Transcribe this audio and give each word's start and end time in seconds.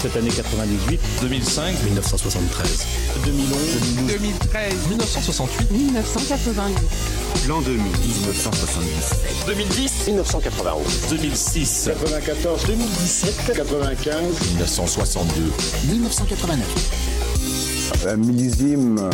Cette 0.00 0.16
année 0.16 0.30
98. 0.30 1.00
2005. 1.22 1.82
1973. 1.84 2.86
2011. 3.24 4.06
2013. 4.08 4.88
1968. 4.88 5.70
1988. 5.70 7.48
L'an 7.48 7.60
2000. 7.62 7.82
1977. 7.82 9.46
2010. 9.46 10.06
1991. 10.08 11.08
2006. 11.10 11.84
94. 11.86 12.66
2017. 12.66 13.52
95. 13.56 14.50
1962. 14.50 15.42
1989. 15.92 18.06
Un 18.06 18.16
millésime 18.16 18.98
euh, 18.98 19.10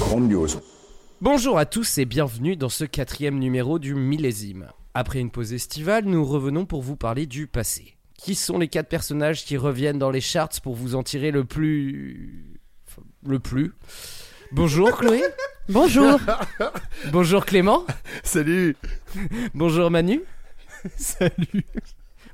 grandiose. 0.00 0.60
Bonjour 1.20 1.58
à 1.58 1.66
tous 1.66 1.98
et 1.98 2.04
bienvenue 2.04 2.56
dans 2.56 2.68
ce 2.68 2.84
quatrième 2.84 3.38
numéro 3.38 3.78
du 3.78 3.94
millésime. 3.94 4.68
Après 4.94 5.20
une 5.20 5.30
pause 5.30 5.52
estivale, 5.52 6.04
nous 6.04 6.24
revenons 6.24 6.66
pour 6.66 6.82
vous 6.82 6.96
parler 6.96 7.26
du 7.26 7.46
passé. 7.46 7.96
Qui 8.22 8.34
sont 8.34 8.58
les 8.58 8.68
quatre 8.68 8.88
personnages 8.88 9.44
qui 9.44 9.56
reviennent 9.56 9.98
dans 9.98 10.10
les 10.10 10.20
charts 10.20 10.50
pour 10.62 10.74
vous 10.74 10.94
en 10.94 11.02
tirer 11.02 11.30
le 11.30 11.44
plus... 11.44 12.58
enfin, 12.88 13.02
le 13.26 13.38
plus 13.38 13.72
Bonjour 14.52 14.96
Chloé 14.98 15.22
Bonjour. 15.68 16.18
Bonjour 17.12 17.46
Clément 17.46 17.84
Salut 18.22 18.76
Bonjour 19.54 19.90
Manu 19.90 20.20
Salut 20.98 21.64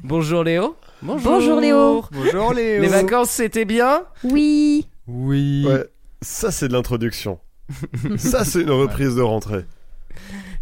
Bonjour 0.03 0.43
Léo 0.45 0.77
Bonjour, 1.03 1.33
Bonjour, 1.33 1.61
Léo. 1.61 2.05
Bonjour 2.11 2.53
Léo 2.55 2.83
Les 2.83 2.89
vacances 2.89 3.31
c'était 3.31 3.65
bien? 3.65 4.05
Oui. 4.25 4.89
Oui 5.07 5.65
Ouais, 5.67 5.85
ça 6.23 6.51
c'est 6.51 6.69
de 6.69 6.73
l'introduction. 6.73 7.39
ça 8.17 8.45
c'est 8.45 8.63
une 8.63 8.71
reprise 8.71 9.15
de 9.15 9.23
rentrée. 9.23 9.65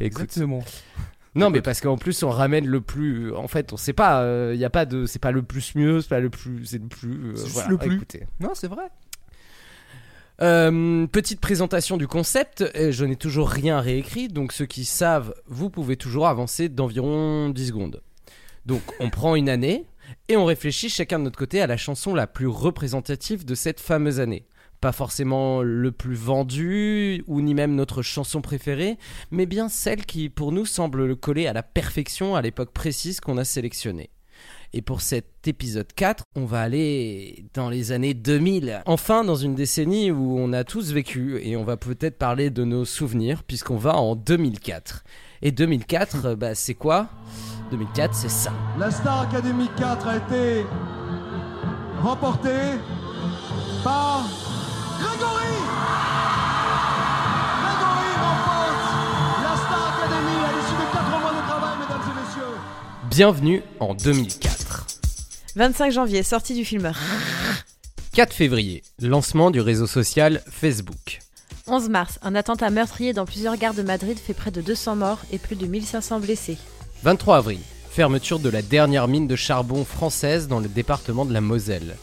Écoute, 0.01 0.23
Exactement. 0.25 0.65
Non, 1.35 1.51
mais 1.51 1.63
parce 1.63 1.81
qu'en 1.81 1.97
plus 1.97 2.23
on 2.23 2.31
ramène 2.31 2.67
le 2.67 2.81
plus. 2.81 3.35
En 3.35 3.49
fait, 3.49 3.73
on 3.73 3.77
sait 3.77 3.93
pas. 3.93 4.25
Il 4.53 4.59
y 4.59 4.65
a 4.65 4.71
pas 4.71 4.85
de. 4.87 5.05
C'est 5.07 5.19
pas 5.19 5.33
le 5.33 5.43
plus 5.43 5.75
mieux. 5.75 6.01
C'est 6.01 6.09
pas 6.09 6.21
le 6.21 6.31
plus. 6.31 6.65
C'est 6.65 6.79
le 6.81 6.87
plus. 6.89 7.31
euh, 7.31 7.35
voilà, 7.49 7.69
le 7.69 7.79
plus. 7.79 7.97
écoutez. 7.97 8.27
Non, 8.41 8.51
c'est 8.55 8.69
vrai. 8.69 8.85
Euh, 10.43 11.07
petite 11.07 11.41
présentation 11.41 11.97
du 11.97 12.09
concept. 12.09 12.63
euh, 12.77 12.91
Je 12.91 13.05
n'ai 13.05 13.17
toujours 13.17 13.49
rien 13.49 13.81
réécrit, 13.81 14.29
donc 14.29 14.53
ceux 14.53 14.67
qui 14.67 14.85
savent, 14.85 15.35
vous 15.47 15.71
pouvez 15.71 15.97
toujours 15.97 16.27
avancer 16.27 16.69
d'environ 16.69 17.51
10 17.51 17.69
secondes. 17.69 18.03
Donc 18.67 18.83
on 18.99 19.11
prend 19.11 19.37
une 19.37 19.49
année 19.49 19.85
et 20.29 20.37
on 20.37 20.45
réfléchit 20.45 20.89
chacun 20.89 21.19
de 21.19 21.25
notre 21.25 21.39
côté 21.39 21.61
à 21.61 21.67
la 21.67 21.77
chanson 21.77 22.15
la 22.15 22.27
plus 22.27 22.47
représentative 22.49 23.45
de 23.45 23.55
cette 23.55 23.79
fameuse 23.79 24.19
année. 24.21 24.45
Pas 24.85 24.93
forcément 24.93 25.63
le 25.63 25.93
plus 25.93 26.15
vendu 26.15 27.25
ou 27.27 27.41
ni 27.41 27.55
même 27.55 27.75
notre 27.75 28.03
chanson 28.03 28.43
préférée, 28.43 28.99
mais 29.31 29.47
bien 29.47 29.71
celle 29.71 30.05
qui 30.05 30.29
pour 30.29 30.53
nous 30.53 30.67
semble 30.67 31.17
coller 31.17 31.47
à 31.47 31.55
la 31.55 31.63
perfection 31.63 32.37
à 32.37 32.43
l'époque 32.43 32.71
précise 32.71 33.19
qu'on 33.19 33.39
a 33.39 33.45
sélectionnée. 33.45 34.11
Et 34.75 34.83
pour 34.83 35.01
cet 35.01 35.49
épisode 35.49 35.91
4, 35.97 36.25
on 36.37 36.45
va 36.45 36.61
aller 36.61 37.47
dans 37.55 37.71
les 37.71 37.93
années 37.93 38.13
2000. 38.13 38.83
Enfin, 38.85 39.25
dans 39.25 39.37
une 39.37 39.55
décennie 39.55 40.11
où 40.11 40.39
on 40.39 40.53
a 40.53 40.65
tous 40.65 40.93
vécu 40.93 41.41
et 41.43 41.57
on 41.57 41.65
va 41.65 41.79
peut-être 41.79 42.19
parler 42.19 42.51
de 42.51 42.65
nos 42.65 42.85
souvenirs 42.85 43.43
puisqu'on 43.43 43.79
va 43.79 43.97
en 43.97 44.15
2004. 44.15 45.03
Et 45.41 45.51
2004, 45.51 46.27
euh, 46.27 46.37
bah, 46.37 46.55
c'est 46.55 46.75
quoi? 46.75 47.09
2004, 47.71 48.15
c'est 48.15 48.29
ça. 48.29 48.53
La 48.79 48.91
Star 48.91 49.23
Academy 49.23 49.71
4 49.79 50.09
a 50.09 50.17
été 50.19 50.67
remportée 52.03 52.79
par 53.83 54.54
Grégory 54.99 55.55
Grégory 57.63 58.11
remporte 58.21 59.43
la 59.43 59.57
Star 59.57 59.99
Academy 59.99 60.37
à 60.45 60.53
l'issue 60.53 60.77
de 60.77 60.87
4 60.93 61.21
mois 61.21 61.33
de 61.33 61.49
travail, 61.49 61.79
mesdames 61.81 62.03
et 62.11 62.21
messieurs. 62.21 62.57
Bienvenue 63.11 63.63
en 63.81 63.95
2004. 63.95 64.87
25 65.57 65.93
janvier, 65.93 66.23
sortie 66.23 66.55
du 66.55 66.65
film. 66.65 66.93
4 68.13 68.33
février, 68.33 68.83
lancement 69.01 69.51
du 69.51 69.61
réseau 69.61 69.87
social 69.87 70.43
Facebook. 70.49 71.19
11 71.67 71.89
mars, 71.89 72.19
un 72.23 72.35
attentat 72.35 72.71
meurtrier 72.71 73.13
dans 73.13 73.25
plusieurs 73.25 73.57
gares 73.57 73.75
de 73.75 73.83
Madrid 73.83 74.19
fait 74.19 74.35
près 74.35 74.51
de 74.51 74.61
200 74.61 74.97
morts 74.97 75.21
et 75.33 75.39
plus 75.39 75.57
de 75.57 75.67
1500 75.67 76.21
blessés. 76.21 76.59
23 77.03 77.39
avril, 77.39 77.61
fermeture 77.91 78.39
de 78.39 78.51
la 78.51 78.63
dernière 78.63 79.09
mine 79.09 79.27
de 79.27 79.37
charbon 79.37 79.85
française 79.85 80.47
dans 80.47 80.61
le 80.61 80.69
département 80.69 81.25
de 81.25 81.33
la 81.33 81.41
Moselle. 81.41 81.97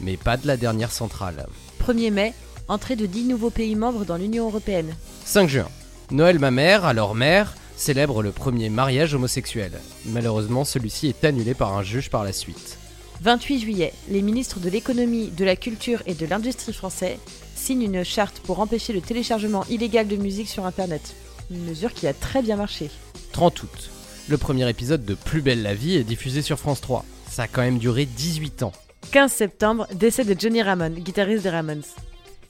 Mais 0.00 0.16
pas 0.16 0.36
de 0.36 0.46
la 0.46 0.56
dernière 0.56 0.92
centrale. 0.92 1.46
1er 1.82 2.10
mai, 2.10 2.34
entrée 2.68 2.96
de 2.96 3.06
10 3.06 3.24
nouveaux 3.24 3.50
pays 3.50 3.76
membres 3.76 4.04
dans 4.04 4.16
l'Union 4.16 4.46
Européenne. 4.46 4.94
5 5.24 5.48
juin. 5.48 5.68
Noël 6.10 6.38
ma 6.38 6.50
mère, 6.50 6.84
alors 6.84 7.14
mère, 7.14 7.54
célèbre 7.76 8.22
le 8.22 8.32
premier 8.32 8.70
mariage 8.70 9.14
homosexuel. 9.14 9.72
Malheureusement, 10.06 10.64
celui-ci 10.64 11.08
est 11.08 11.24
annulé 11.24 11.54
par 11.54 11.76
un 11.76 11.82
juge 11.82 12.10
par 12.10 12.24
la 12.24 12.32
suite. 12.32 12.78
28 13.22 13.60
juillet, 13.60 13.92
les 14.08 14.22
ministres 14.22 14.60
de 14.60 14.68
l'économie, 14.68 15.28
de 15.28 15.44
la 15.44 15.56
culture 15.56 16.02
et 16.06 16.14
de 16.14 16.26
l'industrie 16.26 16.72
français 16.72 17.18
signent 17.54 17.82
une 17.82 18.04
charte 18.04 18.40
pour 18.40 18.60
empêcher 18.60 18.92
le 18.92 19.00
téléchargement 19.00 19.64
illégal 19.70 20.06
de 20.06 20.16
musique 20.16 20.48
sur 20.48 20.66
Internet. 20.66 21.14
Une 21.50 21.64
mesure 21.64 21.92
qui 21.94 22.06
a 22.06 22.12
très 22.12 22.42
bien 22.42 22.56
marché. 22.56 22.90
30 23.32 23.62
août. 23.62 23.90
Le 24.28 24.36
premier 24.38 24.68
épisode 24.68 25.04
de 25.04 25.14
Plus 25.14 25.40
belle 25.40 25.62
la 25.62 25.74
vie 25.74 25.94
est 25.96 26.04
diffusé 26.04 26.42
sur 26.42 26.58
France 26.58 26.80
3. 26.80 27.04
Ça 27.30 27.44
a 27.44 27.48
quand 27.48 27.62
même 27.62 27.78
duré 27.78 28.06
18 28.06 28.64
ans. 28.64 28.72
15 29.12 29.32
septembre, 29.32 29.86
décès 29.94 30.24
de 30.24 30.38
Johnny 30.38 30.62
Ramone, 30.62 30.94
guitariste 30.94 31.42
des 31.42 31.50
Ramones. 31.50 31.82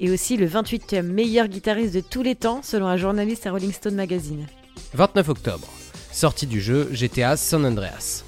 Et 0.01 0.11
aussi 0.11 0.37
le 0.37 0.47
28e 0.47 1.03
meilleur 1.03 1.49
guitariste 1.49 1.95
de 1.95 2.01
tous 2.01 2.23
les 2.23 2.35
temps 2.35 2.61
selon 2.63 2.87
un 2.87 2.97
journaliste 2.97 3.47
à 3.47 3.53
Rolling 3.53 3.73
Stone 3.73 3.95
Magazine. 3.95 4.47
29 4.95 5.29
octobre. 5.29 5.69
Sortie 6.13 6.47
du 6.47 6.61
jeu 6.61 6.89
GTA 6.93 7.37
San 7.37 7.65
Andreas. 7.65 8.25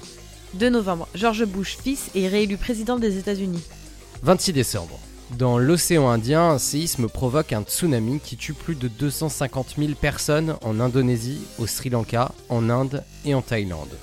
2 0.55 0.69
novembre, 0.69 1.07
George 1.15 1.45
Bush, 1.45 1.77
fils, 1.77 2.09
est 2.15 2.27
réélu 2.27 2.57
président 2.57 2.97
des 2.97 3.17
États-Unis. 3.17 3.63
26 4.23 4.53
décembre. 4.53 4.99
Dans 5.37 5.59
l'océan 5.59 6.09
Indien, 6.09 6.49
un 6.49 6.57
séisme 6.57 7.07
provoque 7.07 7.53
un 7.53 7.61
tsunami 7.61 8.19
qui 8.19 8.35
tue 8.35 8.53
plus 8.53 8.75
de 8.75 8.87
250 8.87 9.75
000 9.77 9.91
personnes 9.93 10.55
en 10.63 10.79
Indonésie, 10.79 11.41
au 11.59 11.67
Sri 11.67 11.89
Lanka, 11.89 12.31
en 12.49 12.69
Inde 12.69 13.03
et 13.25 13.35
en 13.35 13.41
Thaïlande. 13.43 13.95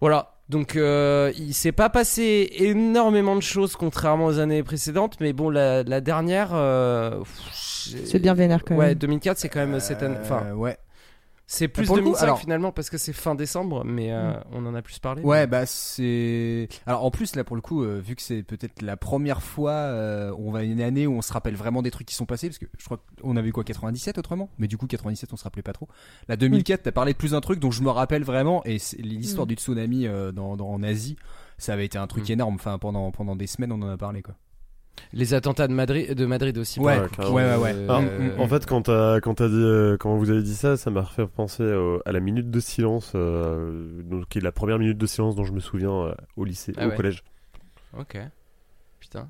Voilà, 0.00 0.31
donc 0.48 0.76
euh, 0.76 1.32
il 1.38 1.54
s'est 1.54 1.72
pas 1.72 1.88
passé 1.88 2.50
énormément 2.58 3.36
de 3.36 3.42
choses 3.42 3.74
contrairement 3.76 4.26
aux 4.26 4.38
années 4.38 4.62
précédentes, 4.62 5.16
mais 5.20 5.32
bon, 5.32 5.48
la, 5.50 5.82
la 5.82 6.00
dernière... 6.00 6.50
euh, 6.52 7.20
C'est 7.52 8.18
bien 8.18 8.34
vénère 8.34 8.64
quand 8.64 8.74
même. 8.74 8.78
Ouais, 8.80 8.94
2004 8.94 9.38
c'est 9.38 9.48
quand 9.48 9.60
même 9.66 9.80
cette 9.80 10.02
année... 10.02 10.16
Enfin, 10.20 10.42
Euh, 10.50 10.54
ouais. 10.54 10.76
C'est 11.54 11.68
plus 11.68 11.86
pour 11.86 11.96
le 11.96 12.02
coup, 12.02 12.08
2005 12.08 12.24
alors- 12.24 12.38
finalement 12.40 12.72
parce 12.72 12.88
que 12.88 12.96
c'est 12.98 13.12
fin 13.12 13.34
décembre, 13.34 13.84
mais 13.84 14.10
euh, 14.12 14.32
on 14.52 14.64
en 14.64 14.74
a 14.74 14.80
plus 14.82 14.98
parlé. 14.98 15.22
Ouais, 15.22 15.46
bah 15.46 15.66
c'est. 15.66 16.68
Alors 16.86 17.04
en 17.04 17.10
plus, 17.10 17.36
là 17.36 17.44
pour 17.44 17.56
le 17.56 17.62
coup, 17.62 17.82
euh, 17.84 18.00
vu 18.00 18.16
que 18.16 18.22
c'est 18.22 18.42
peut-être 18.42 18.80
la 18.82 18.96
première 18.96 19.42
fois, 19.42 19.72
euh, 19.72 20.34
on 20.38 20.50
va 20.50 20.62
une 20.62 20.80
année 20.80 21.06
où 21.06 21.14
on 21.14 21.22
se 21.22 21.32
rappelle 21.32 21.54
vraiment 21.56 21.82
des 21.82 21.90
trucs 21.90 22.06
qui 22.06 22.14
sont 22.14 22.26
passés, 22.26 22.48
parce 22.48 22.58
que 22.58 22.66
je 22.78 22.84
crois 22.84 23.02
qu'on 23.20 23.36
avait 23.36 23.50
quoi 23.50 23.64
97 23.64 24.16
autrement, 24.18 24.48
mais 24.58 24.66
du 24.68 24.76
coup 24.78 24.86
97 24.86 25.32
on 25.32 25.36
se 25.36 25.44
rappelait 25.44 25.62
pas 25.62 25.72
trop. 25.74 25.88
La 26.28 26.36
2004, 26.36 26.82
t'as 26.84 26.92
parlé 26.92 27.12
de 27.12 27.18
plus 27.18 27.32
d'un 27.32 27.40
truc 27.40 27.58
dont 27.60 27.70
je 27.70 27.82
me 27.82 27.90
rappelle 27.90 28.24
vraiment, 28.24 28.62
et 28.64 28.78
l'histoire 28.98 29.46
Mm. 29.46 29.48
du 29.48 29.54
tsunami 29.56 30.06
dans, 30.34 30.56
dans- 30.56 30.68
en 30.70 30.82
Asie, 30.82 31.16
ça 31.58 31.74
avait 31.74 31.84
été 31.86 31.98
un 31.98 32.06
truc 32.06 32.28
énorme. 32.30 32.54
Enfin 32.54 32.78
pendant 32.78 33.10
pendant 33.12 33.36
des 33.36 33.46
semaines 33.46 33.72
on 33.72 33.82
en 33.82 33.90
a 33.90 33.96
parlé 33.96 34.22
quoi. 34.22 34.34
Les 35.14 35.34
attentats 35.34 35.68
de 35.68 35.72
Madrid, 35.74 36.14
de 36.14 36.26
Madrid 36.26 36.56
aussi. 36.58 36.80
Ouais, 36.80 36.98
ouais, 37.18 37.56
ouais, 37.56 37.72
euh, 37.74 38.34
mm, 38.36 38.40
En 38.40 38.48
fait, 38.48 38.64
quand, 38.66 38.82
t'as- 38.82 39.20
quand, 39.20 39.34
t'as 39.34 39.48
dit, 39.48 39.54
euh, 39.56 39.96
quand 39.98 40.16
vous 40.16 40.30
avez 40.30 40.42
dit 40.42 40.54
ça, 40.54 40.76
ça 40.76 40.90
m'a 40.90 41.04
fait 41.04 41.26
penser 41.26 41.64
au- 41.64 42.00
à 42.06 42.12
la 42.12 42.20
minute 42.20 42.50
de 42.50 42.60
silence, 42.60 43.12
euh, 43.14 44.02
donc, 44.04 44.28
qui 44.28 44.38
est 44.38 44.42
la 44.42 44.52
première 44.52 44.78
minute 44.78 44.96
de 44.98 45.06
silence 45.06 45.34
dont 45.36 45.44
je 45.44 45.52
me 45.52 45.60
souviens 45.60 45.90
euh, 45.92 46.14
au 46.36 46.44
lycée, 46.44 46.72
Ah 46.78 46.86
au 46.86 46.90
ouais. 46.90 46.96
collège. 46.96 47.22
Ok. 47.98 48.16
Putain. 49.00 49.28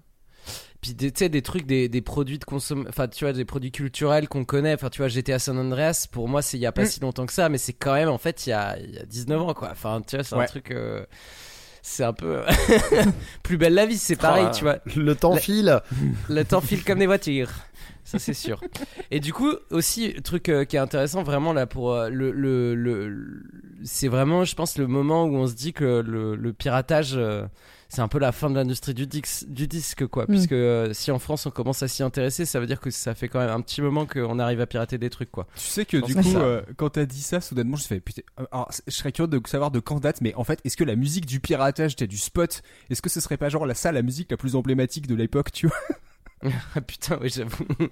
Puis 0.80 0.96
tu 0.96 1.10
sais 1.14 1.28
des 1.28 1.42
trucs 1.42 1.66
des, 1.66 1.88
des 1.88 2.00
produits 2.02 2.38
de 2.40 2.44
consommation 2.44 2.88
enfin 2.88 3.06
tu 3.06 3.24
vois 3.24 3.32
des 3.32 3.44
produits 3.44 3.70
culturels 3.70 4.28
qu'on 4.28 4.44
connaît 4.44 4.74
enfin 4.74 4.90
tu 4.90 4.98
vois 4.98 5.06
j'étais 5.06 5.32
à 5.32 5.38
San 5.38 5.56
Andreas 5.56 6.08
pour 6.10 6.28
moi 6.28 6.42
c'est 6.42 6.56
il 6.56 6.60
y 6.60 6.66
a 6.66 6.72
pas 6.72 6.82
Mm. 6.82 6.86
si 6.86 6.98
longtemps 7.00 7.26
que 7.26 7.32
ça 7.32 7.48
mais 7.48 7.58
c'est 7.58 7.72
quand 7.72 7.94
même 7.94 8.08
en 8.08 8.18
fait 8.18 8.44
il 8.46 8.50
y 8.50 8.52
a, 8.52 8.76
il 8.80 8.92
y 8.92 8.98
a 8.98 9.04
19 9.04 9.40
ans 9.40 9.54
quoi 9.54 9.68
enfin 9.70 10.02
tu 10.04 10.16
vois 10.16 10.24
c'est 10.24 10.34
un 10.34 10.44
truc 10.46 10.72
euh, 10.72 11.06
c'est 11.82 12.04
un 12.04 12.12
peu 12.12 12.40
plus 13.42 13.56
belle 13.58 13.74
la 13.74 13.86
vie 13.86 13.98
c'est 13.98 14.16
pareil 14.16 14.46
Ah. 14.48 14.52
tu 14.54 14.64
vois 14.64 14.78
Le 14.96 15.14
temps 15.14 15.34
La- 15.34 15.40
file 15.40 15.80
le 16.28 16.44
temps 16.44 16.60
file 16.60 16.84
comme 16.84 16.98
des 17.00 17.06
voitures. 17.06 17.50
Ça, 18.04 18.18
c'est 18.18 18.34
sûr. 18.34 18.60
Et 19.12 19.20
du 19.20 19.32
coup, 19.32 19.52
aussi, 19.70 20.14
truc 20.24 20.48
euh, 20.48 20.64
qui 20.64 20.74
est 20.74 20.80
intéressant 20.80 21.22
vraiment 21.22 21.52
là 21.52 21.66
pour 21.66 21.92
euh, 21.92 22.08
le. 22.08 22.32
le, 22.32 22.74
le- 22.74 23.08
le- 23.08 23.42
c'est 23.84 24.08
vraiment, 24.08 24.44
je 24.44 24.54
pense, 24.56 24.76
le 24.76 24.88
moment 24.88 25.24
où 25.24 25.36
on 25.36 25.46
se 25.46 25.54
dit 25.54 25.72
que 25.72 26.00
le, 26.04 26.34
le 26.34 26.52
piratage. 26.52 27.12
euh, 27.14 27.46
c'est 27.92 28.00
un 28.00 28.08
peu 28.08 28.18
la 28.18 28.32
fin 28.32 28.48
de 28.48 28.54
l'industrie 28.54 28.94
du, 28.94 29.06
dix- 29.06 29.44
du 29.46 29.68
disque, 29.68 30.06
quoi. 30.06 30.24
Mm. 30.24 30.28
Puisque 30.28 30.52
euh, 30.52 30.94
si 30.94 31.10
en 31.10 31.18
France 31.18 31.44
on 31.44 31.50
commence 31.50 31.82
à 31.82 31.88
s'y 31.88 32.02
intéresser, 32.02 32.46
ça 32.46 32.58
veut 32.58 32.66
dire 32.66 32.80
que 32.80 32.90
ça 32.90 33.14
fait 33.14 33.28
quand 33.28 33.38
même 33.38 33.50
un 33.50 33.60
petit 33.60 33.82
moment 33.82 34.06
qu'on 34.06 34.38
arrive 34.38 34.62
à 34.62 34.66
pirater 34.66 34.96
des 34.96 35.10
trucs, 35.10 35.30
quoi. 35.30 35.46
Tu 35.56 35.60
sais 35.60 35.84
que 35.84 35.98
du 35.98 36.14
coup, 36.14 36.36
euh, 36.36 36.62
quand 36.78 36.88
t'as 36.88 37.04
dit 37.04 37.20
ça, 37.20 37.42
soudainement, 37.42 37.76
je 37.76 37.82
me 37.82 37.86
suis 37.86 37.94
fait 37.96 38.00
putain. 38.00 38.22
Alors, 38.50 38.70
je 38.86 38.92
serais 38.92 39.12
curieux 39.12 39.28
de 39.28 39.40
savoir 39.46 39.70
de 39.70 39.78
quand 39.78 40.00
date, 40.00 40.22
mais 40.22 40.34
en 40.36 40.44
fait, 40.44 40.60
est-ce 40.64 40.76
que 40.78 40.84
la 40.84 40.96
musique 40.96 41.26
du 41.26 41.38
piratage, 41.38 41.94
t'as 41.96 42.06
du 42.06 42.16
spot 42.16 42.62
Est-ce 42.88 43.02
que 43.02 43.10
ce 43.10 43.20
serait 43.20 43.36
pas 43.36 43.50
genre 43.50 43.66
la 43.66 43.74
ça 43.74 43.92
la 43.92 44.00
musique 44.02 44.30
la 44.30 44.38
plus 44.38 44.56
emblématique 44.56 45.06
de 45.06 45.14
l'époque, 45.14 45.52
tu 45.52 45.66
vois? 45.66 45.76
putain, 46.86 47.18
oui, 47.20 47.32
j'avoue. 47.34 47.64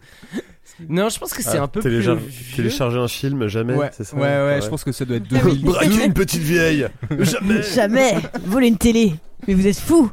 non, 0.89 1.09
je 1.09 1.19
pense 1.19 1.33
que 1.33 1.43
c'est 1.43 1.59
Ah, 1.59 1.65
un 1.65 1.69
peu 1.69 1.81
plus 1.81 2.01
vieux. 2.01 2.19
Télécharger 2.57 2.99
un 2.99 3.09
film, 3.09 3.47
jamais, 3.49 3.75
Ouais, 3.75 3.91
c'est 3.93 4.05
ça 4.05 4.17
ouais, 4.17 4.23
ouais, 4.23 4.61
je 4.63 4.69
pense 4.69 4.85
que 4.85 4.93
ça 4.93 5.05
doit 5.05 5.17
être 5.17 5.29
2000. 5.29 5.63
Braquer 5.65 6.05
une 6.07 6.15
petite 6.15 6.43
vieille 6.43 6.89
Jamais. 7.21 7.63
Jamais. 7.63 8.15
Voler 8.45 8.69
une 8.69 8.79
télé. 8.79 9.15
Mais 9.47 9.55
vous 9.55 9.67
êtes 9.67 9.79
fous. 9.79 10.11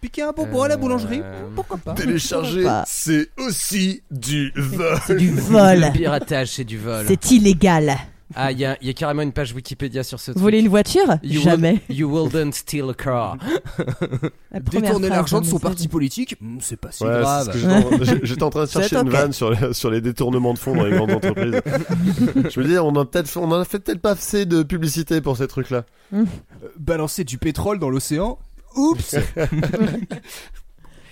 Piquer 0.00 0.22
un 0.22 0.32
bonbon 0.32 0.62
à 0.62 0.68
la 0.68 0.76
boulangerie. 0.78 1.20
Euh, 1.22 1.42
Pourquoi 1.54 1.76
pas. 1.76 1.92
Télécharger, 1.92 2.64
Pas. 2.64 2.84
c'est 2.86 3.28
aussi 3.36 4.02
du 4.10 4.50
vol. 4.56 4.98
C'est 5.06 5.16
du 5.16 5.30
vol. 5.30 5.80
Le 5.80 5.92
piratage, 5.92 6.48
c'est 6.52 6.64
du 6.64 6.78
vol. 6.78 7.04
C'est 7.06 7.30
illégal 7.32 7.96
Ah, 8.34 8.52
il 8.52 8.58
y 8.58 8.64
a, 8.64 8.76
il 8.80 8.86
y 8.86 8.90
a 8.90 8.92
carrément 8.92 9.22
une 9.22 9.32
page 9.32 9.52
Wikipédia 9.52 10.02
sur 10.04 10.20
ce 10.20 10.30
truc. 10.30 10.42
Voler 10.42 10.60
une 10.60 10.68
voiture 10.68 11.16
You 11.22 11.40
Jamais 11.40 11.80
Will, 11.88 11.96
you 11.98 12.08
wouldn't 12.08 12.52
steal 12.54 12.88
a 12.90 12.94
car. 12.94 13.36
La 14.52 14.60
Détourner 14.60 15.08
l'argent 15.08 15.40
de 15.40 15.46
son 15.46 15.58
parti 15.58 15.88
politique 15.88 16.36
Hmm, 16.40 16.58
C'est 16.60 16.76
pas 16.76 16.92
si 16.92 17.02
Ouais, 17.04 17.20
grave. 17.20 17.50
j'étais 18.22 18.42
en- 18.42 18.46
en 18.46 18.50
train 18.50 18.64
de 18.64 18.68
chercher 18.70 18.96
une 18.96 19.08
vanne 19.10 19.32
sur 19.32 19.50
les, 19.50 19.72
sur 19.74 19.90
les 19.90 20.00
détournements 20.00 20.54
de 20.54 20.58
fonds 20.58 20.74
dans 20.76 20.84
les 20.84 20.96
grandes 20.96 21.10
entreprises. 21.12 21.60
Je 22.50 22.60
me 22.60 22.66
dis, 22.66 22.78
on 22.78 22.94
a 22.96 23.04
peut-être, 23.04 23.36
on 23.36 23.50
en 23.50 23.60
a 23.60 23.64
fait 23.64 23.78
peut-être 23.80 24.00
pas 24.00 24.12
assez 24.12 24.46
de 24.46 24.62
publicité 24.62 25.20
pour 25.20 25.36
ces 25.36 25.48
trucs-là. 25.48 25.84
Euh, 26.14 26.24
Balancer 26.78 27.24
du 27.24 27.38
pétrole 27.38 27.78
dans 27.78 27.90
l'océan 27.90 28.38
Oups 28.76 29.16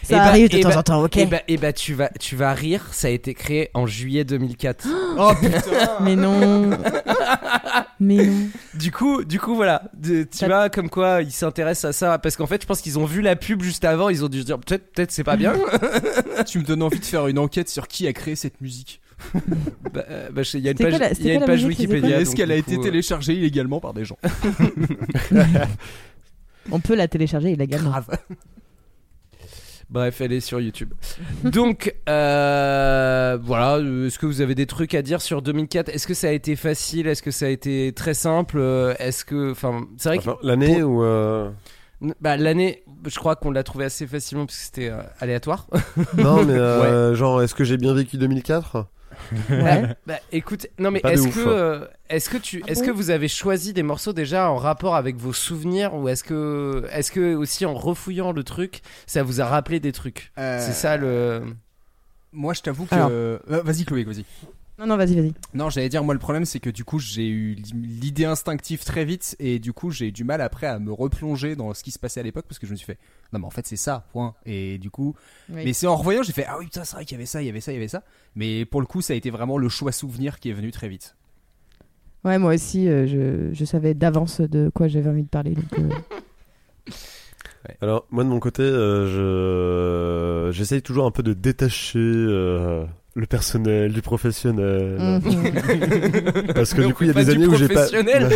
Ça 0.09 0.15
Eh 0.15 0.19
bah, 0.21 0.25
arrive 0.29 0.49
de 0.49 0.59
temps 0.61 0.69
bah, 0.71 0.79
en 0.79 0.83
temps, 0.83 1.03
ok 1.05 1.17
Et 1.19 1.27
bah, 1.27 1.43
eh 1.49 1.59
bah, 1.59 1.73
tu 1.75 1.93
vas, 1.93 2.09
tu 2.19 2.35
vas 2.35 2.55
rire. 2.55 2.87
Ça 2.93 3.09
a 3.09 3.11
été 3.11 3.35
créé 3.35 3.69
en 3.75 3.87
juillet 3.87 4.25
2004. 4.25 4.87
Oh 5.21 5.33
putain 5.39 5.61
Mais 6.01 6.15
non 6.17 6.71
Mais 8.01 8.25
non 8.25 8.49
Du 8.75 8.91
coup, 8.93 9.25
du 9.25 9.39
coup, 9.41 9.55
voilà. 9.57 9.83
De- 9.95 10.23
tu 10.23 10.39
Ça- 10.39 10.47
vois, 10.47 10.71
comme 10.71 10.89
quoi 10.89 11.21
ils 11.23 11.33
s'intéressent 11.33 11.91
à 11.91 11.93
ça. 11.93 12.19
Parce 12.19 12.37
qu'en 12.37 12.47
fait, 12.47 12.63
je 12.63 12.67
pense 12.67 12.81
qu'ils 12.81 12.99
ont 12.99 13.05
vu 13.05 13.21
la 13.21 13.35
pub 13.37 13.61
juste 13.63 13.85
avant. 13.85 14.09
Ils 14.09 14.25
ont 14.25 14.29
dû 14.29 14.41
se 14.41 14.45
dire, 14.47 14.59
peut-être, 14.59 14.93
peut-être 14.93 15.11
c'est 15.11 15.25
pas 15.25 15.37
bien. 15.37 15.53
Tu 16.47 16.61
me 16.61 16.65
donnes 16.65 16.83
envie 16.85 17.01
de 17.01 17.05
faire 17.05 17.27
une 17.27 17.39
enquête 17.39 17.69
sur 17.69 17.89
qui 17.89 18.07
a 18.07 18.13
créé 18.13 18.37
cette 18.37 18.61
musique. 18.61 19.01
bah, 19.93 20.05
euh, 20.09 20.31
bah, 20.31 20.43
il 20.55 20.61
y 20.61 20.69
a 20.69 20.71
une 20.71 20.79
page, 20.79 20.99
la- 20.99 21.13
y 21.13 21.31
a 21.31 21.35
une 21.35 21.45
page 21.45 21.65
Wikipédia. 21.65 22.21
Est-ce 22.21 22.35
qu'elle 22.37 22.53
a 22.53 22.57
été 22.57 22.77
coup, 22.77 22.81
euh, 22.81 22.85
téléchargée 22.85 23.35
illégalement 23.35 23.81
par 23.81 23.93
des 23.93 24.05
gens 24.05 24.17
On 26.71 26.81
peut 26.81 26.95
la 26.95 27.09
télécharger 27.09 27.51
illégalement. 27.51 27.91
Grave. 27.91 28.07
Bref, 29.91 30.21
elle 30.21 30.33
est 30.33 30.41
sur 30.41 30.61
YouTube. 30.61 30.93
Donc, 31.45 31.95
euh, 32.09 33.39
voilà. 33.43 33.77
euh, 33.77 34.07
Est-ce 34.07 34.19
que 34.19 34.27
vous 34.27 34.41
avez 34.41 34.55
des 34.55 34.67
trucs 34.67 34.95
à 34.95 35.03
dire 35.03 35.23
sur 35.23 35.41
2004 35.43 35.89
Est-ce 35.89 36.07
que 36.07 36.15
ça 36.15 36.29
a 36.29 36.33
été 36.33 36.57
facile? 36.57 37.07
Est-ce 37.07 37.23
que 37.23 37.31
ça 37.31 37.47
a 37.47 37.49
été 37.49 37.93
très 37.95 38.15
simple? 38.15 38.59
Euh, 38.59 38.95
Est-ce 38.99 39.25
que, 39.25 39.53
enfin, 39.53 39.87
c'est 39.97 40.09
vrai 40.11 40.19
que 40.19 40.31
l'année 40.43 40.81
euh, 40.83 41.49
bah, 42.21 42.37
l'année, 42.37 42.85
je 43.07 43.19
crois 43.19 43.35
qu'on 43.35 43.51
l'a 43.51 43.63
trouvé 43.65 43.85
assez 43.87 44.07
facilement 44.07 44.47
parce 44.47 44.59
que 44.59 44.65
c'était 44.65 44.91
euh, 44.91 45.01
aléatoire. 45.21 45.67
non, 46.17 46.45
mais, 46.45 46.53
euh, 46.57 47.15
genre, 47.15 47.43
est-ce 47.43 47.55
que 47.55 47.65
j'ai 47.65 47.77
bien 47.77 47.95
vécu 47.95 48.19
2004? 48.19 48.87
Ouais. 49.51 49.95
Bah, 50.07 50.19
écoute, 50.33 50.67
non 50.79 50.91
mais 50.91 51.01
Pas 51.01 51.11
de 51.11 51.15
est-ce 51.15 51.29
ouf. 51.29 51.35
que, 51.35 51.41
euh, 51.49 51.85
est-ce 52.09 52.31
que 52.31 52.37
tu, 52.39 52.63
est-ce 52.67 52.83
que 52.83 52.91
vous 52.91 53.11
avez 53.11 53.29
choisi 53.29 53.73
des 53.73 53.83
morceaux 53.83 54.13
déjà 54.13 54.51
en 54.51 54.57
rapport 54.57 54.97
avec 54.97 55.17
vos 55.17 55.33
souvenirs 55.33 55.95
ou 55.95 56.09
est-ce 56.09 56.25
que, 56.25 56.87
est-ce 56.93 57.13
que 57.13 57.35
aussi 57.35 57.67
en 57.67 57.75
refouillant 57.75 58.33
le 58.33 58.45
truc, 58.45 58.81
ça 59.07 59.23
vous 59.23 59.41
a 59.41 59.47
rappelé 59.47 59.81
des 59.81 59.93
trucs? 59.93 60.33
Euh, 60.39 60.59
C'est 60.65 60.73
ça 60.73 60.97
le. 60.97 61.43
Moi, 62.33 62.55
je 62.55 62.61
t'avoue 62.63 62.87
que. 62.87 62.95
Alors. 62.95 63.09
Euh, 63.11 63.39
Vas-y, 63.49 63.85
Chloé, 63.85 64.05
vas-y. 64.05 64.25
Non, 64.79 64.87
non, 64.87 64.97
vas-y, 64.97 65.17
vas-y. 65.17 65.35
Non, 65.55 65.71
j'allais 65.71 65.89
dire, 65.89 66.05
moi, 66.05 66.15
le 66.15 66.21
problème, 66.21 66.45
c'est 66.45 66.61
que 66.61 66.71
du 66.71 66.85
coup, 66.85 67.01
j'ai 67.01 67.27
eu 67.27 67.57
l'idée 67.75 68.27
instinctive 68.27 68.85
très 68.85 69.05
vite 69.05 69.35
et 69.41 69.59
du 69.59 69.73
coup, 69.73 69.91
j'ai 69.91 70.07
eu 70.07 70.13
du 70.13 70.23
mal 70.23 70.41
après 70.41 70.69
à 70.69 70.79
me 70.79 70.93
replonger 70.93 71.57
dans 71.57 71.75
ce 71.75 71.83
qui 71.83 71.91
se 71.91 71.99
passait 71.99 72.21
à 72.21 72.23
l'époque 72.23 72.45
parce 72.49 72.61
que 72.61 72.67
je 72.69 72.71
me 72.71 72.77
suis 72.77 72.87
fait, 72.87 72.97
non, 73.33 73.41
mais 73.41 73.47
en 73.47 73.51
fait, 73.51 73.67
c'est 73.67 73.75
ça, 73.75 74.07
point. 74.13 74.37
Et 74.47 74.79
du 74.79 74.89
coup, 74.89 75.17
Oui. 75.51 75.63
mais 75.65 75.73
c'est 75.73 75.89
en 75.89 75.97
revoyant, 75.97 76.23
j'ai 76.23 76.33
fait, 76.33 76.45
ah 76.49 76.59
oui, 76.61 76.67
putain, 76.67 76.85
c'est 76.85 76.95
vrai 76.95 77.05
qu'il 77.05 77.17
y 77.17 77.19
avait 77.19 77.27
ça, 77.27 77.43
il 77.43 77.47
y 77.47 77.49
avait 77.49 77.61
ça, 77.61 77.73
il 77.73 77.75
y 77.75 77.79
avait 77.79 77.89
ça. 77.89 78.05
Mais 78.39 78.65
pour 78.65 78.81
le 78.81 78.87
coup, 78.87 79.03
ça 79.03 79.15
a 79.15 79.17
été 79.17 79.31
vraiment 79.31 79.59
le 79.59 79.69
choix 79.69 79.91
souvenir 79.91 80.39
qui 80.39 80.49
est 80.49 80.53
venu 80.53 80.71
très 80.71 80.87
vite. 80.89 81.17
Ouais, 82.25 82.39
moi 82.39 82.55
aussi, 82.55 82.89
euh, 82.89 83.05
je, 83.09 83.53
je 83.53 83.65
savais 83.65 83.95
d'avance 83.95 84.41
de 84.41 84.71
quoi 84.73 84.87
j'avais 84.87 85.11
envie 85.11 85.25
de 85.25 85.29
parler. 85.29 85.55
Donc, 85.55 85.73
euh, 85.81 85.89
Alors, 87.83 88.07
moi 88.11 88.23
de 88.23 88.29
mon 88.29 88.39
côté, 88.39 88.63
euh, 88.63 90.49
je 90.53 90.53
j'essaye 90.57 90.83
toujours 90.83 91.05
un 91.07 91.11
peu 91.11 91.25
de 91.25 91.33
détacher 91.33 91.99
euh, 91.99 92.85
le 93.17 93.27
personnel 93.27 93.93
du 93.93 94.03
professionnel. 94.03 94.99
mhm. 95.01 96.53
Parce 96.55 96.75
que 96.75 96.83
Mais 96.83 96.87
du 96.87 96.95
coup, 96.95 97.05
il 97.05 97.09
y 97.09 97.11
a 97.11 97.15
des 97.15 97.31
années 97.31 97.47
où 97.47 97.57
j'ai 97.57 97.67
pas. 97.67 97.87
professionnel. 97.87 98.29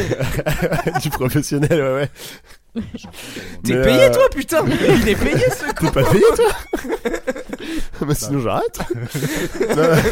du 1.02 1.10
professionnel, 1.10 1.80
ouais, 1.80 1.94
ouais. 1.94 2.82
T'es 3.62 3.80
payé 3.82 4.04
euh, 4.04 4.12
toi 4.12 4.22
putain 4.34 4.64
Il 4.66 5.08
est 5.08 5.14
payé 5.14 5.44
ce 5.50 5.74
con 5.74 5.86
T'es 5.86 5.92
pas 5.92 6.10
payé, 6.10 6.24
toi? 6.34 6.50
Bah, 8.00 8.14
sinon, 8.14 8.40
j'arrête. 8.40 8.80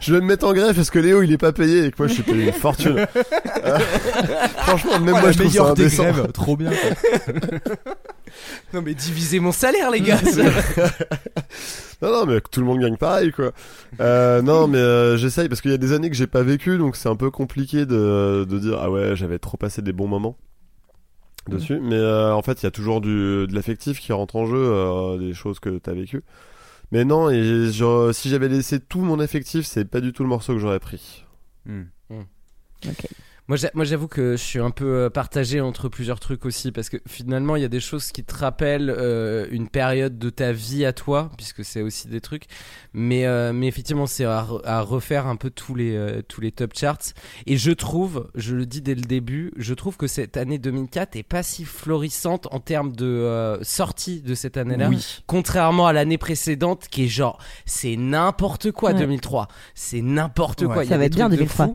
Je 0.00 0.12
vais 0.14 0.20
me 0.20 0.26
mettre 0.26 0.46
en 0.46 0.52
grève 0.52 0.74
parce 0.74 0.90
que 0.90 0.98
Léo, 0.98 1.22
il 1.22 1.32
est 1.32 1.38
pas 1.38 1.52
payé 1.52 1.84
et 1.86 1.90
que 1.90 1.96
moi, 1.98 2.08
je 2.08 2.14
suis 2.14 2.22
payé 2.22 2.44
une 2.46 2.52
fortune. 2.52 3.06
Euh, 3.64 3.78
franchement, 4.58 4.98
même 5.00 5.14
Ouais, 5.14 5.20
moi, 5.20 5.30
je 5.32 5.38
trouve 5.38 5.52
ça 5.52 5.64
indécent. 5.70 6.02
grèves, 6.02 6.32
trop 6.32 6.56
bien. 6.56 6.70
quoi. 6.70 7.84
Non 8.74 8.82
mais 8.82 8.92
divisez 8.94 9.40
mon 9.40 9.52
salaire 9.52 9.90
les 9.90 10.00
gars 10.00 10.18
Non, 12.02 12.10
non, 12.12 12.26
mais 12.26 12.40
tout 12.50 12.60
le 12.60 12.66
monde 12.66 12.80
gagne 12.80 12.96
pareil, 12.96 13.32
quoi. 13.32 13.52
Euh, 14.00 14.42
non, 14.42 14.66
mais 14.68 14.78
euh, 14.78 15.16
j'essaye 15.16 15.48
parce 15.48 15.60
qu'il 15.62 15.70
y 15.70 15.74
a 15.74 15.78
des 15.78 15.92
années 15.92 16.10
que 16.10 16.16
j'ai 16.16 16.26
pas 16.26 16.42
vécu, 16.42 16.76
donc 16.76 16.96
c'est 16.96 17.08
un 17.08 17.16
peu 17.16 17.30
compliqué 17.30 17.86
de, 17.86 18.44
de 18.48 18.58
dire 18.58 18.78
ah 18.80 18.90
ouais, 18.90 19.16
j'avais 19.16 19.38
trop 19.38 19.56
passé 19.56 19.80
des 19.80 19.92
bons 19.92 20.08
moments 20.08 20.36
dessus. 21.48 21.78
Mais 21.80 21.94
euh, 21.96 22.34
en 22.34 22.42
fait, 22.42 22.60
il 22.62 22.64
y 22.64 22.66
a 22.66 22.70
toujours 22.72 23.00
du, 23.00 23.46
de 23.46 23.54
l'affectif 23.54 24.00
qui 24.00 24.12
rentre 24.12 24.36
en 24.36 24.44
jeu, 24.46 24.58
euh, 24.58 25.16
des 25.18 25.32
choses 25.32 25.58
que 25.60 25.78
t'as 25.78 25.92
vécues. 25.94 26.22
Mais 26.92 27.04
non, 27.04 27.30
et 27.30 27.72
genre, 27.72 28.14
si 28.14 28.28
j'avais 28.28 28.48
laissé 28.48 28.78
tout 28.80 29.00
mon 29.00 29.18
affectif, 29.20 29.66
c'est 29.66 29.84
pas 29.84 30.00
du 30.00 30.12
tout 30.12 30.22
le 30.22 30.28
morceau 30.28 30.52
que 30.54 30.58
j'aurais 30.60 30.78
pris. 30.80 31.24
Moi, 32.84 32.92
j'a- 32.92 33.08
moi, 33.48 33.84
j'avoue 33.84 34.08
que 34.08 34.32
je 34.32 34.42
suis 34.42 34.58
un 34.58 34.70
peu 34.72 34.84
euh, 35.04 35.10
partagé 35.10 35.60
entre 35.60 35.88
plusieurs 35.88 36.18
trucs 36.18 36.44
aussi 36.44 36.72
parce 36.72 36.88
que 36.88 36.96
finalement 37.06 37.54
il 37.54 37.62
y 37.62 37.64
a 37.64 37.68
des 37.68 37.78
choses 37.80 38.10
qui 38.10 38.24
te 38.24 38.34
rappellent 38.34 38.90
euh, 38.90 39.46
une 39.52 39.68
période 39.68 40.18
de 40.18 40.30
ta 40.30 40.50
vie 40.52 40.84
à 40.84 40.92
toi 40.92 41.30
puisque 41.36 41.64
c'est 41.64 41.80
aussi 41.80 42.08
des 42.08 42.20
trucs 42.20 42.46
mais 42.92 43.24
euh, 43.24 43.52
mais 43.52 43.68
effectivement 43.68 44.06
c'est 44.08 44.24
à, 44.24 44.42
re- 44.42 44.62
à 44.64 44.80
refaire 44.80 45.28
un 45.28 45.36
peu 45.36 45.50
tous 45.50 45.76
les 45.76 45.94
euh, 45.94 46.22
tous 46.26 46.40
les 46.40 46.50
top 46.50 46.72
charts 46.76 46.98
et 47.46 47.56
je 47.56 47.70
trouve 47.70 48.28
je 48.34 48.56
le 48.56 48.66
dis 48.66 48.82
dès 48.82 48.96
le 48.96 49.02
début 49.02 49.52
je 49.56 49.74
trouve 49.74 49.96
que 49.96 50.08
cette 50.08 50.36
année 50.36 50.58
2004 50.58 51.14
est 51.14 51.22
pas 51.22 51.44
si 51.44 51.64
florissante 51.64 52.48
en 52.50 52.58
termes 52.58 52.96
de 52.96 53.06
euh, 53.06 53.62
sortie 53.62 54.22
de 54.22 54.34
cette 54.34 54.56
année-là 54.56 54.88
Oui. 54.88 55.22
contrairement 55.28 55.86
à 55.86 55.92
l'année 55.92 56.18
précédente 56.18 56.88
qui 56.90 57.04
est 57.04 57.08
genre 57.08 57.38
c'est 57.64 57.94
n'importe 57.96 58.72
quoi 58.72 58.90
Ouais. 58.90 58.98
2003 58.98 59.46
c'est 59.76 60.02
n'importe 60.02 60.62
Ouais. 60.62 60.66
quoi 60.68 60.82
Il 60.84 60.86
y 60.86 60.88
Ça 60.88 60.94
a 60.96 60.98
va 60.98 61.04
être 61.04 61.14
bien, 61.14 61.28
trucs 61.28 61.38
de 61.40 61.44
2003. 61.44 61.74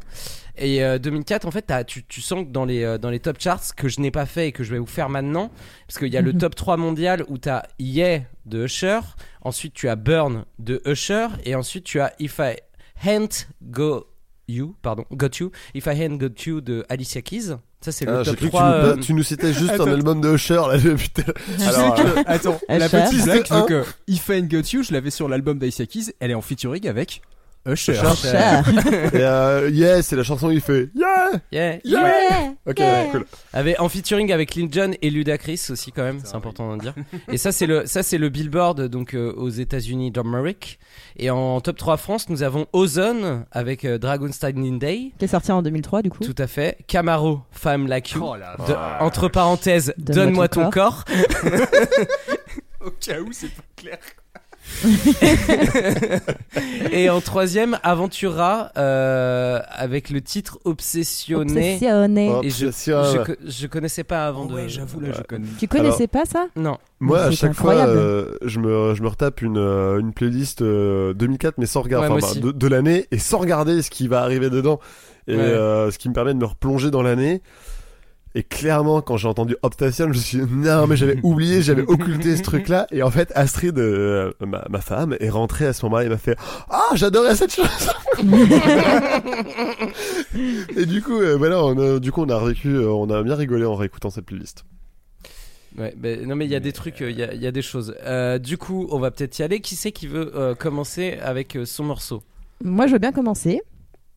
Et 0.61 0.83
euh, 0.83 0.99
2004, 0.99 1.45
en 1.47 1.51
fait, 1.51 1.71
tu, 1.87 2.03
tu 2.05 2.21
sens 2.21 2.45
que 2.45 2.49
dans 2.51 2.65
les, 2.65 2.83
euh, 2.83 2.97
dans 2.97 3.09
les 3.09 3.19
top 3.19 3.37
charts, 3.39 3.75
que 3.75 3.87
je 3.89 3.99
n'ai 3.99 4.11
pas 4.11 4.25
fait 4.27 4.47
et 4.49 4.51
que 4.51 4.63
je 4.63 4.71
vais 4.71 4.77
vous 4.79 4.85
faire 4.85 5.09
maintenant, 5.09 5.51
parce 5.87 5.97
qu'il 5.97 6.09
y 6.13 6.17
a 6.17 6.21
le 6.21 6.31
Mhm. 6.33 6.37
top 6.39 6.55
3 6.55 6.77
mondial 6.77 7.25
où 7.27 7.37
t'as 7.37 7.63
Yeah 7.79 8.21
de 8.45 8.65
Usher, 8.65 8.99
ensuite 9.41 9.73
tu 9.73 9.89
as 9.89 9.95
Burn 9.95 10.45
de 10.59 10.81
Usher, 10.85 11.27
et 11.45 11.55
ensuite 11.55 11.83
tu 11.83 11.99
as 11.99 12.13
If 12.19 12.39
I 12.39 12.57
Hadn't 13.03 13.47
Go 13.63 14.07
You, 14.47 14.75
pardon, 14.81 15.05
Got 15.11 15.29
You, 15.39 15.51
If 15.73 15.85
I 15.87 15.89
Hadn't 16.01 16.17
Got 16.17 16.43
You 16.45 16.61
de 16.61 16.85
Alicia 16.89 17.21
Keys. 17.21 17.55
Ça, 17.83 17.91
c'est 17.91 18.05
le 18.05 18.17
Ah, 18.19 18.23
j'ai 18.23 18.31
top 18.31 18.35
cru 18.37 18.45
que 18.47 18.51
3. 18.51 18.61
tu, 18.61 18.67
nous, 18.67 18.85
euh, 18.91 18.97
tu 18.97 19.13
nous 19.15 19.23
citais 19.23 19.53
juste 19.53 19.79
un 19.79 19.87
album 19.91 20.21
de 20.21 20.33
Usher 20.35 20.53
là. 20.69 20.77
Putain. 20.97 21.23
Alors, 21.65 21.95
Tu 21.95 22.01
sais 22.03 22.13
que- 22.13 22.29
attends, 22.29 22.59
la 22.69 22.87
petite 22.89 23.23
blague, 23.23 23.43
tu 23.43 23.65
que 23.67 23.83
If 24.07 24.27
I 24.29 24.33
Ain't 24.33 24.47
Got 24.51 24.61
You, 24.73 24.83
je 24.83 24.93
l'avais 24.93 25.09
sur 25.09 25.27
l'album 25.27 25.57
d'Aisha 25.57 25.87
Keys, 25.87 26.13
elle 26.19 26.29
est 26.29 26.35
en 26.35 26.41
featuring 26.41 26.87
avec 26.87 27.21
Usher. 27.67 27.93
Usher. 27.93 28.31
Cher. 28.31 28.63
et 29.13 29.17
euh, 29.21 29.69
yeah, 29.71 30.01
c'est 30.01 30.15
la 30.15 30.23
chanson 30.23 30.47
où 30.47 30.51
il 30.51 30.61
fait 30.61 30.89
yeah, 30.95 31.39
yeah, 31.51 31.79
yeah. 31.83 32.53
Ok, 32.65 32.79
ouais, 32.79 33.09
cool. 33.11 33.25
Avec, 33.53 33.79
en 33.79 33.89
featuring 33.89 34.31
avec 34.31 34.55
Lil 34.55 34.71
Jon 34.71 34.91
et 35.01 35.09
Ludacris 35.09 35.67
aussi 35.69 35.91
quand 35.91 36.03
même, 36.03 36.21
c'est 36.23 36.35
important 36.35 36.75
de 36.75 36.81
dire. 36.81 36.95
Et 37.31 37.37
ça 37.37 37.51
c'est 37.51 37.67
le 37.67 37.85
ça 37.85 38.03
c'est 38.03 38.17
le 38.17 38.29
Billboard 38.29 38.87
donc 38.87 39.13
euh, 39.13 39.33
aux 39.35 39.49
États-Unis 39.49 40.11
d'Amérique. 40.11 40.79
Et 41.17 41.29
en 41.29 41.61
top 41.61 41.77
3 41.77 41.97
France, 41.97 42.29
nous 42.29 42.43
avons 42.43 42.67
Ozone 42.73 43.45
avec 43.51 43.85
euh, 43.85 43.97
Dragonstein 43.97 44.79
Day. 44.79 45.11
Qui 45.17 45.25
est 45.25 45.27
sorti 45.27 45.51
en 45.51 45.61
2003, 45.61 46.01
du 46.01 46.09
coup. 46.09 46.23
Tout 46.23 46.35
à 46.37 46.47
fait. 46.47 46.77
Camaro, 46.87 47.41
Femme 47.51 47.87
Like 47.87 48.11
You. 48.11 48.23
Oh 48.23 48.35
De- 48.37 49.03
entre 49.03 49.27
parenthèses, 49.27 49.93
Donne-moi 49.97 50.25
donne-moi 50.25 50.47
ton 50.47 50.63
ton 50.65 50.69
corps. 50.69 51.05
Au 52.85 52.89
cas 52.91 53.19
où, 53.19 53.31
c'est 53.31 53.51
pas 53.53 53.63
clair. 53.75 53.99
Et 56.91 57.09
en 57.09 57.21
troisième, 57.21 57.77
Aventura 57.83 58.71
euh, 58.77 59.59
avec 59.69 60.09
le 60.09 60.21
titre 60.21 60.59
Obsessionné. 60.65 61.75
Obsessionné. 61.75 62.31
Oh, 62.33 62.41
Et 62.43 62.49
je, 62.49 62.67
Obsession. 62.67 63.03
je, 63.13 63.17
co- 63.23 63.39
je 63.45 63.67
connaissais 63.67 64.03
pas 64.03 64.25
avant 64.27 64.45
de. 64.45 64.53
ouais, 64.53 64.69
j'avoue, 64.69 64.99
là, 64.99 65.09
je 65.15 65.21
connais. 65.21 65.47
Tu 65.59 65.67
connaissais 65.67 66.07
pas 66.07 66.25
ça? 66.25 66.47
Non. 66.55 66.77
Moi, 66.99 67.19
à 67.21 67.31
chaque 67.31 67.51
incroyable. 67.51 67.91
fois, 67.93 68.01
euh, 68.01 68.37
je 68.43 68.59
me, 68.59 68.93
je 68.95 69.01
me 69.01 69.07
retape 69.07 69.41
une, 69.41 69.57
euh, 69.57 69.99
une 69.99 70.13
playlist 70.13 70.61
euh, 70.61 71.13
2004, 71.13 71.57
mais 71.57 71.65
sans 71.65 71.81
regarder, 71.81 72.07
Ouais, 72.07 72.09
moi 72.09 72.17
enfin, 72.21 72.31
aussi. 72.31 72.39
de, 72.41 72.51
de 72.51 72.67
l'année, 72.67 73.07
et 73.11 73.17
sans 73.17 73.39
regarder 73.39 73.81
ce 73.81 73.89
qui 73.89 74.07
va 74.07 74.21
arriver 74.21 74.49
dedans, 74.49 74.79
et 75.27 75.35
Ouais. 75.35 75.41
euh, 75.41 75.89
ce 75.91 75.97
qui 75.97 76.09
me 76.09 76.13
permet 76.13 76.33
de 76.33 76.39
me 76.39 76.45
replonger 76.45 76.91
dans 76.91 77.01
l'année. 77.01 77.41
Et 78.33 78.43
clairement, 78.43 79.01
quand 79.01 79.17
j'ai 79.17 79.27
entendu 79.27 79.57
Optation, 79.61 80.05
je 80.05 80.09
me 80.09 80.13
suis 80.13 80.37
dit, 80.37 80.45
non, 80.49 80.87
mais 80.87 80.95
j'avais 80.95 81.19
oublié, 81.23 81.61
j'avais 81.61 81.81
occulté 81.81 82.37
ce 82.37 82.41
truc-là. 82.43 82.87
Et 82.91 83.03
en 83.03 83.11
fait, 83.11 83.31
Astrid, 83.35 83.77
euh, 83.77 84.31
ma, 84.39 84.65
ma 84.69 84.79
femme, 84.79 85.17
est 85.19 85.29
rentrée 85.29 85.65
à 85.65 85.73
ce 85.73 85.85
moment-là 85.85 86.05
et 86.05 86.09
m'a 86.09 86.17
fait, 86.17 86.37
ah, 86.69 86.89
j'adorais 86.93 87.35
cette 87.35 87.53
chanson. 87.53 87.91
et 90.77 90.85
du 90.85 91.01
coup, 91.01 91.19
euh, 91.19 91.35
voilà, 91.37 91.63
on 91.63 91.77
a, 91.77 91.99
du 91.99 92.11
coup, 92.11 92.21
on 92.21 92.29
a 92.29 92.37
revécu, 92.37 92.69
euh, 92.69 92.89
on 92.89 93.09
a 93.09 93.21
bien 93.23 93.35
rigolé 93.35 93.65
en 93.65 93.75
réécoutant 93.75 94.09
cette 94.09 94.25
playlist. 94.25 94.63
Ouais, 95.77 95.93
ben, 95.97 96.27
non 96.27 96.35
mais 96.35 96.45
il 96.45 96.51
y 96.51 96.55
a 96.55 96.59
des 96.59 96.73
trucs, 96.73 97.01
euh, 97.01 97.09
il 97.11 97.17
y, 97.17 97.23
a, 97.23 97.33
il 97.33 97.41
y 97.41 97.47
a 97.47 97.51
des 97.51 97.61
choses. 97.61 97.95
Euh, 98.05 98.39
du 98.39 98.57
coup, 98.57 98.87
on 98.91 98.99
va 98.99 99.09
peut-être 99.09 99.39
y 99.39 99.43
aller. 99.43 99.61
Qui 99.61 99.75
c'est 99.75 99.91
qui 99.93 100.05
veut 100.07 100.31
euh, 100.35 100.53
commencer 100.53 101.17
avec 101.23 101.55
euh, 101.55 101.65
son 101.65 101.85
morceau? 101.85 102.23
Moi, 102.63 102.87
je 102.87 102.93
veux 102.93 102.99
bien 102.99 103.13
commencer. 103.13 103.61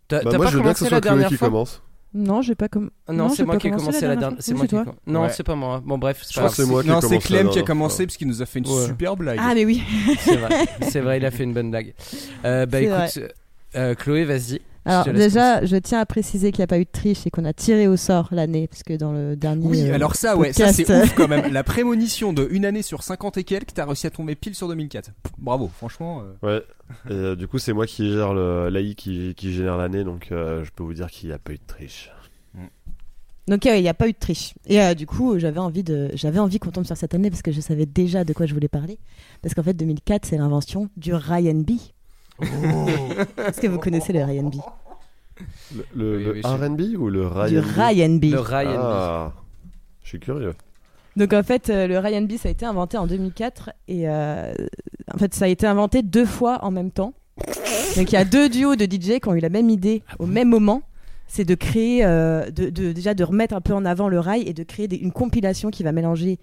T'as 0.09 0.23
Bah, 0.23 0.37
pas 0.37 0.47
je 0.47 0.56
veux 0.56 0.62
bien 0.62 0.73
que 0.73 0.78
commencé 0.78 0.78
ce 0.80 0.87
soit 0.87 0.97
la 0.97 1.00
dernière 1.00 1.28
qui 1.28 1.37
fois? 1.37 1.49
commence. 1.49 1.83
Non, 2.16 2.42
j'ai 2.42 2.54
pas 2.54 2.68
comme. 2.68 2.90
Ah 3.09 3.12
Non, 3.12 3.25
Non, 3.25 3.28
c'est 3.30 3.44
moi 3.44 3.56
qui 3.56 3.66
ai 3.66 3.71
commencé 3.71 3.87
commencé 3.87 4.06
la 4.06 4.14
dernière. 4.16 4.38
C'est 4.40 4.54
moi. 4.54 4.66
Non, 5.06 5.23
Ouais. 5.23 5.30
c'est 5.30 5.42
pas 5.42 5.56
moi. 5.56 5.83
Bon 5.85 5.99
bref, 5.99 6.21
c'est 6.23 6.30
Je 6.33 6.35
pas 6.35 6.47
crois 6.47 6.50
que 6.50 6.62
c'est 6.62 6.71
moi 6.71 6.83
qui 6.83 6.88
ai 6.88 6.92
Non, 6.92 7.00
c'est. 7.00 7.18
Clem 7.18 7.49
qui 7.50 7.59
a 7.59 7.62
commencé 7.62 8.06
parce 8.06 8.16
qu'il 8.16 8.28
nous 8.28 8.40
a 8.40 8.47
fait 8.47 8.61
une 8.61 8.68
Ouais. 8.68 8.87
super 8.87 9.16
blague. 9.16 9.38
Ah, 9.42 9.52
mais 9.54 9.64
oui. 9.64 9.83
C'est 10.21 10.37
vrai, 10.37 10.64
c'est 10.83 11.00
vrai, 11.00 11.18
il 11.18 11.26
a 11.26 11.30
fait 11.33 11.42
une 11.44 11.52
bonne 11.52 11.71
blague. 11.71 11.92
Euh, 12.44 12.66
bah 12.66 12.80
écoute, 12.80 13.21
euh, 13.75 13.94
Chloé, 13.94 14.25
vas-y. 14.25 14.61
Alors 14.86 15.04
déjà, 15.14 15.64
je 15.64 15.76
tiens 15.76 16.00
à 16.00 16.06
préciser 16.06 16.52
qu'il 16.52 16.60
n'y 16.60 16.64
a 16.64 16.66
pas 16.66 16.78
eu 16.78 16.84
de 16.84 16.90
triche 16.90 17.26
et 17.26 17.30
qu'on 17.30 17.44
a 17.46 17.52
tiré 17.52 17.88
au 17.88 17.96
sort 17.96 18.28
l'année, 18.32 18.68
parce 18.68 18.82
que 18.82 18.92
dans 18.94 19.12
le 19.12 19.34
dernier. 19.34 19.66
Oui, 19.66 19.88
euh, 19.88 19.94
alors 19.94 20.14
ça, 20.14 20.36
ouais, 20.36 20.52
ça 20.52 20.72
c'est 20.72 20.90
ouf 20.90 21.14
quand 21.14 21.26
même. 21.28 21.50
La 21.52 21.64
prémonition 21.64 22.32
de 22.32 22.46
une 22.50 22.64
année 22.66 22.82
sur 22.82 23.02
50 23.02 23.38
et 23.38 23.44
quelques, 23.44 23.72
t'as 23.74 23.86
réussi 23.86 24.06
à 24.06 24.10
tomber 24.10 24.34
pile 24.34 24.54
sur 24.54 24.68
2004. 24.68 25.12
Pff, 25.22 25.32
Bravo, 25.38 25.70
franchement. 25.74 26.22
euh, 26.22 26.32
Ouais. 26.46 26.62
Et 27.10 27.12
euh, 27.14 27.34
du 27.36 27.48
coup, 27.48 27.58
c'est 27.58 27.72
moi 27.72 27.86
qui 27.86 28.12
gère 28.12 28.34
le 28.34 28.68
l'AI 28.68 28.94
qui, 28.94 29.34
qui 29.34 29.52
génère 29.54 29.78
l'année, 29.78 30.04
donc 30.04 30.28
euh, 30.32 30.64
je 30.64 30.70
peux 30.70 30.82
vous 30.82 30.94
dire 30.94 31.10
qu'il 31.10 31.28
n'y 31.30 31.34
a 31.34 31.38
pas 31.38 31.52
eu 31.52 31.56
de 31.56 31.62
triche. 31.66 32.10
Donc 33.46 33.66
euh, 33.66 33.76
il 33.76 33.82
n'y 33.82 33.88
a 33.90 33.94
pas 33.94 34.08
eu 34.08 34.12
de 34.12 34.18
triche. 34.18 34.54
Et 34.66 34.80
euh, 34.80 34.94
du 34.94 35.06
coup, 35.06 35.38
j'avais 35.38 35.58
envie 35.60 35.82
de, 35.82 36.10
j'avais 36.14 36.38
envie 36.38 36.58
qu'on 36.58 36.70
tombe 36.70 36.86
sur 36.86 36.96
cette 36.96 37.14
année 37.14 37.28
parce 37.28 37.42
que 37.42 37.52
je 37.52 37.60
savais 37.60 37.84
déjà 37.84 38.24
de 38.24 38.32
quoi 38.32 38.46
je 38.46 38.54
voulais 38.54 38.68
parler. 38.68 38.98
Parce 39.42 39.54
qu'en 39.54 39.62
fait, 39.62 39.74
2004, 39.74 40.24
c'est 40.24 40.38
l'invention 40.38 40.88
du 40.96 41.12
Ryan 41.12 41.54
B. 41.56 41.72
Est-ce 42.40 43.60
que 43.60 43.66
vous 43.66 43.78
connaissez 43.78 44.12
le 44.12 44.24
Ryan 44.24 44.44
B? 44.44 44.54
Le, 45.74 45.84
le, 45.94 46.16
Oui, 46.16 46.24
le 46.24 46.32
oui, 46.32 46.40
je- 46.42 46.48
R&B 46.48 46.80
ou 47.00 47.08
le 47.10 47.26
Ryan 47.26 47.48
Du 47.48 47.60
B? 47.60 47.64
Ryan 47.76 48.08
B. 48.16 48.24
Le 48.32 48.40
Ryan. 48.40 48.76
Ah, 48.78 49.32
je 50.02 50.08
suis 50.08 50.20
curieux. 50.20 50.54
Donc 51.16 51.32
en 51.32 51.42
fait, 51.42 51.70
euh, 51.70 51.86
le 51.86 51.98
Ryan 51.98 52.22
B, 52.22 52.32
ça 52.36 52.48
a 52.48 52.52
été 52.52 52.66
inventé 52.66 52.96
en 52.98 53.06
2004 53.06 53.70
et 53.88 54.08
euh, 54.08 54.52
en 55.12 55.18
fait, 55.18 55.32
ça 55.34 55.44
a 55.44 55.48
été 55.48 55.66
inventé 55.66 56.02
deux 56.02 56.26
fois 56.26 56.58
en 56.64 56.70
même 56.70 56.90
temps. 56.90 57.14
Donc 57.96 58.10
il 58.10 58.14
y 58.14 58.16
a 58.16 58.24
deux 58.24 58.48
duos 58.48 58.76
de 58.76 58.84
DJ 58.84 59.20
qui 59.20 59.28
ont 59.28 59.34
eu 59.34 59.40
la 59.40 59.48
même 59.48 59.70
idée 59.70 60.02
au 60.18 60.26
même 60.26 60.48
moment. 60.48 60.82
C'est 61.26 61.44
de 61.44 61.54
créer, 61.54 62.04
euh, 62.04 62.50
de, 62.50 62.68
de- 62.68 62.92
déjà 62.92 63.14
de 63.14 63.24
remettre 63.24 63.54
un 63.54 63.60
peu 63.60 63.72
en 63.72 63.84
avant 63.84 64.08
le 64.08 64.20
rail 64.20 64.42
et 64.46 64.52
de 64.52 64.62
créer 64.62 64.86
des- 64.88 64.96
une 64.96 65.10
compilation 65.12 65.70
qui 65.70 65.82
va 65.82 65.90
mélanger 65.92 66.38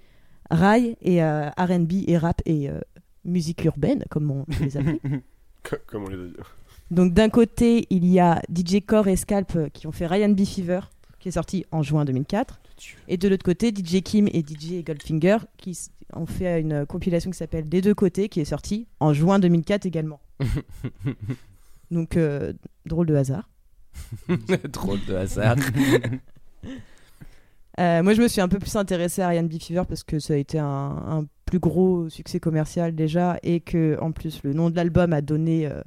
rail 0.49 0.97
et 1.01 1.23
euh, 1.23 1.49
R&B 1.57 2.03
et 2.07 2.17
rap 2.17 2.41
et 2.45 2.69
euh, 2.69 2.79
musique 3.23 3.63
urbaine, 3.63 4.03
comme 4.09 4.31
on 4.31 4.43
peut 4.45 4.63
les 4.65 4.77
appeler. 4.77 4.99
Co- 5.63 5.75
Comme 5.87 6.03
on 6.05 6.09
les 6.09 6.15
a 6.19 6.25
dit. 6.27 6.33
Donc 6.89 7.13
d'un 7.13 7.29
côté, 7.29 7.87
il 7.89 8.05
y 8.05 8.19
a 8.19 8.41
DJ 8.53 8.77
Core 8.85 9.07
et 9.07 9.15
Scalp 9.15 9.55
euh, 9.55 9.69
qui 9.69 9.87
ont 9.87 9.91
fait 9.91 10.07
Ryan 10.07 10.29
B 10.29 10.43
Fever, 10.45 10.81
qui 11.19 11.29
est 11.29 11.31
sorti 11.31 11.65
en 11.71 11.81
juin 11.83 12.03
2004. 12.05 12.59
Et 13.07 13.17
de 13.17 13.27
l'autre 13.27 13.43
côté, 13.45 13.69
DJ 13.69 14.01
Kim 14.01 14.27
et 14.27 14.41
DJ 14.41 14.83
Goldfinger 14.83 15.37
qui 15.57 15.77
ont 16.13 16.25
fait 16.25 16.59
une 16.59 16.85
compilation 16.87 17.29
qui 17.31 17.37
s'appelle 17.37 17.69
Des 17.69 17.81
deux 17.81 17.93
côtés, 17.93 18.27
qui 18.27 18.41
est 18.41 18.45
sortie 18.45 18.87
en 18.99 19.13
juin 19.13 19.37
2004 19.39 19.85
également. 19.85 20.19
Donc 21.91 22.17
euh, 22.17 22.53
drôle 22.85 23.05
de 23.07 23.15
hasard. 23.15 23.47
Drôle 24.69 24.99
de 25.07 25.15
hasard. 25.15 25.57
Euh, 27.79 28.03
moi, 28.03 28.13
je 28.13 28.21
me 28.21 28.27
suis 28.27 28.41
un 28.41 28.47
peu 28.47 28.59
plus 28.59 28.75
intéressée 28.75 29.21
à 29.21 29.29
Ryan 29.29 29.43
B. 29.43 29.59
Fever 29.59 29.83
parce 29.87 30.03
que 30.03 30.19
ça 30.19 30.33
a 30.33 30.37
été 30.37 30.59
un, 30.59 31.25
plus 31.45 31.59
gros 31.59 32.09
succès 32.09 32.39
commercial 32.39 32.95
déjà 32.95 33.37
et 33.43 33.59
que 33.59 33.97
en 33.99 34.13
plus 34.13 34.41
le 34.43 34.53
nom 34.53 34.69
de 34.69 34.75
l'album 34.77 35.11
a 35.11 35.19
donné 35.19 35.67
euh, 35.67 35.81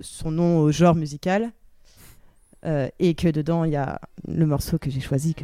son 0.00 0.30
nom 0.30 0.60
au 0.60 0.72
genre 0.72 0.94
musical. 0.94 1.52
Euh, 2.66 2.88
et 2.98 3.14
que 3.14 3.28
dedans 3.28 3.64
il 3.64 3.72
y 3.72 3.76
a 3.76 4.00
le 4.28 4.44
morceau 4.44 4.76
que 4.78 4.90
j'ai 4.90 5.00
choisi 5.00 5.34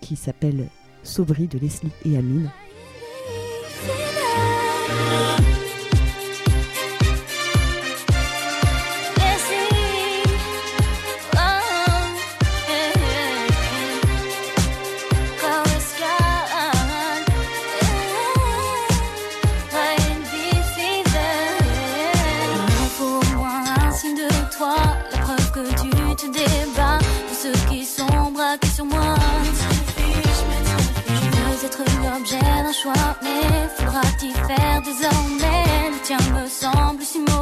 qui 0.00 0.14
s'appelle 0.14 0.68
Sobri 1.02 1.48
de 1.48 1.58
Leslie 1.58 1.90
et 2.04 2.16
Amine. 2.16 2.50
Choix, 32.72 33.16
mais 33.22 33.68
faudra-t-il 33.76 34.32
faire 34.32 34.82
désormais? 34.82 35.90
Le 35.90 36.00
tien 36.02 36.18
me 36.32 36.48
semble 36.48 37.02
si 37.02 37.20
mauvais. 37.20 37.41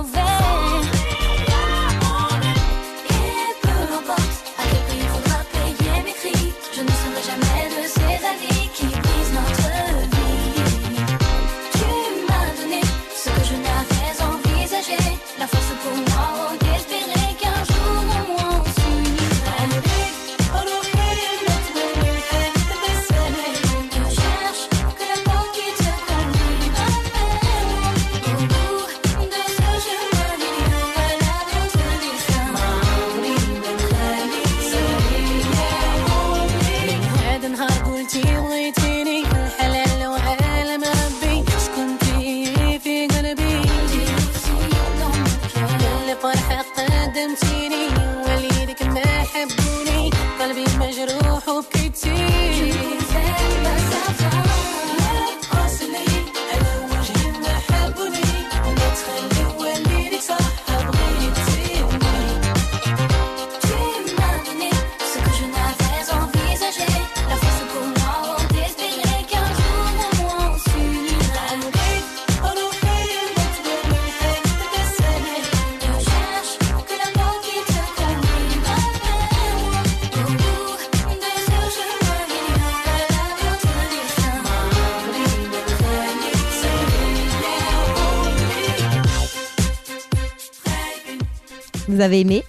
Vous 92.00 92.06
avez 92.06 92.20
aimé 92.20 92.42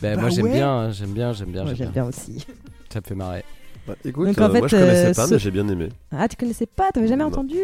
Ben, 0.00 0.14
Bah 0.14 0.20
moi 0.20 0.30
j'aime 0.30 0.44
ouais. 0.46 0.52
bien, 0.52 0.70
hein, 0.70 0.90
j'aime 0.92 1.10
bien, 1.10 1.32
j'aime 1.32 1.50
bien, 1.50 1.64
Moi, 1.64 1.74
j'aime 1.74 1.90
bien. 1.90 2.02
bien 2.04 2.08
aussi. 2.08 2.46
Ça 2.92 3.00
me 3.00 3.04
fait 3.04 3.16
marrer. 3.16 3.42
Bah, 3.84 3.96
écoute, 4.04 4.28
Donc, 4.28 4.38
en 4.38 4.42
euh, 4.44 4.48
moi 4.60 4.68
fait, 4.68 4.76
je 4.76 4.82
connaissais 4.82 5.06
euh, 5.06 5.14
pas, 5.14 5.26
ce- 5.26 5.32
mais 5.34 5.38
j'ai 5.40 5.50
bien 5.50 5.66
aimé. 5.68 5.88
Ah, 6.12 6.28
tu 6.28 6.36
connaissais 6.36 6.66
pas 6.66 6.92
T'avais 6.92 7.08
jamais 7.08 7.24
Non. 7.24 7.30
entendu 7.30 7.56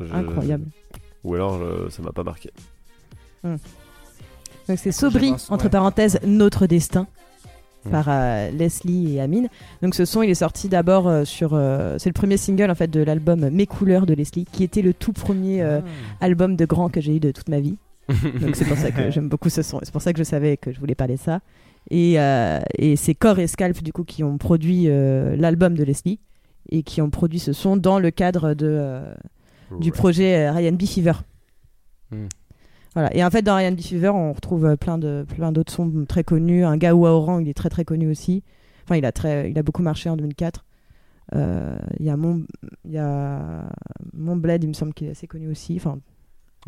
Je- 0.00 0.12
Incroyable. 0.12 0.64
Ou 1.22 1.34
alors 1.36 1.54
euh, 1.54 1.88
ça 1.90 2.02
m'a 2.02 2.10
pas 2.10 2.24
marqué. 2.24 2.50
Donc 3.44 3.58
c'est 4.76 4.90
Sobri, 4.90 5.30
pense, 5.30 5.52
entre 5.52 5.64
ouais. 5.66 5.70
parenthèses, 5.70 6.18
Notre 6.26 6.66
Destin, 6.66 7.06
Mm. 7.84 7.90
par 7.92 8.06
euh, 8.08 8.50
Leslie 8.50 9.14
et 9.14 9.20
Amine. 9.20 9.48
Donc 9.82 9.94
ce 9.94 10.04
son, 10.04 10.22
il 10.24 10.30
est 10.30 10.34
sorti 10.34 10.68
d'abord 10.68 11.06
euh, 11.06 11.24
sur... 11.24 11.50
euh, 11.54 11.94
c'est 12.00 12.08
le 12.08 12.14
premier 12.14 12.36
single 12.38 12.72
en 12.72 12.74
fait 12.74 12.88
de 12.88 13.00
l'album 13.04 13.48
Mes 13.50 13.66
couleurs 13.66 14.04
de 14.06 14.14
Leslie, 14.14 14.46
qui 14.50 14.64
était 14.64 14.82
le 14.82 14.92
tout 14.92 15.12
premier 15.12 15.62
euh, 15.62 15.80
album 16.20 16.56
de 16.56 16.64
grand 16.64 16.88
que 16.88 17.00
j'ai 17.00 17.14
eu 17.14 17.20
de 17.20 17.30
toute 17.30 17.48
ma 17.48 17.60
vie. 17.60 17.76
Donc 18.40 18.54
c'est 18.56 18.64
pour 18.66 18.76
ça 18.76 18.90
que 18.90 19.10
j'aime 19.10 19.28
beaucoup 19.28 19.48
ce 19.48 19.62
son. 19.62 19.80
C'est 19.82 19.92
pour 19.92 20.02
ça 20.02 20.12
que 20.12 20.18
je 20.18 20.24
savais 20.24 20.56
que 20.56 20.72
je 20.72 20.78
voulais 20.80 20.94
parler 20.94 21.14
de 21.16 21.20
ça. 21.20 21.40
Et, 21.90 22.18
euh, 22.20 22.60
et 22.78 22.96
c'est 22.96 23.14
Core 23.14 23.38
et 23.38 23.46
Scalp 23.46 23.82
du 23.82 23.92
coup 23.92 24.04
qui 24.04 24.24
ont 24.24 24.38
produit 24.38 24.84
euh, 24.88 25.36
l'album 25.36 25.74
de 25.74 25.84
Leslie 25.84 26.18
et 26.70 26.82
qui 26.82 27.00
ont 27.00 27.10
produit 27.10 27.38
ce 27.38 27.52
son 27.52 27.76
dans 27.76 27.98
le 28.00 28.10
cadre 28.10 28.54
de, 28.54 28.66
euh, 28.68 29.14
du 29.80 29.90
Ouais. 29.90 29.96
projet 29.96 30.50
Ryan 30.50 30.72
B 30.72 30.82
Fever. 30.84 31.12
Hmm. 32.10 32.26
Voilà. 32.94 33.14
Et 33.14 33.22
en 33.24 33.30
fait, 33.30 33.42
dans 33.42 33.54
Ryan 33.56 33.72
B 33.72 33.80
Fever, 33.80 34.08
on 34.08 34.32
retrouve 34.32 34.76
plein 34.78 34.98
de 34.98 35.24
plein 35.28 35.52
d'autres 35.52 35.72
sons 35.72 36.04
très 36.08 36.24
connus. 36.24 36.64
Un 36.64 36.76
gars 36.76 36.96
Oran, 36.96 37.38
il 37.40 37.48
est 37.48 37.54
très 37.54 37.68
très 37.68 37.84
connu 37.84 38.10
aussi. 38.10 38.42
Enfin, 38.84 38.96
il 38.96 39.04
a 39.04 39.12
très, 39.12 39.50
il 39.50 39.58
a 39.58 39.62
beaucoup 39.62 39.82
marché 39.82 40.08
en 40.08 40.16
2004. 40.16 40.64
Euh, 41.34 41.76
Il 41.98 42.06
y 42.06 42.10
a 42.10 42.16
mon, 42.16 42.44
il 42.84 42.92
y 42.92 42.98
a 42.98 43.68
mon 44.14 44.36
Bled, 44.36 44.62
il 44.64 44.68
me 44.68 44.72
semble 44.74 44.94
qu'il 44.94 45.08
est 45.08 45.10
assez 45.10 45.26
connu 45.26 45.48
aussi. 45.50 45.74
Enfin, 45.76 45.98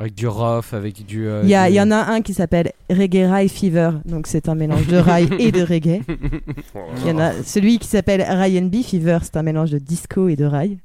Avec 0.00 0.14
du 0.14 0.28
rough, 0.28 0.72
avec 0.74 1.04
du. 1.04 1.26
euh, 1.26 1.40
il 1.42 1.48
y, 1.50 1.54
a- 1.56 1.66
du- 1.66 1.72
il 1.72 1.76
y 1.76 1.80
en 1.80 1.90
a 1.90 1.96
un 1.96 2.22
qui 2.22 2.32
s'appelle 2.32 2.70
Reggae 2.88 3.26
Rye 3.28 3.48
Fever, 3.48 3.90
donc 4.04 4.28
c'est 4.28 4.48
un 4.48 4.54
mélange 4.54 4.86
de 4.86 4.96
rail 4.96 5.28
et 5.40 5.50
de 5.50 5.62
reggae. 5.62 6.02
Il 7.02 7.08
y 7.08 7.10
en 7.10 7.18
a 7.18 7.32
celui 7.42 7.78
qui 7.80 7.88
s'appelle 7.88 8.22
Ryan 8.22 8.66
B 8.66 8.76
Fever, 8.82 9.18
c'est 9.22 9.36
un 9.36 9.42
mélange 9.42 9.72
de 9.72 9.78
disco 9.78 10.28
et 10.28 10.36
de 10.36 10.44
rail. 10.44 10.78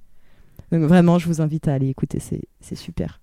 Donc 0.71 0.81
vraiment, 0.83 1.19
je 1.19 1.27
vous 1.27 1.41
invite 1.41 1.67
à 1.67 1.73
aller 1.75 1.89
écouter, 1.89 2.19
c'est 2.19 2.41
c'est 2.59 2.75
super. 2.75 3.19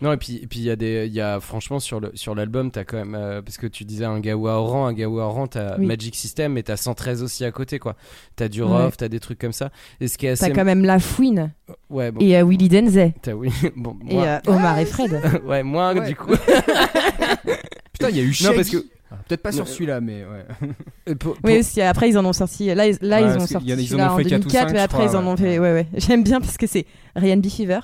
Non, 0.00 0.12
et 0.12 0.16
puis 0.16 0.36
et 0.42 0.46
puis 0.46 0.60
il 0.60 0.64
y 0.64 0.70
a 0.70 0.76
des. 0.76 1.06
Il 1.06 1.12
y 1.12 1.20
a, 1.20 1.40
franchement, 1.40 1.80
sur 1.80 1.98
le 2.00 2.12
sur 2.14 2.34
l'album, 2.34 2.70
t'as 2.70 2.84
quand 2.84 2.96
même. 2.98 3.14
euh, 3.16 3.42
parce 3.42 3.58
que 3.58 3.66
tu 3.66 3.84
disais 3.84 4.04
un 4.04 4.20
Gawa 4.20 4.52
Oran, 4.60 4.86
un 4.86 4.92
Gawa 4.92 5.24
Oran, 5.24 5.46
t'as 5.48 5.76
Oui. 5.78 5.86
Magic 5.86 6.14
System 6.14 6.56
et 6.56 6.62
t'as 6.62 6.76
113 6.76 7.22
aussi 7.22 7.44
à 7.44 7.50
côté, 7.50 7.78
quoi. 7.78 7.96
T'as 8.36 8.48
du 8.48 8.62
Ouais. 8.62 8.68
rough, 8.84 8.92
t'as 8.96 9.08
des 9.08 9.18
trucs 9.20 9.38
comme 9.38 9.52
ça. 9.52 9.70
Et 10.00 10.06
ce 10.08 10.16
qui 10.16 10.26
est 10.26 10.30
assez. 10.30 10.46
T'as 10.46 10.54
quand 10.54 10.64
même 10.64 10.84
La 10.84 10.98
Fouine 11.00 11.52
Ouais, 11.90 12.10
bon. 12.12 12.20
et 12.20 12.36
euh, 12.38 12.44
Willy 12.44 12.68
Denzey 12.68 13.14
T'as 13.22 13.32
oui. 13.32 13.50
bon, 13.76 13.96
et 14.08 14.14
moi- 14.14 14.24
euh, 14.24 14.38
Omar 14.46 14.78
et 14.78 14.86
Fred. 14.86 15.20
ouais, 15.46 15.62
moi, 15.62 15.92
Ouais. 15.94 16.08
du 16.08 16.14
coup. 16.16 16.32
Putain, 17.92 18.10
il 18.10 18.16
y 18.16 18.20
a 18.20 18.22
eu 18.22 18.26
Non, 18.28 18.32
Shaggy. 18.32 18.56
parce 18.56 18.70
que- 18.70 18.86
Ah, 19.10 19.16
Peut-être 19.26 19.40
pas 19.42 19.52
sur 19.52 19.66
celui-là, 19.66 20.02
mais 20.02 20.22
ouais. 20.22 20.44
euh, 21.08 21.14
pour- 21.14 21.32
pour- 21.32 21.38
Oui, 21.42 21.60
aussi, 21.60 21.80
après 21.80 22.10
ils 22.10 22.18
en 22.18 22.24
ont 22.26 22.34
sorti. 22.34 22.66
Là, 22.74 22.86
ils- 22.86 22.98
là 23.00 23.22
Ouais, 23.22 23.32
ils 23.34 23.36
ont 23.42 23.46
sorti 23.46 23.66
y 23.66 23.72
en 23.72 23.78
a- 23.78 23.80
ils 23.80 23.94
en 23.94 23.98
ont 24.00 24.12
en 24.12 24.16
fait 24.18 24.24
quatre 24.24 24.44
ou 24.44 24.48
2004, 24.50 24.68
cinq, 24.68 24.72
mais 24.74 24.80
après 24.80 25.04
ils 25.06 25.16
en 25.16 25.26
ont 25.26 25.30
ouais. 25.30 25.36
fait. 25.38 25.58
Ouais, 25.58 25.72
ouais. 25.72 25.86
J'aime 25.96 26.22
bien 26.22 26.40
parce 26.42 26.58
que 26.58 26.66
c'est 26.66 26.84
Ryan 27.16 27.38
B 27.38 27.46
Fever, 27.48 27.80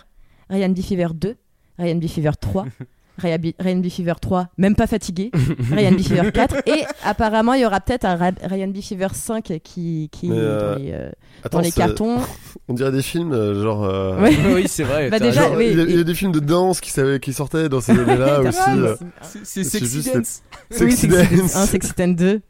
Ryan 0.50 0.68
B 0.68 0.80
Fever 0.82 1.06
2, 1.14 1.36
Ryan 1.78 1.96
B 1.96 2.06
Fever 2.06 2.30
3, 2.40 2.66
Ryan 3.18 3.38
B, 3.38 3.46
Ryan 3.60 3.76
B 3.76 3.88
Fever 3.88 4.14
3, 4.20 4.48
même 4.58 4.74
pas 4.74 4.86
fatigué, 4.88 5.30
Ryan 5.70 5.92
B 5.92 6.00
Fever 6.00 6.32
4, 6.32 6.56
et 6.68 6.84
apparemment 7.04 7.54
il 7.54 7.60
y 7.62 7.66
aura 7.66 7.80
peut-être 7.80 8.04
un 8.04 8.16
Ra- 8.16 8.30
Ryan 8.42 8.68
B 8.68 8.80
Fever 8.80 9.08
5 9.12 9.60
qui, 9.62 10.08
qui 10.10 10.28
Mais, 10.28 10.36
euh, 10.38 10.72
dans 10.74 10.78
les, 10.80 10.92
euh, 10.92 11.10
Attends, 11.44 11.58
dans 11.58 11.64
les 11.64 11.70
c'est- 11.70 11.76
cartons. 11.80 12.18
On 12.68 12.74
dirait 12.74 12.90
des 12.92 13.02
films 13.02 13.32
euh, 13.32 13.62
genre. 13.62 13.84
euh, 13.84 14.20
Ouais. 14.20 14.34
oui, 14.54 14.64
c'est 14.66 14.84
vrai. 14.84 15.10
Bah 15.10 15.18
t'as 15.18 15.26
déjà, 15.26 15.42
genre, 15.48 15.54
oui, 15.58 15.68
il, 15.72 15.76
y 15.78 15.80
a, 15.80 15.84
et- 15.84 15.90
il 15.90 15.96
y 15.96 16.00
a 16.00 16.04
des 16.04 16.14
films 16.14 16.32
de 16.32 16.40
danse 16.40 16.80
qui, 16.80 16.90
savaient- 16.90 17.20
qui 17.20 17.32
sortaient 17.32 17.68
dans 17.68 17.80
ces 17.80 17.92
années-là 17.92 18.40
aussi. 18.40 18.58
euh, 18.70 18.96
C'est 19.22 19.44
C'est 19.44 19.64
Sexy 19.64 19.92
juste 19.94 20.14
Dance. 20.14 20.42
Oui, 20.72 20.76
Sexy 20.78 20.96
Sexy 20.96 21.08
Dance. 21.08 21.30
Dance 21.40 21.56
1, 21.56 21.66
Sexy 21.66 21.92
Dance 21.96 22.16
2. 22.16 22.40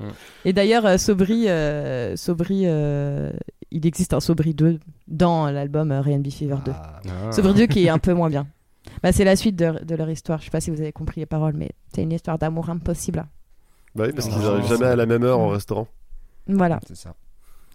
Ouais. 0.00 0.06
Et 0.44 0.52
d'ailleurs, 0.52 0.84
euh, 0.86 0.98
Sobri, 0.98 1.48
euh, 1.48 2.14
Sobri 2.16 2.62
euh, 2.66 3.30
il 3.70 3.86
existe 3.86 4.12
un 4.12 4.20
Sobri 4.20 4.52
2 4.54 4.78
dans 5.08 5.50
l'album 5.50 5.90
euh, 5.92 6.00
Ryan 6.02 6.18
B 6.18 6.30
Fever 6.30 6.56
2. 6.64 6.72
Ah. 6.74 7.00
Ah. 7.28 7.32
Sobri 7.32 7.54
2 7.54 7.66
qui 7.66 7.84
est 7.86 7.88
un 7.88 7.98
peu 7.98 8.12
moins 8.12 8.28
bien. 8.28 8.46
Bah, 9.02 9.12
c'est 9.12 9.24
la 9.24 9.36
suite 9.36 9.56
de, 9.56 9.84
de 9.84 9.94
leur 9.94 10.10
histoire. 10.10 10.38
Je 10.40 10.44
sais 10.46 10.50
pas 10.50 10.60
si 10.60 10.70
vous 10.70 10.80
avez 10.80 10.92
compris 10.92 11.20
les 11.20 11.26
paroles, 11.26 11.54
mais 11.56 11.70
c'est 11.94 12.02
une 12.02 12.12
histoire 12.12 12.38
d'amour 12.38 12.70
impossible. 12.70 13.24
Bah 13.94 14.04
oui, 14.06 14.12
parce 14.12 14.28
qu'ils 14.28 14.38
Oh. 14.42 14.48
arrivent 14.50 14.68
jamais 14.68 14.86
à 14.86 14.96
la 14.96 15.06
même 15.06 15.22
heure 15.24 15.38
en 15.38 15.48
Mm. 15.50 15.52
restaurant. 15.54 15.88
Voilà. 16.48 16.80
C'est 16.86 16.96
ça. 16.96 17.14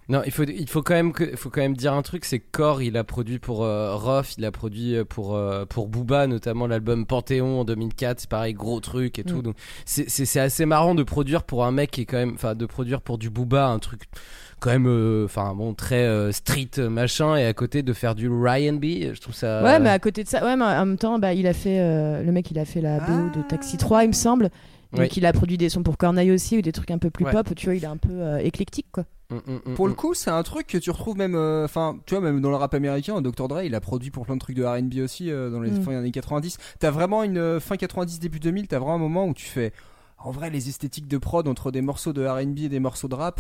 Non, 0.09 0.23
il 0.25 0.31
faut, 0.31 0.43
il 0.43 0.67
faut 0.67 0.81
quand 0.81 0.95
même 0.95 1.13
que, 1.13 1.23
il 1.23 1.37
faut 1.37 1.51
quand 1.51 1.61
même 1.61 1.77
dire 1.77 1.93
un 1.93 2.01
truc, 2.01 2.25
c'est 2.25 2.39
que 2.39 2.45
Core, 2.51 2.81
il 2.81 2.97
a 2.97 3.03
produit 3.03 3.37
pour 3.37 3.63
euh, 3.63 3.95
Ruff, 3.95 4.33
il 4.39 4.45
a 4.45 4.51
produit 4.51 4.95
euh, 4.95 5.05
pour 5.05 5.35
euh, 5.35 5.65
pour 5.65 5.87
Booba, 5.87 6.25
notamment 6.25 6.65
l'album 6.65 7.05
Panthéon 7.05 7.59
en 7.61 7.63
2004, 7.63 8.21
c'est 8.21 8.29
pareil, 8.29 8.55
gros 8.55 8.79
truc 8.79 9.19
et 9.19 9.23
tout. 9.23 9.37
Mm. 9.37 9.41
Donc 9.43 9.55
c'est 9.85 10.39
assez 10.39 10.65
marrant 10.65 10.95
de 10.95 11.03
produire 11.03 11.43
pour 11.43 11.63
un 11.63 11.71
mec 11.71 11.91
qui 11.91 12.01
est 12.01 12.05
quand 12.05 12.17
même, 12.17 12.33
enfin 12.33 12.55
de 12.55 12.65
produire 12.65 13.01
pour 13.01 13.19
du 13.19 13.29
Booba 13.29 13.67
un 13.67 13.77
truc 13.77 14.01
quand 14.59 14.69
même, 14.71 14.87
euh, 14.87 15.25
enfin 15.25 15.53
bon 15.55 15.73
très 15.73 16.03
euh, 16.05 16.31
street 16.31 16.69
euh, 16.77 16.89
machin 16.89 17.35
et 17.35 17.45
à 17.45 17.53
côté 17.53 17.81
de 17.83 17.93
faire 17.93 18.15
du 18.15 18.29
Ryan 18.29 18.73
B, 18.73 19.13
je 19.13 19.19
trouve 19.19 19.33
ça. 19.35 19.63
Ouais, 19.63 19.79
mais 19.79 19.89
à 19.89 19.99
côté 19.99 20.23
de 20.23 20.29
ça, 20.29 20.43
ouais, 20.43 20.55
mais 20.55 20.63
en 20.65 20.85
même 20.85 20.97
temps, 20.97 21.19
bah, 21.19 21.33
il 21.33 21.47
a 21.47 21.53
fait, 21.53 21.79
euh, 21.79 22.23
le 22.23 22.31
mec, 22.31 22.49
il 22.51 22.59
a 22.59 22.65
fait 22.65 22.81
la 22.81 22.99
BO 22.99 23.29
de 23.37 23.41
Taxi 23.47 23.77
3, 23.77 24.03
il 24.03 24.09
me 24.09 24.13
semble. 24.13 24.49
Donc 24.91 25.01
Oui. 25.01 25.09
il 25.17 25.25
a 25.27 25.33
produit 25.33 25.57
des 25.57 25.69
sons 25.69 25.83
pour 25.83 25.97
Corneille 25.97 26.31
aussi, 26.31 26.57
ou 26.57 26.61
des 26.61 26.71
trucs 26.71 26.89
un 26.89 26.97
peu 26.97 27.11
plus 27.11 27.23
Ouais. 27.25 27.31
pop. 27.31 27.53
Tu 27.55 27.67
vois, 27.67 27.75
il 27.75 27.83
est 27.83 27.87
un 27.87 27.97
peu 27.97 28.09
euh, 28.11 28.39
éclectique, 28.39 28.87
quoi. 28.91 29.05
Mm, 29.29 29.35
mm, 29.35 29.59
mm, 29.71 29.75
Pour 29.75 29.87
le 29.87 29.93
coup, 29.93 30.15
c'est 30.15 30.31
un 30.31 30.41
truc 30.41 30.65
que 30.65 30.79
tu 30.79 30.89
retrouves 30.89 31.15
même, 31.15 31.35
euh, 31.35 31.63
enfin, 31.65 31.99
tu 32.07 32.15
vois, 32.15 32.23
même 32.23 32.41
dans 32.41 32.49
le 32.49 32.55
rap 32.55 32.73
américain, 32.73 33.21
Dr. 33.21 33.47
Dre, 33.47 33.61
il 33.63 33.75
a 33.75 33.79
produit 33.81 34.09
pour 34.09 34.25
plein 34.25 34.33
de 34.33 34.39
trucs 34.39 34.55
de 34.55 34.63
R&B 34.65 34.95
aussi 35.03 35.29
euh, 35.29 35.51
dans 35.51 35.59
les 35.61 35.69
fins 35.69 35.91
des 35.91 35.97
années 35.97 36.09
90. 36.11 36.57
T'as 36.79 36.89
vraiment 36.89 37.21
une 37.21 37.37
euh, 37.37 37.59
fin 37.59 37.77
90 37.77 38.19
début 38.19 38.39
2000, 38.39 38.67
t'as 38.67 38.79
vraiment 38.79 38.95
un 38.95 38.97
moment 38.97 39.27
où 39.27 39.35
tu 39.35 39.45
fais, 39.45 39.71
en 40.17 40.31
vrai, 40.31 40.49
les 40.49 40.67
esthétiques 40.69 41.07
de 41.07 41.19
prod 41.19 41.47
entre 41.47 41.69
des 41.69 41.81
morceaux 41.81 42.11
de 42.11 42.25
R&B 42.25 42.57
et 42.61 42.69
des 42.69 42.79
morceaux 42.79 43.07
de 43.07 43.13
rap, 43.13 43.39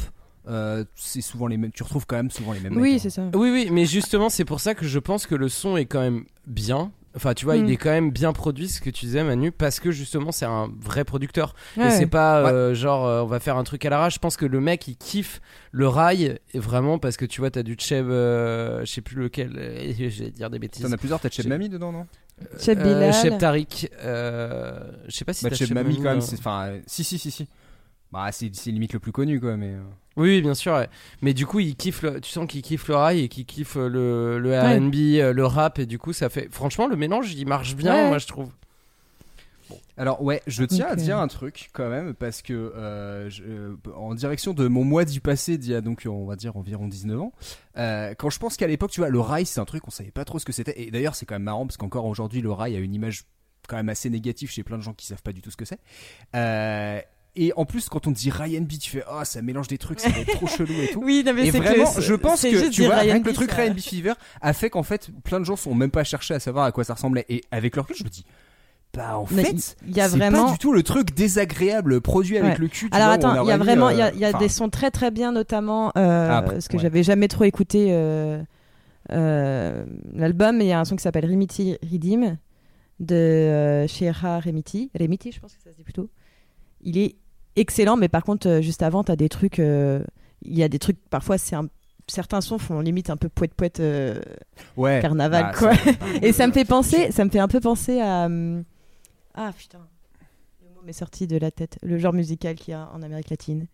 euh, 0.49 0.83
c'est 0.95 1.21
souvent 1.21 1.47
les 1.47 1.57
mêmes. 1.57 1.71
Tu 1.71 1.83
retrouves 1.83 2.05
quand 2.05 2.15
même 2.17 2.31
souvent 2.31 2.53
les 2.53 2.59
mêmes. 2.59 2.75
Oui, 2.77 2.93
mecs, 2.93 3.01
c'est 3.01 3.09
ça. 3.09 3.23
Oui, 3.33 3.49
oui, 3.51 3.69
mais 3.71 3.85
justement, 3.85 4.29
c'est 4.29 4.45
pour 4.45 4.59
ça 4.59 4.75
que 4.75 4.85
je 4.85 4.99
pense 4.99 5.25
que 5.27 5.35
le 5.35 5.47
son 5.49 5.77
est 5.77 5.85
quand 5.85 6.01
même 6.01 6.23
bien. 6.47 6.91
Enfin, 7.15 7.33
tu 7.33 7.45
vois, 7.45 7.57
Mm. 7.57 7.65
il 7.65 7.71
est 7.71 7.77
quand 7.77 7.89
même 7.89 8.11
bien 8.11 8.33
produit, 8.33 8.69
ce 8.69 8.79
que 8.81 8.91
tu 8.91 9.05
disais, 9.05 9.23
Manu, 9.23 9.51
parce 9.51 9.79
que 9.79 9.89
justement, 9.89 10.31
c'est 10.31 10.45
un 10.45 10.69
vrai 10.79 11.03
producteur. 11.03 11.55
et 11.75 11.89
c'est 11.89 12.05
pas 12.05 12.51
euh, 12.51 12.75
genre, 12.75 13.05
euh, 13.07 13.21
on 13.23 13.25
va 13.25 13.39
faire 13.39 13.57
un 13.57 13.63
truc 13.63 13.83
à 13.83 13.89
l'arrache. 13.89 14.13
Je 14.13 14.19
pense 14.19 14.37
que 14.37 14.45
le 14.45 14.59
mec, 14.61 14.87
il 14.87 14.95
kiffe 14.95 15.41
le 15.71 15.87
rail, 15.87 16.37
et 16.53 16.59
vraiment, 16.59 16.99
parce 16.99 17.17
que 17.17 17.25
tu 17.25 17.41
vois, 17.41 17.49
t'as 17.49 17.63
du 17.63 17.75
Cheb, 17.79 18.07
euh, 18.09 18.81
je 18.85 18.91
sais 18.91 19.01
plus 19.01 19.15
lequel, 19.17 19.53
euh, 19.57 19.91
je 20.09 20.23
vais 20.23 20.29
dire 20.29 20.51
des 20.51 20.59
bêtises. 20.59 20.85
T'en 20.85 20.91
as 20.91 20.97
plusieurs, 20.97 21.19
t'as 21.19 21.29
Cheb 21.31 21.47
Mami 21.47 21.67
dedans, 21.67 21.91
non? 21.91 22.05
Cheb 22.59 22.79
Euh, 22.79 22.83
Bilal. 22.83 23.13
Cheb 23.13 23.37
Tariq, 23.39 23.89
euh, 24.03 24.79
je 25.07 25.15
sais 25.15 25.25
pas 25.25 25.33
si 25.33 25.43
Bah, 25.43 25.49
t'as 25.49 25.55
Cheb 25.57 25.73
Mami 25.73 25.97
quand 25.97 26.03
même, 26.15 26.19
enfin, 26.21 26.67
euh, 26.67 26.79
si, 26.85 27.03
si, 27.03 27.17
si, 27.17 27.31
si. 27.31 27.47
Bah, 28.11 28.31
c'est, 28.31 28.55
c'est 28.55 28.71
limite 28.71 28.93
le 28.93 28.99
plus 28.99 29.11
connu, 29.11 29.39
quoi, 29.39 29.55
mais. 29.55 29.73
euh, 29.73 29.81
Oui, 30.17 30.41
bien 30.41 30.55
sûr. 30.55 30.73
ouais. 30.73 30.89
Mais 31.21 31.33
du 31.35 31.45
coup, 31.45 31.59
il 31.59 31.75
kiffe 31.75 32.01
le- 32.01 32.19
tu 32.21 32.31
sens 32.31 32.47
qu'il 32.47 32.61
kiffe 32.63 32.87
le 32.87 32.95
rail 32.95 33.21
et 33.21 33.27
qu'il 33.29 33.45
kiffe 33.45 33.77
euh, 33.77 33.87
le, 33.87 34.39
le. 34.39 34.59
R&B, 34.59 34.95
euh, 35.21 35.31
le 35.33 35.45
rap, 35.45 35.77
et 35.79 35.85
du 35.85 35.99
coup, 35.99 36.11
ça 36.13 36.29
fait. 36.29 36.47
Franchement, 36.51 36.87
le 36.87 36.95
mélange, 36.95 37.31
il 37.33 37.47
marche 37.47 37.75
bien, 37.75 37.93
Ouais. 37.93 38.07
moi, 38.09 38.17
je 38.17 38.27
trouve. 38.27 38.49
Alors 39.97 40.23
ouais, 40.23 40.41
je 40.47 40.63
tiens 40.63 40.87
à 40.87 40.95
dire 40.95 41.19
un 41.19 41.27
truc 41.27 41.69
quand 41.73 41.89
même 41.89 42.13
parce 42.15 42.41
que 42.41 42.53
euh, 42.53 43.29
je- 43.29 43.43
euh, 43.43 43.75
en 43.95 44.15
direction 44.15 44.53
de 44.53 44.67
mon 44.69 44.83
mois 44.85 45.03
du 45.05 45.19
passé 45.19 45.57
d'il 45.57 45.71
y 45.71 45.75
a 45.75 45.81
donc 45.81 46.07
on 46.09 46.25
va 46.25 46.37
dire 46.37 46.55
environ 46.55 46.87
19 46.87 47.19
ans, 47.21 47.33
euh, 47.77 48.15
quand 48.17 48.29
je 48.29 48.39
pense 48.39 48.55
qu'à 48.55 48.65
l'époque 48.65 48.91
tu 48.91 49.01
vois 49.01 49.09
le 49.09 49.19
rail 49.19 49.45
c'est 49.45 49.59
un 49.59 49.65
truc 49.65 49.85
on 49.87 49.91
savait 49.91 50.09
pas 50.09 50.23
trop 50.23 50.39
ce 50.39 50.45
que 50.45 50.53
c'était 50.53 50.81
et 50.81 50.89
d'ailleurs 50.89 51.15
c'est 51.15 51.25
quand 51.25 51.35
même 51.35 51.43
marrant 51.43 51.67
parce 51.67 51.75
qu'encore 51.75 52.05
aujourd'hui 52.05 52.39
le 52.41 52.49
rail 52.49 52.77
a 52.77 52.79
une 52.79 52.93
image 52.95 53.25
quand 53.67 53.75
même 53.75 53.89
assez 53.89 54.09
négative 54.09 54.49
chez 54.49 54.63
plein 54.63 54.77
de 54.77 54.83
gens 54.83 54.93
qui 54.93 55.05
savent 55.05 55.21
pas 55.21 55.33
du 55.33 55.41
tout 55.41 55.51
ce 55.51 55.57
que 55.57 55.65
c'est. 55.65 55.79
Euh, 57.39 57.43
et 57.43 57.53
en 57.55 57.65
plus 57.65 57.89
quand 57.89 58.07
on 58.07 58.11
dit 58.11 58.29
Ryan 58.29 58.61
B 58.61 58.73
tu 58.79 58.91
fais 58.91 59.03
ah 59.07 59.23
ça 59.25 59.41
mélange 59.41 59.67
des 59.67 59.77
trucs 59.77 59.99
ça 59.99 60.09
va 60.09 60.19
être 60.19 60.31
trop 60.33 60.47
chelou 60.57 60.73
et 60.81 60.87
tout. 60.89 61.01
Oui, 61.03 61.23
non, 61.25 61.33
mais 61.33 61.47
Et 61.47 61.51
c'est 61.51 61.59
vraiment, 61.59 61.91
que 61.93 62.01
je 62.01 62.13
pense 62.13 62.41
que 62.41 62.69
tu 62.69 62.83
vois, 62.83 62.95
Ryan 62.97 63.13
rien 63.13 63.21
que 63.21 63.27
le 63.29 63.33
truc 63.33 63.51
Ryan 63.51 63.73
B 63.73 63.79
Fever 63.79 64.13
a 64.41 64.53
fait 64.53 64.69
qu'en 64.69 64.83
fait, 64.83 65.09
plein 65.23 65.39
de 65.39 65.45
gens 65.45 65.55
sont 65.55 65.73
même 65.73 65.91
pas 65.91 66.03
cherché 66.03 66.33
à 66.33 66.39
savoir 66.39 66.65
à 66.65 66.71
quoi 66.71 66.83
ça 66.83 66.93
ressemblait. 66.95 67.25
Et 67.29 67.41
avec 67.51 67.75
leur 67.75 67.85
recul, 67.85 67.95
je 67.97 68.03
me 68.03 68.09
dis, 68.09 68.25
bah 68.93 69.17
en 69.19 69.25
Mais 69.31 69.43
fait, 69.43 69.77
il 69.87 69.95
y 69.95 70.01
a 70.01 70.09
c'est 70.09 70.17
vraiment. 70.17 70.45
pas 70.47 70.51
du 70.53 70.57
tout 70.57 70.73
le 70.73 70.81
truc 70.83 71.13
désagréable 71.13 72.01
produit 72.01 72.37
avec 72.37 72.53
Ouais. 72.53 72.57
le 72.59 72.67
cul. 72.67 72.89
Alors 72.91 73.07
vois, 73.07 73.13
attends, 73.15 73.43
il 73.43 73.47
y 73.47 73.51
a 73.51 73.57
vraiment, 73.57 73.87
euh, 73.87 73.91
il 73.93 73.97
y 73.99 74.01
a, 74.01 74.11
il 74.13 74.19
y 74.19 74.25
a 74.25 74.29
enfin, 74.29 74.39
des 74.39 74.49
sons 74.49 74.69
très 74.69 74.89
très 74.91 75.11
bien, 75.11 75.31
notamment 75.31 75.89
euh, 75.97 76.27
Ah, 76.31 76.37
après, 76.39 76.57
que 76.59 76.73
ouais. 76.75 76.79
j'avais 76.81 77.03
jamais 77.03 77.27
trop 77.27 77.43
écouté 77.43 77.87
euh, 77.91 78.41
euh, 79.11 79.85
l'album, 80.13 80.57
mais 80.57 80.65
il 80.65 80.69
y 80.69 80.73
a 80.73 80.79
un 80.79 80.85
son 80.85 80.95
qui 80.95 81.03
s'appelle 81.03 81.25
Remiti 81.25 81.77
Redeem 81.91 82.37
de 82.99 83.15
euh, 83.15 83.87
Sheha 83.87 84.39
Remiti, 84.39 84.89
Remiti, 84.97 85.31
je 85.31 85.39
pense 85.39 85.53
que 85.53 85.61
ça 85.63 85.71
se 85.71 85.75
dit 85.75 85.83
plutôt. 85.83 86.09
Il 86.81 86.97
est 86.97 87.15
excellent, 87.59 87.97
mais 87.97 88.07
par 88.09 88.23
contre, 88.23 88.47
euh, 88.47 88.61
juste 88.61 88.81
avant, 88.83 89.03
t'as 89.03 89.15
des 89.15 89.29
trucs, 89.29 89.59
euh, 89.59 90.01
il 90.43 90.57
y 90.57 90.63
a 90.63 90.69
des 90.69 90.79
trucs, 90.79 90.97
parfois 91.09 91.37
c'est 91.37 91.55
un 91.55 91.67
Certains 92.07 92.41
sons 92.41 92.57
font 92.57 92.79
limite 92.79 93.11
un 93.11 93.17
peu 93.17 93.29
poète 93.29 93.53
poète 93.53 93.79
ouais, 94.77 94.99
carnaval 94.99 95.43
bah, 95.43 95.51
quoi. 95.55 95.75
ça- 95.75 95.91
Et 96.23 96.31
ça 96.33 96.47
me 96.47 96.51
fait 96.51 96.65
penser, 96.65 97.11
ça 97.11 97.23
me 97.23 97.29
fait 97.29 97.37
un 97.37 97.47
peu 97.47 97.59
penser 97.59 97.99
à 98.01 98.27
ah 99.35 99.51
putain, 99.55 99.77
le 100.63 100.69
mot 100.75 100.81
m'est 100.83 100.91
sorti 100.93 101.27
de 101.27 101.37
la 101.37 101.51
tête, 101.51 101.77
le 101.83 101.99
genre 101.99 102.13
musical 102.13 102.55
qu'il 102.55 102.71
y 102.71 102.75
a 102.75 102.89
en 102.95 103.03
Amérique 103.03 103.29
latine 103.29 103.67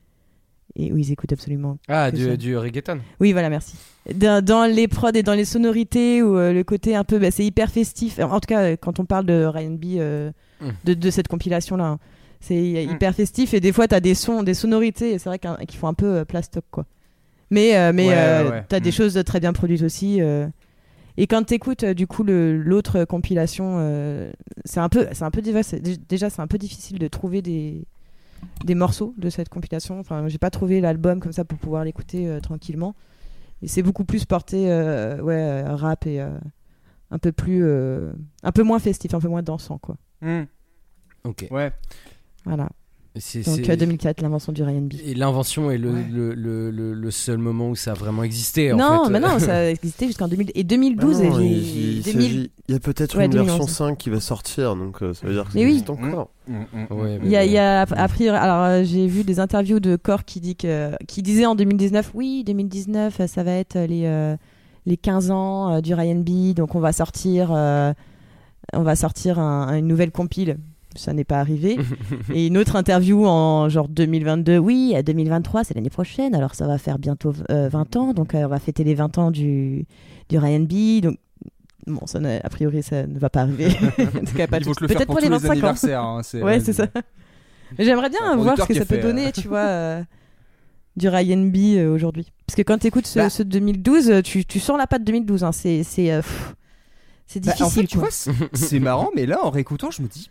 et 0.75 0.91
où 0.91 0.97
ils 0.97 1.11
écoutent 1.13 1.31
absolument. 1.31 1.77
Ah, 1.87 2.11
du, 2.11 2.25
ça. 2.25 2.35
du 2.35 2.57
reggaeton. 2.57 2.99
Oui, 3.21 3.31
voilà, 3.31 3.49
merci. 3.49 3.77
Dans, 4.13 4.43
dans 4.43 4.65
les 4.69 4.89
prods 4.89 5.11
et 5.13 5.23
dans 5.23 5.33
les 5.33 5.45
sonorités 5.45 6.21
où 6.21 6.37
euh, 6.37 6.51
le 6.51 6.63
côté 6.65 6.93
un 6.95 7.05
peu, 7.05 7.17
bah, 7.19 7.31
c'est 7.31 7.45
hyper 7.45 7.69
festif. 7.71 8.19
En 8.19 8.41
tout 8.41 8.47
cas, 8.47 8.63
euh, 8.63 8.75
quand 8.75 8.99
on 8.99 9.05
parle 9.05 9.25
de 9.25 9.45
Ryan 9.45 9.71
B, 9.71 9.85
euh, 9.97 10.31
Mm. 10.61 10.69
de, 10.85 10.93
de 10.93 11.09
cette 11.09 11.27
compilation 11.27 11.75
là, 11.75 11.97
c'est 12.47 12.85
Mm. 12.87 12.91
hyper 12.91 13.13
festif 13.15 13.53
et 13.53 13.59
des 13.59 13.71
fois 13.71 13.87
t'as 13.87 13.99
des 13.99 14.13
sons, 14.15 14.43
des 14.43 14.53
sonorités, 14.53 15.11
et 15.13 15.19
c'est 15.19 15.29
vrai 15.29 15.39
qu'un- 15.39 15.57
qui 15.67 15.77
font 15.77 15.87
un 15.87 15.93
peu 15.93 16.17
euh, 16.17 16.25
plastoc 16.25 16.63
quoi. 16.71 16.85
Mais 17.51 17.75
euh, 17.77 17.91
mais 17.93 18.07
Ouais, 18.07 18.13
euh, 18.17 18.49
ouais. 18.51 18.63
t'as 18.67 18.79
des 18.79 18.89
Mm. 18.89 18.93
choses 18.93 19.23
très 19.25 19.39
bien 19.39 19.53
produites 19.53 19.81
aussi. 19.83 20.21
euh. 20.21 20.47
Et 21.17 21.27
quand 21.27 21.43
t'écoutes 21.43 21.83
euh, 21.83 21.93
du 21.93 22.07
coup 22.07 22.23
l'autre 22.23 23.05
compilation, 23.05 23.77
euh, 23.79 24.31
c'est 24.65 24.79
un 24.81 24.89
peu, 24.89 25.07
c'est 25.13 25.23
un 25.23 25.31
peu 25.31 25.41
divers. 25.41 25.63
c'est- 25.63 25.79
dé- 25.79 25.97
Déjà, 26.09 26.29
c'est 26.29 26.41
un 26.41 26.47
peu 26.47 26.57
difficile 26.57 26.99
de 26.99 27.07
trouver 27.07 27.41
des 27.41 27.85
des 28.65 28.75
morceaux 28.75 29.13
de 29.17 29.29
cette 29.29 29.49
compilation. 29.49 29.99
Enfin, 29.99 30.27
j'ai 30.27 30.37
pas 30.37 30.49
trouvé 30.51 30.81
l'album 30.81 31.19
comme 31.19 31.31
ça 31.31 31.45
pour 31.45 31.57
pouvoir 31.57 31.83
l'écouter 31.85 32.27
euh, 32.27 32.39
tranquillement. 32.41 32.93
Et 33.61 33.67
c'est 33.67 33.81
beaucoup 33.81 34.03
plus 34.05 34.25
porté, 34.25 34.69
euh, 34.69 35.19
ouais, 35.21 35.63
rap 35.63 36.05
et 36.05 36.19
euh, 36.21 36.29
un 37.11 37.17
peu 37.17 37.31
plus, 37.31 37.61
euh, 37.63 38.11
un 38.43 38.51
peu 38.51 38.63
moins 38.63 38.79
festif, 38.79 39.13
un 39.13 39.19
peu 39.21 39.29
moins 39.29 39.41
dansant, 39.41 39.77
quoi. 39.77 39.95
Hmm. 40.21 40.43
Ok. 41.23 41.47
Ouais. 41.49 41.71
Voilà. 42.45 42.69
C'est- 43.17 43.45
Donc 43.45 43.55
c'est- 43.63 43.69
euh, 43.71 43.75
2004, 43.77 44.21
l'invention 44.21 44.51
du 44.51 44.61
Ryan 44.61 44.81
B. 44.81 44.95
Et 45.05 45.13
l'invention 45.13 45.71
est 45.71 45.77
le, 45.77 45.93
Ouais. 45.93 46.05
le, 46.11 46.33
le, 46.33 46.69
le, 46.69 46.93
le 46.93 47.11
seul 47.11 47.37
moment 47.37 47.69
où 47.69 47.75
ça 47.75 47.91
a 47.91 47.93
vraiment 47.93 48.23
existé. 48.23 48.73
en 48.73 48.75
Non, 48.77 49.05
fait. 49.05 49.11
mais 49.11 49.19
non, 49.21 49.39
ça 49.39 49.69
existait 49.71 50.07
jusqu'en 50.07 50.27
2000 50.27 50.51
et 50.53 50.65
2012. 50.65 51.21
Ah 51.21 51.29
non, 51.29 51.39
et 51.39 51.45
il, 51.45 51.63
j'ai- 51.63 51.79
il 51.79 52.03
2000 52.03 52.21
s'agit- 52.21 52.51
il 52.67 52.73
y 52.73 52.75
a 52.75 52.79
peut-être 52.81 53.17
Ouais, 53.17 53.25
une 53.27 53.31
version 53.31 53.53
2011. 53.53 53.69
5 53.69 53.97
qui 53.97 54.09
va 54.09 54.19
sortir, 54.19 54.75
donc 54.75 55.01
euh, 55.01 55.13
ça 55.13 55.25
veut 55.27 55.33
dire 55.33 55.45
que 55.45 55.51
ça 55.53 55.57
Mais 55.57 55.63
oui. 55.63 55.69
existe 55.71 55.89
encore. 55.91 56.29
Ouais, 56.91 57.19
Il 57.23 57.29
y 57.29 57.37
a, 57.37 57.45
il 57.45 57.51
y 57.53 57.57
a 57.57 57.83
a 57.83 58.07
priori, 58.09 58.35
alors 58.37 58.65
euh, 58.65 58.83
j'ai 58.83 59.07
vu 59.07 59.23
des 59.23 59.39
interviews 59.39 59.79
de 59.79 59.95
Core 59.95 60.25
qui 60.25 60.41
dit 60.41 60.57
que, 60.57 60.91
qui 61.07 61.21
disait 61.21 61.45
en 61.45 61.55
2019, 61.55 62.11
oui, 62.15 62.43
2019, 62.45 63.21
euh, 63.21 63.27
ça 63.27 63.43
va 63.43 63.51
être 63.53 63.77
les 63.79 64.07
euh, 64.07 64.35
les 64.85 64.97
15 64.97 65.31
ans 65.31 65.75
euh, 65.75 65.81
du 65.81 65.93
Ryan 65.93 66.17
B, 66.19 66.53
donc 66.53 66.75
on 66.75 66.79
va 66.81 66.91
sortir, 66.91 67.49
euh, 67.53 67.93
on 68.73 68.83
va 68.83 68.97
sortir 68.97 69.39
un- 69.39 69.73
une 69.77 69.87
nouvelle 69.87 70.11
compile. 70.11 70.57
Ça 70.95 71.13
n'est 71.13 71.23
pas 71.23 71.39
arrivé. 71.39 71.77
Et 72.33 72.47
une 72.47 72.57
autre 72.57 72.75
interview 72.75 73.25
en 73.25 73.67
genre 73.69 73.87
2022, 73.89 74.57
oui, 74.57 74.93
à 74.95 75.03
2023, 75.03 75.63
c'est 75.63 75.73
l'année 75.75 75.89
prochaine, 75.89 76.33
alors 76.35 76.55
ça 76.55 76.67
va 76.67 76.77
faire 76.77 76.97
bientôt 76.99 77.33
euh, 77.51 77.69
20 77.69 77.95
ans, 77.97 78.13
donc 78.13 78.33
euh, 78.35 78.45
on 78.45 78.47
va 78.47 78.59
fêter 78.59 78.83
les 78.83 78.95
20 78.95 79.17
ans 79.17 79.31
du 79.31 79.85
du 80.29 80.37
Ryan 80.37 80.61
B, 80.61 81.01
donc 81.01 81.17
bon, 81.87 82.05
ça 82.05 82.19
a 82.43 82.49
priori 82.49 82.81
ça 82.83 83.05
ne 83.07 83.19
va 83.19 83.29
pas 83.29 83.41
arriver. 83.41 83.67
Peut-être 83.97 85.05
pour, 85.05 85.19
les 85.19 85.27
tous 85.27 85.51
les 85.53 85.59
25 85.59 85.63
ans. 85.63 86.17
hein, 86.17 86.21
c'est- 86.23 86.41
Ouais, 86.41 86.59
c'est 86.59 86.73
ça. 86.73 86.87
J'aimerais 87.77 88.09
bien 88.09 88.35
voir 88.37 88.57
ce 88.57 88.63
que 88.67 88.73
ça 88.73 88.85
peut 88.85 88.99
donner, 89.01 89.27
euh, 89.27 89.31
tu 89.31 89.47
vois, 89.47 89.59
euh, 89.59 90.03
du 90.95 91.09
Ryan 91.09 91.37
B 91.45 91.55
euh, 91.77 91.93
aujourd'hui. 91.93 92.31
Parce 92.47 92.55
que 92.55 92.61
quand 92.61 92.77
tu 92.77 92.87
écoutes 92.87 93.07
ce, 93.07 93.19
Bah. 93.19 93.29
ce 93.29 93.43
2012, 93.43 94.09
euh, 94.09 94.21
tu, 94.21 94.45
tu 94.45 94.59
sens 94.59 94.77
la 94.77 94.87
patte 94.87 95.03
2012. 95.03 95.43
Hein. 95.43 95.51
C'est 95.51 95.83
c'est 95.83 96.11
euh, 96.11 96.21
Bah, 96.21 97.39
difficile. 97.41 97.65
en 97.65 97.69
fait, 97.69 97.85
tu 97.87 97.97
vois, 97.97 98.09
c'est 98.53 98.79
marrant, 98.79 99.09
mais 99.15 99.25
là, 99.25 99.39
en 99.43 99.49
réécoutant, 99.49 99.91
je 99.91 100.01
me 100.03 100.07
dis. 100.07 100.29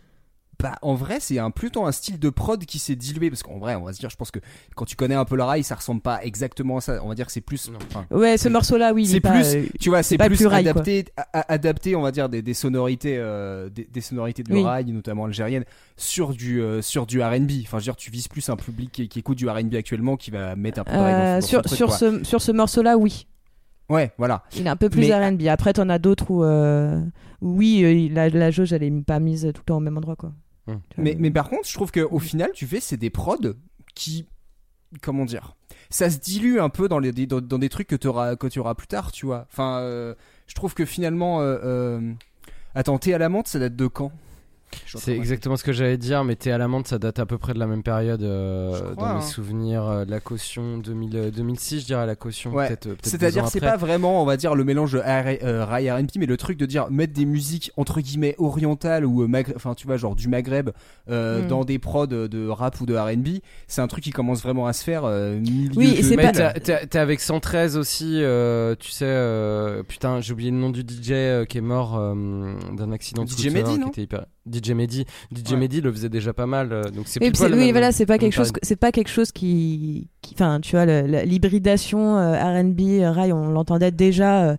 Bah, 0.61 0.75
en 0.81 0.93
vrai, 0.95 1.17
c'est 1.19 1.37
un 1.39 1.51
plutôt 1.51 1.85
un 1.85 1.91
style 1.91 2.17
de 2.19 2.29
prod 2.29 2.63
qui 2.65 2.79
s'est 2.79 2.95
dilué 2.95 3.29
parce 3.29 3.43
qu'en 3.43 3.57
vrai, 3.57 3.75
on 3.75 3.83
va 3.83 3.93
se 3.93 3.99
dire, 3.99 4.09
je 4.09 4.15
pense 4.15 4.31
que 4.31 4.39
quand 4.75 4.85
tu 4.85 4.95
connais 4.95 5.15
un 5.15 5.25
peu 5.25 5.35
le 5.35 5.43
rail, 5.43 5.63
ça 5.63 5.75
ressemble 5.75 6.01
pas 6.01 6.23
exactement 6.23 6.77
à 6.77 6.81
ça. 6.81 6.99
On 7.03 7.09
va 7.09 7.15
dire 7.15 7.25
que 7.25 7.31
c'est 7.31 7.41
plus. 7.41 7.69
Enfin, 7.91 8.05
Ouais, 8.09 8.37
ce 8.37 8.47
morceau-là, 8.49 8.93
oui. 8.93 9.05
c'est 9.05 9.19
plus, 9.19 9.55
euh, 9.55 9.63
tu 9.79 9.89
vois, 9.89 10.01
c'est 10.03 10.17
pas 10.17 10.27
plus 10.27 10.37
plus 10.37 10.47
rail, 10.47 10.67
adapté, 10.67 11.05
a- 11.17 11.51
adapté, 11.53 11.95
on 11.95 12.01
va 12.01 12.11
dire 12.11 12.29
des, 12.29 12.41
des 12.41 12.53
sonorités, 12.53 13.17
euh, 13.17 13.69
des, 13.69 13.85
des 13.91 14.01
sonorités 14.01 14.43
de 14.43 14.53
Oui. 14.53 14.63
rail, 14.63 14.85
notamment 14.85 15.25
algérienne, 15.25 15.65
sur 15.97 16.33
du 16.33 16.61
euh, 16.61 16.81
sur 16.81 17.05
du 17.05 17.21
R&B. 17.21 17.51
Enfin, 17.63 17.71
je 17.71 17.75
veux 17.77 17.81
dire, 17.83 17.95
tu 17.95 18.09
vises 18.11 18.27
plus 18.27 18.47
un 18.49 18.55
public 18.55 18.91
qui, 18.91 19.07
qui 19.09 19.19
écoute 19.19 19.37
du 19.37 19.49
R&B 19.49 19.75
actuellement, 19.75 20.15
qui 20.17 20.31
va 20.31 20.55
mettre 20.55 20.79
un 20.79 20.83
peu 20.85 20.91
de 20.93 20.97
rail 20.97 21.13
dans 21.13 21.19
son- 21.19 21.25
euh, 21.25 21.35
dans 21.35 21.41
son 21.41 21.47
sur, 21.47 21.61
truc, 21.63 21.77
sur, 21.77 21.87
quoi. 21.87 21.97
ce, 21.97 22.23
sur 22.23 22.41
ce 22.41 22.51
morceau-là, 22.51 22.97
oui. 22.97 23.27
Ouais, 23.89 24.11
voilà. 24.17 24.43
Il 24.57 24.65
est 24.65 24.69
un 24.69 24.75
peu 24.75 24.89
plus 24.89 25.01
Mais- 25.09 25.13
R&B. 25.29 25.43
Après, 25.47 25.73
t'en 25.73 25.89
as 25.89 25.99
d'autres 25.99 26.31
où, 26.31 26.43
euh, 26.43 26.99
où 27.41 27.57
oui, 27.57 27.83
euh, 27.83 28.13
la, 28.13 28.29
la 28.29 28.49
jauge, 28.49 28.73
elle 28.73 28.81
est 28.81 28.91
pas 29.05 29.19
mise 29.19 29.41
tout 29.53 29.61
le 29.61 29.65
temps 29.65 29.77
au 29.77 29.81
même 29.81 29.95
endroit, 29.97 30.15
quoi. 30.15 30.31
Hum. 30.67 30.81
Mais, 30.97 31.15
mais 31.19 31.31
par 31.31 31.49
contre, 31.49 31.67
je 31.67 31.73
trouve 31.73 31.91
qu'au 31.91 32.19
final, 32.19 32.51
tu 32.53 32.65
fais, 32.65 32.79
c'est 32.79 32.97
des 32.97 33.09
prods 33.09 33.53
qui. 33.93 34.25
Comment 35.01 35.25
dire 35.25 35.55
Ça 35.89 36.09
se 36.09 36.19
dilue 36.19 36.59
un 36.59 36.69
peu 36.69 36.87
dans, 36.87 36.99
les, 36.99 37.11
dans, 37.11 37.41
dans 37.41 37.59
des 37.59 37.69
trucs 37.69 37.87
que, 37.87 37.95
tu 37.95 38.07
auras 38.07 38.75
plus 38.75 38.87
tard, 38.87 39.11
tu 39.11 39.25
vois. 39.25 39.45
Enfin, 39.51 39.79
euh, 39.79 40.15
je 40.47 40.55
trouve 40.55 40.73
que 40.73 40.85
finalement. 40.85 41.41
Euh, 41.41 41.57
euh, 41.63 42.13
Attends, 42.77 42.97
t'es 42.97 43.13
à 43.13 43.17
la 43.17 43.29
menthe, 43.29 43.47
ça 43.47 43.57
date 43.57 43.77
de 43.77 43.87
quand? 43.87 44.11
C'est 44.95 45.15
exactement 45.15 45.55
ce 45.57 45.63
que 45.63 45.71
j'allais 45.71 45.97
dire, 45.97 46.23
mais 46.23 46.35
t'es 46.35 46.51
à 46.51 46.57
la 46.57 46.67
menthe, 46.67 46.87
ça 46.87 46.97
date 46.99 47.19
à 47.19 47.25
peu 47.25 47.37
près 47.37 47.53
de 47.53 47.59
la 47.59 47.67
même 47.67 47.83
période 47.83 48.21
euh, 48.23 48.91
crois, 48.93 48.95
dans 48.95 49.05
hein. 49.05 49.15
mes 49.15 49.21
souvenirs. 49.21 49.83
euh, 49.85 50.05
de 50.05 50.11
la 50.11 50.19
caution 50.19 50.77
2000, 50.79 51.15
euh, 51.17 51.31
2006, 51.31 51.81
je 51.81 51.85
dirais 51.85 52.05
la 52.05 52.15
caution. 52.15 52.51
Ouais. 52.53 52.67
Peut-être, 52.67 52.87
euh, 52.87 52.95
C'est-à-dire, 53.03 53.47
c'est 53.47 53.59
pas 53.59 53.77
vraiment, 53.77 54.21
on 54.21 54.25
va 54.25 54.37
dire, 54.37 54.55
le 54.55 54.63
mélange 54.63 54.91
de 54.93 54.99
R- 54.99 55.39
euh, 55.43 55.65
rail 55.65 55.89
R&B, 55.89 56.07
mais 56.17 56.25
le 56.25 56.37
truc 56.37 56.57
de 56.57 56.65
dire 56.65 56.89
mettre 56.91 57.13
des 57.13 57.25
musiques 57.25 57.71
entre 57.77 58.01
guillemets 58.01 58.35
orientales 58.37 59.05
ou 59.05 59.23
euh, 59.23 59.27
maghreb- 59.27 59.53
enfin 59.55 59.73
tu 59.75 59.87
vois, 59.87 59.97
genre 59.97 60.15
du 60.15 60.27
Maghreb 60.27 60.69
euh, 61.09 61.43
Mm. 61.43 61.47
dans 61.47 61.63
des 61.65 61.79
prods 61.79 62.07
de 62.07 62.47
rap 62.49 62.79
ou 62.81 62.85
de 62.85 62.95
R&B. 62.95 63.39
C'est 63.67 63.81
un 63.81 63.87
truc 63.87 64.03
qui 64.03 64.11
commence 64.11 64.41
vraiment 64.43 64.67
à 64.67 64.73
se 64.73 64.83
faire. 64.83 65.03
Euh, 65.05 65.39
Oui, 65.75 65.95
et 65.97 66.03
c'est 66.03 66.15
pas- 66.17 66.31
t'as 66.31 67.01
avec 67.01 67.19
113 67.19 67.77
aussi, 67.77 68.21
euh, 68.21 68.75
tu 68.79 68.91
sais, 68.91 69.05
euh, 69.07 69.83
putain, 69.83 70.21
j'ai 70.21 70.33
oublié 70.33 70.51
le 70.51 70.57
nom 70.57 70.69
du 70.69 70.81
DJ 70.81 71.11
euh, 71.11 71.45
qui 71.45 71.57
est 71.57 71.61
mort 71.61 71.95
euh, 71.97 72.13
d'un 72.75 72.91
accident 72.91 73.23
de 73.23 73.29
DJ 73.29 73.33
scooter, 73.49 73.53
Mehdi, 73.53 73.73
qui 73.73 73.79
non 73.79 73.87
était 73.87 74.01
hyper... 74.03 74.25
DJ 74.51 74.71
Mehdi, 74.71 75.05
DJ 75.35 75.51
Ouais. 75.51 75.57
Mehdi 75.57 75.81
le 75.81 75.91
faisait 75.91 76.09
déjà 76.09 76.33
pas 76.33 76.45
mal, 76.45 76.71
euh, 76.71 76.83
donc 76.83 77.07
c'est 77.07 77.19
Oui, 77.21 77.71
voilà, 77.71 77.91
c'est 77.91 78.05
pas 78.05 78.17
quelque 78.17 78.33
chose, 78.33 78.51
c'est 78.61 78.75
pas 78.75 78.91
quelque 78.91 79.09
chose 79.09 79.31
qui, 79.31 80.07
enfin, 80.33 80.59
tu 80.61 80.75
vois, 80.75 80.85
l'hybridation 80.85 82.17
euh, 82.17 82.61
R&B, 82.61 82.81
euh, 83.01 83.11
rail, 83.11 83.33
on 83.33 83.49
l'entendait 83.49 83.91
déjà 83.91 84.43
euh, 84.49 84.55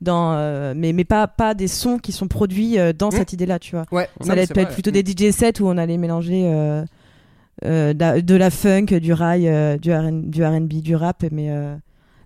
dans, 0.00 0.34
euh, 0.34 0.74
mais 0.76 0.92
mais 0.92 1.04
pas 1.04 1.26
pas 1.26 1.54
des 1.54 1.68
sons 1.68 1.98
qui 1.98 2.12
sont 2.12 2.28
produits 2.28 2.78
euh, 2.78 2.92
dans 2.92 3.08
Mm. 3.08 3.12
cette 3.12 3.32
idée-là, 3.32 3.58
tu 3.58 3.74
vois. 3.74 3.86
Ouais, 3.90 4.08
Ça 4.20 4.32
allait 4.32 4.42
être 4.42 4.54
peut-être 4.54 4.72
plutôt 4.74 4.90
des 4.90 5.02
DJ 5.04 5.30
sets 5.32 5.60
où 5.60 5.66
on 5.68 5.78
allait 5.78 5.96
mélanger 5.98 6.42
euh, 6.46 6.84
euh, 7.64 7.92
de 7.94 8.34
la 8.34 8.50
funk, 8.50 8.86
du 9.00 9.12
rail, 9.12 9.48
euh, 9.48 9.76
du 9.78 9.92
R&B, 9.92 10.68
du 10.68 10.80
du 10.82 10.96
rap, 10.96 11.24
mais 11.32 11.50
euh, 11.50 11.74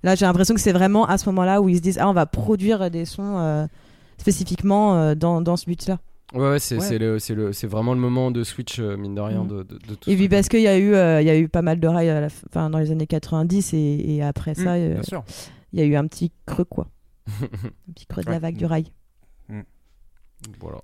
là 0.03 0.14
j'ai 0.14 0.27
l'impression 0.27 0.55
que 0.55 0.61
c'est 0.61 0.73
vraiment 0.73 1.07
à 1.07 1.16
ce 1.18 1.27
moment-là 1.31 1.61
où 1.62 1.68
ils 1.68 1.77
se 1.77 1.83
disent 1.83 1.99
ah 2.01 2.09
on 2.09 2.12
va 2.14 2.27
produire 2.27 2.90
des 2.90 3.05
sons 3.05 3.37
euh, 3.38 3.66
spécifiquement 4.18 4.94
euh, 4.97 5.14
dans 5.14 5.40
dans 5.40 5.57
ce 5.57 5.66
but-là. 5.66 5.99
Ouais, 6.34 6.50
ouais, 6.50 6.58
c'est 6.58 6.76
Ouais. 6.76 6.80
c'est 6.82 6.98
le, 6.98 7.18
c'est 7.18 7.34
le, 7.34 7.52
c'est 7.54 7.66
vraiment 7.66 7.94
le 7.94 8.00
moment 8.00 8.30
de 8.30 8.44
switch 8.44 8.78
euh, 8.80 8.96
mine 8.96 9.14
de 9.14 9.20
rien 9.20 9.44
Mm. 9.44 9.48
de, 9.48 9.62
de, 9.62 9.78
de 9.78 9.94
tout. 9.94 10.10
Et 10.10 10.16
puis 10.16 10.28
parce 10.28 10.48
qu'il 10.48 10.60
y 10.60 10.68
a 10.68 10.76
eu 10.78 10.92
euh, 10.94 11.20
il 11.22 11.26
y 11.26 11.30
a 11.30 11.38
eu 11.38 11.48
pas 11.48 11.62
mal 11.62 11.80
de 11.80 11.88
rail 11.88 12.08
à 12.10 12.20
la 12.20 12.68
dans 12.68 12.78
les 12.78 12.90
années 12.90 13.06
90 13.06 13.72
et, 13.74 13.76
et 14.16 14.22
après 14.22 14.54
ça 14.54 14.74
euh, 14.74 14.98
Mmh, 14.98 15.20
il 15.72 15.78
y 15.80 15.82
a 15.82 15.86
eu 15.86 15.96
un 15.96 16.06
petit 16.06 16.30
creux 16.46 16.64
quoi, 16.64 16.88
un 17.42 17.92
petit 17.94 18.06
creux 18.06 18.22
de 18.22 18.30
la 18.30 18.38
vague 18.38 18.56
du 18.56 18.66
rail. 18.66 18.92
Voilà. 20.60 20.80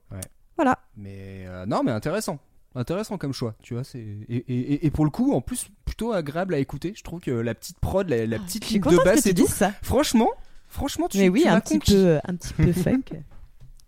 Voilà. 0.57 0.79
Mais 0.97 1.45
euh, 1.47 1.67
non, 1.67 1.83
mais 1.85 1.91
intéressant. 1.93 2.39
Intéressant 2.77 3.19
comme 3.19 3.33
choix, 3.33 3.55
tu 3.63 3.75
vois. 3.75 3.85
C'est 3.85 4.01
et, 4.01 4.37
et, 4.37 4.43
et- 4.75 4.87
et 4.87 4.91
pour 4.91 5.05
le 5.05 5.11
coup, 5.11 5.33
en 5.33 5.41
plus, 5.41 5.69
plutôt 5.85 6.13
agréable 6.13 6.55
à 6.55 6.59
écouter. 6.59 6.93
Je 6.97 7.03
trouve 7.05 7.21
que 7.21 7.31
la 7.31 7.55
petite 7.55 7.79
prod, 7.79 8.09
la, 8.09 8.27
la 8.27 8.39
petite 8.41 8.65
suis 8.65 8.81
ligne 8.81 8.91
de 8.99 9.05
basse 9.05 9.27
et 9.27 9.35
tout. 9.35 9.47
ça. 9.47 9.73
Franchement, 9.83 10.31
franchement, 10.69 11.07
tu, 11.09 11.19
Mais 11.19 11.29
oui, 11.29 11.43
tu 11.43 11.49
un 11.49 11.61
petit 11.61 11.79
peu 11.79 12.19
un 12.25 12.35
petit 12.35 12.53
peu 12.55 12.73
funk. 12.73 13.03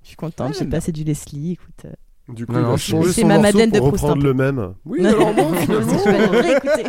Je 0.07 0.11
suis 0.11 0.17
contente, 0.17 0.51
Ouais, 0.53 0.57
j'ai 0.57 0.67
passé 0.67 0.93
du 0.93 1.03
Leslie, 1.03 1.53
écoute. 1.55 1.85
euh. 1.85 2.33
Du 2.33 2.47
coup, 2.47 2.53
Non, 2.53 2.61
il 2.61 2.63
non, 2.63 2.71
va 2.71 2.79
c'est- 2.79 2.91
changer 2.93 3.13
c'est 3.13 3.23
son 3.23 3.27
ma 3.27 3.35
morceau 3.39 3.47
Madeleine 3.49 3.71
de 3.73 3.79
pour 3.81 3.89
Proust, 3.89 4.03
reprendre 4.05 4.23
peu. 4.23 4.29
le 4.29 4.35
même. 4.35 4.75
Oui, 4.85 5.05
alors 5.05 5.35
moi, 5.35 5.53
finalement. 5.61 5.99
Je 5.99 6.05
vais 6.11 6.17
aller 6.17 6.41
réécouter. 6.41 6.85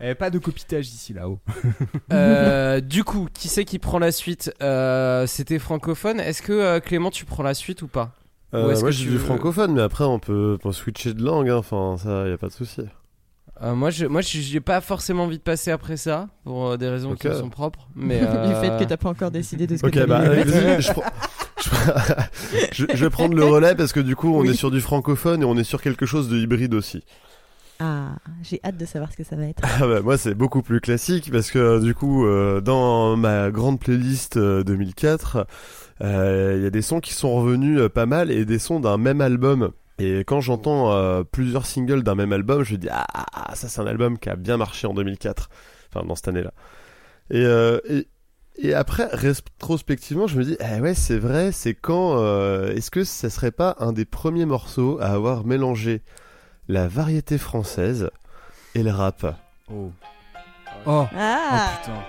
Eh, 0.00 0.14
pas 0.16 0.30
de 0.30 0.38
copitage 0.40 0.88
ici 0.88 1.12
là-haut. 1.12 1.38
Euh, 2.12 2.80
du 2.80 3.04
coup, 3.04 3.28
qui 3.32 3.46
c'est 3.48 3.64
qui 3.64 3.78
prend 3.78 3.98
la 4.00 4.10
suite 4.12 4.52
Euh, 4.60 5.26
C'était 5.28 5.58
francophone. 5.60 6.18
Est-ce 6.18 6.42
que 6.42 6.52
euh, 6.52 6.80
Clément, 6.80 7.10
tu 7.12 7.24
prends 7.26 7.42
la 7.44 7.54
suite 7.54 7.82
ou 7.82 7.86
pas? 7.88 8.12
Euh, 8.52 8.64
moi, 8.72 8.82
que 8.82 8.90
j'ai 8.90 9.04
du 9.04 9.10
veux- 9.10 9.18
francophone, 9.18 9.72
mais 9.74 9.82
après, 9.82 10.02
on 10.04 10.18
peut, 10.18 10.56
on 10.60 10.68
peut 10.68 10.72
switcher 10.72 11.14
de 11.14 11.22
langue. 11.22 11.48
hein. 11.50 11.56
Enfin, 11.58 11.96
ça, 12.02 12.26
y 12.26 12.32
a 12.32 12.38
pas 12.38 12.48
de 12.48 12.52
souci. 12.52 12.82
Euh, 13.62 13.74
Moi, 13.74 13.90
je, 13.90 14.06
moi, 14.06 14.22
je- 14.22 14.38
j'ai 14.40 14.60
pas 14.60 14.80
forcément 14.80 15.24
envie 15.24 15.36
de 15.36 15.42
passer 15.42 15.70
après 15.70 15.96
ça 15.98 16.28
pour 16.44 16.68
euh, 16.70 16.76
des 16.78 16.88
raisons 16.88 17.14
qui 17.14 17.28
me 17.28 17.34
sont 17.34 17.50
propres. 17.50 17.88
Mais 17.94 18.18
du 18.20 18.24
euh, 18.26 18.60
fait 18.60 18.82
que 18.82 18.88
t'as 18.88 18.96
pas 18.96 19.10
encore 19.10 19.30
décidé 19.30 19.66
de 19.66 19.76
ce 19.76 19.82
que 19.82 19.88
Ok, 19.88 19.92
t'allais 19.92 20.06
bah, 20.06 20.20
vas-y, 20.20 20.80
je, 20.82 20.92
prends- 20.92 21.02
je, 21.62 21.70
je- 22.72 22.86
je 22.96 23.04
vais 23.04 23.10
prendre 23.10 23.34
le 23.34 23.44
relais 23.44 23.74
parce 23.74 23.92
que 23.92 24.00
du 24.00 24.16
coup, 24.16 24.34
on 24.34 24.40
Oui. 24.40 24.50
est 24.50 24.54
sur 24.54 24.70
du 24.70 24.80
francophone 24.80 25.42
et 25.42 25.44
on 25.44 25.56
est 25.58 25.64
sur 25.64 25.82
quelque 25.82 26.06
chose 26.06 26.28
de 26.30 26.38
hybride 26.38 26.72
aussi. 26.74 27.04
Ah, 27.82 28.16
j'ai 28.42 28.60
hâte 28.64 28.76
de 28.76 28.84
savoir 28.86 29.10
ce 29.12 29.16
que 29.16 29.24
ça 29.24 29.36
va 29.36 29.44
être. 29.44 29.62
Ah 29.80 29.86
bah, 29.86 30.00
moi, 30.00 30.16
c'est 30.18 30.34
beaucoup 30.34 30.62
plus 30.62 30.80
classique 30.80 31.30
parce 31.30 31.50
que 31.50 31.80
du 31.82 31.94
coup, 31.94 32.26
euh, 32.26 32.60
dans 32.62 33.16
ma 33.16 33.50
grande 33.50 33.78
playlist 33.78 34.36
euh, 34.38 34.62
2004, 34.64 35.46
euh, 36.02 36.54
il 36.58 36.62
y 36.62 36.66
a 36.66 36.70
des 36.70 36.82
sons 36.82 37.00
qui 37.00 37.12
sont 37.12 37.34
revenus 37.34 37.78
euh, 37.78 37.88
pas 37.90 38.06
mal 38.06 38.30
et 38.30 38.46
des 38.46 38.58
sons 38.58 38.80
d'un 38.80 38.96
même 38.96 39.20
album. 39.20 39.70
Et 40.00 40.20
quand 40.20 40.40
j'entends 40.40 40.92
euh, 40.92 41.24
plusieurs 41.24 41.66
singles 41.66 42.02
d'un 42.02 42.14
même 42.14 42.32
album, 42.32 42.62
je 42.62 42.72
me 42.72 42.78
dis 42.78 42.88
ah, 42.90 43.06
ah, 43.12 43.26
ah, 43.34 43.54
ça 43.54 43.68
c'est 43.68 43.82
un 43.82 43.86
album 43.86 44.18
qui 44.18 44.30
a 44.30 44.36
bien 44.36 44.56
marché 44.56 44.86
en 44.86 44.94
2004, 44.94 45.50
enfin 45.92 46.06
dans 46.06 46.14
cette 46.14 46.28
année-là. 46.28 46.52
Et, 47.30 47.44
euh, 47.44 47.80
et 47.88 48.08
et 48.62 48.74
après 48.74 49.06
rétrospectivement, 49.12 50.26
je 50.26 50.38
me 50.38 50.44
dis 50.44 50.56
eh 50.58 50.80
ouais 50.80 50.94
c'est 50.94 51.18
vrai, 51.18 51.52
c'est 51.52 51.74
quand 51.74 52.18
euh, 52.18 52.74
est-ce 52.74 52.90
que 52.90 53.04
ça 53.04 53.28
serait 53.28 53.52
pas 53.52 53.76
un 53.78 53.92
des 53.92 54.06
premiers 54.06 54.46
morceaux 54.46 54.98
à 55.00 55.08
avoir 55.08 55.44
mélangé 55.44 56.02
la 56.68 56.88
variété 56.88 57.36
française 57.36 58.10
et 58.74 58.82
le 58.82 58.90
rap? 58.90 59.38
Oh. 59.70 59.92
Oh. 60.86 61.06
Ah, 61.14 61.68
putain. 61.78 62.02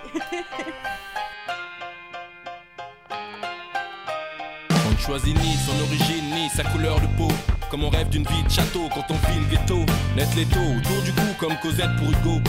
On 4.88 4.92
ne 4.92 4.98
choisit 4.98 5.38
ni 5.38 5.54
son 5.56 5.84
origine 5.84 6.34
ni 6.34 6.50
sa 6.50 6.64
couleur 6.64 6.96
de 7.02 7.08
peau. 7.18 7.28
Comme 7.72 7.86
on 7.86 7.90
rêve 7.90 8.10
d'une 8.10 8.28
vie 8.28 8.44
de 8.44 8.52
château 8.52 8.90
quand 8.94 9.06
on 9.10 9.32
vit 9.32 9.40
le 9.40 9.46
ghetto. 9.46 9.86
Net 10.18 10.28
l'étau 10.36 10.60
autour 10.60 11.02
du 11.04 11.14
cou 11.14 11.22
comme 11.40 11.56
Cosette 11.62 11.96
pour 11.98 12.10
Hugo. 12.10 12.42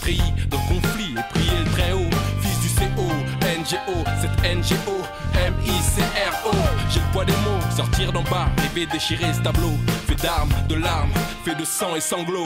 Treillis 0.00 0.32
dans 0.48 0.56
le 0.56 0.74
conflit 0.74 1.12
et 1.12 1.34
prier 1.34 1.58
le 1.62 1.70
très 1.70 1.92
haut. 1.92 2.08
Fils 2.40 2.60
du 2.60 2.68
CO, 2.68 3.08
NGO, 3.42 4.04
cette 4.22 4.40
NGO, 4.42 5.02
M-I-C-R-O. 5.34 6.54
J'ai 6.88 7.00
le 7.00 7.06
poids 7.12 7.26
des 7.26 7.32
mots, 7.32 7.60
sortir 7.76 8.10
d'en 8.10 8.22
bas, 8.22 8.48
rêver 8.56 8.86
déchirer 8.86 9.34
ce 9.34 9.40
tableau. 9.40 9.72
Fait 10.06 10.14
d'armes, 10.14 10.52
de 10.68 10.76
larmes, 10.76 11.12
fait 11.44 11.56
de 11.56 11.64
sang 11.64 11.94
et 11.94 12.00
sanglots. 12.00 12.44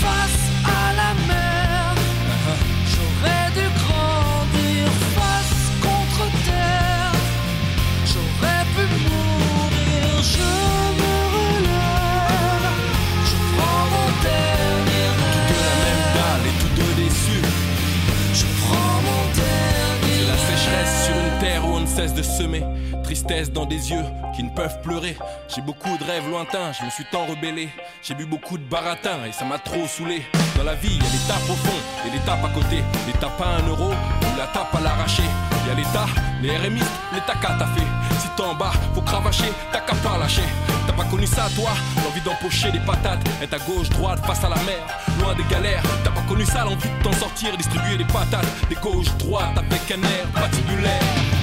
Face 0.00 0.64
à 0.64 0.92
la 0.92 1.14
mer, 1.26 1.43
de 22.14 22.22
semer 22.22 22.64
tristesse 23.02 23.52
dans 23.52 23.66
des 23.66 23.90
yeux 23.90 24.04
qui 24.34 24.42
ne 24.42 24.50
peuvent 24.50 24.80
pleurer. 24.82 25.16
J'ai 25.54 25.60
beaucoup 25.60 25.96
de 25.98 26.04
rêves 26.04 26.28
lointains, 26.28 26.72
je 26.72 26.84
me 26.84 26.90
suis 26.90 27.04
tant 27.10 27.26
rebellé. 27.26 27.68
J'ai 28.02 28.14
bu 28.14 28.24
beaucoup 28.24 28.56
de 28.56 28.64
baratin 28.64 29.24
et 29.28 29.32
ça 29.32 29.44
m'a 29.44 29.58
trop 29.58 29.86
saoulé. 29.86 30.22
Dans 30.56 30.64
la 30.64 30.74
vie, 30.74 30.96
il 30.96 31.02
y 31.02 31.06
a 31.06 31.28
tapes 31.28 31.50
au 31.50 31.54
fond 31.54 31.78
et 32.06 32.10
des 32.10 32.18
tapes 32.24 32.44
à 32.44 32.48
côté. 32.48 32.82
Les 33.06 33.12
tapes 33.14 33.40
à 33.40 33.62
un 33.62 33.68
euro 33.68 33.90
ou 33.90 34.38
la 34.38 34.46
tape 34.46 34.74
à 34.74 34.80
l'arraché. 34.80 35.22
Il 35.62 35.68
y 35.68 35.70
a 35.70 35.74
l'État, 35.74 36.06
les 36.42 36.56
RMI, 36.56 36.82
les 37.12 37.20
tacas 37.20 37.56
t'as 37.58 37.66
fait. 37.66 37.86
Si 38.18 38.28
t'es 38.36 38.42
en 38.42 38.54
bas, 38.54 38.72
faut 38.94 39.02
cravacher, 39.02 39.52
t'as 39.72 39.80
qu'à 39.80 39.94
pas 39.96 40.18
lâcher. 40.18 40.42
T'as 40.86 40.92
pas 40.92 41.04
connu 41.04 41.26
ça, 41.26 41.46
toi? 41.56 41.70
L'envie 42.04 42.20
d'empocher 42.20 42.70
des 42.70 42.80
patates, 42.80 43.26
être 43.42 43.54
à 43.54 43.58
gauche, 43.58 43.88
droite, 43.90 44.24
face 44.26 44.44
à 44.44 44.48
la 44.48 44.56
mer, 44.56 44.82
loin 45.18 45.34
des 45.34 45.44
galères. 45.44 45.82
T'as 46.04 46.10
pas 46.10 46.22
connu 46.28 46.44
ça, 46.44 46.64
l'envie 46.64 46.88
de 46.88 47.02
t'en 47.02 47.12
sortir, 47.12 47.56
distribuer 47.56 47.96
des 47.96 48.04
patates, 48.04 48.46
des 48.68 48.76
gauche, 48.76 49.08
droite, 49.18 49.56
avec 49.56 49.90
un 49.90 50.02
air 50.02 50.26
patibulaire. 50.34 51.33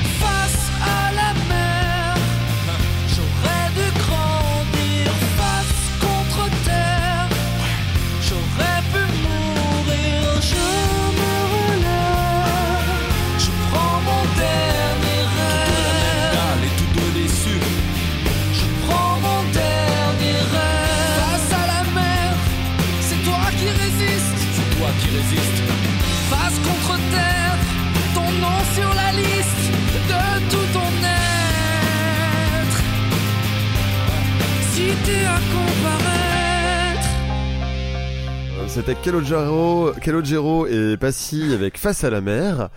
C'était 38.73 38.95
Calogero, 38.95 39.91
Calogero 40.01 40.65
et 40.65 40.95
Passy 40.95 41.53
avec 41.53 41.77
Face 41.77 42.05
à 42.05 42.09
la 42.09 42.21
mer. 42.21 42.69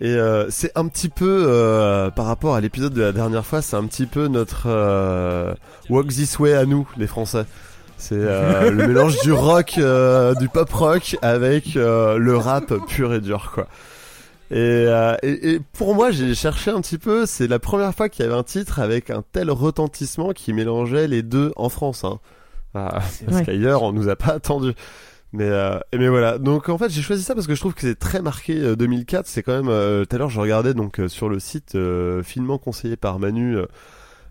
Et 0.00 0.06
euh, 0.14 0.48
c'est 0.50 0.70
un 0.76 0.86
petit 0.86 1.08
peu, 1.08 1.46
euh, 1.48 2.10
par 2.10 2.26
rapport 2.26 2.54
à 2.54 2.60
l'épisode 2.60 2.92
de 2.92 3.02
la 3.02 3.10
dernière 3.10 3.44
fois, 3.44 3.60
c'est 3.60 3.74
un 3.74 3.84
petit 3.86 4.06
peu 4.06 4.28
notre 4.28 4.66
euh, 4.66 5.52
Walk 5.90 6.06
This 6.06 6.38
Way 6.38 6.54
à 6.54 6.64
nous, 6.64 6.88
les 6.96 7.08
Français. 7.08 7.44
C'est 7.98 8.14
euh, 8.14 8.70
le 8.70 8.86
mélange 8.86 9.20
du 9.22 9.32
rock, 9.32 9.74
euh, 9.78 10.32
du 10.36 10.48
pop 10.48 10.72
rock 10.72 11.16
avec 11.22 11.76
euh, 11.76 12.18
le 12.18 12.36
rap 12.36 12.72
pur 12.86 13.12
et 13.12 13.20
dur, 13.20 13.50
quoi. 13.52 13.66
Et, 14.52 14.54
euh, 14.58 15.16
et, 15.24 15.54
et 15.54 15.60
pour 15.72 15.96
moi, 15.96 16.12
j'ai 16.12 16.36
cherché 16.36 16.70
un 16.70 16.80
petit 16.80 16.98
peu. 16.98 17.26
C'est 17.26 17.48
la 17.48 17.58
première 17.58 17.92
fois 17.94 18.08
qu'il 18.08 18.24
y 18.24 18.28
avait 18.28 18.38
un 18.38 18.44
titre 18.44 18.78
avec 18.78 19.10
un 19.10 19.24
tel 19.32 19.50
retentissement 19.50 20.30
qui 20.30 20.52
mélangeait 20.52 21.08
les 21.08 21.22
deux 21.22 21.52
en 21.56 21.68
France. 21.68 22.04
Hein. 22.04 22.20
Ah, 22.74 23.00
parce 23.28 23.42
qu'ailleurs, 23.42 23.82
on 23.82 23.92
nous 23.92 24.08
a 24.08 24.14
pas 24.16 24.34
attendu. 24.34 24.72
Mais 25.32 25.48
euh, 25.48 25.78
et 25.92 25.98
mais 25.98 26.08
voilà. 26.08 26.38
Donc 26.38 26.68
en 26.68 26.76
fait, 26.76 26.90
j'ai 26.90 27.00
choisi 27.02 27.22
ça 27.22 27.34
parce 27.34 27.46
que 27.46 27.54
je 27.54 27.60
trouve 27.60 27.74
que 27.74 27.80
c'est 27.80 27.98
très 27.98 28.20
marqué 28.20 28.58
euh, 28.60 28.76
2004. 28.76 29.26
C'est 29.26 29.42
quand 29.42 29.54
même. 29.54 29.68
euh, 29.68 30.04
Tout 30.04 30.16
à 30.16 30.18
l'heure, 30.18 30.28
je 30.30 30.40
regardais 30.40 30.74
donc 30.74 31.00
euh, 31.00 31.08
sur 31.08 31.28
le 31.28 31.38
site 31.40 31.74
euh, 31.74 32.22
finement 32.22 32.58
conseillé 32.58 32.96
par 32.96 33.18
Manu. 33.18 33.56
Euh, 33.56 33.66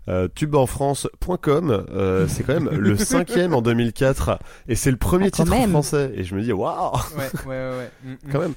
euh, 0.08 0.26
tubeenfrance.com 0.34 1.86
euh, 1.92 2.26
c'est 2.28 2.42
quand 2.42 2.54
même 2.60 2.68
le 2.76 2.96
cinquième 2.96 3.54
en 3.54 3.62
2004 3.62 4.38
et 4.66 4.74
c'est 4.74 4.90
le 4.90 4.96
premier 4.96 5.26
Ah, 5.26 5.30
titre 5.30 5.52
en 5.52 5.58
même. 5.60 5.70
français 5.70 6.10
et 6.16 6.24
je 6.24 6.34
me 6.34 6.42
dis 6.42 6.52
waouh 6.52 6.92
Ouais, 7.16 7.30
ouais, 7.46 7.48
ouais. 7.48 7.70
ouais. 7.78 7.90
Mm, 8.04 8.10
mm. 8.10 8.16
quand 8.32 8.40
même. 8.40 8.54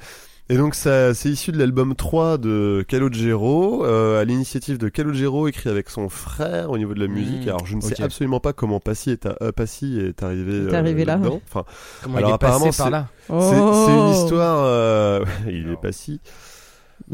Et 0.48 0.58
donc 0.58 0.76
ça, 0.76 1.16
c'est 1.16 1.30
issu 1.30 1.52
de 1.52 1.58
l'album 1.58 1.96
3 1.96 2.38
de 2.38 2.86
Calogero, 2.88 3.84
euh, 3.84 4.22
à 4.22 4.26
l'initiative 4.26 4.78
de 4.78 4.90
Calogero, 4.90 5.48
écrit 5.48 5.72
avec 5.72 5.90
son 5.90 6.08
frère 6.08 6.70
au 6.70 6.78
niveau 6.78 6.94
de 6.94 7.00
la 7.00 7.08
musique. 7.08 7.46
Mmh, 7.46 7.50
Alors 7.50 7.66
je 7.66 7.76
ne 7.76 7.82
sais 7.82 8.00
absolument 8.04 8.40
pas 8.40 8.54
comment 8.54 8.80
Passy 8.80 9.10
est, 9.10 9.26
à- 9.26 9.38
euh, 9.42 9.52
Passy 9.52 10.00
est 10.00 10.22
arrivé, 10.22 10.68
Est 10.70 10.74
arrivé 10.76 11.04
là, 11.04 11.18
ouais. 11.18 11.42
Enfin, 11.50 11.66
Comment 12.04 12.18
Alors, 12.18 12.30
il 12.30 12.34
est 12.36 12.38
passé 12.38 12.54
apparemment, 12.68 12.72
par 12.78 12.86
c'est- 12.86 12.92
là 12.92 13.08
c'est 13.28 13.34
c'est 13.56 13.92
une 13.92 14.00
Oh. 14.00 14.12
histoire. 14.14 14.64
euh, 14.66 15.26
il 15.48 15.72
est 15.72 15.82
pas 15.82 15.92
si. 15.92 16.22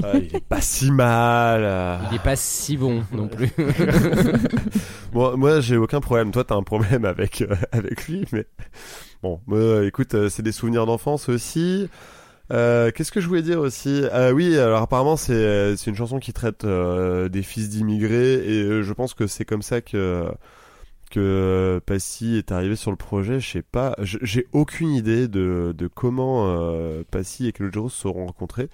Ah, 0.04 0.08
il 0.16 0.36
est 0.36 0.46
pas 0.46 0.60
si 0.62 0.92
mal. 0.92 1.62
euh. 1.64 1.98
Il 2.12 2.16
est 2.18 2.24
pas 2.24 2.36
si 2.36 2.76
bon 2.76 3.02
non 3.14 3.30
plus. 3.30 3.50
Bon, 5.14 5.36
moi, 5.38 5.60
j'ai 5.60 5.76
aucun 5.78 6.00
problème. 6.00 6.32
Toi, 6.32 6.44
t'as 6.46 6.56
un 6.56 6.64
problème 6.64 7.04
avec 7.06 7.42
euh, 7.42 7.54
avec 7.74 8.08
lui, 8.08 8.26
mais 8.32 8.46
bon, 9.24 9.40
moi, 9.48 9.84
écoute, 9.86 10.14
euh, 10.16 10.30
c'est 10.30 10.42
des 10.44 10.52
souvenirs 10.54 10.86
d'enfance 10.86 11.28
aussi. 11.30 11.90
Euh, 12.52 12.92
Qu'est-ce 12.94 13.12
que 13.12 13.22
je 13.22 13.28
voulais 13.28 13.42
dire 13.42 13.60
aussi? 13.60 14.04
Ah 14.12 14.32
Oui, 14.34 14.58
alors 14.58 14.82
apparemment, 14.82 15.16
c'est 15.16 15.34
euh, 15.34 15.76
c'est 15.78 15.90
une 15.90 15.96
chanson 15.96 16.20
qui 16.20 16.34
traite 16.34 16.66
euh, 16.66 17.30
des 17.30 17.44
fils 17.44 17.70
d'immigrés 17.70 18.34
et 18.36 18.62
euh, 18.64 18.84
je 18.84 18.94
pense 18.94 19.14
que 19.14 19.26
c'est 19.28 19.46
comme 19.46 19.62
ça 19.62 19.82
que 19.82 20.26
que 21.10 21.82
Passy 21.86 22.36
est 22.38 22.52
arrivé 22.52 22.76
sur 22.76 22.92
le 22.92 22.98
projet. 22.98 23.40
Je 23.40 23.50
sais 23.50 23.62
pas, 23.62 23.96
j'ai 24.00 24.48
aucune 24.54 24.92
idée 24.92 25.28
de 25.28 25.74
de 25.78 25.88
comment 25.88 26.46
euh, 26.48 27.04
Passy 27.10 27.48
et 27.48 27.52
Calogero 27.52 27.90
se 27.90 28.02
sont 28.02 28.14
rencontrés. 28.14 28.70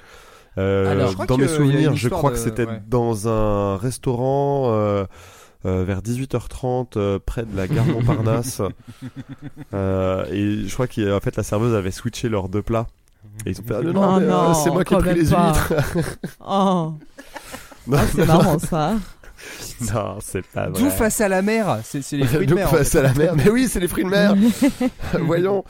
Euh, 0.57 0.91
Alors, 0.91 1.13
dans 1.27 1.37
mes 1.37 1.47
souvenirs, 1.47 1.95
je 1.95 2.09
crois 2.09 2.31
de- 2.31 2.35
que 2.35 2.41
c'était 2.41 2.65
ouais. 2.65 2.81
dans 2.87 3.27
un 3.27 3.77
restaurant. 3.77 4.71
euh, 4.73 5.05
euh, 5.65 5.83
vers 5.83 6.01
18h30 6.03 6.97
euh, 6.97 7.17
près 7.23 7.43
de 7.43 7.57
la 7.57 7.67
gare 7.67 7.83
Montparnasse 7.87 8.61
euh, 9.73 10.23
et 10.31 10.67
je 10.67 10.73
crois 10.73 10.87
qu'en 10.87 11.19
fait 11.19 11.35
la 11.35 11.41
serveuse 11.43 11.73
avait 11.75 11.91
switché 11.91 12.29
leurs 12.29 12.47
deux 12.47 12.61
plats 12.61 12.85
et 13.45 13.51
ils 13.51 13.60
ont 13.60 13.63
fait 13.63 13.75
ah, 13.77 13.82
non, 13.82 13.93
non, 13.93 14.15
Oh 14.15 14.19
euh, 14.19 14.27
non, 14.27 14.53
c'est 14.53 14.69
moi 14.71 14.84
qui 14.84 14.93
ai 14.93 14.97
pris 14.97 15.13
les 15.13 15.30
pas. 15.30 15.47
huîtres 15.47 15.73
Oh, 16.41 16.93
non, 17.88 17.97
Ah, 17.97 18.01
c'est 18.15 18.25
marrant 18.25 18.60
ça. 18.60 18.93
non 19.93 20.17
c'est 20.19 20.45
pas 20.47 20.67
vrai 20.69 20.82
D'où 20.82 20.89
face 20.89 21.21
à 21.21 21.30
la 21.30 21.41
mer, 21.43 21.80
c'est 21.84 22.01
c'est 22.01 22.17
les 22.17 22.25
fruits 22.25 22.47
de 22.47 22.56
mer. 22.56 22.67
en 22.67 22.71
face 22.77 22.89
fait. 22.91 22.99
à 22.99 23.01
la 23.03 23.13
mer 23.13 23.36
mais 23.36 23.49
oui 23.49 23.67
c'est 23.69 23.80
les 23.80 23.88
fruits 23.88 24.03
de 24.03 24.10
mer 24.10 24.34
voyons 25.21 25.63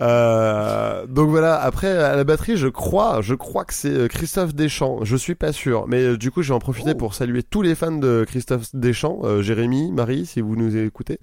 Euh, 0.00 1.06
donc 1.06 1.28
voilà 1.30 1.54
après 1.60 1.96
à 1.96 2.16
la 2.16 2.24
batterie 2.24 2.56
je 2.56 2.66
crois 2.66 3.20
je 3.22 3.34
crois 3.34 3.64
que 3.64 3.72
c'est 3.72 3.90
euh, 3.92 4.08
Christophe 4.08 4.52
Deschamps 4.52 5.04
je 5.04 5.14
suis 5.14 5.36
pas 5.36 5.52
sûr 5.52 5.86
mais 5.86 6.02
euh, 6.02 6.16
du 6.18 6.32
coup 6.32 6.42
je 6.42 6.48
vais 6.48 6.54
en 6.54 6.58
profiter 6.58 6.90
Oh. 6.94 6.96
pour 6.96 7.14
saluer 7.14 7.44
tous 7.44 7.62
les 7.62 7.76
fans 7.76 7.92
de 7.96 8.24
Christophe 8.26 8.74
Deschamps 8.74 9.20
euh, 9.22 9.40
Jérémy 9.40 9.92
Marie 9.92 10.26
si 10.26 10.40
vous 10.40 10.56
nous 10.56 10.76
écoutez 10.76 11.20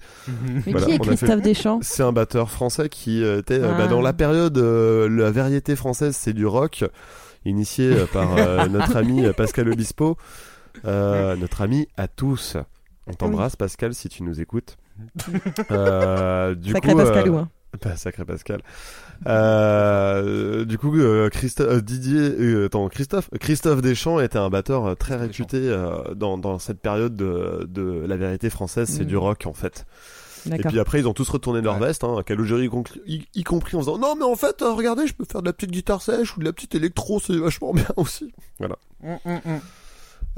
Mais 0.66 0.72
Voilà, 0.72 0.86
qui 0.86 0.92
est 0.94 0.96
fait- 0.96 1.00
Christophe 1.18 1.42
Deschamps? 1.42 1.80
C'est 1.82 2.04
un 2.04 2.14
batteur 2.14 2.50
français 2.50 2.88
qui 2.88 3.22
était 3.24 3.60
bah, 3.60 3.76
Ah. 3.78 3.88
dans 3.88 4.02
la 4.02 4.14
période 4.14 4.58
euh, 4.58 5.10
la 5.10 5.32
variété 5.32 5.76
française, 5.76 6.16
c'est 6.18 6.32
du 6.34 6.46
rock 6.46 6.86
initié 7.44 7.94
par 8.14 8.38
euh, 8.38 8.68
notre 8.70 8.96
ami 8.96 9.24
Pascal 9.36 9.68
Obispo, 9.70 10.16
euh, 10.86 11.36
notre 11.36 11.62
ami 11.62 11.88
à 11.98 12.08
tous. 12.08 12.56
On 13.08 13.14
t'embrasse 13.14 13.56
Pascal 13.58 13.94
si 13.94 14.08
tu 14.08 14.24
nous 14.24 14.40
écoutes. 14.40 14.78
Euh, 15.72 16.54
du 16.56 16.72
Sacré 16.72 16.92
coup, 16.92 16.98
Pascal 16.98 17.28
euh, 17.28 17.32
ou 17.32 17.38
hein. 17.38 17.50
bah, 17.84 17.96
sacré 17.96 18.26
Pascal. 18.26 18.62
Euh, 19.28 20.66
du 20.66 20.78
coup, 20.78 20.96
euh, 20.98 21.30
Christo- 21.30 21.64
euh, 21.64 21.82
Didier, 21.82 22.20
euh, 22.20 22.66
attends, 22.66 22.88
Christophe, 22.90 23.30
Christophe 23.40 23.82
Deschamps 23.82 24.20
était 24.20 24.38
un 24.40 24.50
batteur 24.50 24.86
euh, 24.86 24.96
très 24.96 25.16
réputé 25.16 25.58
euh, 25.62 26.14
dans, 26.16 26.38
dans 26.38 26.60
cette 26.60 26.80
période 26.80 27.16
de, 27.16 27.68
de 27.70 28.04
la 28.08 28.18
vérité 28.18 28.50
française. 28.50 28.90
C'est 28.90 29.04
Mm. 29.04 29.08
du 29.08 29.18
rock 29.18 29.44
en 29.46 29.54
fait. 29.54 29.86
Et 30.52 30.58
puis 30.58 30.80
après, 30.80 31.00
ils 31.00 31.08
ont 31.08 31.14
tous 31.14 31.30
retourné 31.30 31.62
leur 31.62 31.76
Ouais. 31.80 31.88
veste, 31.88 32.04
hein, 32.04 32.16
y, 33.06 33.22
y- 33.36 33.44
compris 33.44 33.76
en 33.78 33.82
faisant 33.82 34.00
non 34.00 34.16
mais 34.16 34.24
en 34.26 34.36
fait, 34.36 34.56
regardez, 34.62 35.06
je 35.06 35.14
peux 35.14 35.24
faire 35.24 35.42
de 35.44 35.46
la 35.48 35.54
petite 35.54 35.70
guitare 35.70 36.02
sèche 36.02 36.36
ou 36.36 36.40
de 36.40 36.46
la 36.46 36.52
petite 36.52 36.74
électro, 36.74 37.20
c'est 37.20 37.38
vachement 37.38 37.74
bien 37.76 37.86
aussi. 37.96 38.34
Voilà. 38.58 38.76
Mm, 39.04 39.14
mm, 39.24 39.34
mm. 39.46 39.60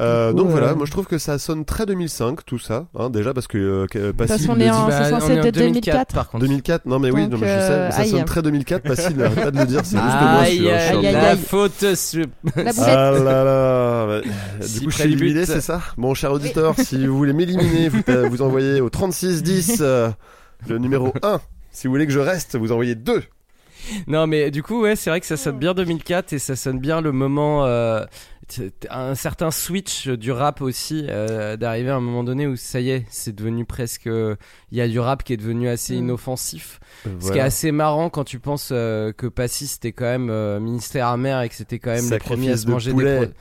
Euh, 0.02 0.34
donc 0.34 0.48
voilà, 0.50 0.70
euh, 0.70 0.76
moi 0.76 0.88
je 0.88 0.92
trouve 0.92 1.06
que 1.06 1.20
ça 1.20 1.38
sonne 1.38 1.66
très 1.66 1.86
2005 1.86 2.44
tout 2.46 2.58
ça, 2.58 2.88
hein, 2.98 3.12
déjà 3.12 3.32
parce 3.32 3.46
que 3.46 3.60
euh, 3.60 3.86
que- 3.86 4.08
toute 4.08 4.18
Passy 4.18 4.32
façon, 4.40 4.54
on 4.54 4.56
le 4.56 4.62
est 4.64 4.70
en- 4.72 4.88
Bah, 4.88 5.04
c'est 5.06 5.14
on 5.14 5.20
censé 5.20 5.34
est 5.34 5.40
en 5.40 5.44
être 5.44 5.54
2004 5.54 6.16
par 6.16 6.30
contre. 6.32 6.42
2004, 6.46 6.86
non 6.88 6.98
mais 6.98 7.12
oui, 7.12 7.22
Donc, 7.28 7.34
non, 7.34 7.38
mais 7.38 7.48
je 7.48 7.52
sais, 7.62 7.72
euh, 7.72 7.92
ça 7.92 8.02
aïe. 8.02 8.10
sonne 8.10 8.26
très 8.26 8.42
2004, 8.42 8.82
Passy 8.84 9.14
n'arrête 9.14 9.44
pas 9.44 9.52
de 9.52 9.60
le 9.60 9.66
dire, 9.68 9.82
c'est 9.84 9.98
juste 9.98 10.04
moi 10.04 10.44
je 10.44 10.46
Aïe, 10.46 10.56
suis, 10.58 10.64
je 10.64 10.64
suis 10.64 10.96
un 10.96 11.04
aïe, 11.04 11.14
la 11.14 11.38
faute 11.38 11.96
sur- 11.96 12.26
La 12.56 12.74
boulette. 12.74 12.76
Ah 12.80 13.12
là 13.12 13.44
là. 13.44 14.22
Si 14.62 14.80
Du 14.80 14.86
coup, 14.86 14.92
je 14.92 14.96
suis 14.98 15.14
éliminé, 15.14 15.46
c'est 15.46 15.62
ça 15.62 15.80
Bon, 15.98 16.16
cher 16.16 16.32
auditeur, 16.32 16.74
si 16.80 17.06
vous 17.06 17.16
voulez 17.16 17.34
m'éliminer, 17.34 17.90
vous, 17.90 18.02
euh, 18.10 18.28
vous 18.28 18.42
envoyez 18.42 18.82
au 18.82 18.90
3610 18.90 19.78
euh, 19.82 20.10
le 20.68 20.80
numéro 20.80 21.14
1. 21.22 21.40
Si 21.72 21.86
vous 21.88 21.94
voulez 21.94 22.08
que 22.08 22.14
je 22.14 22.20
reste, 22.20 22.56
vous 22.56 22.72
envoyez 22.72 22.96
2. 22.96 23.22
Non, 24.08 24.28
mais 24.28 24.50
du 24.50 24.64
coup, 24.64 24.82
ouais, 24.82 24.96
c'est 24.96 25.10
vrai 25.10 25.20
que 25.20 25.26
ça 25.26 25.36
sonne 25.38 25.60
bien 25.60 25.74
2004 25.74 26.34
et 26.34 26.40
ça 26.40 26.56
sonne 26.56 26.80
bien 26.80 27.02
le 27.02 27.12
moment, 27.12 27.66
euh, 27.66 28.06
un 28.90 29.16
certain 29.16 29.52
switch 29.52 30.08
du 30.08 30.32
rap 30.32 30.62
aussi, 30.62 31.06
euh, 31.10 31.58
d'arriver 31.58 31.90
à 31.90 31.96
un 31.96 32.00
moment 32.00 32.24
donné 32.24 32.48
où 32.48 32.56
ça 32.56 32.80
y 32.80 32.90
est, 32.90 33.06
c'est 33.10 33.36
devenu 33.36 33.66
presque, 33.66 34.06
il 34.06 34.38
y 34.78 34.82
a 34.82 34.88
du 34.88 35.00
rap 35.00 35.24
qui 35.24 35.34
est 35.34 35.38
devenu 35.38 35.68
assez 35.70 35.94
Mm. 35.96 35.98
inoffensif. 36.00 36.80
Ce 37.20 37.32
qui 37.32 37.38
est 37.38 37.42
assez 37.42 37.72
marrant 37.72 38.10
quand 38.10 38.24
tu 38.24 38.40
penses 38.40 38.70
euh, 38.72 39.12
que 39.12 39.28
Passy 39.28 39.68
c'était 39.68 39.92
quand 39.92 40.06
même 40.06 40.30
euh, 40.30 40.60
ministère 40.60 41.08
amer 41.08 41.42
et 41.42 41.50
que 41.50 41.56
c'était 41.56 41.80
quand 41.80 41.92
même 41.92 42.02
Sacrifice 42.02 42.28
premiers 42.38 42.52
à 42.52 42.58
se 42.58 42.66
de 42.66 42.72
manger 42.72 42.92
poulet. 42.92 43.20
des 43.20 43.32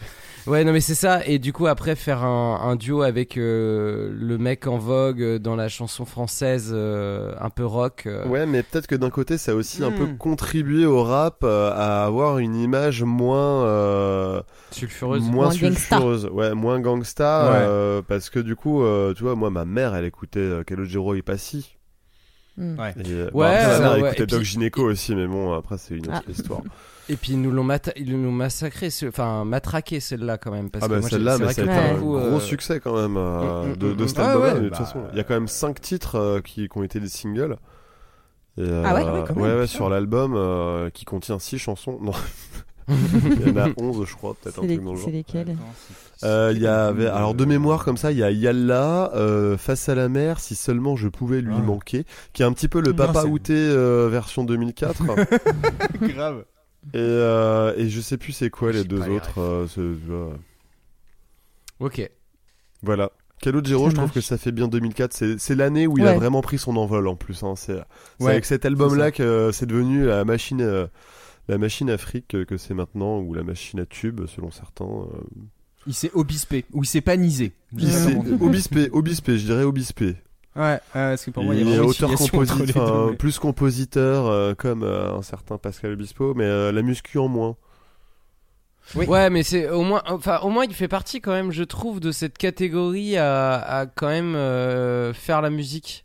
Ouais, 0.46 0.64
non, 0.64 0.72
mais 0.72 0.81
c'est 0.81 0.94
ça. 0.96 1.24
Et 1.26 1.38
du 1.38 1.52
coup, 1.52 1.66
après, 1.68 1.94
faire 1.94 2.24
un, 2.24 2.61
un 2.62 2.74
duo 2.76 3.02
avec 3.02 3.37
euh, 3.37 4.11
le 4.12 4.38
mec 4.38 4.66
en 4.66 4.76
vogue 4.76 5.22
euh, 5.22 5.38
dans 5.38 5.55
la 5.55 5.68
chanson 5.68 6.05
française 6.05 6.70
euh, 6.74 7.33
un 7.40 7.48
peu 7.50 7.64
rock. 7.64 8.05
euh, 8.07 8.26
Ouais, 8.26 8.44
mais 8.46 8.62
peut-être 8.64 8.88
que 8.88 8.96
d'un 8.96 9.11
côté, 9.11 9.38
ça 9.38 9.52
a 9.52 9.55
aussi 9.55 9.85
un 9.85 9.90
Hmm. 9.90 9.94
peu 9.98 10.07
contribué 10.18 10.85
au 10.85 11.05
rap 11.05 11.44
euh, 11.44 11.70
à 11.72 12.05
avoir 12.05 12.38
une 12.38 12.57
image 12.57 13.02
moins 13.05 13.64
euh, 13.66 14.42
Sulfureuse. 14.72 15.22
moins, 15.22 15.31
Moins 15.46 15.48
gangsta. 15.55 15.70
sulfureuse, 15.96 16.26
ouais, 16.33 16.55
moins 16.55 16.81
gangsta, 16.81 17.44
Ouais. 17.44 17.59
euh, 17.62 18.02
parce 18.02 18.28
que 18.28 18.40
du 18.40 18.57
coup, 18.57 18.83
euh, 18.83 19.14
tu 19.14 19.22
vois, 19.22 19.37
moi, 19.37 19.50
ma 19.50 19.64
mère, 19.64 19.94
elle 19.94 20.05
écoutait 20.07 20.40
euh, 20.40 20.62
Calogero 20.64 21.14
et 21.14 21.22
Passy. 21.22 21.76
Mm. 22.57 22.78
Ouais. 22.81 22.94
Et, 23.05 23.12
euh, 23.12 23.24
Ouais, 23.26 23.31
bon, 23.33 23.42
après, 23.42 23.66
ma 23.66 23.72
ça, 23.74 23.81
mère 23.81 23.92
ouais, 23.92 23.98
écoutait 24.00 24.22
et 24.22 24.26
puis- 24.26 24.37
Doc 24.37 24.42
Gynéco 24.42 24.83
aussi, 24.83 25.14
mais 25.14 25.26
bon, 25.26 25.52
après, 25.55 25.78
c'est 25.78 25.94
une 25.94 26.07
autre 26.09 26.22
Ah. 26.26 26.31
histoire. 26.31 26.62
Et 27.08 27.16
puis, 27.16 27.32
ils 27.32 27.40
nous 27.40 27.50
l'ont 27.50 27.64
mata- 27.64 27.92
ils 27.96 28.16
nous 28.16 28.22
l'ont 28.24 28.30
massacré, 28.32 28.88
enfin, 29.08 29.44
matraqué 29.44 29.98
celle-là 30.00 30.38
quand 30.38 30.52
même. 30.52 30.70
Parce 30.70 30.84
ah 30.84 30.88
que 30.88 30.94
bah 30.94 31.02
celle-là, 31.02 31.32
c'est 31.32 31.38
mais 31.40 31.44
vrai 31.46 31.54
ça 31.54 31.62
a 31.62 31.64
que 31.64 31.70
été 31.70 31.80
pour 31.80 31.90
un 31.96 31.98
coup, 32.22 32.26
gros 32.28 32.36
euh, 32.36 32.40
succès 32.40 32.80
quand 32.80 32.94
même 32.96 33.16
euh, 33.16 33.64
Mm, 33.64 33.70
mm, 33.70 33.76
de, 33.76 33.92
de. 33.94 34.06
Ah 34.18 34.38
ouais, 34.38 34.70
bah, 34.70 34.76
façon, 34.76 35.02
il 35.12 35.16
y 35.16 35.20
a 35.20 35.24
quand 35.24 35.34
même 35.34 35.48
5 35.48 35.80
titres 35.80 36.14
euh, 36.16 36.40
qui, 36.40 36.68
qui 36.68 36.78
ont 36.78 36.82
été 36.84 37.00
des 37.00 37.08
singles. 37.08 37.56
Et, 38.56 38.60
euh, 38.62 38.82
Ah 38.86 38.94
ouais, 38.94 39.02
ouais, 39.04 39.24
quand 39.26 39.34
même, 39.34 39.44
ouais, 39.44 39.50
ouais, 39.54 39.54
putain. 39.62 39.66
sur 39.66 39.88
l'album 39.90 40.34
euh, 40.36 40.90
qui 40.90 41.04
contient 41.04 41.38
6 41.38 41.58
chansons. 41.58 41.98
Non, 42.00 42.12
il 42.88 43.48
y 43.48 43.50
en 43.50 43.56
a 43.56 43.68
11, 43.78 44.06
je 44.06 44.14
crois, 44.14 44.34
peut-être 44.40 44.58
un 44.58 44.62
C'est 44.62 44.68
les- 44.68 44.74
truc 44.76 44.84
dans 44.86 44.92
le 44.92 44.96
genre. 44.98 45.06
c'est 45.06 45.12
lesquels? 45.12 45.56
Euh, 46.24 46.52
Il 46.54 46.62
y 46.62 46.66
avait, 46.68 47.06
alors 47.08 47.34
de 47.34 47.44
mémoire 47.44 47.84
comme 47.84 47.96
ça, 47.96 48.12
il 48.12 48.18
y 48.18 48.22
a 48.22 48.30
Yalla, 48.30 49.10
euh, 49.14 49.56
Face 49.58 49.88
à 49.88 49.96
la 49.96 50.08
mer, 50.08 50.38
si 50.38 50.54
seulement 50.54 50.94
je 50.94 51.08
pouvais 51.08 51.40
lui 51.40 51.54
Ah. 51.58 51.62
manquer, 51.62 52.04
qui 52.32 52.42
est 52.42 52.44
un 52.44 52.52
petit 52.52 52.68
peu 52.68 52.80
le 52.80 52.92
Papa 52.94 53.24
Outé 53.24 53.54
euh, 53.56 54.08
version 54.08 54.44
2004. 54.44 55.02
Grave. 56.00 56.44
Et, 56.95 56.99
euh, 56.99 57.75
et 57.77 57.88
je 57.88 58.01
sais 58.01 58.16
plus 58.18 58.33
c'est 58.33 58.51
quoi 58.51 58.73
les 58.73 58.85
deux 58.85 59.01
les 59.03 59.09
autres. 59.09 59.38
euh, 59.40 59.66
ce- 59.68 59.81
euh, 59.81 60.35
Ok. 61.81 62.09
voilà. 62.83 63.11
Calogero, 63.40 63.90
je 63.90 63.97
trouve 63.97 64.12
que 64.12 64.21
ça 64.21 64.38
fait 64.38 64.53
bien 64.53 64.68
2004. 64.68 65.12
C'est 65.12 65.37
c'est 65.38 65.57
l'année 65.57 65.88
où 65.88 65.99
il 65.99 66.07
a 66.07 66.12
vraiment 66.14 66.42
pris 66.42 66.59
son 66.59 66.77
envol 66.77 67.09
en 67.09 67.16
plus. 67.16 67.42
Hein. 67.42 67.55
C'est 67.57 67.81
Ouais, 68.21 68.31
avec 68.33 68.45
cet 68.45 68.64
album-là 68.64 69.07
c'est 69.07 69.12
que 69.12 69.23
euh, 69.25 69.53
c'est 69.53 69.66
devenu 69.66 70.05
la 70.07 70.25
machine, 70.25 70.61
euh, 70.61 70.87
la 71.49 71.59
machine 71.59 71.90
Afrique 71.90 72.37
que 72.47 72.57
c'est 72.57 72.75
maintenant, 72.75 73.18
ou 73.18 73.35
la 73.35 73.42
machine 73.42 73.81
à 73.81 73.87
tube 73.87 74.27
selon 74.27 74.53
certains. 74.53 74.85
euh. 74.87 75.07
Il 75.88 75.95
s'est 75.95 76.12
obispé, 76.14 76.64
ou 76.73 76.85
il 76.85 76.87
s'est 76.87 77.01
panisé. 77.01 77.53
Il 77.77 77.90
s'est-. 77.90 78.16
Obispé, 78.40 78.88
Obispé, 78.92 79.38
je 79.38 79.47
dirais 79.47 79.64
Obispé. 79.64 80.14
Ouais, 80.54 80.62
ouais, 80.62 80.80
parce 80.94 81.24
que 81.24 81.30
pour 81.30 81.44
moi, 81.44 81.54
il 81.54 81.62
il 81.62 81.68
y 81.68 81.72
a 81.72 81.76
vraiment 81.76 81.88
auteur 81.88 82.10
compositeur, 82.14 83.04
deux, 83.06 83.10
mais- 83.12 83.16
plus 83.16 83.38
compositeur 83.38 84.26
euh, 84.26 84.54
comme 84.54 84.82
euh, 84.82 85.14
un 85.16 85.22
certain 85.22 85.56
Pascal 85.56 85.92
Obispo, 85.92 86.34
mais 86.34 86.44
euh, 86.44 86.72
la 86.72 86.82
muscu 86.82 87.18
en 87.18 87.28
moins. 87.28 87.56
Oui. 88.96 89.06
Ouais, 89.06 89.30
mais 89.30 89.42
c'est 89.44 89.70
au 89.70 89.82
moins, 89.82 90.02
enfin, 90.06 90.40
au 90.42 90.50
moins, 90.50 90.64
il 90.64 90.74
fait 90.74 90.88
partie 90.88 91.20
quand 91.20 91.30
même, 91.32 91.52
je 91.52 91.62
trouve, 91.62 92.00
de 92.00 92.10
cette 92.12 92.36
catégorie 92.36 93.16
à, 93.16 93.54
à 93.54 93.86
quand 93.86 94.08
même 94.08 94.34
euh, 94.34 95.14
faire 95.14 95.40
la 95.40 95.50
musique. 95.50 96.04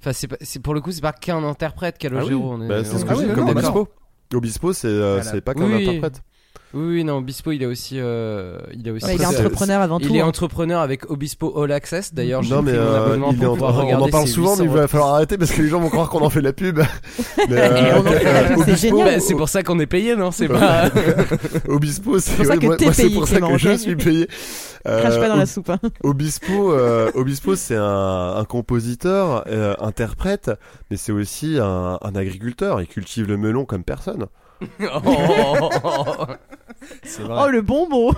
Enfin, 0.00 0.12
c'est 0.12 0.26
pas- 0.28 0.36
c'est 0.40 0.60
pour 0.60 0.74
le 0.74 0.80
coup, 0.80 0.90
c'est 0.92 1.00
pas 1.02 1.12
qu'un 1.12 1.44
interprète, 1.44 1.98
Calogero. 1.98 2.52
on 2.54 2.62
est- 2.62 2.68
Bah, 2.68 2.84
c'est 2.84 2.98
ce 2.98 3.04
on 3.04 3.08
que 3.08 3.14
dis, 3.14 3.24
oui, 3.26 3.34
comme 3.34 3.48
Obispo. 3.50 3.88
Obispo, 4.34 4.72
c'est 4.72 4.88
euh, 4.88 5.16
Voilà. 5.16 5.30
c'est 5.30 5.40
pas 5.42 5.54
qu'un 5.54 5.66
Oui. 5.66 5.86
interprète. 5.88 6.22
Oui, 6.74 6.94
oui, 6.96 7.04
non, 7.04 7.18
Obispo, 7.18 7.52
il 7.52 7.62
est 7.62 7.66
aussi, 7.66 7.96
euh, 7.98 8.58
il 8.74 8.86
est 8.86 8.90
aussi. 8.90 9.06
Ouais, 9.06 9.14
il 9.14 9.22
est 9.22 9.26
entrepreneur 9.26 9.80
avant 9.80 9.98
tout. 9.98 10.08
Il 10.10 10.16
est 10.16 10.20
hein. 10.20 10.26
entrepreneur 10.26 10.80
avec 10.80 11.10
Obispo 11.10 11.62
All 11.62 11.72
Access. 11.72 12.12
D'ailleurs, 12.12 12.42
Non, 12.42 12.60
mais 12.62 12.72
euh, 12.74 13.04
abonnement 13.06 13.30
il 13.32 13.42
est 13.42 13.46
pour 13.46 13.62
en- 13.62 13.84
on 13.86 14.02
en 14.02 14.08
parle 14.08 14.28
souvent, 14.28 14.56
mais 14.56 14.64
il 14.64 14.68
800 14.70 14.74
va 14.80 14.88
falloir 14.88 15.14
arrêter 15.14 15.38
parce 15.38 15.52
que 15.52 15.62
les 15.62 15.68
gens 15.68 15.80
vont 15.80 15.88
croire 15.88 16.10
qu'on 16.10 16.20
en 16.22 16.30
fait 16.30 16.40
la 16.42 16.52
pub. 16.52 16.80
Pub, 17.36 17.48
c'est 17.48 18.54
Obispo, 18.54 18.76
génial. 18.76 19.04
Bah, 19.14 19.20
c'est 19.20 19.34
pour 19.34 19.48
ça 19.48 19.62
qu'on 19.62 19.78
est 19.80 19.86
payé, 19.86 20.16
non 20.16 20.30
C'est 20.32 20.48
pas. 20.48 20.90
Obispo, 21.68 22.18
c'est 22.18 22.34
pour 22.36 22.44
ça 22.44 22.52
ouais, 22.52 22.58
que 22.58 22.66
moi, 22.66 22.76
t'es 22.76 22.84
moi, 22.86 22.94
c'est 22.94 23.02
payé, 23.04 23.14
pour 23.14 23.28
ça 23.28 23.40
que 23.40 23.58
je 23.58 23.76
suis 23.76 23.96
payé. 23.96 24.28
Crache 24.84 25.18
pas 25.18 25.28
dans 25.28 25.34
Euh, 25.34 25.38
la 25.38 25.46
soupe. 25.46 25.70
hein. 25.70 25.78
Obispo, 26.04 26.72
euh, 26.72 27.10
Obispo, 27.14 27.56
c'est 27.56 27.74
un, 27.76 28.34
un 28.36 28.44
compositeur, 28.44 29.44
euh, 29.48 29.74
interprète, 29.80 30.50
mais 30.90 30.96
c'est 30.96 31.12
aussi 31.12 31.58
un, 31.60 31.98
un 32.00 32.14
agriculteur. 32.14 32.80
Il 32.80 32.86
cultive 32.86 33.26
le 33.26 33.36
melon 33.36 33.64
comme 33.64 33.82
personne. 33.84 34.26
Oh. 34.80 35.70
C'est 37.02 37.22
Oh 37.28 37.48
le 37.48 37.62
bonbon 37.62 38.12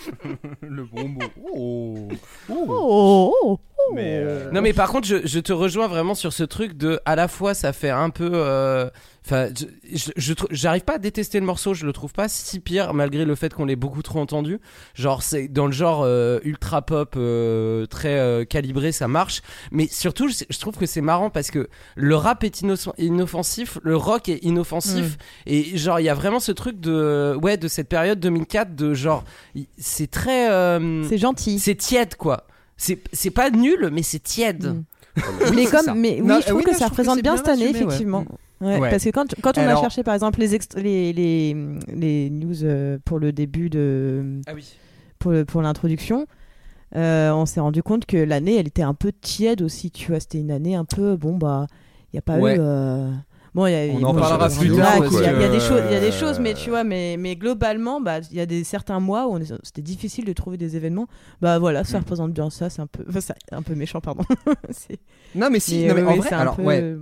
le 0.62 0.84
bonbon. 0.84 1.26
Oh. 1.52 2.08
Oh, 2.48 2.66
oh, 2.68 3.34
oh. 3.42 3.60
Mais 3.94 4.18
euh, 4.22 4.50
Non 4.52 4.60
mais 4.62 4.72
par 4.72 4.90
contre 4.90 5.06
je, 5.06 5.26
je 5.26 5.38
te 5.40 5.52
rejoins 5.52 5.86
vraiment 5.88 6.14
sur 6.14 6.32
ce 6.32 6.44
truc 6.44 6.76
de 6.76 7.00
à 7.04 7.16
la 7.16 7.28
fois 7.28 7.54
ça 7.54 7.72
fait 7.72 7.90
un 7.90 8.10
peu 8.10 8.30
euh, 8.32 8.88
enfin 9.24 9.48
je, 9.92 10.32
j'arrive 10.50 10.82
pas 10.82 10.94
à 10.94 10.98
détester 10.98 11.40
le 11.40 11.46
morceau 11.46 11.74
je 11.74 11.84
le 11.84 11.92
trouve 11.92 12.12
pas 12.12 12.28
si 12.28 12.58
pire 12.58 12.94
malgré 12.94 13.24
le 13.24 13.34
fait 13.34 13.52
qu'on 13.52 13.66
l'ait 13.66 13.76
beaucoup 13.76 14.02
trop 14.02 14.18
entendu 14.18 14.58
genre 14.94 15.22
c'est 15.22 15.48
dans 15.48 15.66
le 15.66 15.72
genre 15.72 16.02
euh, 16.04 16.38
ultra 16.42 16.80
pop 16.82 17.14
euh, 17.16 17.84
très 17.86 18.18
euh, 18.18 18.44
calibré 18.44 18.92
ça 18.92 19.08
marche 19.08 19.42
mais 19.70 19.88
surtout 19.88 20.28
je, 20.28 20.44
je 20.48 20.58
trouve 20.58 20.76
que 20.76 20.86
c'est 20.86 21.02
marrant 21.02 21.28
parce 21.28 21.50
que 21.50 21.68
le 21.96 22.16
rap 22.16 22.44
est 22.44 22.62
inoffensif 22.98 23.78
le 23.82 23.96
rock 23.96 24.28
est 24.28 24.42
inoffensif 24.44 25.18
et 25.46 25.76
genre 25.76 26.00
il 26.00 26.04
y 26.04 26.08
a 26.08 26.14
vraiment 26.14 26.40
ce 26.40 26.52
truc 26.52 26.80
de 26.80 27.36
ouais 27.42 27.56
de 27.56 27.68
cette 27.68 27.88
période 27.88 28.20
2004 28.20 28.74
de 28.74 28.94
genre 28.94 29.24
c'est 29.76 30.10
très 30.10 30.50
euh, 30.50 31.04
C'est 31.08 31.18
gentil. 31.18 31.58
c'est 31.58 31.74
tiède 31.74 32.14
quoi 32.16 32.46
c'est 32.76 33.02
c'est 33.12 33.30
pas 33.30 33.50
nul 33.50 33.90
mais 33.92 34.02
c'est 34.02 34.22
tiède 34.22 34.74
Mm. 35.16 35.20
Oui, 35.42 35.50
mais 35.56 35.66
comme, 35.66 35.84
ça. 35.86 35.94
mais 35.94 36.20
oui, 36.20 36.26
Non, 36.26 36.36
je 36.40 36.46
trouve 36.46 36.58
oui, 36.58 36.64
que 36.64 36.70
non, 36.70 36.78
ça 36.78 36.86
représente 36.86 37.20
bien 37.20 37.34
bien 37.34 37.36
cette 37.36 37.48
année, 37.48 37.64
assumé, 37.64 37.78
effectivement. 37.80 38.20
Ouais, 38.20 38.26
Ouais. 38.60 38.78
Parce 38.90 39.04
que 39.04 39.10
quand, 39.10 39.34
quand 39.40 39.56
on 39.58 39.62
a 39.66 39.76
cherché 39.80 40.02
par 40.02 40.14
exemple 40.14 40.38
les, 40.40 40.48
les, 40.76 41.12
les, 41.12 41.56
les 41.94 42.30
news 42.30 42.62
euh, 42.64 42.98
pour 43.04 43.18
le 43.18 43.32
début 43.32 43.70
de. 43.70 44.40
ah 44.46 44.52
oui 44.54 44.74
pour, 45.18 45.32
le- 45.32 45.44
pour 45.44 45.60
l'introduction, 45.62 46.26
euh, 46.96 47.30
on 47.32 47.44
s'est 47.46 47.60
rendu 47.60 47.82
compte 47.82 48.06
que 48.06 48.16
l'année 48.16 48.56
elle 48.56 48.66
était 48.68 48.82
un 48.82 48.94
peu 48.94 49.12
tiède 49.12 49.60
aussi, 49.62 49.90
tu 49.90 50.10
vois. 50.10 50.20
C'était 50.20 50.38
une 50.40 50.50
année 50.50 50.74
un 50.74 50.84
peu. 50.84 51.16
Bon, 51.16 51.36
bah, 51.36 51.66
il 52.12 52.16
n'y 52.16 52.18
a 52.18 52.22
pas 52.22 52.38
Ouais. 52.38 52.56
eu. 52.56 52.58
euh, 52.60 53.10
Bon, 53.52 53.66
il 53.66 53.72
y 53.72 53.74
a, 53.74 53.92
On 53.94 54.02
en 54.04 54.14
parlera 54.14 54.46
il 54.48 54.52
y 54.52 54.54
a- 54.54 54.60
plus 54.60 54.76
tard, 54.76 54.96
Il 54.96 55.12
y, 55.40 55.44
a- 55.44 55.48
des 55.48 55.58
choses, 55.58 55.82
il 55.88 55.92
y 55.92 55.96
a 55.96 56.00
des 56.00 56.12
choses, 56.12 56.38
mais 56.38 56.54
tu 56.54 56.70
vois, 56.70 56.84
mais, 56.84 57.16
mais 57.18 57.34
globalement, 57.34 58.00
bah, 58.00 58.20
il 58.30 58.36
y 58.36 58.40
a 58.40 58.46
des 58.46 58.62
certains 58.62 59.00
mois 59.00 59.26
où 59.28 59.36
est- 59.38 59.52
c'était 59.64 59.82
difficile 59.82 60.24
de 60.24 60.32
trouver 60.32 60.56
des 60.56 60.76
événements. 60.76 61.08
Bah 61.40 61.58
voilà, 61.58 61.82
ça 61.82 61.98
Mm. 61.98 62.02
représente 62.02 62.32
bien 62.32 62.48
ça. 62.48 62.70
C'est 62.70 62.80
un 62.80 62.86
peu, 62.86 63.04
enfin, 63.08 63.20
c'est 63.20 63.34
un 63.54 63.62
peu 63.62 63.74
méchant, 63.74 64.00
pardon. 64.00 64.22
C'est- 64.70 65.00
Non 65.34 65.48
mais 65.50 65.58
si, 65.60 65.80
mais, 65.80 65.88
non, 65.88 65.94
mais 65.96 66.02
en 66.04 66.16
vrai, 66.16 66.32
alors 66.32 66.56
peu 66.56 66.62
ouais, 66.62 66.80
euh, 66.80 66.98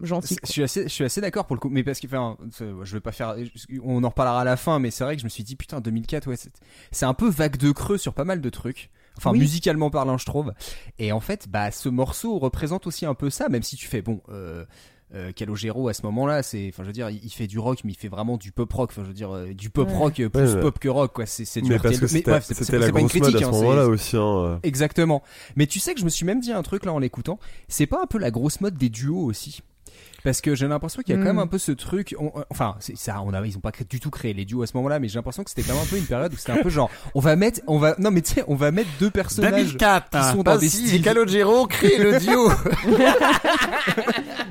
gentil. 0.00 0.36
je 0.44 0.50
suis 0.52 0.62
assez, 0.62 0.82
je 0.84 0.88
suis 0.88 1.04
assez 1.04 1.20
d'accord 1.20 1.46
pour 1.46 1.56
le 1.56 1.60
coup, 1.60 1.68
mais 1.70 1.82
parce 1.84 2.00
que, 2.00 2.06
enfin, 2.06 2.36
je 2.50 2.92
vais 2.92 3.00
pas 3.00 3.12
faire, 3.12 3.36
on 3.82 4.02
en 4.04 4.08
reparlera 4.08 4.40
à 4.40 4.44
la 4.44 4.56
fin, 4.56 4.78
mais 4.78 4.90
c'est 4.90 5.04
vrai 5.04 5.14
que 5.16 5.20
je 5.20 5.24
me 5.24 5.30
suis 5.30 5.44
dit 5.44 5.56
putain 5.56 5.80
2004, 5.80 6.26
ouais, 6.28 6.36
c'est- 6.36 6.52
c'est 6.90 7.06
un 7.06 7.14
peu 7.14 7.28
vague 7.28 7.56
de 7.56 7.70
creux 7.72 7.98
sur 7.98 8.12
pas 8.14 8.24
mal 8.24 8.40
de 8.40 8.50
trucs. 8.50 8.90
Enfin, 9.16 9.30
Oui. 9.30 9.38
musicalement 9.38 9.90
parlant, 9.90 10.18
je 10.18 10.26
trouve. 10.26 10.52
Et 10.98 11.12
en 11.12 11.20
fait, 11.20 11.46
bah, 11.48 11.70
ce 11.70 11.88
morceau 11.88 12.38
représente 12.38 12.86
aussi 12.88 13.06
un 13.06 13.14
peu 13.14 13.30
ça, 13.30 13.48
même 13.48 13.62
si 13.62 13.76
tu 13.76 13.86
fais 13.86 14.02
bon. 14.02 14.20
Euh, 14.28 14.64
euh, 15.14 15.30
Calogero 15.30 15.86
à 15.86 15.94
ce 15.94 16.02
moment-là, 16.06 16.42
c'est, 16.42 16.70
enfin, 16.72 16.82
je 16.82 16.88
veux 16.88 16.92
dire, 16.92 17.08
il, 17.10 17.30
fait 17.30 17.46
du 17.46 17.60
rock, 17.60 17.82
mais 17.84 17.92
il 17.92 17.96
fait 17.96 18.08
vraiment 18.08 18.36
du 18.36 18.50
pop 18.50 18.72
rock. 18.72 18.90
Enfin, 18.90 19.02
je 19.04 19.08
veux 19.08 19.14
dire, 19.14 19.30
euh, 19.32 19.54
du 19.54 19.70
pop 19.70 19.88
rock 19.88 20.18
euh, 20.18 20.28
plus 20.28 20.42
Ouais, 20.42 20.54
ouais. 20.54 20.60
pop 20.60 20.76
que 20.80 20.88
rock, 20.88 21.12
quoi. 21.12 21.26
C'est, 21.26 21.44
c'est 21.44 21.60
du 21.60 21.68
Mais 21.68 21.76
parce 21.78 21.94
RTL. 21.94 21.98
que 22.00 22.12
Mais 22.14 22.18
c'était 22.18 22.30
la 22.32 22.40
c'est 22.40 22.92
pas 22.92 22.98
une 22.98 23.06
grosse 23.06 23.14
mode 23.14 23.22
à 23.22 23.30
critique, 23.30 23.40
ce 23.40 23.44
hein, 23.44 23.50
moment-là 23.52 23.86
aussi. 23.86 24.16
Hein. 24.16 24.58
Exactement. 24.64 25.22
Mais 25.54 25.68
tu 25.68 25.78
sais 25.78 25.94
que 25.94 26.00
je 26.00 26.04
me 26.04 26.10
suis 26.10 26.26
même 26.26 26.40
dit 26.40 26.50
un 26.50 26.62
truc 26.64 26.84
là 26.84 26.92
en 26.92 26.98
l'écoutant. 26.98 27.38
C'est 27.68 27.86
pas 27.86 28.02
un 28.02 28.06
peu 28.06 28.18
la 28.18 28.32
grosse 28.32 28.60
mode 28.60 28.76
des 28.76 28.88
duos 28.88 29.22
aussi? 29.24 29.60
Parce 30.24 30.40
que 30.40 30.56
j'ai 30.56 30.66
l'impression 30.66 31.02
qu'il 31.02 31.14
y 31.14 31.18
a 31.18 31.20
quand 31.20 31.28
même 31.28 31.38
un 31.38 31.46
peu 31.46 31.58
ce 31.58 31.70
truc. 31.70 32.16
on- 32.18 32.32
enfin, 32.50 32.76
ça, 32.96 33.22
on 33.24 33.32
a, 33.32 33.46
ils 33.46 33.56
ont 33.56 33.60
pas 33.60 33.70
du 33.88 34.00
tout 34.00 34.10
créé 34.10 34.32
les 34.32 34.44
duos 34.44 34.62
à 34.62 34.66
ce 34.66 34.76
moment-là, 34.78 34.98
mais 34.98 35.06
j'ai 35.08 35.16
l'impression 35.18 35.44
que 35.44 35.50
c'était 35.50 35.62
quand 35.62 35.74
même 35.74 35.82
un 35.82 35.86
peu 35.86 35.96
une 35.98 36.06
période 36.06 36.32
où 36.32 36.36
c'était 36.36 36.52
un 36.52 36.62
peu 36.62 36.70
genre, 36.70 36.90
on 37.14 37.20
va 37.20 37.36
mettre, 37.36 37.60
on 37.68 37.78
va, 37.78 37.94
non 37.98 38.10
mais 38.10 38.22
tu 38.22 38.34
sais, 38.34 38.44
on 38.48 38.56
va 38.56 38.72
mettre 38.72 38.88
deux 38.98 39.10
personnages 39.10 39.76
qui 39.76 40.18
sont 40.32 40.42
dans 40.42 40.58
des 40.58 40.68
styles. 40.68 41.02
Calogero 41.02 41.66
crée 41.68 41.98
le 41.98 42.18
duo. 42.18 42.48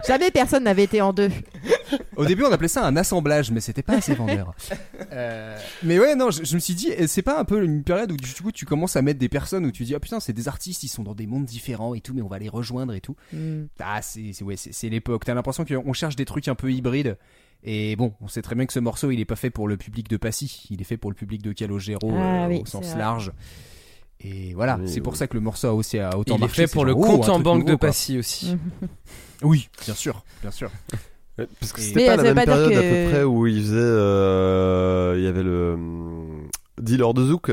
Jamais 0.08 0.32
personne 0.32 0.64
n'avait 0.66 0.84
été 0.84 1.02
en 1.02 1.14
deux. 1.14 1.30
Au 2.16 2.26
début, 2.26 2.44
on 2.44 2.52
appelait 2.52 2.68
ça 2.68 2.86
un 2.86 2.96
assemblage, 2.98 3.52
mais 3.52 3.62
c'était 3.62 3.84
pas 3.84 3.96
assez 3.98 4.14
vendeur. 4.16 4.54
Euh, 5.12 5.58
mais 5.84 6.00
ouais, 6.00 6.16
non, 6.16 6.32
je, 6.32 6.44
je 6.44 6.56
me 6.56 6.60
suis 6.60 6.74
dit, 6.74 6.90
c'est 7.08 7.22
pas 7.22 7.40
un 7.40 7.44
peu 7.44 7.64
une 7.64 7.84
période 7.84 8.12
où 8.12 8.18
du 8.18 8.34
coup 8.42 8.52
tu 8.52 8.66
commences 8.66 8.96
à 8.96 9.02
mettre 9.04 9.20
des 9.20 9.30
personnes 9.30 9.64
où 9.66 9.72
tu 9.72 9.84
dis, 9.84 9.94
ah 9.94 10.00
putain, 10.00 10.20
c'est 10.20 10.34
des 10.34 10.48
artistes, 10.48 10.82
ils 10.82 10.88
sont 10.88 11.04
dans 11.04 11.14
des 11.14 11.28
mondes 11.28 11.46
différents 11.46 11.94
et 11.94 12.02
tout, 12.02 12.14
mais 12.16 12.24
on 12.24 12.28
va 12.28 12.40
les 12.40 12.50
rejoindre 12.50 12.94
et 12.94 13.02
tout. 13.02 13.16
Mm. 13.32 13.64
Ah, 13.80 14.02
c'est 14.02 14.32
c'est- 14.34 14.44
ouais, 14.44 14.56
c'est 14.56 14.74
c'est 14.74 14.90
l'époque. 14.90 15.24
T'as 15.26 15.36
l'impression 15.36 15.63
qu'on 15.66 15.94
cherche 15.94 16.16
des 16.16 16.26
trucs 16.26 16.48
un 16.48 16.56
peu 16.56 16.72
hybrides. 16.72 17.18
Et 17.64 17.96
bon, 17.96 18.14
on 18.22 18.28
sait 18.28 18.42
très 18.42 18.56
bien 18.56 18.66
que 18.66 18.74
ce 18.74 18.80
morceau, 18.80 19.10
il 19.12 19.20
est 19.22 19.26
pas 19.26 19.36
fait 19.38 19.50
pour 19.50 19.68
le 19.68 19.78
public 19.78 20.10
de 20.10 20.18
Passy. 20.18 20.66
Il 20.70 20.82
est 20.82 20.84
fait 20.86 20.98
pour 20.98 21.10
le 21.12 21.16
public 21.16 21.42
de 21.42 21.54
Calogero 21.54 22.12
Ah 22.14 22.46
euh, 22.46 22.48
oui, 22.50 22.60
au 22.62 22.66
sens 22.66 22.84
c'est 22.84 22.92
vrai. 22.92 23.00
large. 23.00 23.32
Et 24.20 24.54
voilà, 24.54 24.78
Oui, 24.82 24.88
c'est 24.90 25.02
pour 25.02 25.16
ça 25.16 25.28
que 25.28 25.34
le 25.36 25.40
morceau 25.42 25.68
a 25.68 25.74
aussi 25.74 26.00
a 26.00 26.18
autant 26.18 26.36
il 26.36 26.38
est 26.38 26.42
marché. 26.42 26.56
fait 26.64 26.68
c'est 26.68 26.74
pour 26.74 26.86
le 26.86 26.92
genre, 26.94 27.02
compte 27.02 27.30
en 27.30 27.40
banque 27.40 27.60
nouveau, 27.60 27.72
de 27.72 27.76
quoi. 27.76 27.90
Passy 27.90 28.18
aussi 28.18 28.58
Oui, 29.42 29.70
bien 29.86 29.94
sûr, 29.94 30.24
bien 30.42 30.52
sûr. 30.52 30.70
Parce 31.60 31.74
que 31.74 31.82
c'était 31.82 32.06
pas 32.06 32.16
la 32.18 32.24
même 32.24 32.36
pas 32.36 32.46
période 32.46 32.74
à 32.74 32.82
peu 32.82 33.10
près 33.10 33.24
où 33.24 33.48
il 33.48 33.62
faisait. 33.62 33.76
euh, 33.78 35.16
Il 35.18 35.24
y 35.24 35.28
avait 35.28 35.44
le 35.44 35.74
hum, 35.74 36.48
dealer 36.82 37.14
de 37.14 37.26
Zouk. 37.26 37.52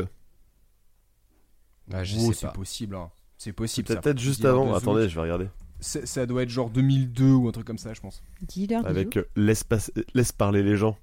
bah, 1.89 2.05
je 2.05 2.17
Oh, 2.19 2.29
sais 2.29 2.35
c'est 2.41 2.47
pas 2.47 2.53
possible. 2.53 2.95
hein. 2.97 3.11
C'est 3.39 3.53
possible. 3.53 3.87
C'était 3.89 3.95
ça. 3.95 4.01
peut-être 4.03 4.19
juste 4.19 4.45
avant. 4.45 4.75
Attendez, 4.75 5.09
je 5.09 5.15
vais 5.15 5.23
regarder. 5.23 5.47
C'est- 5.81 6.07
Ça 6.07 6.27
doit 6.27 6.43
être 6.43 6.49
genre 6.51 6.71
2002 6.71 7.33
ou 7.33 7.49
un 7.49 7.53
truc 7.53 7.67
comme 7.67 7.79
ça, 7.79 7.93
je 7.95 8.01
pense. 8.01 8.23
Dealer 8.43 8.83
de 8.83 8.89
Avec 8.89 9.17
euh, 9.17 9.29
laisse, 9.37 9.65
pas- 9.65 9.91
laisse 10.15 10.33
parler 10.33 10.63
les 10.63 10.77
gens. 10.77 10.97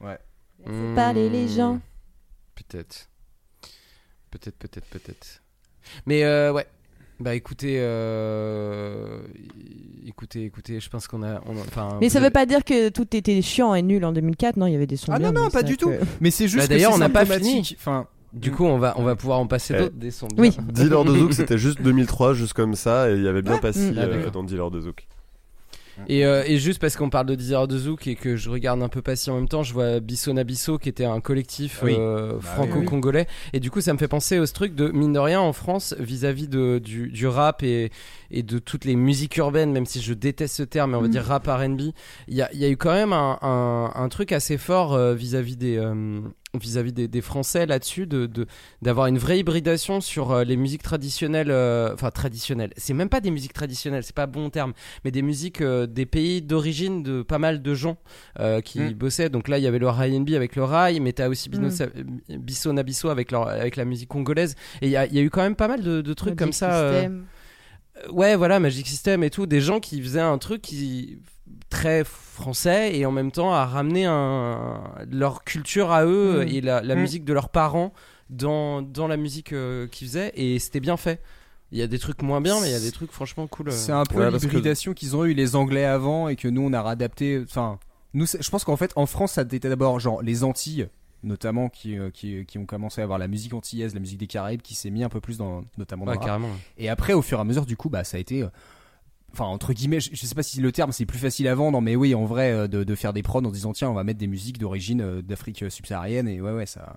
Ouais. 0.00 0.18
Laissez 0.66 0.94
parler 0.94 1.28
les 1.30 1.48
gens. 1.48 1.80
peut-être 2.54 3.08
peut-être, 4.30 4.56
peut-être, 4.58 4.86
peut-être. 4.86 5.42
Mais 6.06 6.24
euh, 6.24 6.52
ouais. 6.52 6.66
Bah 7.18 7.34
écoutez, 7.34 7.76
euh, 7.78 9.20
écoutez, 10.06 10.44
écoutez, 10.44 10.80
je 10.80 10.90
pense 10.90 11.06
qu'on 11.08 11.22
a, 11.22 11.40
on 11.46 11.56
a- 11.56 11.60
enfin. 11.60 11.96
Mais 12.00 12.08
ça 12.10 12.18
vous 12.18 12.22
veut 12.24 12.26
avez- 12.26 12.32
pas 12.32 12.44
dire 12.44 12.62
que 12.64 12.90
tout 12.90 13.16
était 13.16 13.40
chiant 13.40 13.74
et 13.74 13.80
nul 13.82 14.04
en 14.04 14.12
2004. 14.12 14.56
Non, 14.56 14.66
il 14.66 14.72
y 14.72 14.76
avait 14.76 14.86
des 14.86 14.96
sons 14.96 15.12
Ah 15.12 15.18
bien, 15.18 15.32
non, 15.32 15.44
non, 15.44 15.50
pas 15.50 15.62
du 15.62 15.76
tout. 15.78 15.88
que- 15.90 16.00
Mais 16.20 16.30
c'est 16.30 16.44
juste 16.48 16.58
Bah, 16.58 16.64
que 16.64 16.68
d'ailleurs, 16.70 16.90
c'est 16.90 16.96
on 16.96 16.98
n'a 16.98 17.08
pas 17.08 17.24
fini. 17.24 17.74
Enfin, 17.78 18.06
Du 18.36 18.50
coup, 18.52 18.64
on 18.64 18.78
va, 18.78 18.94
on 18.98 19.02
va 19.02 19.16
pouvoir 19.16 19.38
en 19.40 19.46
passer 19.46 19.74
Eh. 19.76 19.82
d'autres 19.82 19.96
des 19.96 20.10
sons. 20.10 20.28
Oui. 20.36 20.56
Dealer 20.72 21.04
de 21.04 21.14
Zouk, 21.16 21.32
c'était 21.32 21.58
juste 21.58 21.80
2003, 21.82 22.34
juste 22.34 22.52
comme 22.52 22.74
ça, 22.74 23.10
et 23.10 23.14
il 23.16 23.22
y 23.22 23.28
avait 23.28 23.42
bien. 23.42 23.58
Ah, 23.62 23.66
euh, 23.66 24.06
d'accord. 24.16 24.30
dans 24.32 24.42
Dealer 24.44 24.70
de 24.70 24.80
Zouk. 24.80 25.06
Et, 26.08 26.26
euh, 26.26 26.42
et 26.46 26.58
juste 26.58 26.78
parce 26.78 26.94
qu'on 26.94 27.08
parle 27.08 27.24
de 27.24 27.34
Desire 27.34 27.66
de 27.66 27.78
Zouk 27.78 28.06
et 28.06 28.16
que 28.16 28.36
je 28.36 28.50
regarde 28.50 28.82
un 28.82 28.88
peu 28.90 29.00
Passy 29.00 29.30
en 29.30 29.36
même 29.36 29.48
temps, 29.48 29.62
je 29.62 29.72
vois 29.72 29.98
Bissona 30.00 30.44
Bisso 30.44 30.76
qui 30.76 30.90
était 30.90 31.06
un 31.06 31.20
collectif 31.22 31.80
Oui. 31.82 31.96
euh, 31.98 32.34
Bah 32.34 32.40
franco-congolais. 32.42 33.26
Et 33.54 33.60
du 33.60 33.70
coup, 33.70 33.80
ça 33.80 33.94
me 33.94 33.98
fait 33.98 34.06
penser 34.06 34.38
au 34.38 34.44
ce 34.44 34.52
truc 34.52 34.74
de 34.74 34.88
mine 34.88 35.14
de 35.14 35.18
rien 35.18 35.40
en 35.40 35.54
France 35.54 35.94
vis-à-vis 35.98 36.48
de, 36.48 36.78
du, 36.84 37.08
du 37.08 37.26
rap 37.26 37.62
et, 37.62 37.90
et 38.30 38.42
de 38.42 38.58
toutes 38.58 38.84
les 38.84 38.94
musiques 38.94 39.38
urbaines, 39.38 39.72
même 39.72 39.86
si 39.86 40.02
je 40.02 40.12
déteste 40.12 40.56
ce 40.56 40.62
terme, 40.64 40.90
mais 40.90 40.96
on 40.98 41.00
va 41.00 41.08
Mm. 41.08 41.12
dire 41.12 41.24
rap 41.24 41.46
RB. 41.46 41.80
Il 42.28 42.34
y 42.34 42.42
a, 42.42 42.50
il 42.52 42.58
y 42.60 42.66
a 42.66 42.68
eu 42.68 42.76
quand 42.76 42.92
même 42.92 43.14
un, 43.14 43.38
un, 43.40 43.90
un 43.94 44.08
truc 44.10 44.32
assez 44.32 44.58
fort 44.58 44.92
euh, 44.92 45.14
vis-à-vis 45.14 45.56
des. 45.56 45.78
Euh, 46.56 46.58
vis-à-vis 46.60 46.92
des, 46.92 47.08
des 47.08 47.20
Français 47.20 47.66
là-dessus, 47.66 48.06
de 48.06 48.26
de- 48.26 48.46
d'avoir 48.82 49.06
une 49.06 49.18
vraie 49.18 49.38
hybridation 49.38 50.00
sur 50.00 50.32
euh, 50.32 50.44
les 50.44 50.56
musiques 50.56 50.82
traditionnelles, 50.82 51.50
euh, 51.50 51.92
enfin 51.94 52.10
traditionnelles. 52.10 52.72
C'est 52.76 52.94
même 52.94 53.08
pas 53.08 53.20
des 53.20 53.30
musiques 53.30 53.52
traditionnelles, 53.52 54.02
c'est 54.02 54.14
pas 54.14 54.26
bon 54.26 54.50
terme, 54.50 54.72
mais 55.04 55.10
des 55.10 55.22
musiques 55.22 55.60
euh, 55.60 55.86
des 55.86 56.06
pays 56.06 56.42
d'origine 56.42 57.02
de 57.02 57.22
pas 57.22 57.38
mal 57.38 57.62
de 57.62 57.74
gens 57.74 57.96
euh, 58.40 58.60
qui 58.60 58.80
Mm. 58.80 58.92
bossaient. 58.94 59.28
Donc 59.30 59.48
là, 59.48 59.58
il 59.58 59.62
y 59.64 59.66
avait 59.66 59.78
le 59.78 59.88
R&B 59.88 60.30
avec 60.34 60.56
le 60.56 60.64
rail, 60.64 61.00
mais 61.00 61.12
t'as 61.12 61.28
aussi 61.28 61.48
Bino- 61.48 61.68
euh, 61.80 62.38
Bisso 62.38 62.72
Nabisso 62.72 63.08
avec 63.08 63.30
leur 63.30 63.48
avec 63.48 63.76
la 63.76 63.84
musique 63.84 64.08
congolaise. 64.08 64.54
Et 64.82 64.86
il 64.86 64.90
y 64.90 64.96
a, 64.96 65.06
il 65.06 65.14
y 65.14 65.18
a 65.18 65.22
eu 65.22 65.30
quand 65.30 65.42
même 65.42 65.56
pas 65.56 65.68
mal 65.68 65.82
de, 65.82 66.00
de 66.00 66.14
trucs 66.14 66.36
comme 66.36 66.48
Magic 66.48 66.58
ça. 66.58 66.80
euh, 66.80 66.92
System. 67.00 67.24
euh, 68.06 68.10
Ouais, 68.12 68.36
voilà, 68.36 68.60
Magic 68.60 68.86
System 68.86 69.22
et 69.22 69.30
tout, 69.30 69.46
des 69.46 69.60
gens 69.60 69.80
qui 69.80 70.02
faisaient 70.02 70.20
un 70.20 70.36
truc 70.38 70.60
qui 70.62 71.18
très 71.70 72.04
français 72.04 72.96
et 72.96 73.06
en 73.06 73.12
même 73.12 73.32
temps 73.32 73.52
à 73.52 73.64
ramener 73.66 74.04
un, 74.06 74.82
leur 75.10 75.44
culture 75.44 75.90
à 75.90 76.04
eux 76.04 76.44
Mm. 76.44 76.48
et 76.48 76.60
la, 76.60 76.82
la 76.82 76.94
Mm. 76.94 77.00
musique 77.00 77.24
de 77.24 77.32
leurs 77.32 77.48
parents 77.48 77.92
dans, 78.30 78.82
dans 78.82 79.06
la 79.08 79.16
musique 79.16 79.52
euh, 79.52 79.86
qu'ils 79.88 80.06
faisaient 80.08 80.32
et 80.34 80.58
c'était 80.58 80.80
bien 80.80 80.96
fait. 80.96 81.20
Il 81.72 81.78
y 81.78 81.82
a 81.82 81.86
des 81.88 81.98
trucs 81.98 82.22
moins 82.22 82.40
bien, 82.40 82.60
mais 82.60 82.68
il 82.68 82.72
y 82.72 82.76
a 82.76 82.80
des 82.80 82.92
trucs 82.92 83.10
franchement 83.10 83.46
cool. 83.48 83.68
euh. 83.68 83.72
c'est 83.72 83.92
un 83.92 84.04
peu 84.04 84.20
Ouais, 84.20 84.30
l'hybridation 84.30 84.94
qu'ils 84.94 85.16
ont 85.16 85.24
eu 85.24 85.34
les 85.34 85.56
Anglais 85.56 85.84
avant 85.84 86.28
et 86.28 86.36
que 86.36 86.46
nous 86.48 86.62
on 86.62 86.72
a 86.72 86.82
réadapté. 86.82 87.42
Enfin, 87.44 87.78
nous, 88.14 88.26
je 88.26 88.50
pense 88.50 88.64
qu'en 88.64 88.76
fait 88.76 88.92
en 88.96 89.06
France 89.06 89.32
ça 89.32 89.42
était 89.42 89.68
d'abord 89.68 89.98
genre 90.00 90.22
les 90.22 90.44
Antilles 90.44 90.88
notamment 91.24 91.68
qui, 91.68 91.98
euh, 91.98 92.10
qui, 92.10 92.44
qui 92.46 92.58
ont 92.58 92.66
commencé 92.66 93.00
à 93.00 93.04
avoir 93.04 93.18
la 93.18 93.26
musique 93.26 93.52
antillaise, 93.52 93.94
la 93.94 94.00
musique 94.00 94.18
des 94.18 94.28
Caraïbes 94.28 94.62
qui 94.62 94.76
s'est 94.76 94.90
mis 94.90 95.02
un 95.02 95.08
peu 95.08 95.20
plus 95.20 95.38
dans 95.38 95.64
notamment 95.76 96.04
dans 96.04 96.12
Ouais, 96.12 96.18
carrément. 96.18 96.50
Et 96.78 96.88
après, 96.88 97.14
au 97.14 97.22
fur 97.22 97.38
et 97.38 97.40
à 97.40 97.44
mesure, 97.44 97.66
du 97.66 97.76
coup, 97.76 97.88
bah, 97.88 98.04
ça 98.04 98.16
a 98.16 98.20
été. 98.20 98.44
Enfin, 99.38 99.44
entre 99.50 99.74
guillemets, 99.74 100.00
je, 100.00 100.08
je 100.14 100.24
sais 100.26 100.34
pas 100.34 100.42
si 100.42 100.60
le 100.62 100.72
terme 100.72 100.92
c'est 100.92 101.04
plus 101.04 101.18
facile 101.18 101.46
à 101.48 101.54
vendre, 101.54 101.82
mais 101.82 101.94
oui, 101.94 102.14
en 102.14 102.24
vrai, 102.24 102.52
euh, 102.52 102.68
de, 102.68 102.84
de 102.84 102.94
faire 102.94 103.12
des 103.12 103.22
prods 103.22 103.44
en 103.44 103.50
disant 103.50 103.74
tiens, 103.74 103.90
on 103.90 103.94
va 103.94 104.02
mettre 104.02 104.18
des 104.18 104.26
musiques 104.28 104.56
d'origine 104.56 105.02
euh, 105.02 105.20
d'Afrique 105.20 105.62
euh, 105.62 105.68
subsaharienne, 105.68 106.26
et 106.26 106.40
ouais, 106.40 106.52
ouais, 106.52 106.64
ça, 106.64 106.96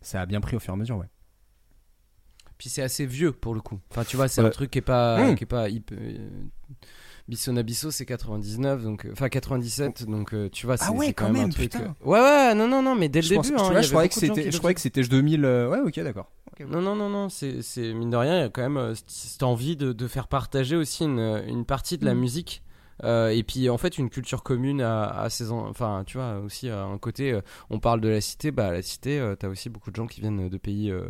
ça 0.00 0.22
a 0.22 0.26
bien 0.26 0.40
pris 0.40 0.56
au 0.56 0.58
fur 0.58 0.72
et 0.72 0.76
à 0.76 0.78
mesure, 0.78 0.96
ouais. 0.96 1.08
Puis 2.56 2.70
c'est 2.70 2.80
assez 2.80 3.04
vieux 3.04 3.32
pour 3.32 3.52
le 3.52 3.60
coup. 3.60 3.78
Enfin, 3.90 4.04
tu 4.04 4.16
vois, 4.16 4.28
c'est 4.28 4.40
un 4.40 4.48
truc 4.48 4.70
qui 4.70 4.78
est 4.78 4.80
pas, 4.80 5.32
Mm. 5.32 5.34
qui 5.34 5.44
est 5.44 5.46
pas 5.46 5.66
euh, 5.68 6.28
Bissona 7.28 7.62
Bisso, 7.64 7.90
c'est 7.90 8.06
99, 8.06 8.82
donc 8.84 9.04
euh, 9.04 9.10
enfin 9.12 9.28
97, 9.28 10.04
donc 10.06 10.32
euh, 10.32 10.48
tu 10.48 10.66
vois, 10.66 10.76
c'est 10.76 10.84
Ah 10.88 10.92
ouais, 10.92 11.12
quand, 11.12 11.26
quand 11.26 11.32
même, 11.32 11.36
un 11.36 11.44
même, 11.46 11.52
truc. 11.52 11.72
putain. 11.72 11.84
euh, 12.02 12.08
Ouais, 12.08 12.20
ouais, 12.20 12.54
non, 12.54 12.68
non, 12.68 12.82
non, 12.82 12.94
mais 12.94 13.08
dès 13.08 13.20
le 13.20 13.24
je 13.24 13.28
début, 13.30 13.50
pense- 13.52 13.60
hein, 13.62 13.70
vois, 13.72 13.80
je 13.82 13.88
croyais 13.88 14.08
que 14.08 14.14
c'était, 14.14 14.50
je 14.52 14.58
croyais 14.58 14.74
que 14.74 14.80
c'était 14.80 15.02
2000. 15.02 15.44
euh, 15.44 15.68
Ouais, 15.68 15.80
ok, 15.80 15.98
d'accord. 16.04 16.30
Non, 16.60 16.80
non, 16.80 16.94
non, 16.94 17.08
non, 17.10 17.28
c'est, 17.28 17.60
c'est 17.62 17.92
mine 17.92 18.10
de 18.10 18.16
rien, 18.16 18.36
il 18.38 18.40
y 18.40 18.44
a 18.44 18.48
quand 18.48 18.62
même 18.62 18.76
euh, 18.78 18.94
cette- 19.08 19.42
envie 19.42 19.76
de, 19.76 19.92
de 19.92 20.08
faire 20.08 20.28
partager 20.28 20.76
aussi 20.76 21.04
une, 21.04 21.42
une 21.46 21.64
partie 21.66 21.98
de 21.98 22.04
la 22.04 22.14
Mm. 22.14 22.18
musique. 22.20 22.62
euh, 23.04 23.28
et 23.28 23.42
puis 23.42 23.68
en 23.68 23.76
fait 23.76 23.98
une 23.98 24.08
culture 24.08 24.42
commune 24.42 24.80
à, 24.80 25.04
à 25.04 25.28
ces 25.28 25.50
en- 25.50 25.68
enfin 25.68 26.02
tu 26.06 26.16
vois 26.16 26.38
aussi 26.38 26.70
à 26.70 26.82
un 26.84 26.96
côté 26.96 27.30
euh, 27.30 27.42
on 27.68 27.78
parle 27.78 28.00
de 28.00 28.08
la 28.08 28.22
cité 28.22 28.50
bah 28.52 28.72
la 28.72 28.80
cité 28.80 29.20
euh, 29.20 29.34
t'as 29.36 29.48
aussi 29.48 29.68
beaucoup 29.68 29.90
de 29.90 29.96
gens 29.96 30.06
qui 30.06 30.22
viennent 30.22 30.48
de 30.48 30.56
pays 30.56 30.90
euh, 30.90 31.02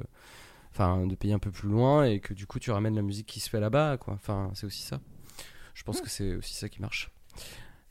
enfin 0.73 1.07
de 1.07 1.14
pays 1.14 1.33
un 1.33 1.39
peu 1.39 1.53
plus 1.53 1.69
loin 1.69 2.03
et 2.05 2.19
que 2.19 2.35
du 2.35 2.45
coup 2.49 2.59
tu 2.59 2.73
ramènes 2.73 2.97
la 2.97 3.03
musique 3.03 3.27
qui 3.29 3.39
se 3.39 3.49
fait 3.49 3.61
là-bas 3.61 3.99
quoi 3.99 4.14
enfin 4.14 4.51
c'est 4.55 4.67
aussi 4.67 4.83
ça 4.83 4.99
je 5.77 5.83
pense 5.85 6.01
que 6.01 6.09
c'est 6.09 6.35
aussi 6.35 6.55
ça 6.55 6.68
qui 6.70 6.81
marche. 6.81 7.11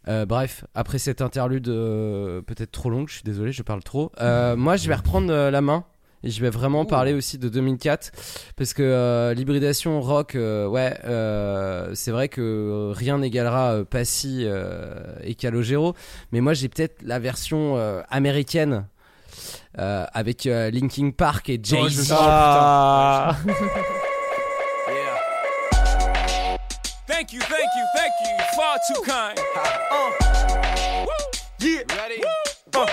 Euh, 0.07 0.25
bref, 0.25 0.65
après 0.73 0.97
cette 0.99 1.21
interlude 1.21 1.67
euh, 1.67 2.41
peut-être 2.41 2.71
trop 2.71 2.89
longue, 2.89 3.07
je 3.09 3.15
suis 3.15 3.23
désolé, 3.23 3.51
je 3.51 3.61
parle 3.63 3.83
trop. 3.83 4.11
Euh, 4.19 4.55
moi, 4.55 4.75
je 4.75 4.87
vais 4.87 4.95
reprendre 4.95 5.31
euh, 5.31 5.51
la 5.51 5.61
main 5.61 5.85
et 6.23 6.31
je 6.31 6.41
vais 6.41 6.49
vraiment 6.49 6.85
parler 6.85 7.13
aussi 7.13 7.37
de 7.37 7.47
2004 7.49 8.11
parce 8.55 8.73
que 8.73 8.81
euh, 8.83 9.33
l'hybridation 9.35 10.01
rock, 10.01 10.33
euh, 10.35 10.67
ouais, 10.67 10.97
euh, 11.05 11.91
c'est 11.93 12.11
vrai 12.11 12.27
que 12.29 12.91
rien 12.95 13.19
n'égalera 13.19 13.73
euh, 13.73 13.83
Passy 13.83 14.43
euh, 14.45 15.15
et 15.21 15.35
Calogero, 15.35 15.93
mais 16.31 16.41
moi 16.41 16.53
j'ai 16.53 16.69
peut-être 16.69 17.01
la 17.03 17.19
version 17.19 17.77
euh, 17.77 18.01
américaine. 18.09 18.87
euh, 19.77 20.05
avec 20.13 20.45
euh, 20.47 20.71
Linkin 20.71 21.11
Park 21.11 21.49
et 21.49 21.59
Jay 21.61 21.77
Oh, 21.81 21.87
too 28.87 29.01
kind. 29.01 29.39
Uh. 29.91 30.11
Yeah. 31.59 31.81
Ready? 31.97 32.23
Uh. 32.73 32.85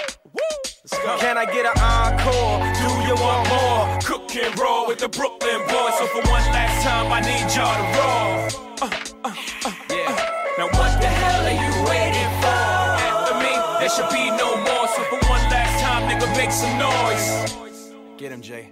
Can 1.19 1.37
I 1.37 1.45
get 1.45 1.67
an 1.67 1.77
encore? 1.83 2.61
Do 2.81 2.89
you 3.07 3.15
want 3.21 3.49
more? 3.49 3.99
Cook 4.01 4.35
and 4.37 4.59
roll 4.59 4.87
with 4.87 4.99
the 4.99 5.09
Brooklyn 5.09 5.61
boys. 5.69 5.99
So 5.99 6.07
for 6.07 6.23
one 6.31 6.45
last 6.53 6.85
time, 6.85 7.13
I 7.13 7.21
need 7.21 7.45
y'all 7.53 7.77
to 7.77 7.87
roll. 7.99 8.33
Uh, 8.81 8.91
uh, 9.25 9.35
uh, 9.67 9.73
yeah. 9.91 10.31
Now 10.57 10.67
what 10.67 11.01
the 11.01 11.09
hell 11.09 11.45
are 11.45 11.59
you 11.61 11.73
waiting 11.89 12.31
for? 12.41 12.63
After 13.09 13.35
me, 13.45 13.53
there 13.81 13.91
should 13.91 14.11
be 14.11 14.31
no 14.31 14.57
more. 14.57 14.89
So 14.89 15.03
for 15.11 15.21
one 15.29 15.45
last 15.51 15.83
time, 15.83 16.09
nigga, 16.09 16.29
make 16.37 16.53
some 16.53 16.79
noise. 16.79 17.93
Get 18.17 18.33
him, 18.33 18.41
Jay. 18.41 18.71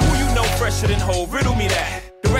Who 0.00 0.16
you 0.18 0.34
know 0.34 0.44
fresher 0.58 0.86
than 0.86 1.00
whole? 1.00 1.26
Riddle 1.26 1.54
me 1.56 1.68
that. 1.68 2.01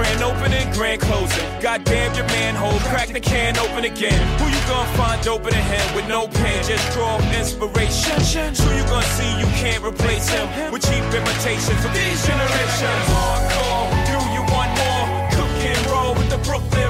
Grand 0.00 0.22
opening, 0.22 0.72
grand 0.72 0.98
closing. 1.02 1.44
Goddamn 1.60 2.14
your 2.14 2.24
manhole, 2.28 2.80
crack 2.88 3.08
the 3.08 3.20
can 3.20 3.54
open 3.58 3.84
again. 3.84 4.16
Who 4.40 4.46
you 4.48 4.62
gonna 4.66 4.96
find 4.96 5.28
open 5.28 5.52
a 5.52 5.60
hand 5.60 5.94
with 5.94 6.08
no 6.08 6.26
pen? 6.26 6.64
Just 6.64 6.90
draw 6.96 7.20
inspiration. 7.36 8.16
Who 8.64 8.72
you 8.80 8.84
gonna 8.88 9.04
see 9.12 9.28
you 9.38 9.44
can't 9.60 9.84
replace 9.84 10.26
him 10.30 10.48
with 10.72 10.88
cheap 10.88 11.04
imitations 11.12 11.84
of 11.84 11.92
these 11.92 12.16
generations? 12.24 13.04
Hardcore, 13.12 13.92
do 14.08 14.16
you 14.32 14.42
want 14.48 14.72
more? 14.80 15.04
Cook 15.36 15.52
and 15.68 15.86
roll 15.92 16.14
with 16.14 16.30
the 16.30 16.38
Brooklyn 16.48 16.89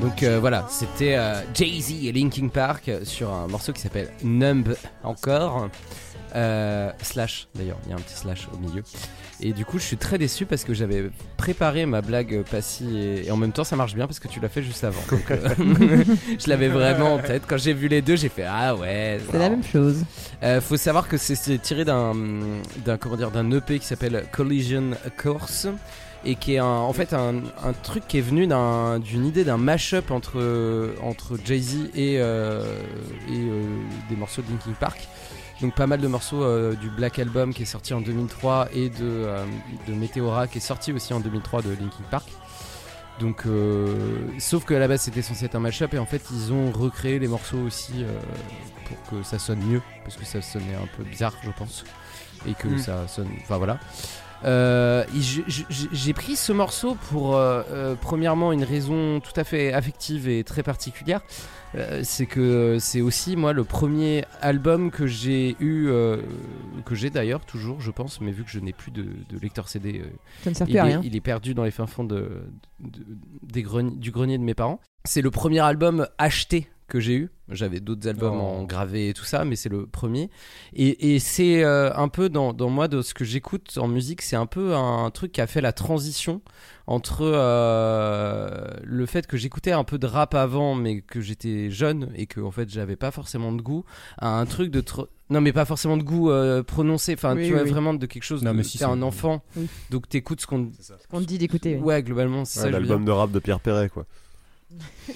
Donc 0.00 0.24
voilà, 0.40 0.66
c'était 0.70 1.16
euh, 1.16 1.42
Jay-Z 1.54 2.06
et 2.06 2.12
Linkin 2.12 2.48
Park 2.48 2.88
euh, 2.88 3.04
sur 3.04 3.30
un 3.30 3.46
morceau 3.48 3.72
qui 3.72 3.80
s'appelle 3.80 4.10
Numb 4.22 4.74
encore. 5.02 5.68
Euh, 6.34 6.90
slash 7.02 7.48
d'ailleurs, 7.54 7.78
il 7.84 7.90
y 7.90 7.92
a 7.92 7.96
un 7.96 8.00
petit 8.00 8.14
slash 8.14 8.48
au 8.52 8.56
milieu. 8.56 8.82
Et 9.42 9.52
du 9.52 9.64
coup, 9.64 9.78
je 9.78 9.84
suis 9.84 9.96
très 9.96 10.18
déçu 10.18 10.44
parce 10.44 10.64
que 10.64 10.74
j'avais 10.74 11.10
préparé 11.36 11.86
ma 11.86 12.02
blague 12.02 12.42
Passy 12.50 12.84
et, 12.96 13.26
et 13.26 13.30
en 13.30 13.36
même 13.36 13.52
temps, 13.52 13.64
ça 13.64 13.74
marche 13.76 13.94
bien 13.94 14.06
parce 14.06 14.18
que 14.20 14.28
tu 14.28 14.38
l'as 14.40 14.48
fait 14.50 14.62
juste 14.62 14.84
avant. 14.84 15.00
Donc, 15.10 15.30
euh, 15.30 15.48
je 16.38 16.48
l'avais 16.48 16.68
vraiment 16.68 17.14
en 17.14 17.18
tête. 17.18 17.44
Quand 17.48 17.56
j'ai 17.56 17.72
vu 17.72 17.88
les 17.88 18.02
deux, 18.02 18.16
j'ai 18.16 18.28
fait 18.28 18.44
ah 18.46 18.74
ouais. 18.76 19.18
C'est 19.30 19.38
la 19.38 19.48
même 19.48 19.64
chose. 19.64 20.04
Euh, 20.42 20.60
faut 20.60 20.76
savoir 20.76 21.08
que 21.08 21.16
c'est- 21.16 21.58
tiré 21.62 21.84
d'un 21.84 22.12
d'un 22.84 22.96
comment 22.98 23.16
dire 23.16 23.30
d'un 23.30 23.50
EP 23.50 23.78
qui 23.78 23.86
s'appelle 23.86 24.24
Collision 24.30 24.90
Course 25.20 25.68
et 26.24 26.34
qui 26.34 26.54
est 26.54 26.58
un- 26.58 26.64
en 26.66 26.92
fait 26.92 27.14
un, 27.14 27.36
un 27.64 27.72
truc 27.82 28.06
qui 28.06 28.18
est 28.18 28.22
venu 28.22 28.46
d'un- 28.46 28.98
d'une 28.98 29.24
idée 29.24 29.44
d'un 29.44 29.56
mash-up 29.56 30.10
entre 30.10 30.92
entre 31.02 31.38
Jay-Z 31.42 31.90
et 31.94 32.16
euh, 32.18 32.62
et 33.28 33.32
euh, 33.38 33.62
des 34.10 34.16
morceaux 34.16 34.42
de 34.42 34.50
Linkin 34.50 34.72
Park. 34.78 35.08
Donc 35.60 35.74
pas 35.74 35.86
mal 35.86 36.00
de 36.00 36.08
morceaux 36.08 36.42
euh, 36.42 36.74
du 36.74 36.88
Black 36.88 37.18
Album 37.18 37.52
qui 37.52 37.62
est 37.62 37.66
sorti 37.66 37.92
en 37.92 38.00
2003 38.00 38.68
et 38.72 38.88
de, 38.88 38.94
euh, 39.02 39.44
de 39.86 39.92
Meteora 39.92 40.46
qui 40.48 40.58
est 40.58 40.62
sorti 40.62 40.92
aussi 40.92 41.12
en 41.12 41.20
2003 41.20 41.62
de 41.62 41.70
Linkin 41.70 42.04
Park. 42.10 42.28
Donc, 43.18 43.42
euh, 43.44 43.94
sauf 44.38 44.64
que 44.64 44.72
à 44.72 44.78
la 44.78 44.88
base 44.88 45.02
c'était 45.02 45.20
censé 45.20 45.44
être 45.44 45.54
un 45.54 45.60
mashup 45.60 45.92
et 45.92 45.98
en 45.98 46.06
fait 46.06 46.22
ils 46.32 46.52
ont 46.54 46.70
recréé 46.72 47.18
les 47.18 47.28
morceaux 47.28 47.58
aussi 47.58 48.04
pour 48.86 49.02
que 49.10 49.22
ça 49.22 49.38
sonne 49.38 49.60
mieux 49.60 49.82
parce 50.04 50.16
que 50.16 50.24
ça 50.24 50.40
sonnait 50.40 50.74
un 50.74 50.88
peu 50.96 51.02
bizarre 51.04 51.34
je 51.44 51.50
pense 51.50 51.84
et 52.48 52.54
que 52.54 52.68
Mm. 52.68 52.78
ça 52.78 53.06
sonne. 53.08 53.28
Enfin 53.42 53.58
voilà. 53.58 53.78
Euh, 54.44 55.04
J'ai 55.92 56.12
pris 56.14 56.36
ce 56.36 56.52
morceau 56.52 56.96
pour 57.10 57.36
euh, 57.36 57.62
euh, 57.70 57.94
premièrement 58.00 58.52
une 58.52 58.64
raison 58.64 59.20
tout 59.20 59.32
à 59.36 59.44
fait 59.44 59.72
affective 59.72 60.28
et 60.28 60.44
très 60.44 60.62
particulière. 60.62 61.20
Euh, 61.76 62.00
c'est 62.02 62.26
que 62.26 62.78
c'est 62.80 63.00
aussi 63.00 63.36
moi 63.36 63.52
le 63.52 63.62
premier 63.62 64.24
album 64.40 64.90
que 64.90 65.06
j'ai 65.06 65.56
eu, 65.60 65.86
euh, 65.88 66.16
que 66.84 66.94
j'ai 66.96 67.10
d'ailleurs 67.10 67.44
toujours, 67.44 67.80
je 67.80 67.90
pense, 67.92 68.20
mais 68.20 68.32
vu 68.32 68.42
que 68.42 68.50
je 68.50 68.58
n'ai 68.58 68.72
plus 68.72 68.90
de, 68.90 69.02
de 69.02 69.38
lecteur 69.40 69.68
CD, 69.68 70.00
euh, 70.04 70.08
Ça 70.42 70.50
ne 70.50 70.54
sert 70.56 70.68
il, 70.68 70.78
à 70.78 70.80
est, 70.80 70.84
rien. 70.88 71.00
il 71.04 71.14
est 71.14 71.20
perdu 71.20 71.54
dans 71.54 71.62
les 71.62 71.70
fins 71.70 71.86
fonds 71.86 72.02
de, 72.04 72.42
de- 72.80 73.04
des 73.42 73.62
greni- 73.62 73.96
du 73.96 74.10
grenier 74.10 74.36
de 74.38 74.42
mes 74.42 74.54
parents. 74.54 74.80
C'est 75.04 75.22
le 75.22 75.30
premier 75.30 75.60
album 75.60 76.08
acheté 76.18 76.68
que 76.90 77.00
j'ai 77.00 77.14
eu. 77.14 77.30
J'avais 77.48 77.80
d'autres 77.80 78.06
albums 78.06 78.36
Oh. 78.38 78.60
en 78.60 78.64
gravé 78.64 79.08
et 79.08 79.14
tout 79.14 79.24
ça, 79.24 79.44
mais 79.44 79.56
c'est 79.56 79.68
le 79.70 79.86
premier. 79.86 80.28
Et, 80.74 81.14
et 81.14 81.18
c'est 81.18 81.64
euh, 81.64 81.90
un 81.94 82.08
peu 82.08 82.28
dans, 82.28 82.52
dans 82.52 82.68
moi, 82.68 82.86
de 82.86 83.00
ce 83.02 83.14
que 83.14 83.24
j'écoute 83.24 83.78
en 83.78 83.88
musique, 83.88 84.20
c'est 84.22 84.36
un 84.36 84.46
peu 84.46 84.74
un 84.74 85.10
truc 85.10 85.32
qui 85.32 85.40
a 85.40 85.46
fait 85.46 85.60
la 85.62 85.72
transition 85.72 86.42
entre 86.86 87.22
euh, 87.24 88.66
le 88.84 89.06
fait 89.06 89.26
que 89.26 89.36
j'écoutais 89.36 89.72
un 89.72 89.84
peu 89.84 89.98
de 89.98 90.06
rap 90.06 90.34
avant, 90.34 90.74
mais 90.74 91.00
que 91.00 91.20
j'étais 91.20 91.70
jeune 91.70 92.10
et 92.14 92.26
que 92.26 92.40
en 92.40 92.50
fait 92.50 92.68
j'avais 92.70 92.96
pas 92.96 93.10
forcément 93.10 93.52
de 93.52 93.62
goût, 93.62 93.84
à 94.18 94.38
un 94.38 94.46
truc 94.46 94.70
de 94.70 94.80
tr- 94.80 95.06
non 95.30 95.40
mais 95.40 95.52
pas 95.52 95.64
forcément 95.64 95.96
de 95.96 96.02
goût 96.02 96.30
euh, 96.30 96.62
prononcé. 96.62 97.14
Enfin, 97.14 97.36
Oui, 97.36 97.46
tu 97.46 97.52
vois 97.52 97.62
oui. 97.62 97.70
vraiment 97.70 97.94
de 97.94 98.06
quelque 98.06 98.24
chose. 98.24 98.42
Non, 98.42 98.52
de, 98.52 98.56
mais 98.58 98.62
si, 98.64 98.78
t'es 98.78 98.84
c'est- 98.84 98.90
un 98.90 99.02
enfant, 99.02 99.42
Oui. 99.56 99.66
donc 99.90 100.08
t'écoutes 100.08 100.40
ce 100.40 100.46
qu'on. 100.46 100.70
On 101.12 101.20
te 101.20 101.24
dit 101.26 101.38
d'écouter. 101.38 101.76
Ouais, 101.78 102.02
globalement, 102.02 102.44
c'est 102.44 102.60
Ouais, 102.60 102.64
ça. 102.66 102.70
que 102.70 102.76
je 102.76 102.82
veux 102.82 102.88
L'album 102.88 103.04
de 103.04 103.10
rap 103.12 103.30
de 103.30 103.38
Pierre 103.38 103.60
Perret, 103.60 103.88
quoi. 103.88 104.06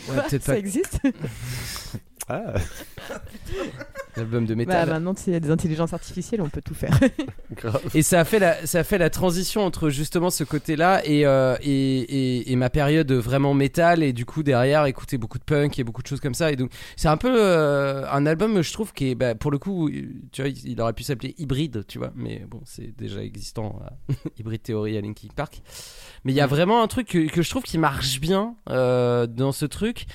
Ouais, 0.08 0.28
Ça 0.40 0.52
pas. 0.52 0.58
existe 0.58 0.98
Ah, 2.28 2.54
l'album 4.16 4.46
de 4.46 4.54
Bah 4.54 4.58
métal. 4.58 4.88
maintenant, 4.88 5.14
s'il 5.16 5.32
y 5.32 5.36
a 5.36 5.40
des 5.40 5.50
intelligences 5.50 5.92
artificielles, 5.92 6.40
on 6.40 6.48
peut 6.48 6.62
tout 6.64 6.74
faire. 6.74 6.98
Et 7.94 8.02
ça 8.02 8.20
a 8.20 8.24
fait 8.24 8.38
la, 8.38 8.66
ça 8.66 8.80
a 8.80 8.84
fait 8.84 8.98
la 8.98 9.10
transition 9.10 9.62
entre 9.64 9.90
justement 9.90 10.30
ce 10.30 10.44
côté-là 10.44 11.02
et, 11.04 11.26
euh, 11.26 11.56
et, 11.62 11.68
et, 11.70 12.52
et 12.52 12.56
ma 12.56 12.70
période 12.70 13.10
vraiment 13.12 13.54
métal 13.54 14.02
et 14.02 14.12
du 14.12 14.24
coup 14.24 14.42
derrière 14.42 14.84
écouter 14.86 15.18
beaucoup 15.18 15.38
de 15.38 15.44
punk 15.44 15.78
et 15.78 15.84
beaucoup 15.84 16.02
de 16.02 16.06
choses 16.06 16.20
comme 16.20 16.34
ça. 16.34 16.50
Et 16.52 16.56
donc 16.56 16.70
c'est 16.96 17.08
un 17.08 17.16
peu 17.16 17.32
euh, 17.36 18.04
un 18.10 18.26
album 18.26 18.62
je 18.62 18.72
trouve 18.72 18.92
qui 18.92 19.10
est 19.10 19.14
bah, 19.14 19.34
pour 19.34 19.50
le 19.50 19.58
coup 19.58 19.90
tu 20.32 20.42
vois 20.42 20.48
il, 20.48 20.68
il 20.68 20.80
aurait 20.80 20.92
pu 20.92 21.02
s'appeler 21.04 21.34
hybride 21.38 21.84
tu 21.86 21.98
vois 21.98 22.12
mais 22.16 22.44
bon 22.48 22.60
c'est 22.64 22.96
déjà 22.96 23.22
existant 23.22 23.80
euh, 24.10 24.14
hybride 24.38 24.62
théorie 24.62 24.96
à 24.96 25.00
Linkin 25.00 25.28
Park. 25.34 25.62
Mais 26.24 26.32
il 26.32 26.36
y 26.36 26.40
a 26.40 26.46
vraiment 26.46 26.82
un 26.82 26.88
truc 26.88 27.08
que, 27.08 27.28
que 27.30 27.42
je 27.42 27.50
trouve 27.50 27.62
qui 27.62 27.78
marche 27.78 28.20
bien 28.20 28.56
euh, 28.70 29.26
dans 29.26 29.52
ce 29.52 29.66
truc 29.66 30.06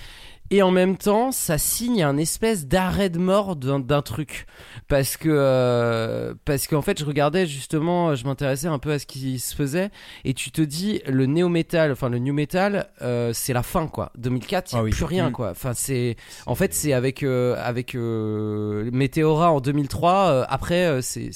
et 0.51 0.61
en 0.63 0.71
même 0.71 0.97
temps, 0.97 1.31
ça 1.31 1.57
signe 1.57 2.01
un 2.03 2.17
espèce 2.17 2.65
d'arrêt 2.67 3.09
de 3.09 3.19
mort 3.19 3.55
d'un 3.55 4.01
truc 4.01 4.45
parce 4.87 5.17
que 5.17 5.29
euh, 5.31 6.33
parce 6.45 6.67
qu'en 6.67 6.81
fait, 6.81 6.99
je 6.99 7.05
regardais 7.05 7.45
justement, 7.45 8.15
je 8.15 8.25
m'intéressais 8.25 8.67
un 8.67 8.79
peu 8.79 8.91
à 8.91 8.99
ce 8.99 9.05
qui 9.05 9.39
se 9.39 9.53
faisait 9.55 9.89
et 10.25 10.33
tu 10.33 10.51
te 10.51 10.61
dis 10.61 11.01
le 11.07 11.25
néo 11.25 11.49
metal, 11.49 11.91
enfin 11.91 12.09
le 12.09 12.19
new 12.19 12.33
metal, 12.33 12.89
euh, 13.01 13.31
c'est 13.33 13.53
la 13.53 13.63
fin 13.63 13.87
quoi. 13.87 14.11
2004, 14.17 14.71
il 14.71 14.75
y 14.75 14.77
a 14.77 14.81
Ah 14.81 14.83
oui. 14.83 14.91
plus 14.91 15.05
rien 15.05 15.29
Mm. 15.29 15.33
quoi. 15.33 15.51
Enfin 15.51 15.73
c'est 15.75 16.15
en 16.45 16.55
fait 16.55 16.73
c'est 16.73 16.93
avec 16.93 17.23
euh, 17.23 17.55
avec 17.63 17.93
euh, 17.95 18.89
Meteora 18.91 19.51
en 19.51 19.59
2003. 19.61 20.11
euh, 20.29 20.45
après, 20.49 20.85
euh, 20.87 21.01
c'est 21.01 21.29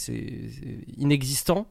inexistant. 0.97 1.67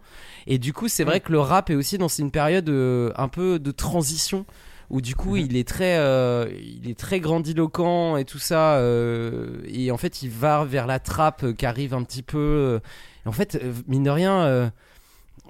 Et 0.47 0.59
du 0.59 0.72
coup, 0.72 0.88
c'est 0.88 1.05
vrai 1.05 1.20
que 1.20 1.30
le 1.32 1.40
rap 1.40 1.70
est 1.70 1.74
aussi 1.74 1.99
dans 1.99 2.09
une 2.09 2.30
période 2.30 2.68
euh, 2.68 3.12
un 3.16 3.28
peu 3.28 3.59
de 3.59 3.70
transition 3.70 4.45
où 4.93 5.01
du 5.01 5.16
coup 5.16 5.36
il 5.36 5.57
est 5.57 5.66
très 5.66 5.97
euh, 5.97 6.47
il 6.61 6.88
est 6.88 6.99
très 6.99 7.18
grandiloquent 7.18 8.18
et 8.18 8.24
tout 8.24 8.38
ça 8.38 8.76
euh, 8.76 9.62
et 9.66 9.90
en 9.90 9.97
fait 9.97 10.22
il 10.22 10.30
va 10.30 10.64
vers 10.64 10.86
la 10.86 11.01
trappe 11.01 11.53
qui 11.55 11.66
arrive 11.66 11.95
un 11.95 12.05
petit 12.05 12.22
peu 12.22 12.38
euh, 12.38 12.78
et 13.24 13.28
en 13.28 13.32
fait 13.32 13.59
mine 13.88 14.05
de 14.05 14.11
rien 14.11 14.43
euh, 14.43 14.70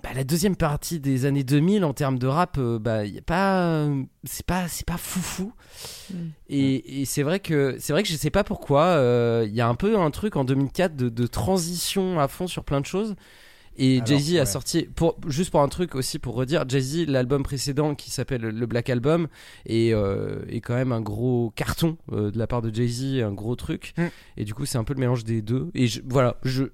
bah, 0.05 0.11
la 0.15 0.23
deuxième 0.23 0.55
partie 0.55 1.01
des 1.01 1.27
années 1.27 1.43
2000 1.43 1.85
en 1.85 1.93
termes 1.93 2.21
de 2.21 2.29
rap 2.29 2.59
bah 2.59 3.05
y 3.05 3.19
a 3.19 3.23
pas 3.23 3.89
c'est 4.23 4.47
pas 4.47 4.69
c'est 4.69 4.87
pas 4.87 4.97
foufou. 4.97 5.53
Mm. 6.11 6.17
et, 6.49 7.01
et 7.01 7.05
c'est 7.05 7.25
vrai 7.25 7.41
que 7.41 7.77
c'est 7.81 7.93
vrai 7.93 8.05
que 8.05 8.09
je 8.09 8.17
sais 8.17 8.31
pas 8.31 8.45
pourquoi 8.45 8.97
il 9.45 9.53
y 9.53 9.61
a 9.61 9.67
un 9.67 9.75
peu 9.75 9.99
un 9.99 10.13
truc 10.13 10.37
en 10.37 10.45
2004 10.45 10.95
de, 10.95 11.09
de 11.09 11.27
transition 11.27 12.21
à 12.21 12.29
fond 12.29 12.47
sur 12.47 12.63
plein 12.63 12.81
de 12.81 12.87
choses 12.87 13.17
et 13.77 14.01
Jay-Z 14.05 14.37
a 14.37 14.47
sorti 14.47 14.83
pour 14.95 15.17
juste 15.27 15.51
pour 15.51 15.61
un 15.61 15.69
truc 15.69 15.95
aussi 15.95 16.19
pour 16.19 16.35
redire 16.35 16.69
Jay-Z 16.69 17.07
l'album 17.09 17.43
précédent 17.43 17.95
qui 17.95 18.11
s'appelle 18.11 18.43
le 18.43 18.67
Black 18.67 18.91
Album 18.91 19.29
est, 19.67 19.95
euh, 19.95 20.41
est 20.49 20.61
quand 20.61 20.75
même 20.75 20.93
un 20.93 21.01
gros 21.01 21.53
carton 21.57 21.97
euh, 22.13 22.31
de 22.31 22.39
la 22.39 22.47
part 22.47 22.63
de 22.63 22.75
Jay-Z 22.75 23.23
un 23.23 23.33
gros 23.33 23.57
truc. 23.57 23.95
Mm. 23.97 24.07
et 24.37 24.45
du 24.45 24.55
coup 24.55 24.67
c'est 24.67 24.79
un 24.79 24.85
peu 24.85 24.95
le 24.95 25.01
mélange 25.01 25.25
des 25.25 25.43
deux. 25.43 25.71
Et 25.75 25.87
je, 25.87 26.01
voilà 26.07 26.37
je, 26.45 26.65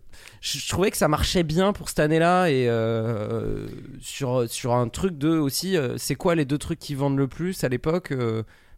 je 0.40 0.58
je 0.58 0.68
trouvais 0.68 0.90
que 0.90 0.96
ça 0.96 1.08
marchait 1.08 1.44
bien 1.44 1.72
pour 1.72 1.88
cette 1.88 2.00
année-là 2.00 2.50
et 2.50 2.68
euh, 2.68 3.66
sur 4.00 4.48
sur 4.48 4.74
un 4.74 4.88
truc 4.88 5.16
de 5.16 5.30
aussi 5.30 5.76
c'est 5.96 6.14
quoi 6.14 6.34
les 6.34 6.44
deux 6.44 6.58
trucs 6.58 6.78
qui 6.78 6.94
vendent 6.94 7.18
le 7.18 7.28
plus 7.28 7.64
à 7.64 7.68
l'époque 7.68 8.12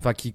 enfin 0.01 0.15
qui 0.15 0.35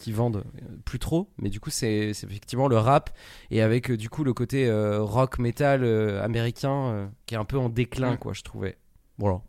qui 0.00 0.12
vendent 0.12 0.44
plus 0.84 0.98
trop 0.98 1.30
mais 1.38 1.48
du 1.48 1.60
coup 1.60 1.70
c'est 1.70 2.12
c'est 2.12 2.26
effectivement 2.26 2.66
le 2.68 2.76
rap 2.76 3.10
et 3.50 3.62
avec 3.62 3.90
euh, 3.90 3.96
du 3.96 4.10
coup 4.10 4.24
le 4.24 4.34
côté 4.34 4.66
euh, 4.66 5.00
rock 5.02 5.38
metal 5.38 5.84
euh, 5.84 6.22
américain 6.24 6.86
euh, 6.90 7.06
qui 7.26 7.34
est 7.34 7.38
un 7.38 7.44
peu 7.44 7.56
en 7.58 7.68
déclin 7.68 8.16
quoi 8.16 8.32
je 8.32 8.42
trouvais 8.42 8.76
voilà 9.18 9.40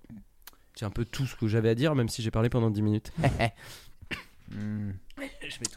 c'est 0.75 0.85
un 0.85 0.91
peu 0.91 1.05
tout 1.05 1.25
ce 1.25 1.35
que 1.35 1.47
j'avais 1.47 1.69
à 1.69 1.75
dire 1.75 1.95
même 1.95 2.07
si 2.09 2.21
j'ai 2.21 2.29
parlé 2.31 2.49
pendant 2.49 2.69
10 2.69 2.81
minutes 2.81 3.11
Hmm. 4.49 4.91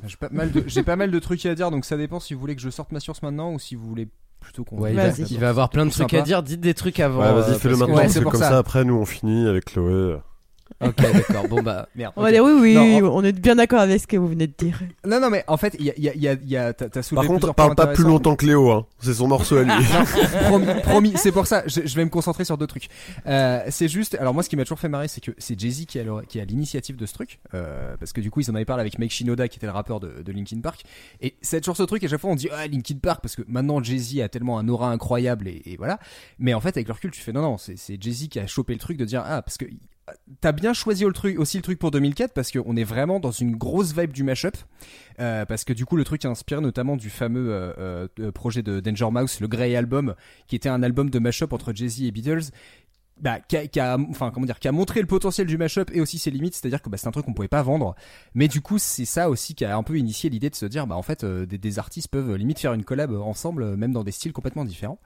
J'ai 0.04 0.16
pas, 0.16 0.28
mal 0.30 0.52
de- 0.52 0.62
j'ai 0.68 0.84
pas 0.84 0.94
mal 0.94 1.10
de 1.10 1.18
trucs 1.18 1.44
à 1.44 1.56
dire, 1.56 1.72
donc 1.72 1.84
ça 1.84 1.96
dépend 1.96 2.20
si 2.20 2.34
vous 2.34 2.40
voulez 2.40 2.54
que 2.54 2.62
je 2.62 2.70
sorte 2.70 2.92
ma 2.92 3.00
source 3.00 3.20
maintenant 3.20 3.52
ou 3.52 3.58
si 3.58 3.74
vous 3.74 3.88
voulez 3.88 4.08
plutôt 4.38 4.62
qu'on. 4.64 4.78
ouais, 4.78 4.92
il, 4.92 4.96
va, 4.96 5.08
il 5.08 5.38
va 5.40 5.48
avoir 5.48 5.70
plein 5.70 5.84
de 5.86 5.90
trucs 5.90 6.10
sympa. 6.10 6.22
à 6.22 6.24
dire 6.24 6.42
dites 6.44 6.60
des 6.60 6.74
trucs 6.74 7.00
avant 7.00 7.18
Ouais, 7.20 7.32
vas-y, 7.42 7.58
fais-le 7.58 7.76
maintenant, 7.76 7.96
ouais, 7.96 8.02
parce 8.02 8.12
c'est 8.12 8.20
que 8.20 8.24
comme 8.28 8.40
ça. 8.40 8.50
ça, 8.50 8.58
après, 8.58 8.84
nous, 8.84 8.94
on 8.94 9.04
finit 9.06 9.48
avec 9.48 9.64
Chloé. 9.64 10.18
Ok 10.80 10.96
d'accord 11.12 11.48
bon 11.48 11.62
bah 11.62 11.88
Merde. 11.94 12.12
On 12.16 12.22
va 12.22 12.30
dire 12.32 12.42
oui, 12.44 12.52
oui, 12.60 12.74
Non, 13.00 13.14
on 13.14 13.24
est 13.24 13.32
bien 13.32 13.56
d'accord 13.56 13.80
avec 13.80 14.00
ce 14.00 14.06
que 14.06 14.16
vous 14.16 14.28
venez 14.28 14.46
de 14.46 14.54
dire. 14.56 14.78
Non, 15.06 15.20
non, 15.20 15.30
mais 15.30 15.44
en 15.46 15.56
fait, 15.56 15.74
il 15.78 15.84
y 15.86 15.90
a, 15.90 15.94
il 15.96 16.04
y 16.04 16.08
a, 16.08 16.14
il 16.14 16.22
y 16.22 16.28
a, 16.28 16.34
y 16.44 16.56
a- 16.56 16.72
t'as 16.72 16.88
t'as 16.88 17.02
soulevé 17.02 17.26
Par 17.26 17.34
contre, 17.34 17.54
parle 17.54 17.74
pas 17.74 17.88
plus 17.88 18.04
longtemps 18.04 18.36
que 18.36 18.46
Léo, 18.46 18.70
hein. 18.70 18.86
C'est 19.00 19.14
son 19.14 19.28
morceau 19.28 19.56
à 19.58 19.62
lui. 19.64 19.72
promis, 20.46 20.66
promis, 20.82 21.12
c'est 21.16 21.32
pour 21.32 21.46
ça, 21.46 21.62
je, 21.66 21.80
je 21.84 21.96
vais 21.96 22.04
me 22.04 22.10
concentrer 22.10 22.44
sur 22.44 22.56
deux 22.58 22.66
trucs. 22.66 22.88
Euh, 23.26 23.60
c'est 23.68 23.88
juste, 23.88 24.14
alors 24.16 24.34
moi 24.34 24.42
ce 24.42 24.48
qui 24.48 24.56
m'a 24.56 24.64
toujours 24.64 24.78
fait 24.80 24.88
marrer, 24.88 25.08
c'est 25.08 25.20
que 25.20 25.32
c'est 25.38 25.58
Jay-Z 25.58 25.86
qui 25.86 25.98
a 25.98 26.04
l'or- 26.04 26.22
qui 26.26 26.40
a 26.40 26.44
l'initiative 26.44 26.96
de 26.96 27.06
ce 27.06 27.12
truc, 27.14 27.40
euh, 27.54 27.96
parce 27.98 28.12
que 28.12 28.20
du 28.20 28.30
coup 28.30 28.40
ils 28.40 28.50
en 28.50 28.54
avaient 28.54 28.64
parlé 28.64 28.80
avec 28.82 28.98
Mike 28.98 29.12
Shinoda 29.12 29.48
qui 29.48 29.58
était 29.58 29.66
le 29.66 29.72
rappeur 29.72 30.00
de, 30.00 30.22
de 30.24 30.32
Linkin 30.32 30.60
Park, 30.60 30.82
et 31.20 31.34
c'est 31.42 31.60
toujours 31.60 31.76
ce 31.76 31.82
truc, 31.82 32.02
à 32.04 32.08
chaque 32.08 32.20
fois 32.20 32.30
on 32.30 32.36
dit 32.36 32.48
ah 32.52 32.66
Linkin 32.66 32.96
Park, 33.02 33.20
parce 33.22 33.36
que 33.36 33.42
maintenant 33.48 33.82
Jay-Z 33.82 34.20
a 34.20 34.28
tellement 34.28 34.58
un 34.58 34.68
aura 34.68 34.90
incroyable, 34.90 35.48
et, 35.48 35.62
et 35.66 35.76
voilà, 35.76 35.98
mais 36.38 36.54
en 36.54 36.60
fait 36.60 36.76
avec 36.76 36.88
le 36.88 36.94
recul 36.94 37.10
tu 37.10 37.20
fais 37.20 37.32
non 37.32 37.42
non, 37.42 37.58
c'est 37.58 37.76
c'est 37.78 38.00
Jay-Z 38.00 38.28
qui 38.28 38.38
a 38.38 38.46
chopé 38.46 38.72
le 38.72 38.78
truc 38.78 38.96
de 38.96 39.04
dire 39.04 39.22
ah, 39.26 39.42
parce 39.42 39.56
que 39.58 39.64
T'as 40.40 40.52
bien 40.52 40.72
choisi 40.72 41.04
aussi 41.04 41.56
le 41.56 41.62
truc 41.62 41.78
pour 41.78 41.90
2004 41.90 42.32
parce 42.32 42.50
qu'on 42.50 42.76
est 42.76 42.84
vraiment 42.84 43.20
dans 43.20 43.30
une 43.30 43.56
grosse 43.56 43.94
vibe 43.94 44.12
du 44.12 44.22
mashup. 44.22 44.56
Euh, 45.20 45.44
parce 45.44 45.64
que 45.64 45.72
du 45.72 45.84
coup, 45.84 45.96
le 45.96 46.04
truc 46.04 46.24
est 46.24 46.28
inspiré 46.28 46.60
notamment 46.60 46.96
du 46.96 47.10
fameux 47.10 47.50
euh, 47.50 48.06
euh, 48.18 48.32
projet 48.32 48.62
de 48.62 48.80
Danger 48.80 49.10
Mouse, 49.10 49.40
le 49.40 49.48
Grey 49.48 49.76
Album, 49.76 50.14
qui 50.46 50.56
était 50.56 50.68
un 50.68 50.82
album 50.82 51.10
de 51.10 51.18
mashup 51.18 51.52
entre 51.52 51.72
Jay-Z 51.74 52.02
et 52.02 52.10
Beatles. 52.10 52.50
Bah, 53.20 53.38
qui 53.38 53.78
a, 53.78 53.98
enfin 54.08 54.30
comment 54.30 54.46
dire, 54.46 54.58
qui 54.58 54.66
a 54.66 54.72
montré 54.72 55.02
le 55.02 55.06
potentiel 55.06 55.46
du 55.46 55.58
mashup 55.58 55.90
et 55.92 56.00
aussi 56.00 56.18
ses 56.18 56.30
limites, 56.30 56.54
c'est-à-dire 56.54 56.80
que 56.80 56.88
bah, 56.88 56.96
c'est 56.96 57.06
un 57.06 57.10
truc 57.10 57.26
qu'on 57.26 57.34
pouvait 57.34 57.48
pas 57.48 57.62
vendre. 57.62 57.94
Mais 58.32 58.48
du 58.48 58.62
coup, 58.62 58.78
c'est 58.78 59.04
ça 59.04 59.28
aussi 59.28 59.54
qui 59.54 59.66
a 59.66 59.76
un 59.76 59.82
peu 59.82 59.98
initié 59.98 60.30
l'idée 60.30 60.48
de 60.48 60.54
se 60.54 60.64
dire, 60.64 60.86
bah 60.86 60.96
en 60.96 61.02
fait, 61.02 61.22
des, 61.22 61.58
des 61.58 61.78
artistes 61.78 62.08
peuvent 62.08 62.34
limite 62.36 62.58
faire 62.58 62.72
une 62.72 62.82
collab 62.82 63.12
ensemble, 63.12 63.76
même 63.76 63.92
dans 63.92 64.04
des 64.04 64.10
styles 64.10 64.32
complètement 64.32 64.64
différents. 64.64 64.98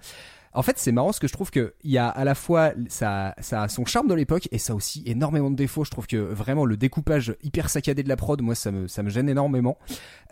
En 0.55 0.62
fait, 0.62 0.78
c'est 0.78 0.92
marrant 0.92 1.09
parce 1.09 1.18
que 1.18 1.28
je 1.28 1.32
trouve 1.32 1.50
que 1.50 1.74
il 1.82 1.90
y 1.90 1.98
a 1.98 2.09
à 2.09 2.24
la 2.24 2.34
fois 2.34 2.72
ça, 2.88 3.34
ça 3.40 3.62
a 3.62 3.68
son 3.68 3.84
charme 3.84 4.09
de 4.09 4.14
l'époque 4.14 4.48
et 4.52 4.59
ça 4.59 4.72
a 4.72 4.76
aussi 4.76 5.02
énormément 5.07 5.50
de 5.50 5.57
défauts. 5.57 5.84
Je 5.84 5.90
trouve 5.90 6.07
que 6.07 6.16
vraiment 6.16 6.64
le 6.64 6.76
découpage 6.76 7.34
hyper 7.42 7.68
saccadé 7.68 8.02
de 8.02 8.09
la 8.09 8.16
prod, 8.16 8.40
moi, 8.40 8.55
ça 8.55 8.70
me, 8.70 8.86
ça 8.86 9.02
me 9.02 9.11
gêne 9.11 9.28
énormément. 9.28 9.78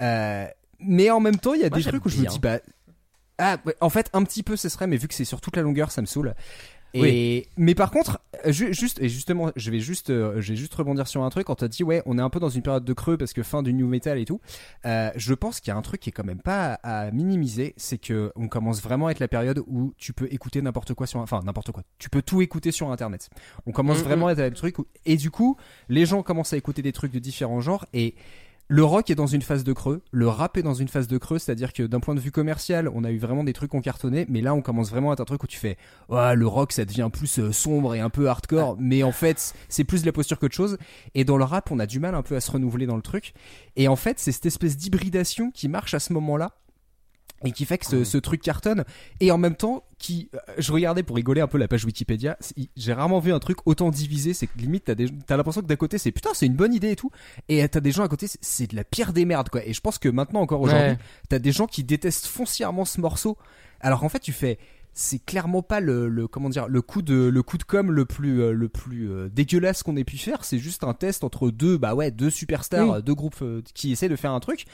Euh, 0.01 0.47
mais 0.79 1.11
en 1.11 1.21
même 1.21 1.37
temps, 1.37 1.55
il 1.55 1.61
y 1.61 1.65
a 1.65 1.69
Moi, 1.69 1.79
des 1.79 1.85
trucs 1.85 2.05
où 2.07 2.09
je 2.09 2.21
me 2.21 2.27
dis, 2.27 2.39
bah, 2.39 2.59
ah, 3.39 3.59
en 3.81 3.91
fait, 3.91 4.11
un 4.13 4.23
petit 4.25 4.43
peu, 4.43 4.57
ce 4.57 4.69
serait, 4.69 4.87
mais 4.87 4.97
vu 4.97 5.09
que 5.09 5.15
c'est 5.15 5.25
sur 5.25 5.41
toute 5.41 5.57
la 5.57 5.63
longueur, 5.63 5.91
ça 5.91 6.01
me 6.01 6.07
saoule. 6.07 6.35
Et 6.95 7.01
Oui. 7.01 7.47
mais 7.57 7.75
par 7.75 7.91
contre, 7.91 8.21
ju- 8.47 8.75
juste 8.75 9.01
et 9.01 9.09
justement, 9.09 9.51
je 9.57 9.71
vais 9.71 9.81
juste, 9.81 10.11
euh, 10.11 10.41
je 10.41 10.51
vais 10.53 10.57
juste 10.57 10.75
rebondir 10.75 11.09
sur 11.09 11.23
un 11.23 11.31
truc. 11.31 11.47
Quand 11.47 11.55
t'as 11.55 11.69
dit 11.69 11.83
ouais, 11.85 12.03
on 12.05 12.19
est 12.19 12.23
un 12.23 12.29
peu 12.29 12.39
dans 12.39 12.51
une 12.51 12.61
période 12.63 12.85
de 12.85 12.93
creux 12.93 13.17
parce 13.17 13.33
que 13.33 13.43
fin 13.43 13.63
du 13.63 13.73
new 13.73 13.87
metal 13.87 14.19
et 14.19 14.25
tout. 14.27 14.41
Euh, 14.85 15.11
je 15.17 15.33
pense 15.33 15.61
qu'il 15.61 15.69
y 15.71 15.75
a 15.75 15.77
un 15.77 15.83
truc 15.83 16.01
qui 16.01 16.11
est 16.11 16.13
quand 16.13 16.25
même 16.25 16.41
pas 16.43 16.75
à, 16.83 17.07
à 17.07 17.11
minimiser, 17.11 17.73
c'est 17.79 17.99
que 17.99 18.31
on 18.37 18.49
commence 18.49 18.83
vraiment 18.83 19.07
à 19.07 19.11
être 19.13 19.21
la 19.21 19.29
période 19.29 19.63
où 19.67 19.95
tu 19.97 20.13
peux 20.13 20.29
écouter 20.31 20.61
n'importe 20.61 20.93
quoi 20.95 21.07
sur, 21.07 21.21
enfin 21.21 21.41
n'importe 21.45 21.73
quoi. 21.73 21.83
Tu 21.99 22.11
peux 22.11 22.23
tout 22.23 22.43
écouter 22.43 22.73
sur 22.73 22.91
internet. 22.91 23.31
On 23.67 23.73
commence 23.73 23.99
Mhm. 23.99 24.05
vraiment 24.05 24.27
à 24.27 24.33
être 24.33 24.41
à 24.41 24.49
le 24.49 24.55
truc 24.55 24.79
où- 24.79 24.87
et 25.07 25.17
du 25.17 25.31
coup, 25.31 25.57
les 25.89 26.05
gens 26.05 26.23
commencent 26.23 26.53
à 26.53 26.57
écouter 26.57 26.83
des 26.83 26.93
trucs 26.93 27.13
de 27.13 27.19
différents 27.19 27.61
genres 27.61 27.87
et 27.95 28.15
le 28.75 28.85
rock 28.85 29.11
est 29.11 29.15
dans 29.15 29.27
une 29.27 29.43
phase 29.43 29.65
de 29.65 29.75
creux, 29.75 30.01
le 30.13 30.29
rap 30.29 30.57
est 30.57 30.63
dans 30.63 30.73
une 30.73 30.89
phase 30.89 31.07
de 31.07 31.19
creux, 31.19 31.39
c'est-à-dire 31.39 31.75
que 31.75 31.83
d'un 31.83 32.01
point 32.01 32.15
de 32.15 32.21
vue 32.21 32.31
commercial, 32.31 32.89
on 32.89 33.05
a 33.05 33.11
eu 33.11 33.19
vraiment 33.19 33.45
des 33.45 33.53
trucs 33.53 33.73
qui 33.73 33.77
ont 33.77 33.83
cartonné, 33.83 34.25
mais 34.31 34.41
là 34.41 34.55
on 34.55 34.63
commence 34.63 34.89
vraiment 34.89 35.11
à 35.11 35.13
être 35.13 35.21
un 35.21 35.27
truc 35.27 35.45
où 35.45 35.47
tu 35.47 35.59
fais 35.59 35.77
Ouais, 36.09 36.35
le 36.35 36.47
rock 36.47 36.73
ça 36.73 36.87
devient 36.87 37.11
plus 37.13 37.39
euh, 37.39 37.53
sombre 37.53 37.95
et 37.95 38.01
un 38.01 38.09
peu 38.09 38.31
hardcore, 38.31 38.79
mais 38.81 39.03
en 39.03 39.13
fait 39.13 39.53
c'est 39.69 39.85
plus 39.85 40.01
de 40.01 40.07
la 40.07 40.13
posture 40.13 40.39
qu'autre 40.39 40.55
chose. 40.55 40.79
Et 41.15 41.25
dans 41.25 41.37
le 41.37 41.45
rap, 41.45 41.71
on 41.71 41.79
a 41.81 41.85
du 41.85 42.01
mal 42.01 42.15
un 42.15 42.23
peu 42.23 42.35
à 42.35 42.41
se 42.41 42.51
renouveler 42.51 42.87
dans 42.87 42.97
le 42.97 43.03
truc. 43.03 43.35
Et 43.77 43.89
en 43.89 43.97
fait, 43.97 44.19
c'est 44.19 44.33
cette 44.33 44.47
espèce 44.47 44.79
d'hybridation 44.79 45.51
qui 45.51 45.69
marche 45.69 45.93
à 45.93 45.99
ce 45.99 46.15
moment-là 46.15 46.53
et 47.45 47.53
qui 47.53 47.65
fait 47.65 47.79
que 47.79 47.87
ce, 47.87 48.05
ce 48.05 48.19
truc 48.19 48.41
cartonne. 48.43 48.85
Et 49.21 49.31
en 49.31 49.39
même 49.39 49.57
temps 49.57 49.85
qui 49.99 50.31
euh, 50.35 50.39
je 50.59 50.73
regardais 50.73 51.03
pour 51.03 51.17
rigoler 51.17 51.41
un 51.41 51.47
peu 51.47 51.59
la 51.59 51.69
page 51.69 51.85
Wikipédia 51.85 52.37
j'ai 52.77 52.93
rarement 52.93 53.21
vu 53.21 53.33
un 53.33 53.39
truc 53.39 53.59
autant 53.67 53.91
divisé. 53.91 54.35
C'est 54.35 54.47
que 54.47 54.59
limite 54.59 54.85
t'as 54.87 54.95
des 54.95 55.09
t'as 55.27 55.37
l'impression 55.37 55.61
que 55.63 55.67
d'un 55.67 55.77
côté 55.77 55.99
c'est 55.99 56.13
putain 56.13 56.31
c'est 56.35 56.47
une 56.47 56.57
bonne 56.57 56.75
idée 56.75 56.91
et 56.91 56.97
tout. 56.97 57.11
Et 57.49 57.67
t'as 57.69 57.81
des 57.81 57.93
gens 57.93 58.03
à 58.05 58.09
côté 58.09 58.27
c'est- 58.27 58.39
c'est 58.43 58.71
de 58.71 58.77
la 58.77 58.85
pire 58.85 59.13
des 59.13 59.25
merdes 59.25 59.49
quoi. 59.49 59.65
Et 59.67 59.73
je 59.73 59.81
pense 59.81 59.99
que 59.99 60.09
maintenant 60.09 60.41
encore 60.41 60.61
aujourd'hui 60.61 60.91
Ouais. 60.91 60.99
t'as 61.29 61.39
des 61.39 61.53
gens 61.53 61.67
qui 61.67 61.85
détestent 61.85 62.27
foncièrement 62.27 62.85
ce 62.85 63.01
morceau. 63.01 63.37
Alors 63.81 64.01
qu'en 64.01 64.09
fait 64.09 64.21
tu 64.21 64.33
fais 64.33 64.59
c'est 64.95 65.25
clairement 65.25 65.63
pas 65.63 65.81
le, 65.81 66.07
le 66.09 66.29
comment 66.29 66.51
dire 66.51 66.69
le 66.69 66.83
coup 66.83 67.01
de 67.01 67.15
le 67.15 67.43
coup 67.43 67.57
de 67.57 67.63
com 67.63 67.91
le 67.91 68.05
plus 68.05 68.43
euh, 68.43 68.53
le 68.53 68.69
plus 68.69 69.11
euh, 69.11 69.31
dégueulasse 69.31 69.83
qu'on 69.83 69.97
ait 69.97 70.05
pu 70.05 70.19
faire. 70.19 70.45
C'est 70.45 70.59
juste 70.59 70.85
un 70.85 70.93
test 70.93 71.25
entre 71.25 71.51
deux 71.51 71.79
bah 71.79 71.95
ouais 71.95 72.11
deux 72.11 72.29
superstars 72.29 72.89
Oui. 72.89 72.95
euh, 72.97 73.01
deux 73.01 73.15
groupes 73.15 73.37
euh, 73.41 73.63
qui 73.75 73.93
essaient 73.93 74.11
de 74.11 74.17
faire 74.17 74.33
un 74.33 74.41
truc 74.41 74.67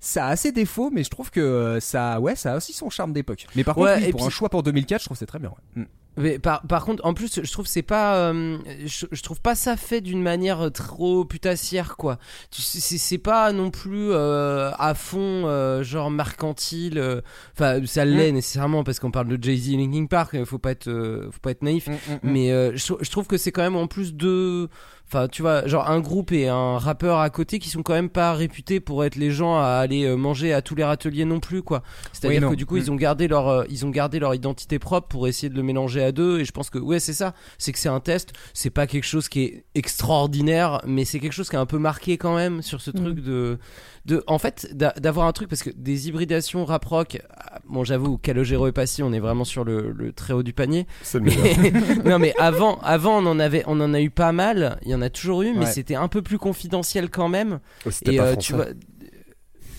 ça 0.00 0.26
a 0.26 0.28
assez 0.30 0.52
défauts 0.52 0.90
mais 0.92 1.02
je 1.04 1.10
trouve 1.10 1.30
que 1.30 1.40
euh, 1.40 1.80
ça 1.80 2.20
ouais 2.20 2.36
ça 2.36 2.52
a 2.52 2.56
aussi 2.56 2.72
son 2.72 2.90
charme 2.90 3.12
d'époque 3.12 3.46
mais 3.56 3.64
par 3.64 3.76
Ouais, 3.78 3.90
contre 3.92 4.02
oui, 4.02 4.08
et 4.08 4.10
pour 4.12 4.20
puis- 4.20 4.26
un 4.26 4.30
choix 4.30 4.48
pour 4.48 4.62
2004 4.62 5.00
je 5.00 5.04
trouve 5.06 5.16
que 5.16 5.18
c'est 5.20 5.26
très 5.26 5.38
bien 5.38 5.50
ouais. 5.50 5.82
Mm. 5.82 5.86
Mais 6.18 6.38
par, 6.38 6.62
par 6.62 6.86
contre, 6.86 7.04
en 7.04 7.12
plus, 7.12 7.40
je 7.44 7.52
trouve 7.52 7.66
que 7.66 7.70
c'est 7.70 7.82
pas, 7.82 8.16
euh, 8.16 8.56
je, 8.86 9.04
je 9.12 9.22
trouve 9.22 9.38
pas 9.42 9.54
ça 9.54 9.76
fait 9.76 10.00
d'une 10.00 10.22
manière 10.22 10.72
trop 10.72 11.26
putassière 11.26 11.98
quoi. 11.98 12.16
C'est 12.50 13.18
pas 13.18 13.52
non 13.52 13.70
plus 13.70 14.12
euh, 14.12 14.70
à 14.78 14.94
fond 14.94 15.42
euh, 15.44 15.82
genre 15.82 16.10
mercantile. 16.10 16.96
euh, 16.96 17.20
Enfin, 17.52 17.84
ça 17.84 18.06
l'est 18.06 18.32
nécessairement 18.32 18.82
parce 18.82 18.98
qu'on 18.98 19.10
parle 19.10 19.28
de 19.28 19.36
Jay 19.42 19.58
Z, 19.58 19.68
et 19.72 19.76
Linkin 19.76 20.06
Park. 20.06 20.32
euh, 20.36 20.46
Faut 20.46 20.56
pas 20.58 20.70
être, 20.70 20.88
euh, 20.88 21.30
faut 21.30 21.40
pas 21.40 21.50
être 21.50 21.60
naïf. 21.60 21.86
Mais 22.22 22.50
euh, 22.50 22.72
je, 22.76 22.94
je 22.98 23.10
trouve 23.10 23.26
que 23.26 23.36
c'est 23.36 23.52
quand 23.52 23.60
même 23.62 23.76
en 23.76 23.86
plus 23.86 24.14
de, 24.14 24.70
enfin, 25.08 25.28
tu 25.28 25.42
vois, 25.42 25.66
genre 25.66 25.88
un 25.88 26.00
groupe 26.00 26.32
et 26.32 26.48
un 26.48 26.78
rappeur 26.78 27.18
à 27.18 27.30
côté 27.30 27.58
qui 27.58 27.68
sont 27.70 27.82
quand 27.82 27.94
même 27.94 28.08
pas 28.10 28.32
réputés 28.34 28.80
pour 28.80 29.04
être 29.04 29.16
les 29.16 29.30
gens 29.30 29.56
à 29.58 29.66
aller 29.80 30.04
euh, 30.04 30.16
manger 30.16 30.52
à 30.52 30.62
tous 30.62 30.74
les 30.74 30.84
râteliers 30.84 31.24
non 31.24 31.40
plus 31.40 31.62
quoi. 31.62 31.82
C'est-à-dire 32.12 32.42
Oui, 32.44 32.50
que 32.50 32.54
du 32.56 32.66
coup, 32.66 32.74
Mm. 32.76 32.78
ils 32.78 32.90
ont 32.90 32.96
gardé 32.96 33.28
leur, 33.28 33.48
euh, 33.48 33.64
ils 33.70 33.86
ont 33.86 33.90
gardé 33.90 34.18
leur 34.18 34.34
identité 34.34 34.78
propre 34.78 35.08
pour 35.08 35.28
essayer 35.28 35.48
de 35.48 35.54
le 35.56 35.62
mélanger 35.62 36.02
à 36.02 36.12
deux. 36.12 36.40
Et 36.40 36.44
je 36.44 36.52
pense 36.52 36.70
que 36.70 36.78
ouais, 36.78 36.98
c'est 37.00 37.12
ça. 37.12 37.34
C'est 37.58 37.72
que 37.72 37.78
c'est 37.78 37.88
un 37.88 38.00
test. 38.00 38.32
C'est 38.54 38.70
pas 38.70 38.86
quelque 38.86 39.04
chose 39.04 39.28
qui 39.28 39.42
est 39.44 39.64
extraordinaire, 39.74 40.80
mais 40.86 41.04
c'est 41.04 41.20
quelque 41.20 41.32
chose 41.32 41.48
qui 41.50 41.56
a 41.56 41.60
un 41.60 41.66
peu 41.66 41.78
marqué 41.78 42.16
quand 42.18 42.34
même 42.36 42.62
sur 42.62 42.80
ce 42.80 42.90
Mm. 42.90 42.94
truc 42.94 43.20
de, 43.20 43.58
de, 44.06 44.22
en 44.26 44.38
fait, 44.38 44.68
d'a- 44.72 44.92
d'avoir 44.92 45.26
un 45.26 45.32
truc 45.32 45.48
parce 45.48 45.62
que 45.62 45.70
des 45.70 46.08
hybridations 46.08 46.64
rap 46.64 46.84
rock. 46.84 47.18
ah, 47.36 47.58
Bon, 47.68 47.84
j'avoue, 47.84 48.16
Calogero 48.18 48.68
et 48.68 48.72
Passy, 48.72 49.02
on 49.02 49.12
est 49.12 49.18
vraiment 49.20 49.44
sur 49.44 49.64
le, 49.64 49.90
le 49.92 50.12
très 50.12 50.32
haut 50.32 50.42
du 50.44 50.52
panier. 50.52 50.86
C'est 51.02 51.18
le 51.18 51.24
meilleur. 51.24 52.04
non 52.04 52.18
mais 52.18 52.32
avant, 52.38 52.78
avant 52.80 53.18
on 53.22 53.26
en 53.26 53.38
avait, 53.40 53.64
on 53.66 53.80
en 53.80 53.92
a 53.92 54.00
eu 54.00 54.10
pas 54.10 54.32
mal. 54.32 54.78
Il 54.82 54.90
y 54.90 54.94
en 54.94 55.02
a 55.02 55.10
toujours 55.10 55.42
eu, 55.42 55.52
mais 55.52 55.66
Ouais. 55.66 55.72
c'était 55.72 55.96
un 55.96 56.08
peu 56.08 56.22
plus 56.22 56.38
confidentiel 56.38 57.10
quand 57.10 57.28
même. 57.28 57.58
Oh, 57.84 57.90
C'était 57.90 58.14
Et 58.14 58.18
pas 58.18 58.24
euh, 58.26 58.36
tu 58.36 58.52
vois, 58.54 58.66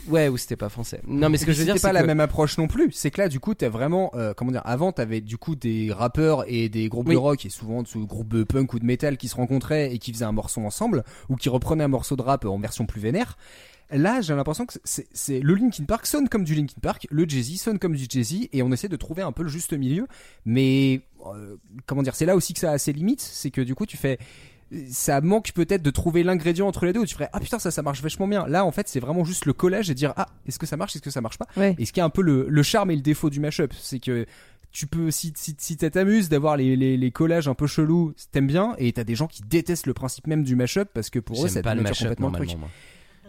ouais, 0.09 0.28
ou 0.30 0.38
c'était 0.38 0.55
pas 0.55 0.69
français. 0.69 1.01
Non 1.07 1.30
mais 1.30 1.38
ce 1.38 1.45
que 1.45 1.51
je 1.51 1.59
veux 1.59 1.63
dire, 1.65 1.73
c'était 1.75 1.88
c'est 1.88 1.93
pas 1.93 1.99
la 1.99 2.05
même 2.05 2.19
approche 2.19 2.57
non 2.57 2.67
plus. 2.67 2.91
C'est 2.91 3.11
que 3.11 3.21
là, 3.21 3.30
du 3.30 3.39
coup, 3.39 3.53
t'as 3.53 3.69
vraiment, 3.69 4.11
euh, 4.15 4.34
comment 4.36 4.51
dire, 4.51 4.61
avant, 4.65 4.91
t'avais 4.91 5.21
du 5.21 5.38
coup 5.38 5.55
des 5.55 5.91
rappeurs 5.91 6.43
et 6.47 6.69
des 6.69 6.88
groupes 6.89 7.07
Oui. 7.07 7.15
de 7.15 7.19
rock 7.19 7.45
et 7.45 7.49
souvent 7.49 7.84
de 7.84 7.88
groupes 8.05 8.34
de 8.34 8.43
punk 8.43 8.73
ou 8.73 8.80
de 8.80 8.86
métal 8.86 9.17
qui 9.17 9.28
se 9.28 9.36
rencontraient 9.36 9.93
et 9.93 9.99
qui 9.99 10.11
faisaient 10.13 10.25
un 10.25 10.32
morceau 10.32 10.61
ensemble 10.61 11.03
ou 11.30 11.36
qui 11.36 11.49
reprenaient 11.49 11.84
un 11.86 11.89
morceau 11.89 12.15
de 12.15 12.21
rap 12.21 12.45
en 12.45 12.59
version 12.59 12.86
plus 12.86 13.01
vénère. 13.01 13.38
Là, 13.89 14.21
j'ai 14.21 14.35
l'impression 14.35 14.65
que 14.65 14.73
c'est, 14.83 15.07
c'est 15.13 15.39
le 15.39 15.55
Linkin 15.55 15.85
Park 15.85 16.05
sonne 16.05 16.27
comme 16.27 16.43
du 16.43 16.55
Linkin 16.55 16.79
Park, 16.81 17.07
le 17.09 17.27
Jay-Z 17.27 17.57
sonne 17.61 17.79
comme 17.79 17.95
du 17.95 18.05
Jay-Z 18.09 18.49
et 18.51 18.61
on 18.63 18.71
essaie 18.71 18.89
de 18.89 18.95
trouver 18.97 19.21
un 19.21 19.31
peu 19.31 19.43
le 19.43 19.49
juste 19.49 19.73
milieu. 19.73 20.07
Mais 20.45 21.01
euh, 21.25 21.55
comment 21.85 22.03
dire, 22.03 22.15
c'est 22.15 22.25
là 22.25 22.35
aussi 22.35 22.53
que 22.53 22.59
ça 22.59 22.71
a 22.71 22.77
ses 22.77 22.91
limites, 22.93 23.21
c'est 23.21 23.51
que 23.51 23.61
du 23.61 23.75
coup, 23.75 23.85
tu 23.85 23.95
fais 23.97 24.17
ça 24.91 25.21
manque 25.21 25.53
peut-être 25.53 25.81
de 25.81 25.91
trouver 25.91 26.23
l'ingrédient 26.23 26.67
entre 26.67 26.85
les 26.85 26.91
deux 26.91 26.99
où 26.99 27.05
tu 27.05 27.13
ferais 27.13 27.29
ah 27.31 27.39
putain 27.39 27.57
ça 27.57 27.71
ça 27.71 27.81
marche 27.81 28.01
vachement 28.01 28.27
bien 28.27 28.45
là 28.47 28.65
en 28.65 28.71
fait 28.71 28.89
c'est 28.89 28.99
vraiment 28.99 29.23
juste 29.23 29.45
le 29.45 29.53
collage 29.53 29.89
et 29.89 29.93
dire 29.93 30.11
ah 30.17 30.27
est-ce 30.45 30.59
que 30.59 30.65
ça 30.65 30.75
marche 30.75 30.93
est-ce 30.93 31.01
que 31.03 31.09
ça 31.09 31.21
marche 31.21 31.38
pas? 31.38 31.47
Ouais. 31.55 31.73
et 31.79 31.85
ce 31.85 31.93
qui 31.93 32.01
est 32.01 32.03
un 32.03 32.09
peu 32.09 32.21
le, 32.21 32.47
le 32.49 32.63
charme 32.63 32.91
et 32.91 32.95
le 32.97 33.01
défaut 33.01 33.29
du 33.29 33.39
mashup 33.39 33.73
c'est 33.79 33.99
que 33.99 34.25
tu 34.73 34.85
peux 34.85 35.09
si 35.09 35.31
si, 35.38 35.55
si 35.57 35.77
ça 35.79 35.89
t'amuse 35.89 36.27
d'avoir 36.27 36.57
les, 36.57 36.75
les, 36.75 36.97
les 36.97 37.11
collages 37.11 37.47
un 37.47 37.53
peu 37.53 37.65
chelous 37.65 38.13
t'aimes 38.33 38.47
bien 38.47 38.75
et 38.77 38.91
t'as 38.91 39.05
des 39.05 39.15
gens 39.15 39.27
qui 39.27 39.41
détestent 39.43 39.88
le 39.88 39.93
principe 39.93 40.27
même 40.27 40.43
du 40.43 40.57
mashup 40.57 40.89
parce 40.93 41.09
que 41.09 41.19
pour 41.19 41.45
eux 41.45 41.47
ça 41.47 41.61
pas 41.61 41.73
le 41.73 41.81
mashup 41.81 41.99
complètement 42.09 42.29
le 42.31 42.35
truc 42.35 42.57
moi. 42.59 42.69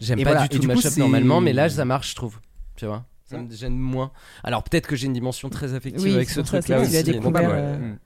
J'aime 0.01 0.19
pas 0.19 0.25
voilà, 0.31 0.43
du 0.43 0.49
tout 0.51 0.59
du 0.59 0.67
le 0.69 0.75
coup, 0.75 0.81
mashup 0.83 0.99
normalement, 0.99 1.41
mais 1.41 1.53
là 1.53 1.69
ça 1.69 1.85
marche, 1.85 2.11
je 2.11 2.17
trouve. 2.17 2.39
Tu 2.77 2.87
vois, 2.87 3.05
ça 3.25 3.39
me 3.39 3.51
gêne 3.51 3.77
moins. 3.77 4.11
Alors 4.45 4.63
peut-être 4.63 4.87
que 4.87 4.97
j'ai 4.97 5.07
une 5.07 5.13
dimension 5.13 5.49
très 5.49 5.75
affective 5.75 6.03
Oui, 6.05 6.15
avec 6.15 6.31
ce 6.31 6.41
truc-là 6.41 6.81
aussi. 6.81 7.03
découvert, 7.03 7.51
euh, 7.53 7.77
Mm. 7.79 7.99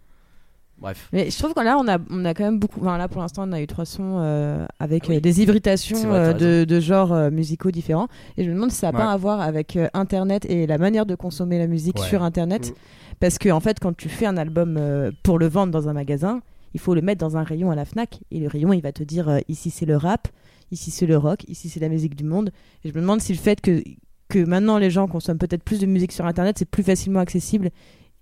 Bref. 0.79 1.09
Mais 1.13 1.31
je 1.31 1.39
trouve 1.39 1.55
que 1.55 1.61
là, 1.61 1.79
on 1.79 1.87
a, 1.87 1.97
on 2.11 2.25
a 2.25 2.35
quand 2.35 2.43
même 2.43 2.59
beaucoup. 2.59 2.81
Enfin, 2.81 2.99
là, 2.99 3.07
pour 3.07 3.23
l'instant, 3.23 3.49
on 3.49 3.53
a 3.53 3.61
eu 3.61 3.69
trois 3.69 3.85
sons 3.85 4.17
euh, 4.19 4.67
avec 4.81 5.09
euh, 5.11 5.21
des 5.21 5.41
hybridations 5.41 6.09
vrai, 6.09 6.19
euh, 6.19 6.33
de, 6.33 6.65
de 6.65 6.81
genres 6.81 7.13
euh, 7.13 7.31
musicaux 7.31 7.71
différents. 7.71 8.09
Et 8.37 8.43
je 8.43 8.49
me 8.51 8.55
demande 8.57 8.73
si 8.73 8.79
ça 8.79 8.91
n'a 8.91 8.99
Ouais. 8.99 9.05
pas 9.05 9.13
à 9.13 9.17
voir 9.17 9.41
avec 9.41 9.77
euh, 9.77 9.87
Internet 9.95 10.45
et 10.47 10.67
la 10.67 10.79
manière 10.79 11.07
de 11.07 11.15
consommer 11.15 11.59
la 11.61 11.69
musique 11.69 12.01
Ouais. 12.01 12.07
sur 12.09 12.25
Internet. 12.25 12.71
Mm. 12.71 12.75
Parce 13.21 13.39
que, 13.39 13.49
en 13.51 13.61
fait, 13.61 13.79
quand 13.79 13.97
tu 13.97 14.09
fais 14.09 14.27
un 14.27 14.37
album 14.37 14.77
euh, 14.77 15.13
pour 15.23 15.39
le 15.39 15.47
vendre 15.47 15.71
dans 15.73 15.89
un 15.89 15.93
magasin, 15.93 16.41
il 16.75 16.81
faut 16.81 16.97
le 16.97 17.01
mettre 17.03 17.21
dans 17.21 17.37
un 17.37 17.45
rayon 17.45 17.71
à 17.71 17.77
la 17.77 17.85
Fnac. 17.85 18.19
Et 18.33 18.41
le 18.41 18.49
rayon, 18.49 18.73
il 18.73 18.81
va 18.83 18.91
te 18.91 19.05
dire 19.05 19.29
euh, 19.29 19.39
ici 19.49 19.71
c'est 19.71 19.87
le 19.87 19.97
rap, 19.97 20.27
ici 20.73 20.91
c'est 20.91 21.07
le 21.07 21.17
rock, 21.17 21.45
ici 21.49 21.69
c'est 21.69 21.81
la 21.81 21.89
musique 21.89 22.17
du 22.17 22.25
monde. 22.25 22.51
Et 22.85 22.89
je 22.89 22.95
me 22.95 23.01
demande 23.01 23.21
si 23.21 23.33
le 23.33 23.39
fait 23.39 23.61
que, 23.61 23.83
que 24.29 24.45
maintenant 24.45 24.79
les 24.79 24.91
gens 24.91 25.07
consomment 25.07 25.39
peut-être 25.39 25.63
plus 25.63 25.79
de 25.79 25.87
musique 25.87 26.13
sur 26.13 26.27
Internet, 26.27 26.57
c'est 26.59 26.69
plus 26.69 26.83
facilement 26.83 27.21
accessible. 27.21 27.71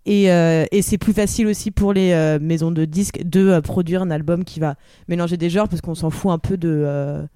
Et, 0.07 0.31
euh, 0.31 0.65
et 0.71 0.83
c'est 0.83 0.99
plus 0.99 1.13
facile 1.13 1.47
aussi 1.47 1.71
pour 1.71 1.93
les 1.93 2.13
euh, 2.13 2.39
maisons 2.41 2.71
de 2.71 2.85
disques 2.85 3.23
de 3.23 3.49
euh, 3.49 3.61
produire 3.61 4.03
un 4.03 4.11
album 4.11 4.45
qui 4.45 4.59
va 4.59 4.77
mélanger 5.09 5.37
des 5.37 5.51
genres 5.51 5.69
parce 5.69 5.83
qu'on 5.83 5.95
s'en 5.95 6.11
fout 6.11 6.31
un 6.31 6.39
peu 6.39 6.57
de. 6.57 7.27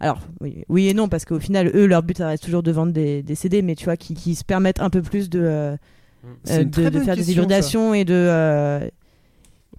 Alors, 0.00 0.18
oui, 0.40 0.64
oui 0.68 0.88
et 0.88 0.94
non, 0.94 1.08
parce 1.08 1.24
qu'au 1.24 1.38
final, 1.38 1.70
eux, 1.76 1.86
leur 1.86 2.02
but, 2.02 2.18
ça 2.18 2.26
reste 2.26 2.42
toujours 2.42 2.64
de 2.64 2.72
vendre 2.72 2.92
des, 2.92 3.22
des 3.22 3.36
CD, 3.36 3.62
mais 3.62 3.76
tu 3.76 3.84
vois, 3.84 3.96
qui, 3.96 4.14
qui 4.14 4.34
se 4.34 4.42
permettent 4.42 4.80
un 4.80 4.90
peu 4.90 5.00
plus 5.00 5.30
de, 5.30 5.76
de, 6.44 7.00
faire 7.00 7.16
des 7.16 7.30
hybridations 7.30 7.94
et 7.94 8.04
de. 8.04 8.90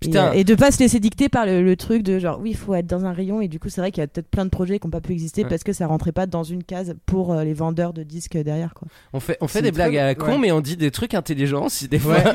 Et, 0.07 0.17
euh, 0.17 0.31
et 0.33 0.43
de 0.43 0.55
pas 0.55 0.71
se 0.71 0.79
laisser 0.79 0.99
dicter 0.99 1.29
par 1.29 1.45
le, 1.45 1.61
le 1.63 1.75
truc 1.75 2.03
de 2.03 2.19
genre 2.19 2.39
oui 2.41 2.51
il 2.51 2.55
faut 2.57 2.73
être 2.75 2.87
dans 2.87 3.05
un 3.05 3.11
rayon 3.13 3.41
et 3.41 3.47
du 3.47 3.59
coup 3.59 3.69
c'est 3.69 3.81
vrai 3.81 3.91
qu'il 3.91 4.01
y 4.01 4.03
a 4.03 4.07
peut-être 4.07 4.27
plein 4.29 4.45
de 4.45 4.49
projets 4.49 4.79
qui 4.79 4.87
n'ont 4.87 4.91
pas 4.91 5.01
pu 5.01 5.11
exister 5.13 5.43
Ouais. 5.43 5.49
parce 5.49 5.63
que 5.63 5.73
ça 5.73 5.87
rentrait 5.87 6.11
pas 6.11 6.25
dans 6.25 6.43
une 6.43 6.63
case 6.63 6.93
pour 7.05 7.33
euh, 7.33 7.43
les 7.43 7.53
vendeurs 7.53 7.93
de 7.93 8.03
disques 8.03 8.37
derrière 8.37 8.73
quoi. 8.73 8.87
On 9.13 9.19
fait, 9.19 9.37
on 9.41 9.47
fait 9.47 9.61
des 9.61 9.71
blagues 9.71 9.93
très- 9.93 9.99
à 10.01 10.05
la 10.07 10.15
con, 10.15 10.33
ouais. 10.33 10.37
mais 10.39 10.51
on 10.51 10.61
dit 10.61 10.77
des 10.77 10.91
trucs 10.91 11.13
intelligents 11.13 11.65
aussi 11.65 11.87
des 11.87 11.99
fois. 11.99 12.15
Ouais. 12.15 12.23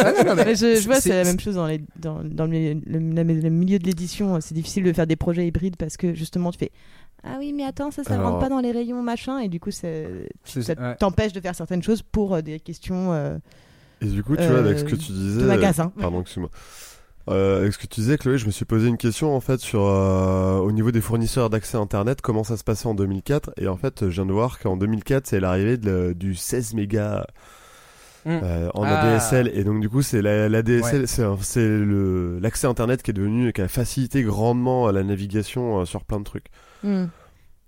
Ah 0.00 0.12
non, 0.12 0.24
non, 0.30 0.34
mais 0.36 0.44
Mais 0.44 0.54
je, 0.54 0.76
je 0.80 0.86
vois, 0.86 1.00
c'est- 1.00 1.10
la 1.10 1.24
même 1.24 1.40
chose 1.40 1.56
dans, 1.56 1.66
les, 1.66 1.80
dans, 1.98 2.22
dans 2.24 2.44
le, 2.44 2.50
milieu- 2.50 2.80
le- 2.86 3.14
la- 3.14 3.24
le 3.24 3.50
milieu 3.50 3.78
de 3.78 3.84
l'édition. 3.84 4.40
C'est 4.40 4.54
difficile 4.54 4.84
de 4.84 4.92
faire 4.92 5.06
des 5.06 5.16
projets 5.16 5.46
hybrides 5.46 5.76
parce 5.76 5.96
que 5.96 6.14
justement, 6.14 6.50
tu 6.52 6.58
fais 6.58 6.70
Ah 7.24 7.36
oui, 7.38 7.52
mais 7.52 7.64
attends, 7.64 7.90
ça, 7.90 8.04
ça 8.04 8.14
Alors- 8.14 8.28
rentre 8.32 8.38
pas 8.40 8.48
dans 8.48 8.60
les 8.60 8.70
rayons, 8.70 9.02
machin. 9.02 9.38
Et 9.40 9.48
du 9.48 9.58
coup, 9.60 9.70
ça 9.70 9.88
ouais. 9.88 10.96
t'empêche 10.98 11.32
de 11.32 11.40
faire 11.40 11.54
certaines 11.54 11.82
choses 11.82 12.02
pour 12.02 12.34
euh, 12.34 12.40
des 12.42 12.60
questions 12.60 13.12
euh, 13.12 13.36
Et 14.00 14.06
du 14.06 14.22
coup, 14.22 14.36
tu 14.36 14.42
Euh, 14.42 14.48
vois, 14.48 14.58
avec 14.60 14.78
ce 14.78 14.84
que 14.84 14.94
tu 14.96 15.10
disais. 15.12 15.40
de 15.40 15.46
magasin. 15.46 15.92
Pardon, 16.00 16.20
excuse-moi. 16.20 16.50
Euh, 17.30 17.60
avec 17.60 17.72
ce 17.72 17.78
que 17.78 17.86
tu 17.86 18.00
disais, 18.00 18.16
Chloé, 18.18 18.38
je 18.38 18.46
me 18.46 18.50
suis 18.50 18.64
posé 18.64 18.88
une 18.88 18.96
question 18.96 19.34
en 19.34 19.40
fait 19.40 19.60
sur 19.60 19.82
euh, 19.86 20.58
au 20.58 20.72
niveau 20.72 20.90
des 20.90 21.00
fournisseurs 21.00 21.50
d'accès 21.50 21.76
Internet, 21.76 22.20
comment 22.22 22.44
ça 22.44 22.56
se 22.56 22.64
passait 22.64 22.86
en 22.86 22.94
2004 22.94 23.50
Et 23.58 23.68
en 23.68 23.76
fait, 23.76 24.08
je 24.08 24.14
viens 24.14 24.26
de 24.26 24.32
voir 24.32 24.58
qu'en 24.58 24.76
2004, 24.76 25.26
c'est 25.26 25.40
l'arrivée 25.40 25.76
la- 25.82 26.14
du 26.14 26.34
16 26.34 26.74
mégas 26.74 27.24
Mm. 28.24 28.40
euh, 28.42 28.68
en 28.74 28.82
Ah. 28.82 28.98
ADSL. 29.00 29.50
Et 29.54 29.62
donc 29.64 29.80
du 29.80 29.88
coup, 29.88 30.02
c'est 30.02 30.20
la, 30.22 30.48
c'est 31.06 31.22
un- 31.22 31.36
c'est 31.40 31.60
le 31.66 32.38
l'accès 32.40 32.66
Internet 32.66 33.02
qui 33.02 33.12
est 33.12 33.14
devenu, 33.14 33.52
qui 33.52 33.60
a 33.62 33.68
facilité 33.68 34.22
grandement 34.22 34.90
la 34.90 35.02
navigation 35.04 35.80
euh, 35.80 35.84
sur 35.84 36.04
plein 36.04 36.18
de 36.18 36.24
trucs. 36.24 36.46
hmm. 36.82 37.04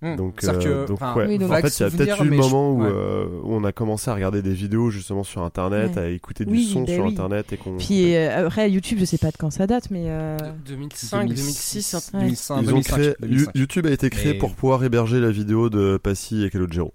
Hmm. 0.03 0.17
Donc, 0.17 0.43
euh, 0.45 0.59
que, 0.59 0.87
donc, 0.89 1.03
enfin, 1.03 1.15
ouais. 1.15 1.27
Oui, 1.29 1.37
donc- 1.39 1.51
en 1.51 1.57
fait, 1.61 1.79
il 1.79 1.83
y 1.83 1.87
a 1.87 1.91
peut-être 1.91 2.23
eu 2.25 2.29
le 2.29 2.35
je- 2.37 2.41
moment 2.41 2.71
où, 2.73 2.81
ouais. 2.83 2.89
euh, 2.91 3.27
où 3.43 3.55
on 3.55 3.65
a 3.65 3.73
commencé 3.73 4.11
à 4.11 4.15
regarder 4.15 4.41
des 4.41 4.55
vidéos 4.55 4.89
justement 4.91 5.25
sur 5.25 5.43
Internet, 5.43 5.93
Ouais. 5.97 6.03
à 6.03 6.09
écouter 6.09 6.47
du 6.47 6.53
Oui, 6.53 6.65
son 6.65 6.85
bah 6.85 6.93
sur 6.95 7.05
oui. 7.05 7.11
Internet 7.13 7.53
et 7.53 7.59
qu'on. 7.59 7.77
Puis 7.77 8.15
euh, 8.17 8.47
après, 8.47 8.71
YouTube, 8.71 8.97
je 9.01 9.05
sais 9.05 9.19
pas 9.19 9.31
de 9.31 9.37
quand 9.37 9.51
ça 9.51 9.67
date, 9.67 9.91
mais. 9.91 10.05
euh, 10.07 10.39
2005, 10.67 11.27
2006. 11.29 11.95
hein. 11.95 11.99
Ouais. 12.15 12.21
2005, 12.21 12.55
Ils 12.55 12.69
ont 12.69 12.71
2005, 12.73 12.95
créé, 12.97 13.15
2005. 13.21 13.55
You- 13.55 13.61
YouTube 13.61 13.87
a 13.87 13.91
été 13.91 14.09
créé 14.09 14.33
pour 14.35 14.55
pouvoir 14.55 14.83
héberger 14.85 15.21
la 15.21 15.31
vidéo 15.31 15.69
de 15.69 15.99
Passy 16.03 16.45
et 16.45 16.51
Calogero. 16.51 16.95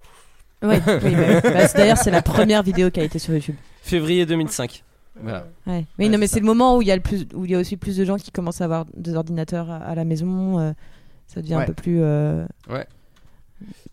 Ouais, 0.64 0.82
oui, 1.04 1.16
bah, 1.16 1.42
bah, 1.44 1.68
d'ailleurs, 1.76 1.98
c'est 1.98 2.10
la 2.10 2.24
première 2.24 2.64
vidéo 2.64 2.90
qui 2.90 3.00
a 3.02 3.04
été 3.04 3.20
sur 3.20 3.36
YouTube. 3.36 3.56
Février 3.84 4.26
2005. 4.26 4.84
Voilà. 5.22 5.46
Ouais. 5.68 5.86
Oui, 6.00 6.06
Ouais, 6.06 6.10
non, 6.12 6.18
mais 6.18 6.26
c'est 6.26 6.34
c'est 6.36 6.40
le 6.40 6.46
moment 6.48 6.76
où 6.78 6.82
il 6.82 6.88
y 6.88 6.92
a 6.92 6.96
le 6.96 7.02
plus, 7.04 7.28
où 7.36 7.46
il 7.46 7.52
y 7.52 7.56
a 7.56 7.60
aussi 7.60 7.78
plus 7.78 7.96
de 7.98 8.04
gens 8.04 8.16
qui 8.18 8.32
commencent 8.32 8.62
à 8.62 8.66
avoir 8.66 8.86
des 8.98 9.14
ordinateurs 9.16 9.70
à, 9.70 9.76
à 9.78 9.94
la 9.96 10.06
maison. 10.06 10.60
Ça 11.28 11.42
devient 11.42 11.56
un 11.56 11.60
Ouais. 11.60 11.66
peu 11.66 11.74
plus. 11.74 12.00
euh, 12.02 12.46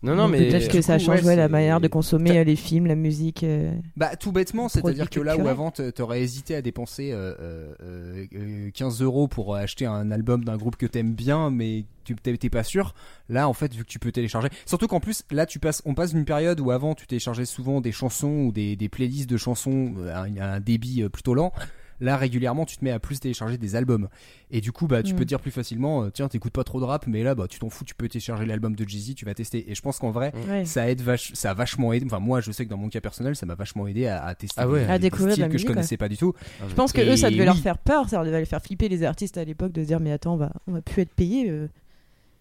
Non, 0.03 0.15
non, 0.15 0.23
donc 0.23 0.31
mais. 0.33 0.49
Peut-être 0.49 0.67
que 0.69 0.81
ça 0.81 0.97
coup, 0.97 1.05
change 1.05 1.21
ouais, 1.21 1.27
ouais, 1.27 1.35
la 1.37 1.47
manière 1.47 1.79
de 1.79 1.87
consommer 1.87 2.37
euh, 2.39 2.43
les 2.43 2.57
films, 2.57 2.85
la 2.85 2.95
musique. 2.95 3.43
euh. 3.43 3.71
Bah 3.95 4.17
tout 4.17 4.33
bêtement, 4.33 4.67
c'est-à-dire 4.67 5.09
que 5.09 5.21
là 5.21 5.37
où 5.37 5.47
avant 5.47 5.71
t'aurais 5.71 6.21
hésité 6.21 6.53
à 6.55 6.61
dépenser 6.61 7.11
euh, 7.13 7.33
euh, 7.39 8.25
euh, 8.35 8.69
15 8.73 9.01
euros 9.01 9.29
pour 9.29 9.55
acheter 9.55 9.85
un 9.85 10.11
album 10.11 10.43
d'un 10.43 10.57
groupe 10.57 10.75
que 10.75 10.85
t'aimes 10.85 11.13
bien, 11.13 11.49
mais 11.49 11.85
tu 12.03 12.13
t'es 12.15 12.49
pas 12.49 12.63
sûr. 12.63 12.93
Là, 13.29 13.47
en 13.47 13.53
fait, 13.53 13.73
vu 13.73 13.83
que 13.85 13.89
tu 13.89 13.99
peux 13.99 14.11
télécharger, 14.11 14.49
surtout 14.65 14.87
qu'en 14.87 14.99
plus, 14.99 15.23
là, 15.31 15.45
tu 15.45 15.59
passes, 15.59 15.81
on 15.85 15.93
passe 15.95 16.13
d'une 16.13 16.25
période 16.25 16.59
où 16.59 16.69
avant 16.71 16.93
tu 16.93 17.07
téléchargeais 17.07 17.45
souvent 17.45 17.79
des 17.79 17.93
chansons 17.93 18.27
ou 18.47 18.51
des, 18.51 18.75
des 18.75 18.89
playlists 18.89 19.29
de 19.29 19.37
chansons 19.37 19.93
à 20.13 20.23
un, 20.23 20.59
débit 20.59 21.07
plutôt 21.07 21.33
lent. 21.33 21.53
Là, 22.01 22.17
régulièrement, 22.17 22.65
tu 22.65 22.77
te 22.77 22.83
mets 22.83 22.91
à 22.91 22.99
plus 22.99 23.19
télécharger 23.19 23.57
des 23.57 23.75
albums. 23.75 24.07
Et 24.51 24.61
du 24.61 24.71
coup, 24.71 24.87
bah, 24.87 25.03
tu 25.03 25.13
Mm. 25.13 25.17
peux 25.17 25.23
te 25.23 25.27
dire 25.29 25.39
plus 25.39 25.51
facilement, 25.51 26.03
euh, 26.03 26.09
tiens, 26.11 26.27
t'écoutes 26.27 26.53
pas 26.53 26.63
trop 26.63 26.79
de 26.79 26.85
rap, 26.85 27.07
mais 27.07 27.23
là, 27.23 27.35
bah, 27.35 27.47
tu 27.49 27.59
t'en 27.59 27.69
fous, 27.69 27.83
tu 27.85 27.95
peux 27.95 28.07
télécharger 28.07 28.45
l'album 28.45 28.75
de 28.75 28.87
Jay-Z, 28.87 29.15
tu 29.15 29.25
vas 29.25 29.33
tester. 29.33 29.69
Et 29.71 29.75
je 29.75 29.81
pense 29.81 29.99
qu'en 29.99 30.11
vrai, 30.11 30.31
Ouais. 30.49 30.65
ça 30.65 30.89
aide 30.89 31.01
vache, 31.01 31.31
ça 31.33 31.51
a 31.51 31.53
vachement 31.53 31.93
aidé. 31.93 32.05
Enfin, 32.05 32.19
moi, 32.19 32.41
je 32.41 32.51
sais 32.51 32.65
que 32.65 32.69
dans 32.69 32.77
mon 32.77 32.89
cas 32.89 33.01
personnel, 33.01 33.35
ça 33.35 33.45
m'a 33.45 33.55
vachement 33.55 33.87
aidé 33.87 34.07
à, 34.07 34.23
à 34.25 34.35
tester 34.35 34.59
Ah 34.61 34.67
ouais. 34.67 34.85
des, 34.85 34.91
À 34.91 34.97
des 34.97 35.03
découvrir 35.09 35.33
styles 35.33 35.43
la 35.45 35.49
que 35.49 35.57
je 35.57 35.65
connaissais 35.65 35.97
pas 35.97 36.09
du 36.09 36.17
tout. 36.17 36.33
Je 36.67 36.73
pense 36.73 36.91
que 36.93 37.01
Et 37.01 37.09
eux, 37.09 37.15
ça 37.17 37.29
devait 37.29 37.45
leur 37.45 37.57
faire 37.57 37.77
peur, 37.77 38.09
ça 38.09 38.23
devait 38.23 38.39
les 38.39 38.45
faire 38.45 38.61
flipper 38.61 38.89
les 38.89 39.03
artistes 39.03 39.37
à 39.37 39.43
l'époque 39.43 39.71
de 39.71 39.81
se 39.81 39.87
dire 39.87 39.99
mais 39.99 40.11
attends, 40.11 40.33
on 40.33 40.37
va, 40.37 40.51
on 40.67 40.71
va 40.73 40.81
plus 40.81 41.01
être 41.03 41.13
payé. 41.13 41.49
euh. 41.49 41.67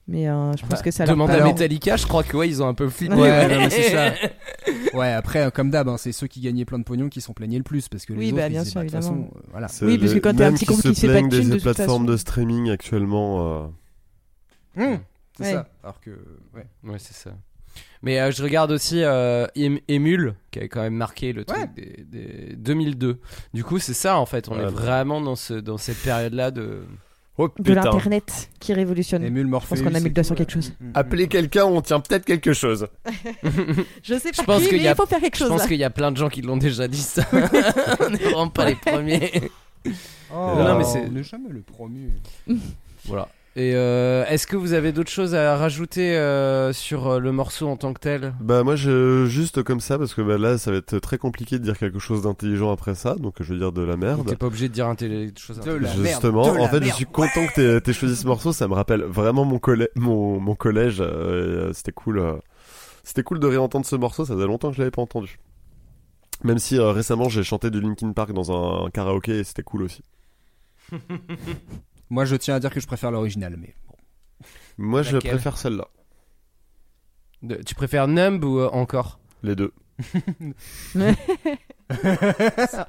Mais 0.09 0.29
euh, 0.29 0.53
je 0.57 0.67
pense 0.67 0.83
que 0.83 0.91
ça 0.91 1.05
Demande 1.07 1.31
à 1.31 1.45
Metallica, 1.45 1.97
je 1.97 2.07
crois 2.07 2.25
que 2.25 2.37
ouais, 2.37 2.49
ils 2.49 2.61
ont 2.63 2.67
un 2.67 2.75
peu 2.75 2.89
flippé. 2.89 3.15
Ouais, 3.15 3.49
non, 3.49 3.59
mais 3.61 3.71
c'est 3.71 3.91
ça. 3.91 4.13
Ouais, 4.95 5.11
après, 5.13 5.43
euh, 5.47 5.51
comme 5.51 5.71
d'hab, 5.71 5.89
hein, 5.89 5.97
c'est 5.97 6.13
ceux 6.13 6.27
qui 6.27 6.41
gagnaient 6.41 6.65
plein 6.65 6.79
de 6.79 6.85
pognon 6.85 7.09
qui 7.09 7.21
sont 7.21 7.33
plaignaient 7.33 7.57
le 7.57 7.63
plus 7.65 7.89
parce 7.89 8.05
que 8.05 8.13
les 8.13 8.19
Oui, 8.19 8.27
autres, 8.29 8.37
bah, 8.37 8.49
bien 8.49 8.65
sûr, 8.65 8.75
bah, 8.75 8.83
évidemment. 8.83 9.03
façon, 9.03 9.31
euh, 9.37 9.41
voilà. 9.53 9.67
Oui, 9.81 9.97
parce 9.99 10.13
que 10.13 10.19
quand 10.19 10.35
t'es 10.35 10.45
un 10.45 10.53
petit 10.53 10.67
qui 10.67 10.73
groupe 10.73 10.83
qui 10.83 10.95
se 10.95 11.01
fait 11.01 11.07
pas 11.07 11.13
de 11.15 11.19
plaignent 11.29 11.31
thunes, 11.31 11.49
de 11.51 11.55
des 11.57 11.61
plateformes 11.63 12.07
de 12.07 12.17
streaming 12.17 12.71
actuellement. 12.71 13.63
euh, 14.77 14.83
Hum, 14.83 14.99
c'est 15.39 15.45
Ouais. 15.45 15.53
ça. 15.53 15.69
Alors 15.83 16.01
que, 16.01 16.11
ouais. 16.55 16.67
Ouais, 16.85 16.99
c'est 16.99 17.15
ça. 17.15 17.31
Mais 18.03 18.21
euh, 18.21 18.31
je 18.33 18.43
regarde 18.43 18.71
aussi 18.73 19.03
euh, 19.03 19.47
Em- 19.57 19.79
Emule, 19.89 20.35
qui 20.51 20.59
avait 20.59 20.69
quand 20.69 20.83
même 20.83 20.95
marqué 20.95 21.33
le 21.33 21.45
truc 21.45 21.59
Ouais. 21.59 21.71
des, 21.75 22.05
des 22.05 22.57
2002. 22.57 23.19
Du 23.55 23.65
coup, 23.65 23.79
c'est 23.79 23.95
ça 23.95 24.19
en 24.19 24.27
fait. 24.27 24.49
On 24.49 24.53
Ouais, 24.57 24.61
est 24.61 24.65
bah. 24.65 24.71
vraiment 24.71 25.21
dans, 25.21 25.37
ce, 25.37 25.55
dans 25.55 25.79
cette 25.79 25.99
période-là 26.03 26.51
de. 26.51 26.83
Oh 27.39 27.49
De 27.59 27.73
l'internet 27.73 28.51
qui 28.61 28.75
révolutionne. 28.75 29.25
Emule 29.25 29.47
Je 29.47 29.67
pense 29.67 29.81
qu'on 29.81 29.95
a 29.95 30.01
mis 30.01 30.05
le 30.05 30.11
doigt 30.11 30.23
sur 30.23 30.35
quelque 30.35 30.53
chose. 30.53 30.73
Mm, 30.81 30.89
mm, 30.89 30.93
Appelez 30.95 31.29
quelqu'un, 31.29 31.65
on 31.65 31.81
tient 31.81 31.99
peut-être 32.01 32.27
quelque 32.27 32.53
chose. 32.53 32.87
Je 34.03 34.19
sais 34.19 34.31
Je 34.33 34.37
pas 34.37 34.45
pense 34.45 34.63
qui, 34.63 34.69
qu'il 34.69 34.83
mais 34.83 34.91
il 34.91 34.95
faut 34.95 35.07
faire 35.07 35.21
quelque 35.21 35.35
Je 35.37 35.39
chose. 35.41 35.49
pense 35.49 35.61
là. 35.63 35.67
qu'il 35.69 35.79
y 35.79 35.85
a 35.85 35.91
plein 35.91 36.13
de 36.13 36.17
gens 36.19 36.29
qui 36.29 36.43
l'ont 36.43 36.59
déjà 36.59 36.87
dit 36.89 37.01
ça. 37.01 37.25
on 38.01 38.11
n'est 38.11 38.19
vraiment 38.19 38.49
pas 38.49 38.67
les 38.67 38.75
premiers. 38.75 39.51
Oh, 39.87 40.55
Non, 40.59 40.77
mais 40.77 40.85
c'est- 40.85 41.09
n'est 41.09 41.23
jamais 41.23 41.49
le 41.49 41.63
premier. 41.63 42.11
Voilà. 43.07 43.29
Et 43.55 43.73
euh, 43.75 44.25
est-ce 44.29 44.47
que 44.47 44.57
vous 44.57 44.73
avez 44.73 44.93
d'autres 44.93 45.11
choses 45.11 45.35
à 45.35 45.57
rajouter 45.59 46.17
euh, 46.17 46.73
sur 46.73 47.07
euh, 47.07 47.19
le 47.19 47.33
morceau 47.33 47.69
en 47.69 47.77
tant 47.77 47.93
que 47.93 48.01
tel? 48.01 48.33
Bah 48.41 48.63
moi 48.65 48.77
je 48.77 49.27
juste 49.27 49.63
comme 49.63 49.81
ça 49.81 49.99
parce 49.99 50.15
que 50.15 50.23
bah, 50.23 50.39
là 50.39 50.57
ça 50.57 50.71
va 50.71 50.79
être 50.79 50.99
très 51.01 51.19
compliqué 51.19 51.59
de 51.59 51.63
dire 51.65 51.77
quelque 51.77 51.99
chose 51.99 52.23
d'intelligent 52.23 52.73
après 52.73 52.95
ça 52.95 53.15
donc 53.17 53.35
je 53.41 53.53
veux 53.53 53.59
dire 53.59 53.71
de 53.71 53.83
la 53.83 53.93
T'es 53.93 53.99
merde. 53.99 54.35
pas 54.37 54.47
obligé 54.47 54.69
de 54.71 54.73
dire 54.73 54.87
un 54.87 54.95
télé- 54.95 55.31
des 55.33 55.39
choses. 55.41 55.61
De 55.61 55.71
la 55.71 55.81
merde, 55.81 55.99
Justement, 56.07 56.45
de 56.47 56.59
en 56.59 56.63
la 56.63 56.69
fait, 56.71 56.83
je 56.83 56.93
suis 56.93 57.05
content 57.05 57.47
que 57.47 57.55
t'aies- 57.55 57.81
t'aies 57.83 57.93
choisi 57.93 58.17
ce 58.17 58.27
morceau. 58.27 58.53
Ça 58.55 58.69
me 58.69 58.73
rappelle 58.75 59.03
vraiment 59.03 59.45
mon, 59.45 59.59
collè- 59.59 59.91
mon, 59.97 60.41
mon 60.41 60.55
collège. 60.55 60.99
euh, 61.03 61.75
c'était 61.75 61.93
cool. 61.93 62.21
euh, 62.21 62.33
c'était 63.05 63.23
cool 63.23 63.39
de 63.39 63.47
réentendre 63.47 63.85
ce 63.85 63.97
morceau. 63.97 64.25
Ça 64.25 64.33
faisait 64.35 64.47
longtemps 64.47 64.71
que 64.71 64.77
je 64.77 64.81
l'avais 64.81 64.91
pas 64.91 65.03
entendu. 65.03 65.39
Même 66.43 66.59
si 66.59 66.79
euh, 66.79 66.91
récemment 66.93 67.29
j'ai 67.29 67.43
chanté 67.43 67.69
du 67.71 67.83
Linkin 67.83 68.13
Park 68.13 68.33
dans 68.33 68.51
un, 68.87 68.89
karaoké 68.91 69.41
et 69.41 69.45
c'était 69.45 69.63
cool 69.63 69.83
aussi. 69.83 70.01
Moi, 72.13 72.27
je 72.27 72.37
tiens 72.37 72.57
à 72.57 72.61
dire 72.61 72.69
que 72.71 72.79
je 72.79 72.87
préfère 72.87 73.11
l'original, 73.11 73.57
mais 73.57 73.75
bon. 73.89 73.95
Moi, 74.77 75.01
je 75.03 75.15
Laquelle 75.17 75.31
préfère 75.31 75.57
celle-là. 75.57 75.89
De- 77.43 77.57
tu 77.63 77.75
préfères 77.75 78.07
Numb 78.07 78.45
ou 78.45 78.59
euh, 78.59 78.69
encore? 78.69 79.19
Les 79.43 79.57
deux. 79.57 79.73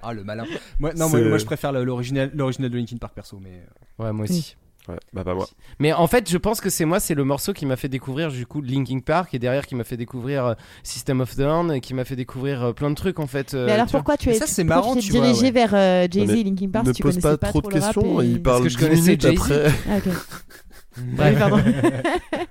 ah, 0.01 0.13
le 0.13 0.23
malin. 0.25 0.43
Moi, 0.77 0.93
non, 0.93 1.07
moi, 1.07 1.19
C'est- 1.19 1.29
moi, 1.29 1.37
je 1.37 1.45
préfère 1.45 1.71
le- 1.71 1.85
l'original, 1.85 2.31
l'original 2.33 2.69
de 2.69 2.77
Linkin 2.77 2.97
Park 2.97 3.13
perso, 3.13 3.39
mais. 3.39 3.63
euh, 3.99 4.03
Ouais, 4.03 4.11
moi 4.11 4.25
aussi. 4.25 4.57
Ouais, 4.89 4.97
bah 5.13 5.23
pas 5.23 5.33
moi. 5.33 5.47
Mais 5.79 5.93
en 5.93 6.07
fait, 6.07 6.29
je 6.29 6.37
pense 6.37 6.59
que 6.59 6.69
c'est 6.69 6.83
moi, 6.83 6.99
c'est 6.99 7.13
le 7.13 7.23
morceau 7.23 7.53
qui 7.53 7.65
m'a 7.65 7.77
fait 7.77 7.87
découvrir 7.87 8.29
du 8.31 8.45
coup 8.45 8.61
Linkin 8.61 8.99
Park 8.99 9.33
et 9.33 9.39
derrière 9.39 9.65
qui 9.65 9.75
m'a 9.75 9.85
fait 9.85 9.95
découvrir 9.95 10.45
euh, 10.45 10.53
System 10.83 11.21
of 11.21 11.31
a 11.33 11.35
Down 11.41 11.71
et 11.71 11.79
qui 11.79 11.93
m'a 11.93 12.03
fait 12.03 12.17
découvrir 12.17 12.61
euh, 12.63 12.73
plein 12.73 12.89
de 12.89 12.95
trucs 12.95 13.19
en 13.19 13.27
fait. 13.27 13.53
euh, 13.53 13.65
Mais 13.65 13.71
alors 13.71 13.85
tu 13.87 13.93
pourquoi 13.93 14.17
tu 14.17 14.29
es 14.29 14.33
ça, 14.33 14.45
tu- 14.45 14.51
c'est 14.51 14.65
marrant, 14.65 14.95
tu 14.97 15.11
vois, 15.11 15.21
dirigé 15.21 15.45
ouais. 15.45 15.51
vers 15.51 15.73
euh, 15.73 16.07
Jay-Z 16.11 16.31
et 16.31 16.43
Linkin 16.43 16.69
Park 16.69 16.85
ne 16.85 16.91
si 16.91 16.97
tu 16.97 17.03
pose 17.03 17.15
connaissais 17.17 17.37
pas, 17.37 17.47
trop 17.47 17.61
de 17.61 17.67
questions. 17.69 18.21
et- 18.21 18.25
Il 18.25 18.41
parle 18.41 18.63
que 18.63 18.69
je 18.69 18.77
10 18.77 18.83
connaissais 18.83 19.01
minutes 19.17 19.25
après. 19.25 19.71
Ah. 19.89 19.97
Bref. 20.97 21.39
Pardon. 21.39 21.57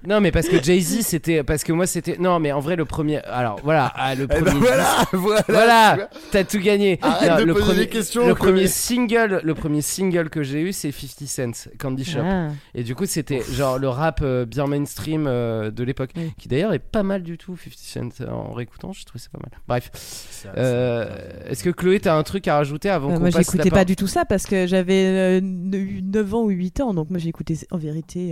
Non, 0.04 0.20
mais 0.20 0.32
parce 0.32 0.48
que 0.48 0.60
Jay-Z 0.60 1.02
c'était 1.02 1.44
parce 1.44 1.62
que 1.62 1.72
moi 1.72 1.86
c'était 1.86 2.16
non, 2.18 2.40
mais 2.40 2.50
en 2.50 2.58
vrai 2.58 2.74
le 2.74 2.84
premier. 2.84 3.18
Alors 3.18 3.60
voilà, 3.62 3.92
ah, 3.94 4.16
le 4.16 4.24
Eh 4.24 4.26
premier. 4.26 4.42
ben 4.50 4.54
voilà, 4.58 4.96
voilà. 5.12 5.44
Voilà, 5.48 6.10
t'as 6.32 6.42
tout 6.42 6.58
gagné. 6.58 6.98
Arrête 7.02 7.30
Non, 7.30 7.36
de 7.38 7.42
le 7.44 7.52
poser 7.52 7.64
premier, 7.66 7.78
des 7.80 7.88
questions, 7.88 8.26
le 8.26 8.34
Chloé. 8.34 8.50
premier 8.52 8.66
single, 8.66 9.40
le 9.44 9.54
premier 9.54 9.80
single 9.80 10.28
que 10.28 10.42
j'ai 10.42 10.60
eu, 10.60 10.72
c'est 10.72 10.90
50 10.90 11.54
Cent, 11.54 11.70
Candy 11.78 12.04
Shop. 12.04 12.18
Ah. 12.24 12.48
Et 12.74 12.82
du 12.82 12.96
coup, 12.96 13.06
c'était 13.06 13.42
genre 13.52 13.78
le 13.78 13.88
rap 13.88 14.20
euh, 14.22 14.44
bien 14.44 14.66
mainstream 14.66 15.26
euh, 15.28 15.70
de 15.70 15.84
l'époque, 15.84 16.10
Oui. 16.16 16.32
qui 16.36 16.48
d'ailleurs 16.48 16.72
est 16.74 16.80
pas 16.80 17.04
mal 17.04 17.22
du 17.22 17.38
tout. 17.38 17.56
50 17.76 18.12
Cent, 18.14 18.24
en 18.28 18.52
réécoutant, 18.54 18.92
je 18.92 19.04
trouve 19.04 19.20
ça 19.20 19.28
pas 19.32 19.38
mal. 19.40 19.50
Bref, 19.68 19.90
ça- 19.94 20.48
Euh, 20.56 21.06
est-ce 21.48 21.62
que 21.62 21.70
Chloé, 21.70 22.00
t'as 22.00 22.16
un 22.16 22.22
truc 22.24 22.48
à 22.48 22.56
rajouter 22.56 22.90
avant 22.90 23.10
Euh, 23.10 23.14
qu'on 23.14 23.20
moi, 23.20 23.30
passe 23.30 23.38
j'écoutais 23.46 23.64
pas 23.70 23.76
parole 23.76 23.84
du 23.86 23.94
tout 23.96 24.08
ça 24.08 24.24
parce 24.24 24.46
que 24.46 24.66
j'avais 24.66 25.04
euh, 25.06 25.40
ne- 25.40 26.00
9 26.02 26.34
ans 26.34 26.42
ou 26.42 26.48
8 26.48 26.80
ans. 26.80 26.92
Donc, 26.92 27.08
moi, 27.10 27.20
j'écoutais 27.20 27.54
en 27.70 27.78
vérité 27.78 28.31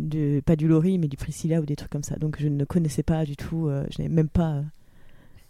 de, 0.00 0.40
pas 0.40 0.56
du 0.56 0.68
Laurie, 0.68 0.98
mais 0.98 1.08
du 1.08 1.16
Priscilla 1.16 1.60
ou 1.60 1.64
des 1.66 1.76
trucs 1.76 1.90
comme 1.90 2.02
ça. 2.04 2.16
Donc, 2.16 2.36
je 2.40 2.48
ne 2.48 2.64
connaissais 2.64 3.02
pas 3.02 3.24
du 3.24 3.36
tout. 3.36 3.68
euh, 3.68 3.84
je 3.90 4.02
n'avais 4.02 4.14
même 4.14 4.28
pas. 4.28 4.52
euh, 4.54 4.62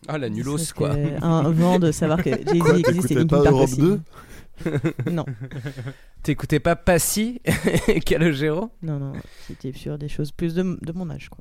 Ah, 0.08 0.18
la 0.18 0.28
nulos, 0.28 0.58
serait-ce 0.58 0.74
quoi. 0.74 0.94
Un 1.22 1.50
vent 1.50 1.78
de 1.78 1.90
savoir 1.92 2.22
que 2.22 2.30
Jay-Z 2.46 2.78
existe 2.88 3.10
et 3.10 3.14
Linkin 3.14 3.26
pas 3.26 3.42
Park 3.42 3.52
Europe 3.54 3.68
aussi. 3.70 3.80
2 3.80 4.00
Non, 5.10 5.24
T'écoutais 6.22 6.58
pas 6.60 6.74
Passy 6.76 7.40
et 7.88 8.00
Calogero 8.00 8.70
non, 8.82 8.98
non. 8.98 9.12
C'était 9.46 9.72
sur 9.72 9.98
des 9.98 10.08
choses 10.08 10.32
plus 10.32 10.54
de, 10.54 10.78
de 10.82 10.92
mon 10.92 11.08
âge, 11.10 11.28
quoi. 11.28 11.38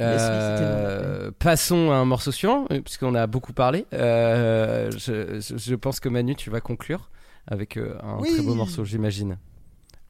Euh, 0.00 1.30
Passons 1.38 1.92
à 1.92 1.94
un 1.94 2.04
morceau 2.04 2.32
suivant, 2.32 2.66
euh, 2.72 2.80
puisqu'on 2.80 3.14
a 3.14 3.28
beaucoup 3.28 3.52
parlé. 3.52 3.86
Euh, 3.92 4.90
je, 4.90 5.40
je- 5.40 5.56
je 5.56 5.74
pense 5.76 6.00
que 6.00 6.08
Manu, 6.08 6.34
tu 6.34 6.50
vas 6.50 6.60
conclure 6.60 7.10
avec 7.46 7.76
euh, 7.76 7.96
un 8.02 8.18
Oui. 8.18 8.30
très 8.32 8.42
beau 8.42 8.54
morceau, 8.54 8.84
j'imagine. 8.84 9.38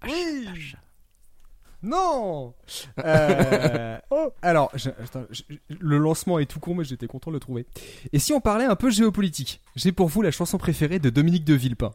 Oui 0.07 0.49
Non 1.85 2.55
Euh, 3.05 3.99
Alors, 4.43 4.71
je- 4.75 4.91
attends, 4.91 5.25
je- 5.31 5.43
le 5.69 5.99
lancement 5.99 6.39
est 6.39 6.47
tout 6.47 6.61
con, 6.61 6.75
mais 6.75 6.85
j'étais 6.85 7.07
content 7.07 7.31
de 7.31 7.37
le 7.37 7.41
trouver. 7.41 7.67
Et 8.13 8.19
si 8.19 8.33
on 8.33 8.41
parlait 8.41 8.65
un 8.65 8.77
peu 8.77 8.91
géopolitique? 8.91 9.61
J'ai 9.77 9.93
pour 9.93 10.09
vous 10.09 10.23
la 10.23 10.31
chanson 10.31 10.59
préférée 10.59 10.99
de 10.99 11.11
Dominique 11.11 11.45
de 11.45 11.55
Villepin. 11.55 11.91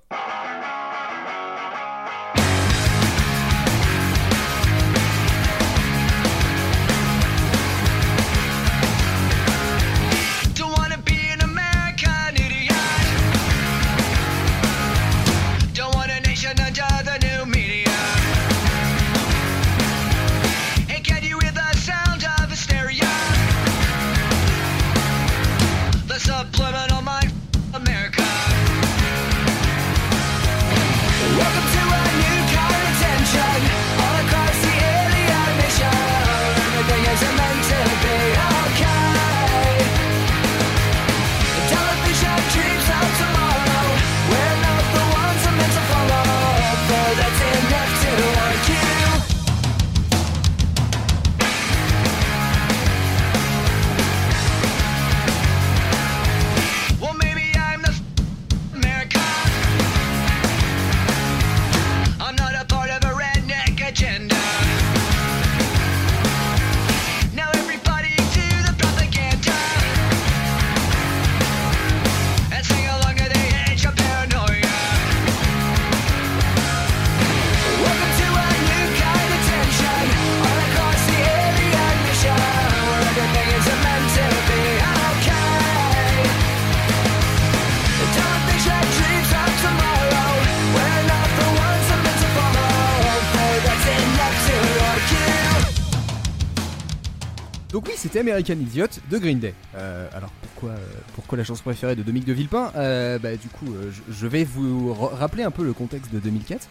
American 98.20 98.53
Idiot 98.53 98.88
de 99.09 99.17
Green 99.17 99.39
Day. 99.39 99.53
Euh, 99.76 100.07
alors 100.13 100.32
pourquoi, 100.41 100.72
euh, 100.72 100.78
pourquoi 101.15 101.38
la 101.38 101.43
chanson 101.43 101.63
préférée 101.63 101.95
de 101.95 102.03
Dominique 102.03 102.28
de 102.28 102.34
Villepin? 102.34 102.72
Euh, 102.76 103.17
bah, 103.20 103.36
Du 103.36 103.47
coup, 103.49 103.67
je, 103.91 104.13
je 104.13 104.28
vais 104.28 104.43
vous 104.43 104.93
ra- 104.93 105.15
rappeler 105.15 105.43
un 105.43 105.51
peu 105.51 105.63
le 105.63 105.74
contexte 105.74 106.13
de 106.13 106.20
2004. 106.20 106.67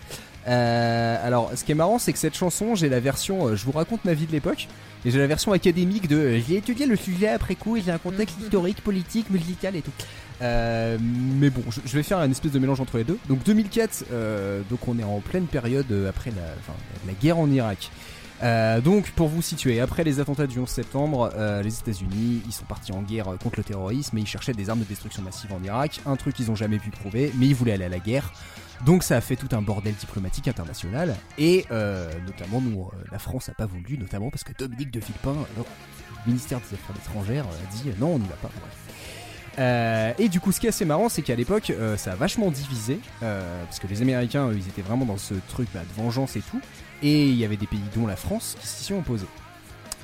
Euh, 0.46 1.26
alors, 1.26 1.50
ce 1.54 1.64
qui 1.64 1.72
est 1.72 1.74
marrant, 1.74 1.98
c'est 1.98 2.12
que 2.12 2.18
cette 2.18 2.36
chanson, 2.36 2.74
j'ai 2.74 2.88
la 2.88 3.00
version, 3.00 3.54
je 3.54 3.64
vous 3.64 3.72
raconte 3.72 4.04
ma 4.04 4.14
vie 4.14 4.26
de 4.26 4.32
l'époque, 4.32 4.66
et 5.04 5.10
j'ai 5.10 5.18
la 5.18 5.26
version 5.26 5.52
académique 5.52 6.08
de, 6.08 6.38
j'ai 6.46 6.56
étudié 6.56 6.86
le 6.86 6.96
sujet 6.96 7.28
après 7.28 7.54
coup, 7.54 7.76
et 7.76 7.82
j'ai 7.82 7.90
un 7.90 7.98
contexte 7.98 8.36
historique, 8.40 8.80
politique, 8.82 9.28
musical 9.30 9.76
et 9.76 9.82
tout. 9.82 9.90
Euh, 10.40 10.96
mais 11.00 11.50
bon, 11.50 11.62
je, 11.70 11.80
je 11.84 11.92
vais 11.96 12.02
faire 12.02 12.18
un 12.18 12.30
espèce 12.30 12.52
de 12.52 12.58
mélange 12.58 12.80
entre 12.80 12.96
les 12.96 13.04
deux. 13.04 13.18
Donc 13.28 13.42
2004, 13.44 14.04
euh, 14.12 14.62
donc 14.70 14.86
on 14.88 14.98
est 14.98 15.04
en 15.04 15.20
pleine 15.20 15.46
période 15.46 15.86
après 16.08 16.30
la, 16.30 16.42
enfin, 16.60 16.78
la 17.06 17.12
guerre 17.12 17.38
en 17.38 17.50
Irak. 17.50 17.90
Euh, 18.42 18.80
donc 18.80 19.10
pour 19.12 19.28
vous 19.28 19.42
situer, 19.42 19.80
après 19.80 20.04
les 20.04 20.20
attentats 20.20 20.46
du 20.46 20.58
11 20.58 20.68
septembre, 20.68 21.32
euh, 21.34 21.62
les 21.62 21.78
États-Unis 21.78 22.42
ils 22.46 22.52
sont 22.52 22.64
partis 22.66 22.92
en 22.92 23.02
guerre 23.02 23.28
euh, 23.28 23.36
contre 23.36 23.56
le 23.58 23.64
terrorisme 23.64 24.16
et 24.16 24.20
ils 24.20 24.26
cherchaient 24.26 24.52
des 24.52 24.70
armes 24.70 24.80
de 24.80 24.84
destruction 24.84 25.22
massive 25.22 25.52
en 25.52 25.62
Irak, 25.64 26.00
un 26.06 26.16
truc 26.16 26.36
qu'ils 26.36 26.50
ont 26.50 26.54
jamais 26.54 26.78
pu 26.78 26.90
prouver, 26.90 27.32
mais 27.36 27.46
ils 27.46 27.54
voulaient 27.54 27.72
aller 27.72 27.86
à 27.86 27.88
la 27.88 27.98
guerre. 27.98 28.32
Donc 28.86 29.02
ça 29.02 29.16
a 29.16 29.20
fait 29.20 29.34
tout 29.34 29.48
un 29.56 29.60
bordel 29.60 29.94
diplomatique 29.94 30.46
international 30.46 31.16
et 31.36 31.64
notamment 32.26 32.60
nous, 32.60 32.88
la 33.10 33.18
France 33.18 33.48
a 33.48 33.52
pas 33.52 33.66
voulu, 33.66 33.98
notamment 33.98 34.30
parce 34.30 34.44
que 34.44 34.52
Dominique 34.56 34.92
de 34.92 35.00
Villepin, 35.00 35.34
euh, 35.58 35.62
ministère 36.26 36.60
des 36.60 36.76
Affaires 36.76 36.96
étrangères, 36.96 37.44
a 37.44 37.74
dit 37.74 37.90
non 37.98 38.14
on 38.14 38.18
n'y 38.20 38.28
va 38.28 38.36
pas. 38.36 38.50
Et 40.16 40.28
du 40.28 40.38
coup, 40.38 40.52
ce 40.52 40.60
qui 40.60 40.66
est 40.66 40.68
assez 40.68 40.84
marrant, 40.84 41.08
c'est 41.08 41.22
qu'à 41.22 41.34
l'époque, 41.34 41.72
ça 41.96 42.12
a 42.12 42.14
vachement 42.14 42.52
divisé, 42.52 43.00
parce 43.18 43.80
que 43.80 43.88
les 43.88 44.00
Américains, 44.00 44.52
ils 44.52 44.68
étaient 44.68 44.82
vraiment 44.82 45.06
dans 45.06 45.18
ce 45.18 45.34
truc 45.48 45.68
bah, 45.74 45.80
de 45.80 46.00
vengeance 46.00 46.36
et 46.36 46.42
tout, 46.42 46.60
et 47.02 47.26
il 47.28 47.36
y 47.36 47.44
avait 47.44 47.56
des 47.56 47.66
pays, 47.66 47.80
dont 47.94 48.06
la 48.06 48.16
France, 48.16 48.56
qui 48.60 48.66
s'y 48.66 48.84
sont 48.84 48.98
opposés. 48.98 49.26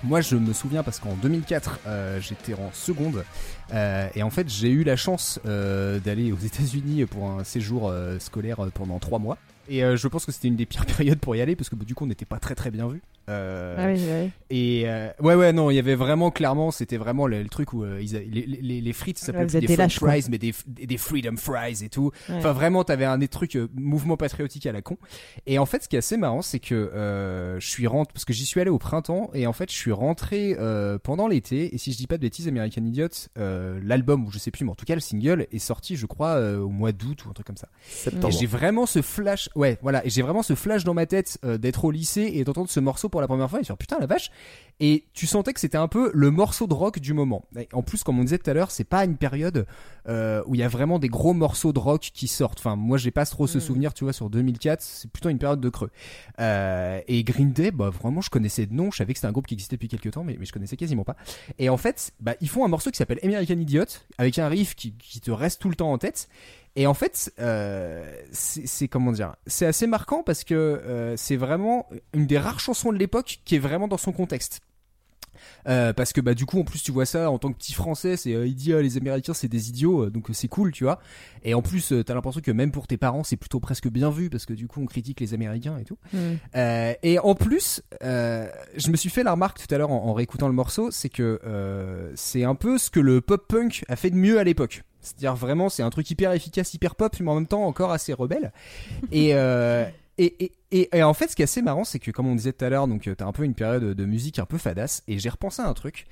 Moi, 0.02 0.20
je 0.20 0.36
me 0.36 0.52
souviens 0.52 0.82
parce 0.82 0.98
qu'en 0.98 1.14
2004, 1.14 1.80
euh, 1.86 2.20
j'étais 2.20 2.52
en 2.52 2.70
seconde, 2.72 3.24
euh, 3.72 4.06
et 4.14 4.22
en 4.22 4.28
fait, 4.28 4.48
j'ai 4.50 4.68
eu 4.68 4.84
la 4.84 4.96
chance 4.96 5.40
euh, 5.46 5.98
d'aller 5.98 6.30
aux 6.30 6.36
États-Unis 6.36 7.06
pour 7.06 7.30
un 7.30 7.42
séjour 7.42 7.92
scolaire 8.18 8.58
pendant 8.74 8.98
trois 8.98 9.18
mois. 9.18 9.38
Et 9.66 9.80
je 9.80 10.08
pense 10.08 10.26
que 10.26 10.32
c'était 10.32 10.48
une 10.48 10.56
des 10.56 10.66
pires 10.66 10.84
périodes 10.96 11.20
pour 11.20 11.34
y 11.36 11.40
aller 11.40 11.56
parce 11.56 11.70
que 11.70 11.74
bah, 11.74 11.86
du 11.86 11.94
coup 11.94 12.04
on 12.04 12.06
n'était 12.06 12.26
pas 12.26 12.38
très 12.38 12.54
très 12.54 12.70
bien 12.70 12.86
vu. 12.86 13.00
Euh, 13.28 13.76
Ah 13.78 13.86
oui, 13.86 14.00
oui. 14.24 14.30
Et 14.50 14.82
euh, 14.86 15.08
ouais 15.20 15.34
ouais 15.34 15.52
non 15.52 15.70
il 15.70 15.74
y 15.76 15.78
avait 15.78 15.94
vraiment 15.94 16.30
clairement 16.30 16.70
c'était 16.70 16.96
vraiment 16.98 17.26
le, 17.26 17.42
le 17.42 17.48
truc 17.48 17.72
où 17.72 17.82
euh, 17.82 18.00
ils 18.02 18.14
a- 18.16 18.20
les, 18.20 18.44
les, 18.46 18.80
les 18.80 18.92
frites 18.92 19.18
ça 19.18 19.26
s'appelait 19.26 19.52
Ouais, 19.54 19.60
des 19.66 19.76
lâches, 19.76 19.98
quoi. 19.98 20.10
fries 20.10 20.26
mais 20.30 20.38
des, 20.38 20.52
des 20.66 20.86
des 20.86 20.96
freedom 20.98 21.36
fries 21.36 21.82
et 21.84 21.88
tout. 21.88 22.10
Ouais. 22.28 22.36
Enfin 22.36 22.52
vraiment 22.52 22.84
t'avais 22.84 23.04
un 23.06 23.18
des 23.18 23.28
trucs 23.28 23.56
euh, 23.56 23.68
mouvement 23.74 24.16
patriotique 24.16 24.66
à 24.66 24.72
la 24.72 24.82
con. 24.82 24.96
Et 25.46 25.58
en 25.58 25.66
fait 25.66 25.82
ce 25.82 25.88
qui 25.88 25.96
est 25.96 26.00
assez 26.00 26.16
marrant 26.16 26.42
c'est 26.42 26.60
que 26.60 26.74
euh, 26.74 27.58
je 27.58 27.66
suis 27.68 27.86
rentré 27.86 28.12
parce 28.12 28.24
que 28.24 28.32
j'y 28.32 28.44
suis 28.46 28.60
allé 28.60 28.70
au 28.70 28.78
printemps 28.78 29.30
et 29.34 29.46
en 29.46 29.52
fait 29.52 29.70
je 29.70 29.76
suis 29.76 29.92
rentré 29.92 30.56
euh, 30.58 30.98
pendant 31.02 31.26
l'été 31.26 31.74
et 31.74 31.78
si 31.78 31.92
je 31.92 31.96
dis 31.96 32.06
pas 32.06 32.16
de 32.16 32.22
bêtises 32.22 32.46
American 32.46 32.84
Idiot 32.84 33.08
euh, 33.38 33.80
l'album 33.82 34.24
ou 34.26 34.30
je 34.30 34.38
sais 34.38 34.50
plus 34.50 34.64
mais 34.64 34.70
en 34.70 34.74
tout 34.76 34.84
cas 34.84 34.94
le 34.94 35.00
single 35.00 35.46
est 35.50 35.58
sorti 35.58 35.96
je 35.96 36.06
crois 36.06 36.34
euh, 36.36 36.58
au 36.58 36.68
mois 36.68 36.92
d'août 36.92 37.24
ou 37.24 37.30
un 37.30 37.32
truc 37.32 37.46
comme 37.46 37.56
ça. 37.56 37.68
Septembre. 37.88 38.28
Et 38.28 38.38
j'ai 38.38 38.46
vraiment 38.46 38.86
ce 38.86 39.02
flash, 39.02 39.48
ouais, 39.54 39.78
voilà, 39.82 40.04
et 40.06 40.10
j'ai 40.10 40.22
vraiment 40.22 40.42
ce 40.42 40.54
flash 40.54 40.84
dans 40.84 40.94
ma 40.94 41.06
tête 41.06 41.38
euh, 41.44 41.58
d'être 41.58 41.84
au 41.84 41.90
lycée 41.90 42.30
et 42.34 42.44
d'entendre 42.44 42.68
ce 42.70 42.80
morceau 42.80 43.08
pour 43.14 43.20
la 43.20 43.28
première 43.28 43.48
fois 43.48 43.60
et 43.60 43.64
faire 43.64 43.76
putain 43.76 43.96
la 44.00 44.06
vache. 44.06 44.32
Et 44.80 45.04
tu 45.12 45.28
sentais 45.28 45.52
que 45.52 45.60
c'était 45.60 45.78
un 45.78 45.86
peu 45.86 46.10
le 46.12 46.32
morceau 46.32 46.66
de 46.66 46.74
rock 46.74 46.98
du 46.98 47.12
moment. 47.12 47.44
Et 47.56 47.68
en 47.72 47.82
plus, 47.82 48.02
comme 48.02 48.18
on 48.18 48.24
disait 48.24 48.38
tout 48.38 48.50
à 48.50 48.54
l'heure, 48.54 48.72
c'est 48.72 48.82
pas 48.82 49.04
une 49.04 49.16
période 49.16 49.66
euh, 50.08 50.42
où 50.46 50.56
il 50.56 50.60
y 50.60 50.64
a 50.64 50.68
vraiment 50.68 50.98
des 50.98 51.06
gros 51.06 51.32
morceaux 51.32 51.72
de 51.72 51.78
rock 51.78 52.10
qui 52.12 52.26
sortent. 52.26 52.58
Enfin, 52.58 52.74
moi, 52.74 52.98
j'ai 52.98 53.12
pas 53.12 53.24
trop 53.24 53.46
ce 53.46 53.60
souvenir, 53.60 53.94
tu 53.94 54.02
vois, 54.02 54.12
sur 54.12 54.30
2004, 54.30 54.82
c'est 54.82 55.08
plutôt 55.08 55.28
une 55.28 55.38
période 55.38 55.60
de 55.60 55.68
creux. 55.68 55.90
Euh, 56.40 57.00
et 57.06 57.22
Green 57.22 57.52
Day, 57.52 57.70
bah 57.70 57.90
vraiment, 57.90 58.20
je 58.20 58.30
connaissais 58.30 58.66
de 58.66 58.74
nom, 58.74 58.90
je 58.90 58.96
savais 58.96 59.12
que 59.12 59.20
c'était 59.20 59.28
un 59.28 59.32
groupe 59.32 59.46
qui 59.46 59.54
existait 59.54 59.76
depuis 59.76 59.86
quelques 59.86 60.10
temps, 60.10 60.24
mais, 60.24 60.36
mais 60.40 60.44
je 60.44 60.52
connaissais 60.52 60.76
quasiment 60.76 61.04
pas. 61.04 61.14
Et 61.60 61.68
en 61.68 61.76
fait, 61.76 62.10
bah, 62.18 62.34
ils 62.40 62.48
font 62.48 62.64
un 62.64 62.68
morceau 62.68 62.90
qui 62.90 62.96
s'appelle 62.96 63.20
American 63.22 63.54
Idiot, 63.54 63.84
avec 64.18 64.40
un 64.40 64.48
riff 64.48 64.74
qui, 64.74 64.92
qui 64.94 65.20
te 65.20 65.30
reste 65.30 65.60
tout 65.60 65.68
le 65.68 65.76
temps 65.76 65.92
en 65.92 65.98
tête. 65.98 66.28
Et 66.76 66.86
en 66.86 66.94
fait, 66.94 67.32
euh, 67.38 68.04
c'est 68.32 68.88
comment 68.88 69.12
dire, 69.12 69.36
c'est 69.46 69.66
assez 69.66 69.86
marquant 69.86 70.22
parce 70.24 70.42
que 70.44 70.54
euh, 70.54 71.16
c'est 71.16 71.36
vraiment 71.36 71.88
une 72.12 72.26
des 72.26 72.38
rares 72.38 72.60
chansons 72.60 72.92
de 72.92 72.98
l'époque 72.98 73.38
qui 73.44 73.56
est 73.56 73.60
vraiment 73.60 73.86
dans 73.88 73.98
son 73.98 74.12
contexte. 74.12 74.60
Euh, 75.68 75.92
parce 75.92 76.12
que 76.12 76.20
bah 76.20 76.34
du 76.34 76.46
coup 76.46 76.60
en 76.60 76.64
plus 76.64 76.82
tu 76.82 76.92
vois 76.92 77.06
ça 77.06 77.30
en 77.30 77.38
tant 77.38 77.50
que 77.52 77.56
petit 77.58 77.72
français 77.72 78.16
c'est 78.16 78.34
euh, 78.34 78.46
ah, 78.46 78.80
les 78.80 78.96
américains 78.96 79.34
c'est 79.34 79.48
des 79.48 79.68
idiots 79.68 80.04
euh, 80.04 80.10
donc 80.10 80.30
euh, 80.30 80.32
c'est 80.32 80.48
cool 80.48 80.70
tu 80.72 80.84
vois 80.84 81.00
et 81.42 81.54
en 81.54 81.60
plus 81.62 81.92
euh, 81.92 82.04
t'as 82.04 82.14
l'impression 82.14 82.40
que 82.40 82.50
même 82.50 82.70
pour 82.70 82.86
tes 82.86 82.96
parents 82.96 83.24
c'est 83.24 83.36
plutôt 83.36 83.60
presque 83.60 83.88
bien 83.88 84.10
vu 84.10 84.30
parce 84.30 84.46
que 84.46 84.52
du 84.52 84.68
coup 84.68 84.80
on 84.80 84.86
critique 84.86 85.20
les 85.20 85.34
américains 85.34 85.76
et 85.78 85.84
tout 85.84 85.98
Mm. 86.12 86.18
euh, 86.56 86.94
et 87.02 87.18
en 87.18 87.34
plus, 87.34 87.82
euh, 88.02 88.48
je 88.76 88.90
me 88.90 88.96
suis 88.96 89.10
fait 89.10 89.22
la 89.22 89.32
remarque 89.32 89.66
tout 89.66 89.74
à 89.74 89.78
l'heure 89.78 89.90
en, 89.90 90.04
en 90.06 90.12
réécoutant 90.12 90.46
le 90.48 90.54
morceau, 90.54 90.90
c'est 90.90 91.08
que 91.08 91.40
euh, 91.44 92.12
c'est 92.14 92.44
un 92.44 92.54
peu 92.54 92.78
ce 92.78 92.90
que 92.90 93.00
le 93.00 93.20
pop 93.20 93.46
punk 93.48 93.84
a 93.88 93.96
fait 93.96 94.10
de 94.10 94.16
mieux 94.16 94.38
à 94.38 94.44
l'époque. 94.44 94.82
C'est-à-dire 95.04 95.34
vraiment, 95.34 95.68
c'est 95.68 95.82
un 95.82 95.90
truc 95.90 96.10
hyper 96.10 96.32
efficace, 96.32 96.74
hyper 96.74 96.94
pop, 96.94 97.14
mais 97.20 97.30
en 97.30 97.34
même 97.36 97.46
temps 97.46 97.64
encore 97.64 97.92
assez 97.92 98.12
rebelle. 98.12 98.52
Et, 99.12 99.34
euh, 99.34 99.84
et 100.16 101.02
en 101.02 101.14
fait, 101.14 101.28
ce 101.28 101.36
qui 101.36 101.42
est 101.42 101.44
assez 101.44 101.62
marrant, 101.62 101.84
c'est 101.84 101.98
que 101.98 102.10
comme 102.10 102.26
on 102.26 102.34
disait 102.34 102.52
tout 102.52 102.64
à 102.64 102.68
l'heure, 102.68 102.86
donc 102.86 103.08
euh, 103.08 103.14
t'as 103.14 103.26
un 103.26 103.32
peu 103.32 103.44
une 103.44 103.54
période 103.54 103.82
de 103.82 104.04
musique 104.04 104.38
un 104.38 104.44
peu 104.44 104.58
fadasse. 104.58 105.02
Et 105.08 105.18
j'ai 105.18 105.28
repensé 105.28 105.62
à 105.62 105.68
un 105.68 105.74
truc, 105.74 106.06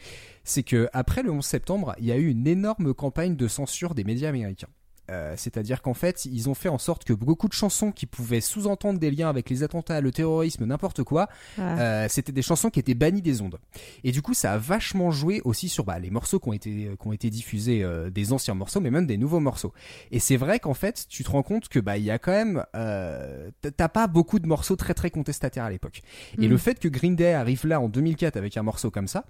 c'est 0.45 0.63
que 0.63 0.89
après 0.93 1.23
le 1.23 1.31
11 1.31 1.45
septembre, 1.45 1.95
il 1.99 2.07
y 2.07 2.13
a 2.13 2.17
eu 2.17 2.29
une 2.29 2.47
énorme 2.47 2.95
campagne 2.95 3.37
de 3.37 3.49
censure 3.49 3.95
des 3.95 4.05
médias 4.05 4.29
américains. 4.29 4.69
Euh, 5.13 5.35
C'est-à-dire 5.37 5.83
qu'en 5.83 5.95
fait, 5.95 6.25
ils 6.25 6.49
ont 6.49 6.55
fait 6.55 6.69
en 6.69 6.79
sorte 6.79 7.05
que 7.05 7.13
beaucoup 7.13 7.47
de 7.49 7.53
chansons 7.53 7.93
qui 7.93 8.07
pouvaient 8.07 8.41
sous-entendre 8.41 8.99
des 8.99 9.11
liens 9.11 9.29
avec 9.29 9.51
les 9.51 9.63
attentats, 9.63 10.01
le 10.01 10.11
terrorisme, 10.11 10.65
n'importe 10.65 11.03
quoi, 11.05 11.29
euh, 11.59 12.07
c'était 12.09 12.33
des 12.33 12.43
chansons 12.43 12.71
qui 12.71 12.81
étaient 12.81 12.95
bannies 12.95 13.23
des 13.23 13.41
ondes. 13.43 13.59
Et 14.05 14.11
du 14.13 14.23
coup, 14.23 14.35
ça 14.35 14.53
a 14.55 14.59
vachement 14.59 15.11
joué 15.11 15.41
aussi 15.45 15.69
sur 15.69 15.85
bah, 15.85 15.99
les 15.99 16.11
morceaux 16.11 16.41
qui 16.41 16.49
ont 16.49 16.53
été, 16.53 16.71
qui 17.01 17.07
ont 17.09 17.13
été 17.13 17.31
diffusés, 17.31 17.83
euh, 17.83 18.11
des 18.11 18.33
anciens 18.33 18.55
morceaux, 18.55 18.81
mais 18.81 18.91
même 18.91 19.07
des 19.07 19.19
nouveaux 19.19 19.41
morceaux. 19.41 19.73
Et 20.11 20.19
c'est 20.19 20.37
vrai 20.37 20.59
qu'en 20.59 20.75
fait, 20.75 21.07
tu 21.09 21.23
te 21.25 21.31
rends 21.31 21.43
compte 21.43 21.69
que 21.69 21.79
bah 21.79 21.99
il 21.99 22.05
y 22.05 22.11
a 22.11 22.19
quand 22.19 22.33
même, 22.33 22.65
t'as- 22.73 23.71
t'as 23.71 23.89
pas 23.89 24.07
beaucoup 24.07 24.39
de 24.39 24.47
morceaux 24.47 24.77
très 24.77 24.95
très 24.95 25.11
contestataires 25.11 25.65
à 25.65 25.71
l'époque. 25.71 26.03
Et 26.41 26.47
Mm. 26.47 26.51
le 26.51 26.57
fait 26.57 26.79
que 26.79 26.89
Green 26.89 27.17
Day 27.17 27.33
arrive 27.35 27.67
là 27.67 27.81
en 27.81 27.89
2004 27.89 28.37
avec 28.37 28.57
un 28.57 28.63
morceau 28.63 28.91
comme 28.91 29.09
ça, 29.09 29.25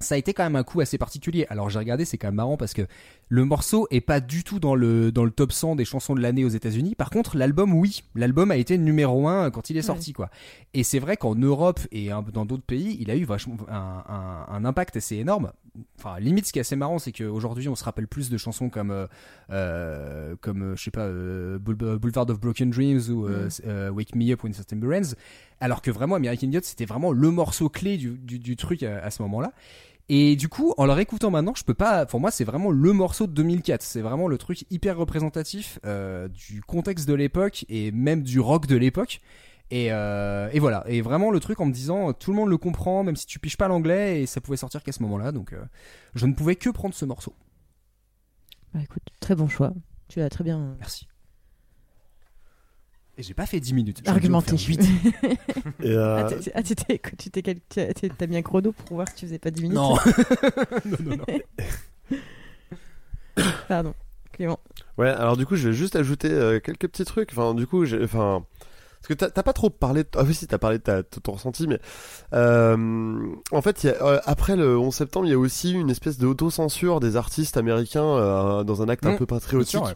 ça 0.00 0.14
a 0.16 0.18
été 0.18 0.34
quand 0.34 0.42
même 0.44 0.56
un 0.56 0.62
coup 0.64 0.80
assez 0.80 0.98
particulier. 0.98 1.46
Alors 1.50 1.70
j'ai 1.70 1.78
regardé, 1.78 2.04
c'est 2.04 2.18
quand 2.18 2.28
même 2.28 2.34
marrant 2.34 2.56
parce 2.56 2.72
que 2.74 2.82
le 3.28 3.44
morceau 3.44 3.86
est 3.90 4.00
pas 4.02 4.20
du 4.20 4.44
tout 4.44 4.60
dans 4.60 4.74
le 4.74 5.10
dans 5.12 5.24
le 5.24 5.30
top 5.30 5.52
100 5.52 5.76
des 5.76 5.84
chansons 5.84 6.14
de 6.14 6.20
l'année 6.20 6.44
aux 6.44 6.48
États-Unis. 6.50 6.94
Par 6.94 7.10
contre, 7.10 7.36
l'album 7.36 7.72
oui, 7.74 8.02
l'album 8.14 8.50
a 8.50 8.56
été 8.56 8.76
numéro 8.78 9.26
1 9.28 9.50
quand 9.50 9.70
il 9.70 9.76
est 9.76 9.82
sorti 9.82 10.12
quoi. 10.12 10.28
Et 10.74 10.82
c'est 10.84 10.98
vrai 10.98 11.16
qu'en 11.16 11.34
Europe 11.34 11.80
et 11.92 12.10
dans 12.32 12.44
d'autres 12.44 12.64
pays, 12.64 12.96
il 13.00 13.10
a 13.10 13.16
eu 13.16 13.24
vachement 13.24 13.56
un, 13.70 14.04
un, 14.08 14.46
un 14.54 14.64
impact 14.64 14.96
assez 14.96 15.16
énorme. 15.16 15.52
Enfin, 15.98 16.20
limite, 16.20 16.46
ce 16.46 16.52
qui 16.52 16.58
est 16.58 16.60
assez 16.60 16.76
marrant, 16.76 17.00
c'est 17.00 17.10
qu'aujourd'hui, 17.10 17.68
on 17.68 17.74
se 17.74 17.82
rappelle 17.82 18.06
plus 18.06 18.30
de 18.30 18.36
chansons 18.36 18.68
comme, 18.70 18.92
euh, 18.92 19.06
euh, 19.50 20.36
comme, 20.40 20.62
euh, 20.62 20.76
je 20.76 20.84
sais 20.84 20.90
pas, 20.92 21.00
euh, 21.06 21.58
Boul- 21.58 21.98
Boulevard 21.98 22.28
of 22.30 22.40
Broken 22.40 22.70
Dreams 22.70 23.00
ou 23.10 23.26
euh, 23.26 23.48
Mm. 23.64 23.94
Wake 23.94 24.14
Me 24.14 24.32
Up 24.32 24.42
When 24.44 24.52
September 24.52 24.96
Ends, 24.96 25.14
alors 25.60 25.82
que 25.82 25.90
vraiment 25.90 26.16
American 26.16 26.46
Idiot, 26.48 26.60
c'était 26.62 26.84
vraiment 26.84 27.12
le 27.12 27.30
morceau 27.30 27.68
clé 27.68 27.96
du, 27.96 28.10
du, 28.18 28.38
du 28.38 28.56
truc 28.56 28.82
à, 28.82 28.98
à 28.98 29.10
ce 29.10 29.22
moment-là. 29.22 29.52
Et 30.08 30.36
du 30.36 30.48
coup, 30.48 30.74
en 30.76 30.84
le 30.84 30.92
réécoutant 30.92 31.30
maintenant, 31.30 31.54
je 31.54 31.64
peux 31.64 31.74
pas. 31.74 32.04
Pour 32.04 32.20
moi, 32.20 32.30
c'est 32.30 32.44
vraiment 32.44 32.70
le 32.70 32.92
morceau 32.92 33.26
de 33.26 33.32
2004. 33.32 33.82
C'est 33.82 34.02
vraiment 34.02 34.28
le 34.28 34.36
truc 34.36 34.66
hyper 34.70 34.98
représentatif 34.98 35.78
euh, 35.86 36.28
du 36.28 36.60
contexte 36.62 37.08
de 37.08 37.14
l'époque 37.14 37.64
et 37.68 37.90
même 37.90 38.22
du 38.22 38.38
rock 38.38 38.66
de 38.66 38.76
l'époque. 38.76 39.20
Et, 39.70 39.90
euh, 39.92 40.50
et 40.52 40.58
voilà. 40.58 40.84
Et 40.88 41.00
vraiment 41.00 41.30
le 41.30 41.40
truc 41.40 41.58
en 41.60 41.66
me 41.66 41.72
disant, 41.72 42.12
tout 42.12 42.30
le 42.32 42.36
monde 42.36 42.50
le 42.50 42.58
comprend, 42.58 43.02
même 43.02 43.16
si 43.16 43.24
tu 43.24 43.38
piches 43.38 43.56
pas 43.56 43.66
l'anglais, 43.66 44.22
et 44.22 44.26
ça 44.26 44.42
pouvait 44.42 44.58
sortir 44.58 44.82
qu'à 44.82 44.92
ce 44.92 45.02
moment-là. 45.02 45.32
Donc, 45.32 45.54
euh, 45.54 45.64
je 46.14 46.26
ne 46.26 46.34
pouvais 46.34 46.56
que 46.56 46.68
prendre 46.68 46.94
ce 46.94 47.06
morceau. 47.06 47.34
Bah, 48.74 48.80
écoute, 48.82 49.04
très 49.20 49.34
bon 49.34 49.48
choix. 49.48 49.72
Tu 50.08 50.20
as 50.20 50.28
très 50.28 50.44
bien. 50.44 50.76
Merci. 50.78 51.08
Et 53.16 53.22
j'ai 53.22 53.34
pas 53.34 53.46
fait 53.46 53.60
10 53.60 53.74
minutes. 53.74 54.02
Argumenté. 54.08 54.56
faire 54.56 54.68
8. 54.68 54.80
Et, 55.84 55.90
euh, 55.92 56.26
Ah, 56.26 56.28
ah, 56.54 56.62
tu 56.64 56.74
t'as 56.74 58.26
mis 58.26 58.36
un 58.36 58.42
chrono 58.42 58.72
pour 58.72 58.96
voir 58.96 59.06
que 59.12 59.16
tu 59.18 59.26
faisais 59.26 59.38
pas 59.38 59.50
10 59.50 59.62
minutes? 59.62 59.76
Non. 59.78 59.94
non, 60.84 60.96
non, 61.00 61.16
non. 61.18 62.16
Pardon, 63.68 63.94
Clément. 64.32 64.58
Ouais, 64.98 65.08
alors 65.10 65.36
du 65.36 65.46
coup, 65.46 65.56
je 65.56 65.68
vais 65.68 65.74
juste 65.74 65.96
ajouter 65.96 66.30
euh, 66.30 66.60
quelques 66.60 66.88
petits 66.88 67.04
trucs. 67.04 67.30
Enfin, 67.32 67.54
du 67.54 67.66
coup, 67.66 67.84
j'ai, 67.84 68.02
enfin, 68.02 68.44
parce 69.00 69.08
que 69.08 69.14
t'as 69.14 69.42
pas 69.42 69.52
trop 69.52 69.70
parlé. 69.70 70.02
De... 70.04 70.08
Ah 70.16 70.22
oui, 70.24 70.34
si, 70.34 70.46
t'as 70.46 70.58
parlé 70.58 70.78
de 70.78 70.82
ta, 70.82 70.98
de 71.02 71.08
ton 71.22 71.32
ressenti, 71.32 71.66
mais 71.66 71.78
euh, 72.32 73.26
en 73.52 73.62
fait, 73.62 73.84
il 73.84 73.88
y 73.88 73.90
a, 73.90 74.02
euh, 74.04 74.20
après 74.24 74.56
le 74.56 74.78
11 74.78 74.94
septembre, 74.94 75.26
il 75.26 75.30
y 75.30 75.34
a 75.34 75.38
aussi 75.38 75.72
une 75.72 75.90
espèce 75.90 76.18
d'autocensure 76.18 77.00
des 77.00 77.16
artistes 77.16 77.56
américains 77.56 78.04
euh, 78.04 78.64
dans 78.64 78.82
un 78.82 78.88
acte 78.88 79.04
un 79.06 79.12
Mmh, 79.12 79.18
peu 79.18 79.26
patriotique. 79.26 79.70
sûr, 79.70 79.82
ouais. 79.84 79.94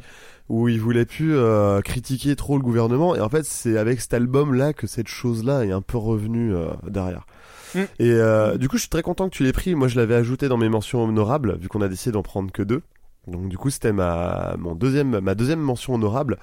Où 0.48 0.68
ils 0.68 0.80
voulaient 0.80 1.04
plus 1.04 1.36
euh, 1.36 1.82
critiquer 1.82 2.34
trop 2.34 2.56
le 2.56 2.62
gouvernement 2.62 3.14
et 3.14 3.20
en 3.20 3.28
fait 3.28 3.44
c'est 3.44 3.76
avec 3.76 4.00
cet 4.00 4.14
album 4.14 4.54
là 4.54 4.72
que 4.72 4.86
cette 4.86 5.08
chose 5.08 5.44
là 5.44 5.62
est 5.64 5.72
un 5.72 5.82
peu 5.82 5.98
revenue 5.98 6.54
euh, 6.54 6.68
derrière. 6.86 7.26
Mm. 7.74 7.80
Et 7.98 8.12
euh, 8.12 8.56
du 8.56 8.66
coup 8.68 8.76
je 8.76 8.82
suis 8.82 8.88
très 8.88 9.02
content 9.02 9.28
que 9.28 9.34
tu 9.34 9.44
l'aies 9.44 9.52
pris. 9.52 9.74
Moi 9.74 9.88
je 9.88 9.96
l'avais 9.96 10.14
ajouté 10.14 10.48
dans 10.48 10.56
mes 10.56 10.70
mentions 10.70 11.04
honorables 11.04 11.58
vu 11.58 11.68
qu'on 11.68 11.82
a 11.82 11.88
décidé 11.88 12.12
d'en 12.12 12.22
prendre 12.22 12.50
que 12.50 12.62
deux. 12.62 12.80
Donc 13.26 13.48
du 13.48 13.58
coup 13.58 13.68
c'était 13.68 13.92
ma 13.92 14.54
mon 14.58 14.74
deuxième 14.74 15.20
ma 15.20 15.34
deuxième 15.34 15.60
mention 15.60 15.94
honorable. 15.94 16.38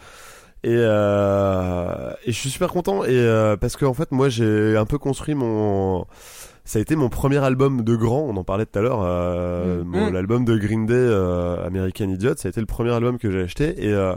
Et, 0.66 0.70
euh, 0.74 2.12
et 2.26 2.32
je 2.32 2.38
suis 2.40 2.50
super 2.50 2.70
content 2.70 3.04
et 3.04 3.10
euh, 3.12 3.56
parce 3.56 3.76
que 3.76 3.86
en 3.86 3.94
fait 3.94 4.12
moi 4.12 4.30
j'ai 4.30 4.76
un 4.76 4.86
peu 4.86 4.98
construit 4.98 5.36
mon 5.36 6.08
ça 6.66 6.80
a 6.80 6.82
été 6.82 6.96
mon 6.96 7.10
premier 7.10 7.38
album 7.38 7.84
de 7.84 7.96
grand. 7.96 8.22
On 8.22 8.36
en 8.38 8.44
parlait 8.44 8.66
tout 8.66 8.78
à 8.80 8.82
l'heure. 8.82 9.02
euh, 9.04 9.84
Mm. 9.84 9.88
mon- 9.88 10.10
Mm. 10.10 10.14
L'album 10.14 10.46
de 10.46 10.58
Green 10.58 10.86
Day, 10.86 10.94
euh, 10.96 11.66
American 11.66 12.10
Idiot, 12.10 12.36
ça 12.38 12.48
a 12.48 12.50
été 12.50 12.60
le 12.60 12.66
premier 12.66 12.92
album 12.92 13.18
que 13.18 13.32
j'ai 13.32 13.42
acheté 13.42 13.86
et 13.86 13.94
euh, 13.94 14.14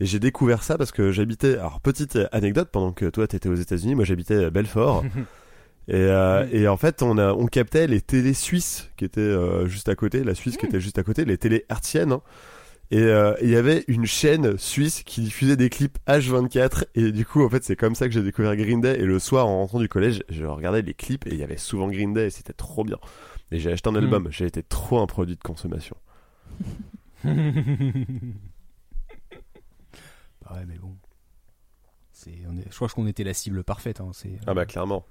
et 0.00 0.06
j'ai 0.06 0.18
découvert 0.18 0.62
ça 0.64 0.76
parce 0.76 0.90
que 0.90 1.12
j'habitais. 1.12 1.54
Alors 1.58 1.80
petite 1.80 2.18
anecdote, 2.32 2.68
pendant 2.72 2.92
que 2.92 3.06
toi 3.06 3.26
t'étais 3.26 3.48
aux 3.48 3.54
États-Unis, 3.54 3.94
moi 3.94 4.04
j'habitais 4.04 4.44
à 4.44 4.50
Belfort. 4.50 5.04
Et, 5.88 5.94
euh, 5.96 6.46
et 6.52 6.68
en 6.68 6.76
fait, 6.76 7.02
on, 7.02 7.18
a, 7.18 7.32
on 7.32 7.46
captait 7.46 7.88
les 7.88 8.00
télés 8.00 8.34
suisses 8.34 8.88
qui 8.96 9.04
étaient 9.04 9.20
euh, 9.20 9.66
juste 9.66 9.88
à 9.88 9.96
côté, 9.96 10.22
la 10.22 10.36
Suisse 10.36 10.56
qui 10.56 10.64
était 10.66 10.78
juste 10.78 10.96
à 10.98 11.02
côté, 11.02 11.24
les 11.24 11.36
télés 11.38 11.64
hertziennes. 11.68 12.12
hein. 12.12 12.20
Et 12.90 12.98
euh, 12.98 13.34
il 13.40 13.48
y 13.48 13.56
avait 13.56 13.84
une 13.88 14.04
chaîne 14.04 14.58
suisse 14.58 15.02
qui 15.02 15.22
diffusait 15.22 15.56
des 15.56 15.70
clips 15.70 15.96
H24. 16.06 16.84
Et 16.94 17.10
du 17.10 17.24
coup, 17.24 17.42
en 17.42 17.48
fait, 17.48 17.64
c'est 17.64 17.76
comme 17.76 17.94
ça 17.94 18.06
que 18.06 18.12
j'ai 18.12 18.22
découvert 18.22 18.54
Green 18.54 18.82
Day. 18.82 18.98
Et 18.98 19.04
le 19.04 19.18
soir, 19.18 19.46
en 19.46 19.60
rentrant 19.60 19.78
du 19.80 19.88
collège, 19.88 20.22
je 20.28 20.44
regardais 20.44 20.82
les 20.82 20.92
clips 20.92 21.26
et 21.26 21.30
il 21.30 21.38
y 21.38 21.42
avait 21.42 21.56
souvent 21.56 21.88
Green 21.88 22.12
Day 22.12 22.26
et 22.26 22.30
c'était 22.30 22.52
trop 22.52 22.84
bien. 22.84 22.98
Et 23.50 23.58
j'ai 23.58 23.72
acheté 23.72 23.88
un 23.88 23.94
album. 23.94 24.28
J'ai 24.30 24.44
été 24.46 24.62
trop 24.62 24.98
un 25.00 25.06
produit 25.06 25.36
de 25.36 25.42
consommation. 25.42 25.96
Bah 30.44 30.54
ouais, 30.56 30.64
mais 30.66 30.76
bon. 30.78 30.96
C'est, 32.12 32.32
on 32.48 32.56
est, 32.56 32.64
je 32.68 32.74
crois 32.74 32.88
qu'on 32.88 33.06
était 33.06 33.24
la 33.24 33.34
cible 33.34 33.64
parfaite. 33.64 34.00
Hein. 34.00 34.10
C'est, 34.12 34.32
Ah 34.46 34.54
bah 34.54 34.66
clairement. 34.66 35.04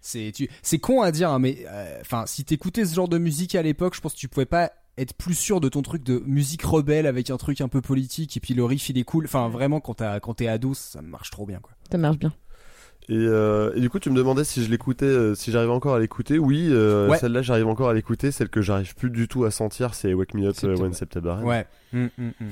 c'est, 0.00 0.32
tu, 0.34 0.48
c'est 0.62 0.78
con 0.78 1.02
à 1.02 1.12
dire, 1.12 1.30
hein, 1.30 1.38
mais 1.38 1.64
euh, 1.66 2.02
si 2.26 2.44
t'écoutais 2.44 2.84
ce 2.84 2.94
genre 2.94 3.08
de 3.08 3.18
musique 3.18 3.54
à 3.54 3.62
l'époque, 3.62 3.94
je 3.94 4.00
pense 4.00 4.14
que 4.14 4.18
tu 4.18 4.28
pouvais 4.28 4.46
pas 4.46 4.72
être 4.98 5.14
plus 5.14 5.34
sûr 5.34 5.60
de 5.60 5.68
ton 5.68 5.82
truc 5.82 6.02
de 6.02 6.22
musique 6.26 6.62
rebelle 6.62 7.06
avec 7.06 7.30
un 7.30 7.36
truc 7.36 7.60
un 7.60 7.68
peu 7.68 7.80
politique 7.80 8.36
et 8.36 8.40
puis 8.40 8.54
le 8.54 8.64
riff 8.64 8.88
il 8.90 8.98
est 8.98 9.04
cool. 9.04 9.24
Enfin, 9.24 9.48
vraiment, 9.48 9.80
quand, 9.80 9.94
t'as, 9.94 10.20
quand 10.20 10.34
t'es 10.34 10.48
ado, 10.48 10.74
ça 10.74 11.00
marche 11.02 11.30
trop 11.30 11.46
bien 11.46 11.60
quoi. 11.60 11.72
Ça 11.90 11.98
marche 11.98 12.18
bien. 12.18 12.32
Et, 13.10 13.14
euh, 13.16 13.72
et 13.74 13.80
du 13.80 13.88
coup, 13.88 13.98
tu 13.98 14.10
me 14.10 14.16
demandais 14.16 14.44
si 14.44 14.62
je 14.62 14.70
l'écoutais, 14.70 15.06
euh, 15.06 15.34
si 15.34 15.50
j'arrivais 15.50 15.72
encore 15.72 15.94
à 15.94 15.98
l'écouter. 15.98 16.38
Oui, 16.38 16.68
euh, 16.70 17.08
Ouais. 17.08 17.16
celle-là, 17.16 17.40
j'arrive 17.40 17.66
encore 17.66 17.88
à 17.88 17.94
l'écouter. 17.94 18.30
Celle 18.32 18.50
que 18.50 18.60
j'arrive 18.60 18.94
plus 18.96 19.08
du 19.08 19.28
tout 19.28 19.44
à 19.44 19.50
sentir, 19.50 19.94
c'est 19.94 20.12
Wake 20.12 20.34
Me 20.34 20.46
Up 20.46 20.54
September. 20.54 20.82
When 20.82 20.92
September. 20.92 21.36
Ouais. 21.42 21.66
Hum, 21.94 22.10
hum, 22.18 22.32
hum. 22.38 22.48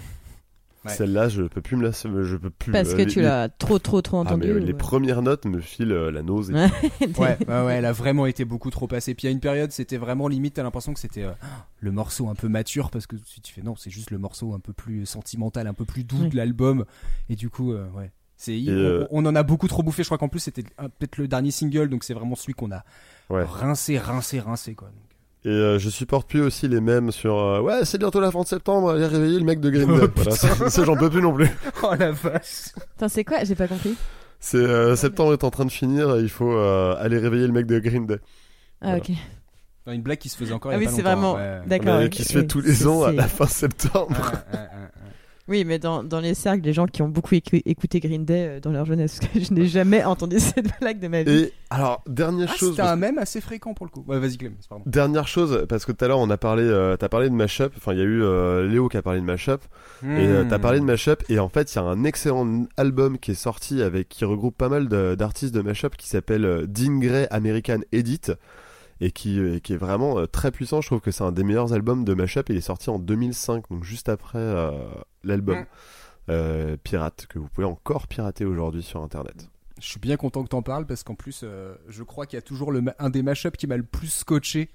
Ouais. 0.87 0.93
Celle-là, 0.93 1.29
je 1.29 1.43
peux 1.43 1.61
plus 1.61 1.77
me 1.77 1.83
la, 1.85 1.91
je 1.91 2.37
peux 2.37 2.51
plus. 2.51 2.73
Parce 2.73 2.91
euh, 2.91 2.93
que 2.93 2.99
les- 3.03 3.07
tu 3.07 3.19
les- 3.21 3.25
l'as 3.27 3.49
trop, 3.49 3.79
trop, 3.79 4.01
trop 4.03 4.19
Ah, 4.19 4.21
entendu. 4.21 4.47
mais, 4.49 4.53
euh, 4.55 4.61
ou- 4.61 4.65
les 4.65 4.73
premières 4.75 5.23
notes 5.23 5.45
me 5.45 5.61
filent 5.61 5.93
euh, 5.93 6.11
la 6.11 6.23
nausée. 6.23 6.53
Ouais. 7.19 7.37
Ouais, 7.49 7.75
elle 7.75 7.85
a 7.85 7.93
vraiment 7.93 8.27
été 8.27 8.45
beaucoup 8.45 8.71
trop 8.71 8.87
passée. 8.87 9.15
Puis 9.15 9.25
il 9.25 9.27
y 9.27 9.31
a 9.31 9.33
une 9.33 9.41
période, 9.41 9.73
c'était 9.73 9.97
vraiment 9.97 10.29
limite, 10.29 10.55
t'as 10.55 10.63
l'impression 10.63 10.95
que 10.95 11.01
c'était 11.01 11.25
euh, 11.25 11.33
le 11.81 11.93
morceau 11.93 12.29
un 12.29 12.35
peu 12.35 12.49
mature 12.49 12.91
parce 12.91 13.07
que 13.07 13.17
si 13.25 13.41
tu 13.41 13.53
fais 13.53 13.63
non, 13.63 13.75
c'est 13.77 13.91
juste 13.91 14.11
le 14.11 14.19
morceau 14.19 14.55
un 14.55 14.61
peu 14.61 14.73
plus 14.73 15.07
sentimental, 15.07 15.67
un 15.67 15.75
peu 15.75 15.85
plus 15.85 16.05
doux 16.05 16.27
de 16.29 16.37
l'album. 16.37 16.85
Et 17.29 17.37
du 17.37 17.51
coup, 17.51 17.73
euh, 17.73 17.87
ouais. 17.97 18.11
C'est, 18.39 18.53
on, 18.69 18.71
euh, 18.71 19.07
on 19.11 19.25
en 19.25 19.35
a 19.35 19.43
beaucoup 19.43 19.67
trop 19.67 19.83
bouffé. 19.83 20.03
Je 20.03 20.09
crois 20.09 20.19
qu'en 20.19 20.29
plus 20.29 20.41
c'était 20.41 20.63
peut-être 20.63 21.17
le 21.17 21.27
dernier 21.27 21.51
single, 21.51 21.89
donc 21.89 22.05
c'est 22.05 22.13
vraiment 22.15 22.35
celui 22.37 22.53
qu'on 22.53 22.71
a 22.71 22.85
Ouais. 23.31 23.43
rincé, 23.45 23.99
rincé, 23.99 24.41
rincé 24.41 24.75
quoi. 24.75 24.89
Donc, 24.89 25.06
Et 25.47 25.51
euh, 25.51 25.79
je 25.79 25.89
supporte 25.91 26.29
plus 26.29 26.43
aussi 26.43 26.67
les 26.67 26.81
mêmes 26.81 27.13
sur 27.13 27.39
euh, 27.39 27.61
ouais 27.61 27.85
c'est 27.85 27.99
bientôt 27.99 28.19
la 28.21 28.31
fin 28.33 28.43
de 28.43 28.47
septembre 28.47 28.91
allez 28.91 29.07
réveiller 29.07 29.39
le 29.39 29.45
mec 29.45 29.61
de 29.61 29.71
Green 29.71 29.87
Day 29.97 30.03
Oh, 30.05 30.09
voilà, 30.17 30.31
ça, 30.33 30.69
ça, 30.71 30.85
j'en 30.85 30.97
peux 30.97 31.09
plus 31.09 31.23
non 31.23 31.33
plus 31.33 31.49
oh 31.85 31.93
la 31.99 32.11
vache. 32.11 32.73
Attends, 32.97 33.09
c'est 33.09 33.23
quoi? 33.25 33.45
J'ai 33.45 33.55
pas 33.55 33.69
compris. 33.69 33.95
c'est 34.41 34.57
euh, 34.59 34.97
septembre 34.97 35.33
est 35.35 35.45
en 35.45 35.51
train 35.51 35.65
de 35.65 35.71
finir 35.71 36.17
et 36.17 36.21
il 36.21 36.29
faut 36.29 36.53
euh, 36.53 36.97
aller 36.99 37.17
réveiller 37.19 37.47
le 37.47 37.53
mec 37.53 37.67
de 37.67 37.79
Green 37.79 38.07
Day 38.07 38.19
Ah, 38.81 38.87
Voilà. 38.87 38.99
ok. 38.99 39.11
Une 39.89 40.03
blague 40.03 40.19
qui 40.19 40.29
se 40.29 40.37
faisait 40.37 40.53
encore. 40.53 40.73
Ah 40.73 40.75
il 40.75 40.79
y 40.79 40.81
oui, 40.81 40.87
a 40.87 40.91
pas 40.91 40.97
c'est 40.97 41.03
vraiment. 41.03 41.35
ouais. 41.37 41.61
D'accord. 41.69 42.01
Oui, 42.01 42.11
qui 42.11 42.25
se 42.25 42.33
fait 42.33 42.41
oui. 42.41 42.47
tous 42.49 42.61
les 42.61 42.89
ans 42.89 43.05
à 43.05 43.13
la 43.13 43.29
fin 43.29 43.47
septembre 43.47 44.17
ouais, 44.53 44.59
ouais, 44.59 44.65
ouais. 44.65 44.89
Oui, 45.49 45.65
mais 45.65 45.79
dans, 45.79 46.03
dans 46.03 46.19
les 46.19 46.35
cercles, 46.35 46.63
des 46.63 46.73
gens 46.73 46.87
qui 46.87 47.03
ont 47.03 47.09
beaucoup 47.09 47.35
écou- 47.35 47.63
écouté 47.65 48.01
Green 48.01 48.25
Day 48.25 48.47
euh, 48.57 48.61
dans 48.61 48.73
leur 48.73 48.85
jeunesse, 48.85 49.19
parce 49.21 49.33
que 49.33 49.41
je 49.41 49.53
n'ai 49.55 49.67
jamais 49.67 50.03
entendu 50.05 50.41
cette 50.41 50.67
blague 50.81 50.99
de 50.99 51.07
ma 51.09 51.23
vie. 51.23 51.31
et 51.33 51.53
alors 51.71 52.03
dernière 52.09 52.49
Ah, 52.53 52.57
chose 52.57 52.71
c'était 52.71 52.83
un 52.83 52.97
même 52.97 53.19
assez 53.19 53.41
fréquent 53.41 53.73
pour 53.73 53.87
le 53.87 53.91
coup. 53.91 54.05
Ouais, 54.09 54.19
vas-y 54.19 54.37
Clem, 54.39 54.55
pardon. 54.69 54.83
Dernière 54.87 55.29
chose, 55.29 55.65
parce 55.69 55.85
que 55.85 55.93
tout 55.93 56.05
à 56.05 56.09
l'heure 56.09 56.19
on 56.19 56.31
a 56.31 56.37
parlé, 56.37 56.65
euh, 56.65 56.97
t'as 56.97 57.09
parlé 57.09 57.29
de 57.31 57.35
mashup, 57.35 57.73
enfin 57.77 57.93
il 57.93 57.99
y 57.99 58.03
a 58.03 58.05
eu 58.05 58.23
euh, 58.23 58.67
Léo 58.67 58.89
qui 58.89 58.97
a 58.97 59.03
parlé 59.03 59.21
de 59.21 59.25
mashup, 59.25 59.61
et 60.03 60.07
euh, 60.07 60.45
t'as 60.49 60.59
parlé 60.59 60.81
de 60.81 60.85
mashup, 60.85 61.23
et 61.29 61.39
en 61.39 61.49
fait 61.49 61.73
il 61.73 61.77
y 61.77 61.79
a 61.81 61.85
un 61.85 62.03
excellent 62.05 62.67
album 62.77 63.19
qui 63.19 63.31
est 63.31 63.35
sorti 63.35 63.83
avec 63.83 64.09
qui 64.09 64.25
regroupe 64.25 64.57
pas 64.57 64.69
mal 64.69 64.89
de- 64.89 65.15
d'artistes 65.17 65.55
de 65.55 65.63
mashup 65.63 65.97
qui 65.97 66.09
s'appelle 66.09 66.45
euh, 66.45 66.67
Dean 66.67 66.99
Gray 66.99 67.27
American 67.31 67.81
Edit, 67.93 68.33
et 69.01 69.11
qui, 69.11 69.39
euh, 69.39 69.59
qui 69.59 69.73
est 69.75 69.79
vraiment 69.79 70.19
euh, 70.19 70.27
très 70.27 70.51
puissant. 70.51 70.81
Je 70.81 70.89
trouve 70.89 71.01
que 71.01 71.11
c'est 71.11 71.25
un 71.25 71.33
des 71.33 71.45
meilleurs 71.45 71.73
albums 71.73 72.05
de 72.05 72.15
mashup. 72.15 72.49
Il 72.49 72.57
est 72.57 72.61
sorti 72.61 72.91
en 72.91 72.99
2005, 72.99 73.71
donc 73.71 73.85
juste 73.85 74.09
après 74.09 74.39
euh, 74.39 74.71
l'album 75.25 75.65
euh, 76.29 76.77
Pirate 76.83 77.27
que 77.29 77.39
vous 77.39 77.49
pouvez 77.49 77.67
encore 77.67 78.07
pirater 78.09 78.45
aujourd'hui 78.45 78.83
sur 78.83 79.03
internet. 79.03 79.49
Je 79.81 79.87
suis 79.87 80.01
bien 80.01 80.17
content 80.17 80.43
que 80.43 80.49
t'en 80.49 80.63
parles 80.63 80.87
parce 80.87 81.03
qu'en 81.03 81.15
plus, 81.15 81.43
euh, 81.45 81.75
je 81.89 82.03
crois 82.03 82.27
qu'il 82.27 82.37
y 82.37 82.39
a 82.39 82.43
toujours 82.43 82.73
le 82.73 82.83
un 82.99 83.11
des 83.11 83.23
mashups 83.23 83.57
qui 83.59 83.67
m'a 83.67 83.77
le 83.77 83.83
plus 83.83 84.09
scotché. 84.09 84.71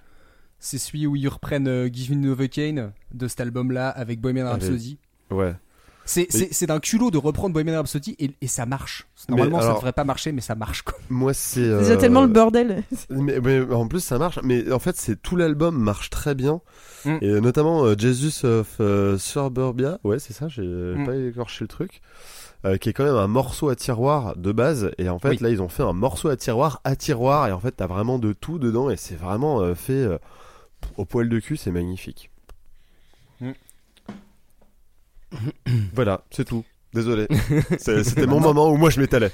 C'est 0.59 0.78
celui 0.78 1.07
où 1.07 1.15
ils 1.15 1.28
reprennent 1.28 1.67
euh, 1.67 1.89
Give 1.91 2.11
Me 2.11 2.17
Novocaine 2.17 2.93
de 3.13 3.28
cet 3.28 3.41
album-là 3.41 3.89
avec 3.89 4.22
Bohemian 4.22 4.47
Rhapsody. 4.47 4.99
Ouais. 5.32 5.55
C'est, 6.14 6.28
c'est, 6.30 6.53
c'est 6.53 6.66
d'un 6.66 6.80
culot 6.80 7.09
de 7.12 7.18
reprendre 7.18 7.53
Bohemian 7.53 7.76
Rhapsody 7.78 8.16
et, 8.20 8.32
et 8.41 8.47
ça 8.47 8.66
marche. 8.66 9.07
Normalement, 9.30 9.57
Mais 9.57 9.62
ça 9.64 9.68
alors- 9.70 9.80
devrait 9.80 9.93
pas 9.93 10.03
marcher, 10.03 10.32
mais 10.34 10.41
ça 10.41 10.55
marche 10.55 10.82
quoi. 10.82 10.95
Moi 11.09 11.34
c'est. 11.34 11.62
C'est 11.84 11.91
euh, 11.93 11.97
tellement 11.97 12.22
le 12.22 12.28
bordel. 12.28 12.84
Mais, 13.09 13.39
mais 13.39 13.62
en 13.74 13.88
plus 13.88 14.01
ça 14.03 14.18
marche, 14.18 14.39
mais 14.43 14.72
en 14.72 14.80
fait 14.80 14.97
c'est 14.97 15.22
tout 15.22 15.36
l'album 15.36 15.78
marche 15.78 16.09
très 16.09 16.36
bien 16.36 16.62
Mm. 17.03 17.18
et 17.22 17.41
notamment 17.41 17.84
euh, 17.84 17.95
Jesus 17.97 18.45
of 18.45 18.76
euh, 18.80 19.18
Suburbia, 19.18 19.97
ouais 20.03 20.20
c'est 20.20 20.34
ça, 20.34 20.47
j'ai 20.47 20.62
Mm. 20.62 21.03
pas 21.05 21.16
écorché 21.16 21.64
le 21.64 21.68
truc, 21.68 21.99
euh, 22.64 22.78
qui 22.78 22.89
est 22.89 22.93
quand 22.93 23.03
même 23.05 23.16
un 23.16 23.26
morceau 23.28 23.70
à 23.70 23.76
tiroir 23.76 24.36
de 24.38 24.51
base 24.51 24.91
et 24.99 25.09
en 25.09 25.18
fait 25.18 25.30
Oui. 25.30 25.38
là 25.41 25.49
ils 25.49 25.64
ont 25.64 25.68
fait 25.70 25.82
un 25.82 25.93
morceau 25.93 26.30
à 26.30 26.36
tiroir 26.38 26.80
à 26.84 26.95
tiroir 26.95 27.47
et 27.47 27.51
en 27.53 27.59
fait 27.59 27.72
t'as 27.72 27.88
vraiment 27.88 28.20
de 28.20 28.34
tout 28.34 28.59
dedans 28.59 28.91
et 28.91 28.97
c'est 28.97 29.16
vraiment 29.16 29.62
euh, 29.62 29.74
fait 29.74 29.93
euh, 29.93 30.20
au 30.97 31.05
poil 31.05 31.28
de 31.28 31.39
cul, 31.39 31.57
c'est 31.57 31.72
magnifique. 31.72 32.30
Mm. 33.39 33.51
voilà, 35.93 36.23
c'est 36.32 36.45
tout. 36.45 36.63
Désolé, 36.93 37.27
c'était 37.79 38.27
mon 38.27 38.39
moment 38.41 38.69
où 38.69 38.75
moi 38.77 38.89
je 38.89 38.99
m'étalais. 38.99 39.32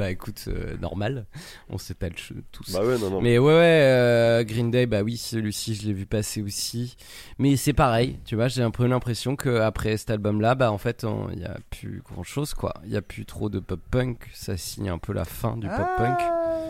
Bah 0.00 0.10
écoute, 0.10 0.44
euh, 0.48 0.78
normal, 0.78 1.26
on 1.68 1.76
s'étale 1.76 2.14
tous. 2.52 2.72
Bah 2.72 2.82
ouais 2.82 2.96
non 2.96 3.10
non. 3.10 3.20
Mais 3.20 3.36
ouais, 3.38 3.52
ouais 3.52 3.82
euh, 3.82 4.44
Green 4.44 4.70
Day, 4.70 4.86
bah 4.86 5.02
oui, 5.02 5.18
celui-ci, 5.18 5.74
je 5.74 5.86
l'ai 5.86 5.92
vu 5.92 6.06
passer 6.06 6.40
aussi. 6.40 6.96
Mais 7.38 7.56
c'est 7.56 7.74
pareil, 7.74 8.18
tu 8.24 8.34
vois, 8.34 8.48
j'ai 8.48 8.62
un 8.62 8.70
peu 8.70 8.86
l'impression 8.86 9.36
que 9.36 9.60
après 9.60 9.98
cet 9.98 10.08
album-là, 10.10 10.54
bah 10.54 10.72
en 10.72 10.78
fait, 10.78 11.04
il 11.32 11.38
n'y 11.38 11.44
a 11.44 11.58
plus 11.68 12.02
grand-chose, 12.02 12.54
quoi. 12.54 12.72
Il 12.84 12.90
y 12.90 12.96
a 12.96 13.02
plus 13.02 13.26
trop 13.26 13.50
de 13.50 13.58
pop-punk, 13.60 14.16
ça 14.32 14.56
signe 14.56 14.88
un 14.88 14.96
peu 14.98 15.12
la 15.12 15.26
fin 15.26 15.58
du 15.58 15.66
pop-punk. 15.68 16.18
Ah, 16.18 16.60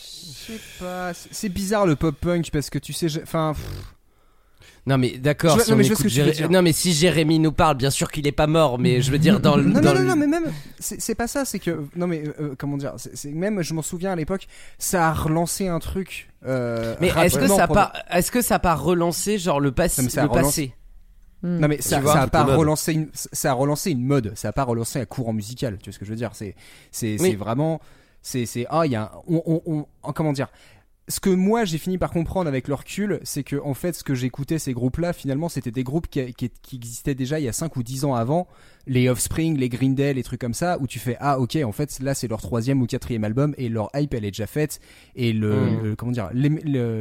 Je 0.00 0.52
sais 0.54 0.60
pas. 0.80 1.12
C'est, 1.12 1.50
bizarre 1.50 1.84
le 1.84 1.96
pop-punk 1.96 2.50
parce 2.50 2.70
que 2.70 2.78
tu 2.78 2.94
sais, 2.94 3.10
je- 3.10 3.20
enfin. 3.20 3.52
Non 4.86 4.98
mais 4.98 5.16
d'accord, 5.16 5.58
si 5.60 5.70
non, 5.70 5.76
on 5.76 5.78
mais 5.78 5.84
Jéré- 6.08 6.48
non 6.48 6.62
si 6.72 6.92
Jérémy 6.92 7.38
nous 7.38 7.52
parle, 7.52 7.76
bien 7.78 7.90
sûr 7.90 8.10
qu'il 8.10 8.26
est 8.26 8.32
pas 8.32 8.46
mort, 8.46 8.78
mais 8.78 9.00
je 9.00 9.10
veux 9.10 9.18
dire 9.18 9.40
dans 9.40 9.56
le... 9.56 9.62
Non, 9.64 9.80
dans 9.80 9.80
non, 9.80 9.94
non, 9.94 10.00
le- 10.00 10.06
non, 10.08 10.16
mais 10.16 10.26
même, 10.26 10.52
c'est 10.78 11.14
pas 11.14 11.26
ça, 11.26 11.46
c'est 11.46 11.58
que, 11.58 11.86
non, 11.96 12.06
mais, 12.06 12.24
euh, 12.38 12.54
comment 12.58 12.76
dire, 12.76 12.92
c'est 12.96 13.30
même, 13.30 13.62
je 13.62 13.72
m'en 13.72 13.80
souviens 13.80 14.12
à 14.12 14.16
l'époque, 14.16 14.46
ça 14.78 15.08
a 15.08 15.12
relancé 15.14 15.68
un 15.68 15.78
truc, 15.78 16.30
euh, 16.46 16.96
Mais 17.00 17.08
est-ce 17.08 17.38
que 17.38 17.46
ça 17.48 17.66
pas, 17.66 17.94
est-ce 18.10 18.30
que 18.30 18.42
ça 18.42 18.56
a 18.56 18.58
pas 18.58 18.74
relancé 18.74 19.38
genre 19.38 19.58
le 19.58 19.72
passé, 19.72 20.02
Non, 20.02 20.04
mais 20.04 20.10
ça 20.10 20.20
a 20.20 20.24
le 20.24 20.30
passé 20.30 20.74
Hmm. 21.42 21.58
Non 21.58 21.68
mais 21.68 21.82
ça, 21.82 22.00
vois, 22.00 22.14
ça 22.14 22.22
a 22.22 22.26
pas 22.26 22.42
relancé 22.44 22.94
une, 22.94 23.08
ça 23.12 23.50
a 23.50 23.52
relancé 23.52 23.90
une 23.90 24.02
mode, 24.02 24.32
ça 24.34 24.48
a 24.48 24.52
pas 24.52 24.64
relancé 24.64 24.98
un 24.98 25.04
courant 25.04 25.34
musical, 25.34 25.76
tu 25.76 25.90
vois 25.90 25.92
ce 25.92 25.98
que 25.98 26.06
je 26.06 26.10
veux 26.10 26.16
dire 26.16 26.30
C'est 26.32 26.54
c'est 26.90 27.20
Oui. 27.20 27.30
c'est 27.32 27.36
vraiment 27.36 27.82
c'est 28.22 28.46
c'est 28.46 28.64
ah 28.70 28.86
il 28.86 28.92
y 28.92 28.96
a 28.96 29.02
un- 29.02 29.10
on, 29.28 29.42
on, 29.66 29.86
on- 30.04 30.12
comment 30.14 30.32
dire 30.32 30.48
ce 31.06 31.20
que 31.20 31.28
moi 31.28 31.66
j'ai 31.66 31.76
fini 31.76 31.98
par 31.98 32.10
comprendre 32.10 32.48
avec 32.48 32.66
le 32.66 32.72
recul, 32.74 33.20
c'est 33.24 33.42
que 33.44 33.56
en 33.62 33.74
fait 33.74 33.92
ce 33.94 34.02
que 34.02 34.14
j'écoutais 34.14 34.58
ces 34.58 34.72
groupes-là 34.72 35.12
finalement 35.12 35.50
c'était 35.50 35.70
des 35.70 35.84
groupes 35.84 36.08
qui, 36.08 36.32
qui, 36.32 36.48
qui 36.62 36.76
existaient 36.76 37.14
déjà 37.14 37.38
il 37.38 37.44
y 37.44 37.48
a 37.48 37.52
5 37.52 37.76
ou 37.76 37.82
10 37.82 38.06
ans 38.06 38.14
avant, 38.14 38.48
les 38.86 39.10
Offspring, 39.10 39.58
les 39.58 39.68
Green 39.68 39.94
Day, 39.94 40.14
les 40.14 40.22
trucs 40.22 40.40
comme 40.40 40.54
ça 40.54 40.78
où 40.80 40.86
tu 40.86 40.98
fais 40.98 41.18
ah 41.20 41.38
ok 41.38 41.56
en 41.62 41.72
fait 41.72 42.00
là 42.00 42.14
c'est 42.14 42.26
leur 42.26 42.40
troisième 42.40 42.80
ou 42.80 42.86
quatrième 42.86 43.22
album 43.24 43.54
et 43.58 43.68
leur 43.68 43.90
hype 43.94 44.14
elle 44.14 44.24
est 44.24 44.30
déjà 44.30 44.46
faite. 44.46 44.80
Et 45.14 45.34
le, 45.34 45.54
Mm. 45.54 45.82
le- 45.82 45.96
comment 45.96 46.12
dire 46.12 46.30
le- 46.32 46.48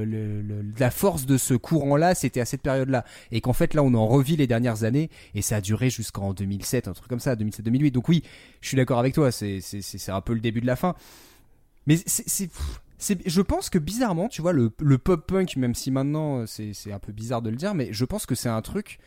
le- 0.03 0.65
la 0.77 0.91
force 0.91 1.25
de 1.25 1.37
ce 1.37 1.53
courant-là 1.53 2.13
c'était 2.13 2.41
à 2.41 2.45
cette 2.45 2.61
période-là. 2.61 3.05
Et 3.31 3.39
qu'en 3.39 3.53
fait 3.53 3.73
là 3.73 3.83
on 3.83 3.93
en 3.93 4.05
revit 4.05 4.35
les 4.35 4.47
dernières 4.47 4.83
années 4.83 5.09
et 5.33 5.41
ça 5.41 5.55
a 5.57 5.61
duré 5.61 5.89
jusqu'en 5.89 6.33
2007 6.33 6.89
un 6.89 6.93
truc 6.93 7.07
comme 7.07 7.21
ça 7.21 7.35
2007-2008 7.37 7.91
donc 7.91 8.09
oui 8.09 8.21
je 8.59 8.67
suis 8.67 8.75
d'accord 8.75 8.99
avec 8.99 9.13
toi 9.13 9.31
c'est 9.31 9.59
c'est 9.61 10.11
un 10.11 10.19
peu 10.21 10.33
le 10.33 10.41
début 10.41 10.59
de 10.59 10.67
la 10.67 10.75
fin. 10.75 10.93
Mais 11.85 11.97
c'est 12.05 12.49
je 13.25 13.41
pense 13.41 13.69
que 13.69 13.77
bizarrement 13.79 14.27
tu 14.29 14.41
vois 14.41 14.53
le 14.53 14.71
le 14.79 14.97
pop 14.97 15.25
punk 15.27 15.55
même 15.57 15.75
si 15.75 15.91
maintenant 15.91 16.39
euh, 16.39 16.45
c'est 16.45 16.71
c'est 16.73 16.91
un 16.91 16.99
peu 16.99 17.11
bizarre 17.11 17.41
de 17.41 17.49
le 17.49 17.55
dire 17.55 17.73
mais 17.73 17.89
je 17.91 18.05
pense 18.05 18.25
que 18.25 18.35
c'est 18.35 18.49
un 18.49 18.61
truc 18.61 18.99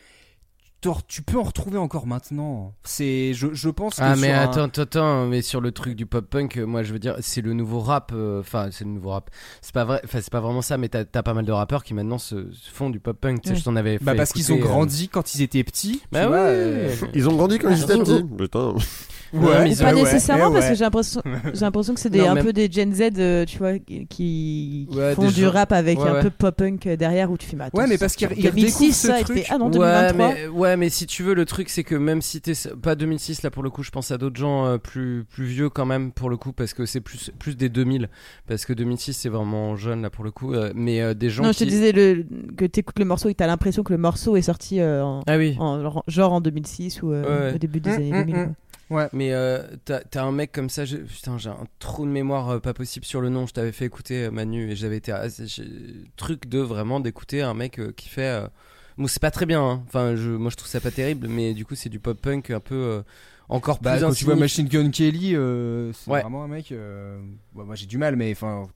tu 1.07 1.21
peux 1.21 1.37
en 1.37 1.43
retrouver 1.43 1.77
encore 1.77 2.07
maintenant 2.07 2.73
c'est 2.85 3.33
je 3.33 3.47
je 3.53 3.67
pense 3.67 3.95
que 3.95 4.01
Ah 4.03 4.15
mais 4.15 4.27
sur 4.27 4.35
un- 4.37 4.43
attends, 4.43 4.63
attends, 4.65 4.81
attends, 4.83 5.25
mais 5.27 5.41
sur 5.41 5.59
le 5.59 5.73
truc 5.73 5.95
du 5.95 6.05
pop-punk, 6.05 6.55
euh, 6.57 6.65
moi 6.65 6.81
je 6.83 6.93
veux 6.93 6.99
dire, 6.99 7.17
c'est 7.19 7.41
le 7.41 7.51
nouveau 7.51 7.79
rap, 7.81 8.11
euh, 8.15 8.39
enfin 8.39 8.69
c'est 8.71 8.85
le 8.85 8.91
nouveau 8.91 9.09
rap. 9.09 9.29
C'est 9.61 9.73
pas 9.73 9.83
vrai, 9.83 9.99
enfin 10.05 10.19
c'est 10.21 10.31
pas 10.31 10.39
vraiment 10.39 10.61
ça, 10.61 10.77
mais 10.77 10.87
t'as 10.87 11.03
as 11.13 11.23
pas 11.23 11.33
mal 11.33 11.43
de 11.45 11.51
rappeurs 11.51 11.83
qui 11.83 11.93
maintenant 11.93 12.19
se, 12.19 12.51
se 12.53 12.69
font 12.71 12.89
du. 12.89 13.01
Tu 13.01 13.09
sais, 13.43 13.49
Ouais. 13.49 13.55
je 13.55 13.63
t'en 13.65 13.75
avais 13.75 13.97
fait 13.97 14.05
bah 14.05 14.15
parce 14.15 14.31
qu'ils 14.31 14.53
ont 14.53 14.57
euh, 14.57 14.61
grandi 14.61 15.09
quand 15.09 15.35
ils 15.35 15.41
étaient 15.41 15.63
petits 15.65 16.03
Bah 16.11 16.27
vois, 16.27 16.37
ouais. 16.37 16.43
euh, 16.47 16.95
Ils 17.13 17.27
ont 17.27 17.35
grandi 17.35 17.57
quand 17.59 17.69
ils 17.71 17.83
étaient 17.83 17.93
Ah, 17.95 18.03
petits. 18.03 18.23
Putain. 18.37 18.75
Non, 19.33 19.41
mais 19.63 19.71
ils 19.71 19.77
pas 19.77 19.93
nécessairement 19.93 20.47
eh 20.49 20.53
parce 20.53 20.65
ouais. 20.65 20.71
que 20.71 20.77
j'ai 20.77 20.83
l'impression 20.83 21.21
j'ai 21.53 21.59
l'impression 21.61 21.93
que 21.93 21.99
c'est 21.99 22.09
des 22.09 22.21
un 22.25 22.35
même- 22.35 22.43
peu 22.45 22.53
des 22.53 22.71
Gen 22.71 22.93
Z 22.93 23.01
euh, 23.17 23.45
tu 23.45 23.57
vois 23.57 23.77
qui, 23.79 24.07
qui 24.07 24.87
Ouais, 24.91 25.13
font 25.15 25.27
du 25.27 25.41
gens- 25.41 25.51
rap 25.51 25.71
avec 25.73 25.99
Ouais, 25.99 26.07
un 26.09 26.13
ouais. 26.15 26.21
peu 26.21 26.29
pop 26.29 26.55
punk 26.55 26.87
derrière 26.87 27.29
où 27.31 27.37
tu 27.37 27.45
fais 27.47 27.57
Ouais, 27.73 27.87
mais 27.87 27.97
parce 27.97 28.15
2006 28.15 28.37
redécouvrent 28.37 28.93
ce 28.93 29.23
truc. 29.23 29.45
ah 29.49 29.57
non 29.57 29.65
Ouais 29.65 29.71
2023 29.71 30.27
mais, 30.33 30.47
ouais, 30.47 30.77
mais 30.77 30.89
si 30.89 31.05
tu 31.07 31.23
veux, 31.23 31.33
le 31.33 31.45
truc, 31.45 31.69
c'est 31.69 31.83
que 31.83 31.95
même 31.95 32.21
si 32.21 32.41
t'es 32.41 32.53
pas 32.81 32.95
2006, 32.95 33.43
là 33.43 33.49
pour 33.51 33.63
le 33.63 33.69
coup, 33.69 33.83
je 33.83 33.91
pense 33.91 34.11
à 34.11 34.17
d'autres 34.17 34.37
gens 34.39 34.65
euh, 34.65 34.77
plus, 34.77 35.25
plus 35.29 35.45
vieux 35.45 35.69
quand 35.69 35.85
même, 35.85 36.11
pour 36.11 36.29
le 36.29 36.37
coup, 36.37 36.51
parce 36.53 36.73
que 36.73 36.85
c'est 36.85 37.01
plus, 37.01 37.31
plus 37.39 37.55
des 37.57 37.69
2000. 37.69 38.09
Parce 38.47 38.65
que 38.65 38.73
2006, 38.73 39.13
c'est 39.13 39.29
vraiment 39.29 39.75
jeune, 39.75 40.01
là 40.03 40.09
pour 40.09 40.23
le 40.23 40.31
coup. 40.31 40.53
euh, 40.53 40.71
mais 40.75 41.01
euh, 41.01 41.13
des 41.13 41.29
gens 41.29 41.43
non 41.43 41.51
qui. 41.51 41.59
je 41.59 41.65
te 41.65 41.69
disais 41.69 41.91
le, 41.91 42.25
que 42.55 42.65
t'écoutes 42.65 42.99
le 42.99 43.05
morceau 43.05 43.29
et 43.29 43.33
t'as 43.35 43.47
l'impression 43.47 43.83
que 43.83 43.91
le 43.93 43.99
morceau 43.99 44.35
est 44.37 44.41
sorti 44.41 44.79
euh, 44.79 45.03
en, 45.03 45.21
Ah 45.27 45.37
oui. 45.37 45.55
en- 45.59 46.01
genre 46.07 46.33
en 46.33 46.41
2006 46.41 47.01
ou 47.01 47.11
euh, 47.11 47.49
Ouais, 47.49 47.55
au 47.55 47.57
début 47.57 47.79
des 47.79 47.89
Mm, 47.89 47.93
années 47.93 48.11
mm, 48.11 48.25
2000 48.25 48.35
mm. 48.35 48.53
Ouais. 48.89 49.07
Mais 49.13 49.33
euh, 49.33 49.63
t'as 49.85 49.99
t'as 50.01 50.23
un 50.23 50.31
mec 50.31 50.51
comme 50.51 50.69
ça, 50.69 50.85
je- 50.85 50.97
putain, 50.97 51.37
j'ai 51.37 51.49
un 51.49 51.65
trou 51.79 52.05
de 52.05 52.11
mémoire 52.11 52.49
euh, 52.49 52.59
pas 52.59 52.73
possible 52.73 53.05
sur 53.05 53.19
le 53.21 53.29
nom. 53.29 53.45
Je 53.45 53.53
t'avais 53.53 53.71
fait 53.73 53.85
écouter 53.85 54.25
euh, 54.25 54.31
Manu 54.31 54.71
et 54.71 54.75
j'avais 54.75 54.97
été. 54.97 55.11
ah, 55.11 55.25
truc 56.15 56.47
de 56.47 56.59
vraiment 56.59 56.99
d'écouter 56.99 57.41
un 57.41 57.53
mec 57.53 57.79
euh, 57.79 57.91
qui 57.95 58.09
fait. 58.09 58.21
euh, 58.43 58.47
Bon, 58.97 59.05
c'est 59.07 59.21
pas 59.21 59.29
très 59.29 59.45
bien, 59.45 59.61
hein. 59.61 59.83
enfin, 59.87 60.15
je, 60.15 60.29
moi 60.31 60.49
je 60.49 60.55
trouve 60.55 60.67
ça 60.69 60.79
pas 60.79 60.89
terrible, 60.89 61.27
mais 61.27 61.53
du 61.53 61.65
coup, 61.65 61.75
c'est 61.75 61.89
du 61.89 61.99
pop 61.99 62.19
punk 62.19 62.49
un 62.49 62.59
peu. 62.59 62.75
euh, 62.75 63.01
encore 63.49 63.77
plus 63.79 63.83
Bah, 63.85 63.97
quand 63.99 64.11
tu 64.11 64.25
vois. 64.25 64.35
Machine 64.35 64.67
Gun 64.67 64.89
Kelly, 64.89 65.35
euh, 65.35 65.93
c'est 65.93 66.09
Ouais. 66.09 66.21
vraiment 66.21 66.43
un 66.43 66.47
mec. 66.47 66.71
euh, 66.71 67.19
ouais, 67.55 67.63
moi 67.63 67.75
j'ai 67.75 67.85
du 67.85 67.97
mal, 67.97 68.15
mais 68.15 68.31
enfin, 68.31 68.67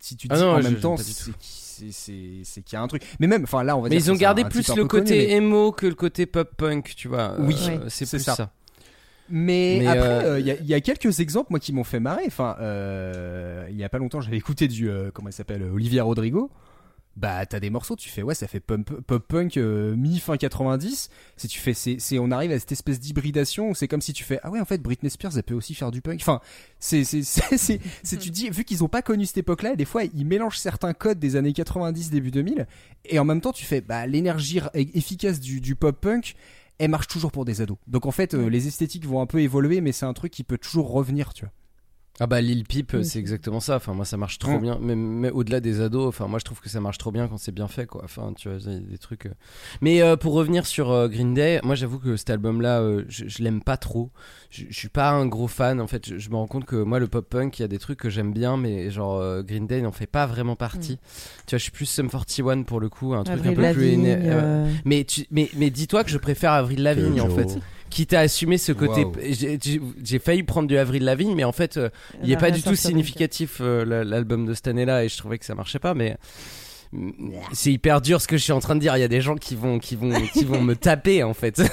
si 0.00 0.16
tu 0.16 0.26
dis 0.28 0.34
Ah 0.36 0.40
non, 0.40 0.50
en 0.54 0.60
je- 0.60 0.68
même 0.68 0.80
temps, 0.80 0.96
c'est 0.96 1.12
c'est- 1.40 1.92
c'est 1.92 2.40
c'est 2.42 2.62
qu'il 2.62 2.72
y 2.74 2.76
a 2.76 2.82
un 2.82 2.88
truc. 2.88 3.02
Mais 3.20 3.26
même, 3.28 3.44
enfin 3.44 3.62
là, 3.62 3.76
on 3.76 3.80
va 3.82 3.88
Mais 3.88 3.96
dire 3.96 4.06
ils 4.06 4.10
ont 4.10 4.14
que 4.14 4.18
c'est 4.18 4.22
gardé 4.22 4.42
un 4.42 4.48
plus 4.48 4.68
le 4.68 4.84
connu, 4.84 4.88
côté 5.04 5.16
mais- 5.28 5.32
emo 5.36 5.70
que 5.72 5.86
le 5.86 5.94
côté 5.94 6.26
pop 6.26 6.50
punk, 6.56 6.94
tu 6.96 7.06
vois. 7.08 7.36
Oui, 7.38 7.54
Euh, 7.68 7.84
c'est 7.88 8.04
c'est 8.04 8.16
plus 8.16 8.24
ça. 8.24 8.34
ça. 8.34 8.52
Mais, 9.30 9.78
Mais, 9.80 9.86
après, 9.86 10.08
euh, 10.08 10.32
euh, 10.34 10.40
il 10.40 10.46
y, 10.46 10.50
a- 10.50 10.56
il 10.60 10.66
y 10.66 10.74
a 10.74 10.80
quelques 10.80 11.20
exemples 11.20 11.48
moi 11.50 11.60
qui 11.60 11.72
m'ont 11.72 11.84
fait 11.84 12.00
marrer. 12.00 12.24
Enfin, 12.26 12.56
euh, 12.60 13.66
il 13.70 13.76
y 13.76 13.84
a 13.84 13.88
pas 13.88 13.98
longtemps, 13.98 14.20
j'avais 14.20 14.36
écouté 14.38 14.68
du 14.68 14.88
euh, 14.88 15.10
comment 15.12 15.28
il 15.28 15.32
s'appelle 15.34 15.62
Olivia 15.62 16.02
Rodrigo. 16.04 16.50
Bah, 17.16 17.44
t'as 17.46 17.58
des 17.58 17.68
morceaux, 17.68 17.96
tu 17.96 18.08
fais 18.10 18.22
ouais, 18.22 18.36
ça 18.36 18.46
fait 18.46 18.60
pop, 18.60 18.80
pop 19.02 19.26
punk 19.26 19.56
euh, 19.56 19.96
mi 19.96 20.20
fin 20.20 20.36
90. 20.36 21.10
Si 21.36 21.48
tu 21.48 21.58
fais, 21.58 21.74
c'est, 21.74 21.98
on 22.20 22.30
arrive 22.30 22.52
à 22.52 22.58
cette 22.60 22.70
espèce 22.70 23.00
d'hybridation 23.00 23.70
où 23.70 23.74
c'est 23.74 23.88
comme 23.88 24.00
si 24.00 24.12
tu 24.12 24.22
fais 24.22 24.38
ah 24.44 24.50
ouais, 24.50 24.60
en 24.60 24.64
fait, 24.64 24.78
Britney 24.80 25.10
Spears, 25.10 25.32
elle 25.36 25.42
peut 25.42 25.54
aussi 25.54 25.74
faire 25.74 25.90
du 25.90 26.00
punk. 26.00 26.20
Enfin, 26.20 26.40
c'est, 26.78 27.02
c'est, 27.02 27.22
c'est, 27.56 28.16
tu 28.20 28.30
dis 28.30 28.48
vu 28.50 28.62
qu'ils 28.62 28.84
ont 28.84 28.88
pas 28.88 29.02
connu 29.02 29.26
cette 29.26 29.38
époque-là, 29.38 29.74
des 29.74 29.84
fois 29.84 30.04
ils 30.04 30.26
mélangent 30.26 30.60
certains 30.60 30.92
codes 30.94 31.18
des 31.18 31.34
années 31.34 31.52
90 31.52 32.10
début 32.10 32.30
2000 32.30 32.68
et 33.06 33.18
en 33.18 33.24
même 33.24 33.40
temps 33.40 33.52
tu 33.52 33.64
fais 33.64 33.80
bah 33.80 34.06
l'énergie 34.06 34.60
efficace 34.74 35.40
du, 35.40 35.60
du 35.60 35.74
pop 35.74 36.00
punk 36.00 36.36
elle 36.78 36.90
marche 36.90 37.08
toujours 37.08 37.32
pour 37.32 37.44
des 37.44 37.60
ados. 37.60 37.78
Donc 37.86 38.06
en 38.06 38.10
fait, 38.10 38.34
euh, 38.34 38.48
les 38.48 38.66
esthétiques 38.66 39.06
vont 39.06 39.20
un 39.20 39.26
peu 39.26 39.40
évoluer, 39.40 39.80
mais 39.80 39.92
c'est 39.92 40.06
un 40.06 40.14
truc 40.14 40.32
qui 40.32 40.44
peut 40.44 40.58
toujours 40.58 40.90
revenir, 40.90 41.34
tu 41.34 41.44
vois. 41.44 41.52
Ah 42.20 42.26
bah 42.26 42.40
Lil 42.40 42.64
Peep, 42.64 42.92
Oui. 42.94 43.04
c'est 43.04 43.18
exactement 43.20 43.60
ça. 43.60 43.76
Enfin 43.76 43.94
moi 43.94 44.04
ça 44.04 44.16
marche 44.16 44.38
trop 44.38 44.58
Mm. 44.58 44.62
bien. 44.62 44.78
Mais, 44.80 44.96
mais 44.96 45.30
au-delà 45.30 45.60
des 45.60 45.80
ados, 45.80 46.06
enfin 46.08 46.26
moi 46.26 46.38
je 46.38 46.44
trouve 46.44 46.60
que 46.60 46.68
ça 46.68 46.80
marche 46.80 46.98
trop 46.98 47.12
bien 47.12 47.28
quand 47.28 47.38
c'est 47.38 47.52
bien 47.52 47.68
fait 47.68 47.86
quoi. 47.86 48.02
Enfin 48.04 48.32
tu 48.36 48.48
vois 48.48 48.58
il 48.66 48.72
y 48.72 48.76
a 48.76 48.78
des 48.80 48.98
trucs. 48.98 49.26
euh. 49.26 49.34
Mais 49.82 50.02
euh, 50.02 50.16
pour 50.16 50.32
revenir 50.34 50.66
sur 50.66 50.90
euh, 50.90 51.06
Green 51.08 51.32
Day, 51.34 51.60
moi 51.62 51.74
j'avoue 51.76 51.98
que 52.00 52.16
cet 52.16 52.30
album-là, 52.30 52.80
euh, 52.80 53.04
je, 53.08 53.26
je 53.28 53.42
l'aime 53.42 53.62
pas 53.62 53.76
trop. 53.76 54.10
Je, 54.50 54.64
je 54.68 54.76
suis 54.76 54.88
pas 54.88 55.10
un 55.10 55.26
gros 55.26 55.46
fan. 55.48 55.80
En 55.80 55.86
fait, 55.86 56.08
je, 56.08 56.18
je 56.18 56.30
me 56.30 56.36
rends 56.36 56.46
compte 56.48 56.64
que 56.64 56.76
moi 56.82 56.98
le 56.98 57.06
pop 57.06 57.28
punk, 57.28 57.58
il 57.58 57.62
y 57.62 57.64
a 57.64 57.68
des 57.68 57.78
trucs 57.78 57.98
que 58.00 58.10
j'aime 58.10 58.32
bien, 58.32 58.56
mais 58.56 58.90
genre 58.90 59.18
euh, 59.20 59.42
Green 59.42 59.66
Day 59.66 59.80
n'en 59.80 59.92
fait 59.92 60.06
pas 60.08 60.26
vraiment 60.26 60.56
partie. 60.56 60.98
Tu 61.46 61.50
vois, 61.50 61.58
je 61.58 61.62
suis 61.62 61.72
plus 61.72 61.86
Sum 61.86 62.08
41 62.10 62.62
pour 62.64 62.80
le 62.80 62.88
coup, 62.88 63.14
un 63.14 63.22
truc 63.22 63.38
Avril 63.38 63.52
un 63.64 63.68
peu 63.72 63.74
plus 63.78 63.96
Lavigne, 63.96 64.68
Mais 64.84 65.04
tu, 65.04 65.24
mais 65.30 65.48
mais 65.56 65.70
dis-toi 65.70 66.02
que 66.04 66.10
je 66.10 66.18
préfère 66.18 66.52
Avril 66.52 66.82
Lavigne 66.82 67.20
en 67.20 67.28
Joe. 67.30 67.36
fait. 67.36 67.60
Quitte 67.90 68.12
à 68.12 68.20
assumer 68.20 68.58
ce 68.58 68.72
côté, 68.72 69.06
j'ai- 69.30 70.18
failli 70.18 70.42
prendre 70.42 70.68
du 70.68 70.76
Avril 70.76 71.04
Lavigne, 71.04 71.34
mais 71.34 71.44
en 71.44 71.52
fait, 71.52 71.76
euh, 71.76 71.88
il 72.22 72.28
est 72.30 72.32
elle 72.32 72.38
a 72.38 72.40
pas 72.40 72.50
du 72.50 72.62
tout 72.62 72.74
significatif 72.74 73.58
euh, 73.60 73.84
la- 73.84 74.04
l'album 74.04 74.46
de 74.46 74.54
cette 74.54 74.68
année-là 74.68 75.04
et 75.04 75.08
je 75.08 75.16
trouvais 75.16 75.38
que 75.38 75.44
ça 75.44 75.54
marchait 75.54 75.78
pas 75.78 75.94
mais 75.94 76.16
c'est 77.52 77.70
hyper 77.72 78.00
dur 78.00 78.20
ce 78.20 78.26
que 78.28 78.36
je 78.38 78.42
suis 78.42 78.52
en 78.52 78.60
train 78.60 78.74
de 78.74 78.80
dire. 78.80 78.96
Il 78.96 79.00
y 79.00 79.04
a 79.04 79.08
des 79.08 79.20
gens 79.20 79.36
qui 79.36 79.54
vont 79.56 79.78
qui 79.78 79.94
vont 79.94 80.10
qui 80.32 80.44
vont 80.44 80.62
me 80.62 80.74
taper 80.74 81.22
en 81.22 81.34
fait. 81.34 81.60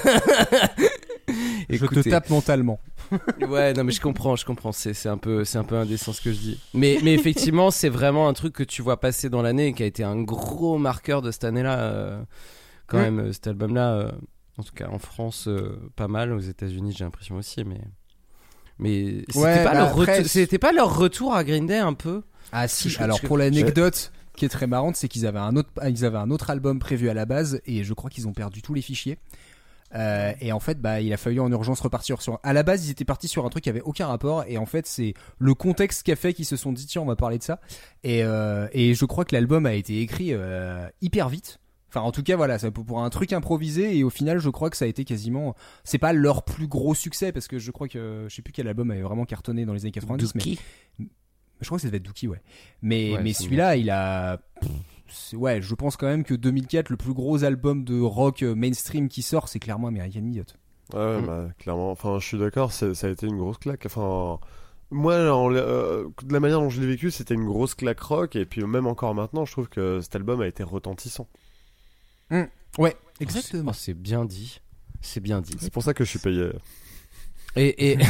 Je 1.68 1.78
te 1.78 1.84
Écoutez. 1.84 2.10
tape 2.10 2.30
mentalement. 2.30 2.78
ouais 3.48 3.72
non 3.72 3.82
mais 3.84 3.92
je 3.92 4.00
comprends 4.00 4.36
je 4.36 4.44
comprends. 4.44 4.72
C'est 4.72 4.94
c'est 4.94 5.08
un 5.08 5.16
peu 5.18 5.44
c'est 5.44 5.58
un 5.58 5.64
peu 5.64 5.76
indécent 5.76 6.12
ce 6.12 6.20
que 6.20 6.32
je 6.32 6.38
dis. 6.38 6.60
Mais 6.74 6.98
mais 7.02 7.14
effectivement 7.14 7.70
c'est 7.70 7.88
vraiment 7.88 8.28
un 8.28 8.32
truc 8.32 8.52
que 8.54 8.62
tu 8.62 8.82
vois 8.82 9.00
passer 9.00 9.28
dans 9.28 9.42
l'année 9.42 9.68
et 9.68 9.72
qui 9.72 9.82
a 9.82 9.86
été 9.86 10.04
un 10.04 10.20
gros 10.22 10.78
marqueur 10.78 11.22
de 11.22 11.30
cette 11.30 11.44
année-là 11.44 11.78
euh, 11.80 12.20
quand 12.86 12.98
Mm. 12.98 13.02
même 13.16 13.32
cet 13.32 13.46
album-là 13.48 13.92
euh, 13.94 14.12
en 14.58 14.62
tout 14.62 14.72
cas 14.74 14.88
en 14.88 14.98
France 14.98 15.48
euh, 15.48 15.78
pas 15.96 16.08
mal 16.08 16.32
aux 16.32 16.40
États-Unis 16.40 16.94
j'ai 16.96 17.04
l'impression 17.04 17.36
aussi 17.36 17.64
mais 17.64 17.80
mais 18.78 19.22
c'était 19.28 19.38
Ouais, 19.38 19.64
pas 19.64 19.72
bah 19.72 19.78
leur 19.80 19.88
après, 19.98 20.16
retour 20.18 20.30
c'était 20.30 20.58
pas 20.58 20.72
leur 20.72 20.96
retour 20.98 21.34
à 21.34 21.44
Green 21.44 21.66
Day 21.66 21.78
un 21.78 21.94
peu? 21.94 22.22
Ah 22.52 22.68
si. 22.68 22.90
Je- 22.90 23.00
Alors 23.02 23.18
je- 23.22 23.26
pour 23.26 23.38
l'anecdote 23.38 24.12
qui 24.36 24.44
est 24.44 24.50
très 24.50 24.66
marrante, 24.66 24.96
c'est 24.96 25.08
qu'ils 25.08 25.26
avaient 25.26 25.38
un 25.38 25.56
autre, 25.56 25.70
ils 25.88 26.04
avaient 26.04 26.18
un 26.18 26.30
autre 26.30 26.50
album 26.50 26.78
prévu 26.78 27.08
à 27.08 27.14
la 27.14 27.24
base 27.24 27.60
et 27.64 27.84
je 27.84 27.94
crois 27.94 28.10
qu'ils 28.10 28.28
ont 28.28 28.34
perdu 28.34 28.60
tous 28.60 28.74
les 28.74 28.82
fichiers. 28.82 29.18
Euh, 29.94 30.32
et 30.40 30.52
en 30.52 30.60
fait, 30.60 30.78
bah, 30.80 31.00
il 31.00 31.10
a 31.12 31.16
fallu 31.16 31.40
en 31.40 31.50
urgence 31.50 31.80
repartir 31.80 32.20
sur. 32.20 32.38
À 32.42 32.52
la 32.52 32.62
base, 32.62 32.86
ils 32.86 32.90
étaient 32.90 33.04
partis 33.06 33.28
sur 33.28 33.46
un 33.46 33.48
truc 33.48 33.64
qui 33.64 33.70
avait 33.70 33.80
aucun 33.80 34.08
rapport. 34.08 34.44
Et 34.46 34.58
en 34.58 34.66
fait, 34.66 34.86
c'est 34.86 35.14
le 35.38 35.54
contexte 35.54 36.02
qui 36.02 36.12
a 36.12 36.16
fait 36.16 36.34
qu'ils 36.34 36.44
se 36.44 36.56
sont 36.56 36.72
dit 36.72 36.84
tiens, 36.86 37.00
on 37.02 37.06
va 37.06 37.16
parler 37.16 37.38
de 37.38 37.42
ça. 37.44 37.60
Et, 38.04 38.22
euh, 38.24 38.68
et 38.72 38.92
je 38.94 39.04
crois 39.06 39.24
que 39.24 39.34
l'album 39.34 39.64
a 39.64 39.72
été 39.72 40.00
écrit 40.02 40.34
euh, 40.34 40.86
hyper 41.00 41.28
vite. 41.30 41.60
Enfin, 41.88 42.00
en 42.00 42.10
tout 42.12 42.22
cas, 42.22 42.36
voilà, 42.36 42.58
ça 42.58 42.70
pour 42.70 43.02
un 43.02 43.10
truc 43.10 43.32
improvisé. 43.32 43.96
Et 43.96 44.04
au 44.04 44.10
final, 44.10 44.38
je 44.38 44.50
crois 44.50 44.70
que 44.70 44.76
ça 44.76 44.84
a 44.84 44.88
été 44.88 45.04
quasiment. 45.04 45.54
C'est 45.84 45.98
pas 45.98 46.12
leur 46.12 46.44
plus 46.44 46.66
gros 46.66 46.94
succès 46.94 47.32
parce 47.32 47.46
que 47.48 47.58
je 47.58 47.70
crois 47.70 47.88
que 47.88 48.26
je 48.28 48.34
sais 48.34 48.42
plus 48.42 48.52
quel 48.52 48.66
album 48.68 48.90
avait 48.90 49.02
vraiment 49.02 49.24
cartonné 49.24 49.64
dans 49.64 49.72
les 49.72 49.82
années 49.82 49.92
90. 49.92 50.34
mais- 50.34 50.40
Dookie. 50.40 50.58
je 51.60 51.66
crois 51.66 51.78
que 51.78 51.82
ça 51.82 51.88
devait 51.88 51.98
être 51.98 52.02
Dookie, 52.02 52.28
ouais. 52.28 52.42
Mais, 52.82 53.14
Ouais, 53.14 53.22
mais 53.22 53.32
celui-là, 53.32 53.76
il 53.76 53.90
a. 53.90 54.40
Ouais, 55.34 55.62
je 55.62 55.74
pense 55.76 55.96
quand 55.96 56.06
même 56.08 56.24
que 56.24 56.34
2004, 56.34 56.90
le 56.90 56.96
plus 56.96 57.14
gros 57.14 57.44
album 57.44 57.84
de 57.84 58.00
rock 58.00 58.42
euh, 58.42 58.54
mainstream 58.56 59.08
qui 59.08 59.22
sort, 59.22 59.48
c'est 59.48 59.60
clairement 59.60 59.86
American 59.88 60.20
Idiot. 60.20 60.42
Ouais, 60.92 61.20
Mm. 61.20 61.26
bah, 61.26 61.48
clairement. 61.58 61.90
Enfin, 61.92 62.18
je 62.18 62.26
suis 62.26 62.38
d'accord, 62.38 62.72
ça 62.72 62.86
a 62.86 63.08
été 63.08 63.26
une 63.26 63.38
grosse 63.38 63.58
claque. 63.58 63.86
Enfin, 63.86 64.38
moi, 64.90 65.14
euh, 65.14 66.08
de 66.24 66.32
la 66.32 66.40
manière 66.40 66.58
dont 66.60 66.68
je 66.70 66.80
l'ai 66.80 66.86
vécu, 66.88 67.10
c'était 67.12 67.34
une 67.34 67.44
grosse 67.46 67.74
claque 67.74 68.00
rock. 68.00 68.34
Et 68.36 68.44
puis, 68.46 68.64
même 68.64 68.86
encore 68.86 69.14
maintenant, 69.14 69.44
je 69.44 69.52
trouve 69.52 69.68
que 69.68 70.00
cet 70.00 70.16
album 70.16 70.40
a 70.40 70.46
été 70.48 70.62
retentissant. 70.64 71.28
Ouais, 72.30 72.48
Oh, 72.78 72.88
exactement. 73.20 73.72
c'est 73.72 73.94
bien 73.94 74.24
dit. 74.24 74.60
C'est 75.00 75.20
bien 75.20 75.40
dit. 75.40 75.56
C'est 75.58 75.72
pour 75.72 75.82
ça 75.82 75.94
que 75.94 76.04
je 76.04 76.10
suis 76.10 76.18
payé. 76.18 76.50
Et, 77.58 77.92
et, 77.92 77.96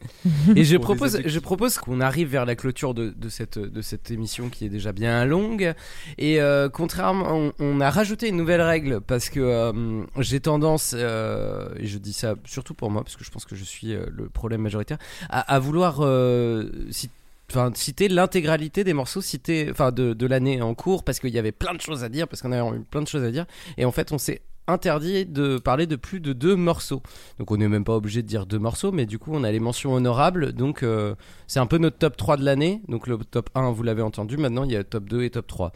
et 0.56 0.64
je 0.64 0.76
Pour 0.76 0.84
propose, 0.86 1.20
je 1.26 1.38
propose 1.38 1.76
qu'on 1.78 2.00
arrive 2.00 2.28
vers 2.28 2.46
la 2.46 2.56
clôture 2.56 2.94
de, 2.94 3.10
de 3.10 3.28
cette, 3.28 3.58
de 3.58 3.82
cette 3.82 4.10
émission 4.10 4.48
qui 4.48 4.64
est 4.64 4.70
déjà 4.70 4.92
bien 4.92 5.26
longue. 5.26 5.74
Et 6.16 6.40
euh, 6.40 6.70
contrairement, 6.70 7.26
on, 7.28 7.52
on 7.58 7.80
a 7.82 7.90
rajouté 7.90 8.28
une 8.28 8.36
nouvelle 8.36 8.62
règle 8.62 9.02
parce 9.02 9.28
que 9.28 9.40
euh, 9.40 10.04
j'ai 10.20 10.40
tendance, 10.40 10.94
euh, 10.96 11.68
et 11.76 11.86
je 11.86 11.98
dis 11.98 12.14
ça 12.14 12.34
surtout 12.46 12.72
pour 12.74 12.90
moi 12.90 13.04
parce 13.04 13.16
que 13.16 13.24
je 13.24 13.30
pense 13.30 13.44
que 13.44 13.56
je 13.56 13.64
suis 13.64 13.92
euh, 13.94 14.06
le 14.10 14.30
problème 14.30 14.62
majoritaire, 14.62 14.98
à, 15.28 15.40
à 15.40 15.58
vouloir 15.58 15.98
euh, 16.00 16.70
citer 16.90 17.12
Enfin, 17.50 17.70
citer 17.74 18.08
l'intégralité 18.08 18.84
des 18.84 18.92
morceaux 18.92 19.22
cités, 19.22 19.68
enfin 19.70 19.90
de, 19.90 20.12
de 20.12 20.26
l'année 20.26 20.60
en 20.60 20.74
cours, 20.74 21.02
parce 21.02 21.18
qu'il 21.18 21.30
y 21.30 21.38
avait 21.38 21.52
plein 21.52 21.72
de 21.74 21.80
choses 21.80 22.04
à 22.04 22.10
dire, 22.10 22.28
parce 22.28 22.42
qu'on 22.42 22.52
a 22.52 22.58
eu 22.76 22.80
plein 22.80 23.00
de 23.00 23.08
choses 23.08 23.24
à 23.24 23.30
dire, 23.30 23.46
et 23.78 23.86
en 23.86 23.90
fait 23.92 24.12
on 24.12 24.18
s'est 24.18 24.42
interdit 24.66 25.24
de 25.24 25.56
parler 25.56 25.86
de 25.86 25.96
plus 25.96 26.20
de 26.20 26.34
deux 26.34 26.54
morceaux. 26.54 27.02
Donc 27.38 27.50
on 27.50 27.56
n'est 27.56 27.68
même 27.68 27.84
pas 27.84 27.96
obligé 27.96 28.20
de 28.20 28.26
dire 28.28 28.44
deux 28.44 28.58
morceaux, 28.58 28.92
mais 28.92 29.06
du 29.06 29.18
coup 29.18 29.30
on 29.32 29.42
a 29.44 29.50
les 29.50 29.60
mentions 29.60 29.94
honorables. 29.94 30.52
Donc 30.52 30.82
euh, 30.82 31.14
c'est 31.46 31.58
un 31.58 31.64
peu 31.66 31.78
notre 31.78 31.96
top 31.96 32.18
3 32.18 32.36
de 32.36 32.44
l'année. 32.44 32.82
Donc 32.86 33.06
le 33.06 33.16
top 33.16 33.48
1, 33.54 33.70
vous 33.70 33.82
l'avez 33.82 34.02
entendu, 34.02 34.36
maintenant 34.36 34.64
il 34.64 34.72
y 34.72 34.76
a 34.76 34.84
top 34.84 35.08
2 35.08 35.22
et 35.22 35.30
top 35.30 35.46
3. 35.46 35.72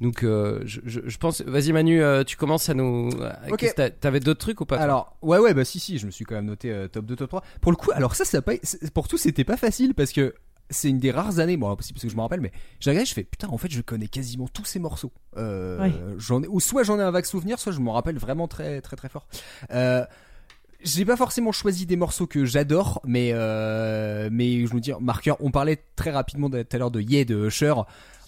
Donc 0.00 0.24
euh, 0.24 0.62
je, 0.64 0.80
je- 0.86 1.00
je 1.04 1.18
pense... 1.18 1.42
Vas-y 1.42 1.72
Manu, 1.72 2.02
euh, 2.02 2.24
tu 2.24 2.38
commences 2.38 2.70
à 2.70 2.72
nous... 2.74 3.10
T'avais 4.00 4.20
d'autres 4.20 4.40
trucs 4.40 4.62
ou 4.62 4.64
pas 4.64 4.78
Alors, 4.78 5.18
ouais, 5.20 5.36
ouais, 5.36 5.52
bah 5.52 5.66
si, 5.66 5.78
si, 5.78 5.98
je 5.98 6.06
me 6.06 6.10
suis 6.10 6.24
quand 6.24 6.36
même 6.36 6.46
noté 6.46 6.72
euh, 6.72 6.88
top 6.88 7.04
2, 7.04 7.16
top 7.16 7.28
3. 7.28 7.42
Pour 7.60 7.72
le 7.72 7.76
coup, 7.76 7.90
alors 7.92 8.14
ça, 8.14 8.24
ça 8.24 8.40
pas, 8.40 8.52
pour 8.94 9.06
tout, 9.06 9.18
c'était 9.18 9.44
pas 9.44 9.58
facile 9.58 9.92
parce 9.94 10.12
que 10.12 10.34
c'est 10.70 10.88
une 10.88 10.98
des 10.98 11.10
rares 11.10 11.38
années, 11.40 11.56
bon, 11.56 11.68
impossible 11.70 11.96
parce 11.96 12.04
que 12.04 12.10
je 12.10 12.16
me 12.16 12.20
rappelle, 12.22 12.40
mais 12.40 12.52
j'ai 12.78 12.90
regardé, 12.90 13.06
je 13.06 13.14
fais 13.14 13.24
putain, 13.24 13.48
en 13.48 13.58
fait, 13.58 13.70
je 13.70 13.80
connais 13.82 14.08
quasiment 14.08 14.48
tous 14.48 14.64
ces 14.64 14.78
morceaux. 14.78 15.12
Euh, 15.36 15.78
Oui. 15.82 15.92
j'en 16.18 16.42
ai, 16.42 16.46
ou 16.48 16.60
soit 16.60 16.82
j'en 16.84 16.98
ai 16.98 17.02
un 17.02 17.10
vague 17.10 17.24
souvenir, 17.24 17.58
soit 17.58 17.72
je 17.72 17.80
m'en 17.80 17.92
rappelle 17.92 18.18
vraiment 18.18 18.48
très, 18.48 18.80
très, 18.80 18.96
très 18.96 19.08
fort. 19.08 19.26
Euh, 19.72 20.04
j'ai 20.82 21.04
pas 21.04 21.16
forcément 21.16 21.52
choisi 21.52 21.86
des 21.86 21.96
morceaux 21.96 22.26
que 22.26 22.44
j'adore, 22.44 23.00
mais 23.04 23.30
euh, 23.32 24.28
mais 24.32 24.66
je 24.66 24.74
me 24.74 24.80
dis, 24.80 24.92
marqueur, 25.00 25.36
on 25.40 25.50
parlait 25.50 25.82
très 25.96 26.10
rapidement 26.10 26.48
de- 26.48 26.62
tout 26.62 26.76
à 26.76 26.78
l'heure 26.78 26.90
de 26.90 27.00
Yeah 27.00 27.24
de 27.24 27.46
Usher. 27.46 27.74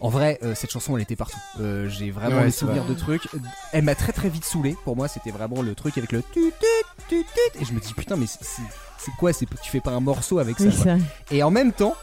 En 0.00 0.08
vrai, 0.08 0.38
euh, 0.42 0.54
cette 0.56 0.72
chanson, 0.72 0.96
elle 0.96 1.02
était 1.04 1.14
partout. 1.14 1.38
Euh, 1.60 1.88
j'ai 1.88 2.10
vraiment 2.10 2.38
Ouais, 2.38 2.46
des 2.46 2.50
c'est 2.50 2.58
souvenirs 2.60 2.82
vrai. 2.82 2.94
de 2.94 2.98
trucs. 2.98 3.28
Elle 3.72 3.84
m'a 3.84 3.94
très 3.94 4.12
très 4.12 4.28
vite 4.28 4.44
saoulé. 4.44 4.76
Pour 4.84 4.96
moi, 4.96 5.06
c'était 5.06 5.30
vraiment 5.30 5.62
le 5.62 5.74
truc 5.76 5.96
avec 5.96 6.10
le 6.10 6.22
tut 6.22 6.52
tut 6.58 7.06
tut 7.08 7.24
tut. 7.24 7.60
Et 7.60 7.64
je 7.64 7.72
me 7.72 7.78
dis 7.78 7.94
putain, 7.94 8.16
mais 8.16 8.26
c'est- 8.26 8.60
quoi 9.18 9.32
C'est 9.32 9.46
tu 9.62 9.70
fais 9.70 9.80
pas 9.80 9.92
un 9.92 10.00
morceau 10.00 10.38
avec 10.40 10.58
ça 10.58 10.64
Oui, 10.64 10.70
vrai. 10.70 10.98
Et 11.30 11.42
en 11.44 11.50
même 11.50 11.72
temps, 11.72 11.94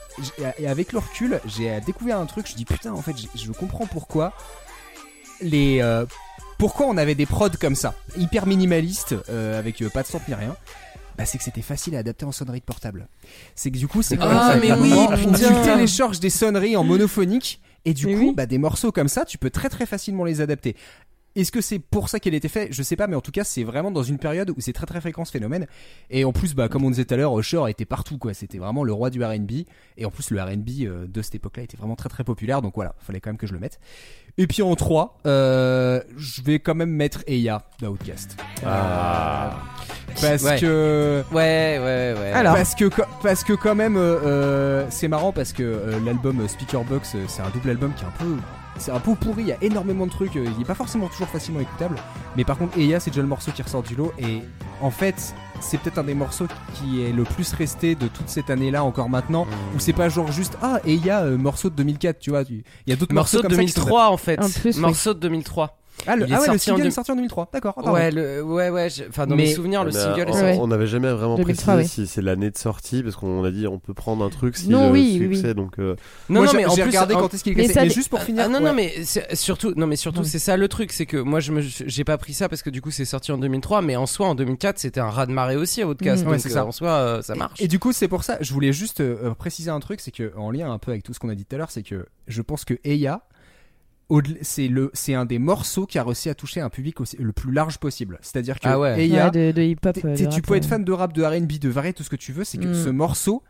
et 0.59 0.67
avec 0.67 0.93
le 0.93 0.99
recul, 0.99 1.41
j'ai 1.45 1.79
découvert 1.81 2.19
un 2.19 2.25
truc. 2.25 2.47
Je 2.47 2.55
dis 2.55 2.63
putain, 2.65 2.93
en 2.93 3.01
fait, 3.01 3.15
je 3.35 3.51
comprends 3.51 3.85
pourquoi 3.85 4.33
les 5.41 5.79
euh, 5.81 6.05
pourquoi 6.59 6.85
on 6.85 6.97
avait 6.97 7.15
des 7.15 7.25
prods 7.25 7.49
comme 7.59 7.73
ça, 7.75 7.95
hyper 8.17 8.45
minimalistes, 8.45 9.15
euh, 9.29 9.57
avec 9.57 9.81
euh, 9.81 9.89
pas 9.89 10.03
de 10.03 10.07
sample 10.07 10.25
ni 10.27 10.35
rien. 10.35 10.55
bah, 11.17 11.25
c'est 11.25 11.37
que 11.39 11.43
c'était 11.43 11.61
facile 11.63 11.95
à 11.95 11.99
adapter 11.99 12.25
en 12.25 12.31
sonnerie 12.31 12.59
de 12.59 12.65
portable. 12.65 13.07
C'est 13.55 13.71
que 13.71 13.77
du 13.77 13.87
coup, 13.87 14.01
c'est 14.03 14.17
Ah, 14.21 14.27
comme 14.27 14.37
ça. 14.37 14.55
mais 14.61 14.71
oui. 14.73 14.93
Tu 15.39 15.53
télécharges 15.63 16.19
des 16.19 16.29
sonneries 16.29 16.75
en 16.77 16.83
monophonique 16.83 17.61
et 17.85 17.93
du 17.93 18.05
Mais 18.07 18.13
coup, 18.15 18.19
oui. 18.29 18.33
bah, 18.35 18.45
des 18.45 18.57
morceaux 18.57 18.91
comme 18.91 19.07
ça, 19.07 19.25
tu 19.25 19.37
peux 19.37 19.49
très 19.49 19.69
très 19.69 19.85
facilement 19.85 20.23
les 20.25 20.41
adapter. 20.41 20.75
Est-ce 21.35 21.51
que 21.51 21.61
c'est 21.61 21.77
pour 21.79 22.09
ça 22.09 22.19
qu'elle 22.19 22.33
était 22.33 22.49
faite? 22.49 22.69
Je 22.71 22.81
sais 22.83 22.95
pas, 22.95 23.05
mais 23.05 23.15
en 23.15 23.21
tout 23.21 23.31
cas, 23.31 23.43
c'est 23.43 23.63
vraiment 23.63 23.91
dans 23.91 24.01
une 24.01 24.17
période 24.17 24.49
où 24.49 24.55
c'est 24.59 24.73
très 24.73 24.87
très 24.87 24.99
fréquent 24.99 25.23
ce 25.25 25.31
phénomène. 25.31 25.67
Et 26.09 26.25
en 26.25 26.33
plus, 26.33 26.55
bah, 26.55 26.67
comme 26.67 26.83
on 26.83 26.89
disait 26.89 27.05
tout 27.05 27.13
à 27.13 27.17
l'heure, 27.17 27.37
Usher 27.39 27.61
était 27.69 27.85
partout, 27.85 28.17
quoi. 28.17 28.33
C'était 28.33 28.57
vraiment 28.57 28.83
le 28.83 28.91
roi 28.91 29.09
du 29.11 29.23
R&B. 29.23 29.51
Et 29.97 30.05
en 30.05 30.11
plus, 30.11 30.31
le 30.31 30.41
R&B 30.41 30.69
euh, 30.81 31.05
de 31.07 31.21
cette 31.21 31.35
époque-là 31.35 31.63
était 31.63 31.77
vraiment 31.77 31.95
très 31.95 32.09
très 32.09 32.23
populaire. 32.23 32.61
Donc 32.63 32.73
voilà, 32.75 32.95
fallait 32.99 33.21
quand 33.21 33.29
même 33.29 33.37
que 33.37 33.45
je 33.47 33.53
le 33.53 33.59
mette. 33.59 33.79
Et 34.41 34.47
puis 34.47 34.61
en 34.61 34.73
3, 34.73 35.17
euh, 35.27 36.01
je 36.17 36.41
vais 36.41 36.59
quand 36.59 36.73
même 36.73 36.91
mettre 36.91 37.23
Eya 37.27 37.61
d'Outcast. 37.81 38.37
Ah. 38.65 39.51
Parce 40.21 40.43
Ouais. 40.43 40.59
que 40.59 41.23
Ouais, 41.31 41.77
ouais, 41.79 42.15
ouais. 42.19 42.31
Alors. 42.33 42.55
parce 42.55 42.73
que 42.73 42.85
parce 43.21 43.43
que 43.43 43.51
quand 43.53 43.75
même 43.75 43.95
euh, 43.97 44.17
euh, 44.25 44.85
c'est 44.89 45.07
marrant 45.09 45.31
parce 45.33 45.51
que 45.53 45.61
euh, 45.63 45.99
l'album 46.05 46.45
Speaker 46.47 46.83
Box 46.85 47.13
euh, 47.15 47.25
c'est 47.27 47.41
un 47.41 47.49
double 47.53 47.69
album 47.69 47.91
qui 47.95 48.03
est 48.03 48.07
un 48.07 48.11
peu 48.17 48.35
c'est 48.79 48.91
un 48.91 48.99
peu 48.99 49.13
pourri, 49.15 49.43
il 49.43 49.47
y 49.47 49.51
a 49.51 49.57
énormément 49.61 50.05
de 50.05 50.11
trucs, 50.11 50.35
euh, 50.35 50.45
il 50.55 50.61
est 50.61 50.65
pas 50.65 50.75
forcément 50.75 51.07
toujours 51.07 51.27
facilement 51.27 51.59
écoutable, 51.59 51.97
mais 52.35 52.43
par 52.43 52.57
contre 52.57 52.77
Eya 52.77 52.99
c'est 52.99 53.11
déjà 53.11 53.21
le 53.21 53.27
morceau 53.27 53.51
qui 53.51 53.61
ressort 53.61 53.83
du 53.83 53.95
lot 53.95 54.11
et 54.17 54.41
en 54.81 54.91
fait 54.91 55.33
c'est 55.61 55.77
peut-être 55.77 55.97
un 55.97 56.03
des 56.03 56.13
morceaux 56.13 56.47
qui 56.75 57.03
est 57.03 57.11
le 57.11 57.23
plus 57.23 57.53
resté 57.53 57.95
de 57.95 58.07
toute 58.07 58.29
cette 58.29 58.49
année-là 58.49 58.83
encore 58.83 59.09
maintenant 59.09 59.45
où 59.75 59.79
c'est 59.79 59.93
pas 59.93 60.09
genre 60.09 60.31
juste 60.31 60.57
ah 60.61 60.79
Eya 60.85 61.21
euh, 61.23 61.37
morceau 61.37 61.69
de 61.69 61.75
2004 61.75 62.19
tu 62.19 62.29
vois, 62.29 62.43
il 62.49 62.63
y 62.87 62.93
a 62.93 62.95
d'autres 62.95 63.13
Morceau 63.13 63.37
morceaux 63.37 63.49
de 63.49 63.55
comme 63.55 63.57
ça 63.57 63.63
qui 63.63 63.71
sont 63.71 63.81
2003 63.81 64.09
en 64.09 64.17
fait. 64.17 64.39
En 64.41 64.49
plus, 64.49 64.75
oui. 64.75 64.81
Morceau 64.81 65.13
de 65.13 65.19
2003. 65.19 65.78
Ah, 66.07 66.15
le, 66.15 66.25
Il 66.25 66.31
est 66.31 66.35
ah 66.35 66.39
ouais, 66.39 66.45
le 66.47 66.51
sorti 66.53 66.59
single 66.65 66.87
est 66.87 66.91
sorti 66.91 67.11
en 67.11 67.15
2003, 67.15 67.49
d'accord. 67.53 67.77
Ouais, 67.85 68.09
le, 68.11 68.41
ouais, 68.41 68.69
ouais. 68.69 68.89
je- 68.89 69.03
Enfin, 69.09 69.27
dans 69.27 69.35
Mais- 69.35 69.43
mes 69.43 69.53
souvenirs, 69.53 69.83
le 69.83 69.91
single 69.91 70.21
est 70.21 70.29
on- 70.29 70.33
sorti. 70.33 70.43
Ouais. 70.45 70.57
On 70.61 70.67
n'avait 70.67 70.87
jamais 70.87 71.11
vraiment 71.11 71.35
2003, 71.35 71.75
précisé 71.75 72.01
oui. 72.01 72.07
si 72.07 72.13
c'est 72.13 72.21
l'année 72.21 72.49
de 72.51 72.57
sortie 72.57 73.03
parce 73.03 73.15
qu'on 73.15 73.43
a 73.43 73.51
dit 73.51 73.67
on 73.67 73.79
peut 73.79 73.93
prendre 73.93 74.23
un 74.23 74.29
truc 74.29 74.55
si 74.57 74.69
Non, 74.69 74.87
le 74.87 74.93
oui, 74.93 75.17
succès 75.19 75.53
donc 75.53 75.77
euh, 75.79 75.95
Non, 76.29 76.41
Moi, 76.41 76.45
non, 76.45 76.51
j'ai- 76.51 76.57
mais 76.57 76.65
en 76.65 76.73
plus, 76.73 76.83
regardé 76.83 77.13
en- 77.15 77.19
quand 77.19 77.33
est-ce 77.33 77.43
qu'il 77.43 77.53
est 77.53 77.67
Mais 77.67 77.67
ça 77.73 77.81
Mais 77.81 77.87
dé- 77.89 77.93
juste 77.93 78.09
pour 78.09 78.21
finir. 78.21 78.43
Ah, 78.45 78.49
non, 78.49 78.59
ouais. 78.59 78.65
non, 78.65 78.73
mais 78.73 78.93
surtout, 79.33 79.73
non, 79.75 79.87
mais 79.87 79.95
surtout, 79.97 80.19
Ouais. 80.21 80.25
c'est 80.25 80.39
ça 80.39 80.57
le 80.57 80.67
truc, 80.67 80.91
c'est 80.91 81.05
que 81.05 81.17
moi, 81.17 81.39
je 81.39 81.51
me, 81.51 81.61
j'ai 81.61 82.03
pas 82.03 82.17
pris 82.17 82.33
ça 82.33 82.49
parce 82.49 82.61
que 82.63 82.69
du 82.69 82.81
coup, 82.81 82.91
c'est 82.91 83.05
sorti 83.05 83.31
en 83.31 83.37
2003, 83.37 83.81
mais 83.81 83.95
en 83.95 84.05
soi, 84.05 84.27
en 84.27 84.35
2004, 84.35 84.79
c'était 84.79 84.99
un 85.01 85.09
raz 85.09 85.25
de 85.25 85.31
marée 85.31 85.55
aussi 85.57 85.81
à 85.81 85.87
Outcast. 85.87 86.21
Mm. 86.21 86.25
donc, 86.25 86.31
Ouais, 86.33 86.39
c'est 86.39 86.49
euh, 86.51 86.53
ça. 86.53 86.65
En 86.65 86.71
soi, 86.71 86.89
euh, 86.89 87.21
ça 87.21 87.35
marche. 87.35 87.59
Et, 87.61 87.65
et 87.65 87.67
du 87.67 87.79
coup, 87.79 87.91
c'est 87.91 88.07
pour 88.07 88.23
ça, 88.23 88.37
je 88.41 88.53
voulais 88.53 88.73
juste 88.73 89.01
euh, 89.01 89.17
euh, 89.25 89.33
préciser 89.33 89.69
un 89.71 89.79
truc, 89.79 89.99
c'est 89.99 90.11
que 90.11 90.31
en 90.37 90.51
lien 90.51 90.71
un 90.71 90.77
peu 90.77 90.91
avec 90.91 91.03
tout 91.03 91.13
ce 91.13 91.19
qu'on 91.19 91.29
a 91.29 91.35
dit 91.35 91.45
tout 91.45 91.55
à 91.55 91.59
l'heure, 91.59 91.71
c'est 91.71 91.83
que 91.83 92.05
je 92.27 92.41
pense 92.41 92.65
que 92.65 92.75
Eya, 92.83 93.21
c'est 94.41 94.67
le, 94.67 94.89
c'est 94.93 95.13
un 95.13 95.25
des 95.25 95.37
morceaux 95.39 95.85
qui 95.85 95.99
a 95.99 96.03
réussi 96.03 96.29
à 96.29 96.33
toucher 96.35 96.61
un 96.61 96.69
public 96.69 96.99
aussi, 96.99 97.15
le 97.19 97.31
plus 97.31 97.51
large 97.51 97.77
possible. 97.77 98.17
C'est-à-dire 98.21 98.59
que 98.59 98.67
Ah 98.67 98.79
ouais. 98.79 99.05
Eya, 99.05 99.25
Ouais, 99.25 99.31
de, 99.31 99.51
de 99.51 99.61
hip-hop. 99.61 99.93
t'es- 99.93 100.05
euh, 100.05 100.15
tu 100.15 100.25
rap, 100.25 100.41
peux 100.41 100.55
être 100.55 100.65
fan 100.65 100.83
de 100.83 100.91
rap, 100.91 101.13
de 101.13 101.23
R&B, 101.23 101.59
de 101.59 101.69
variété, 101.69 101.97
tout 101.97 102.03
ce 102.03 102.09
que 102.09 102.15
tu 102.15 102.31
veux, 102.33 102.43
c'est 102.43 102.57
que 102.57 102.67
Mm. 102.69 102.73
ce 102.73 102.89
morceau. 102.89 103.43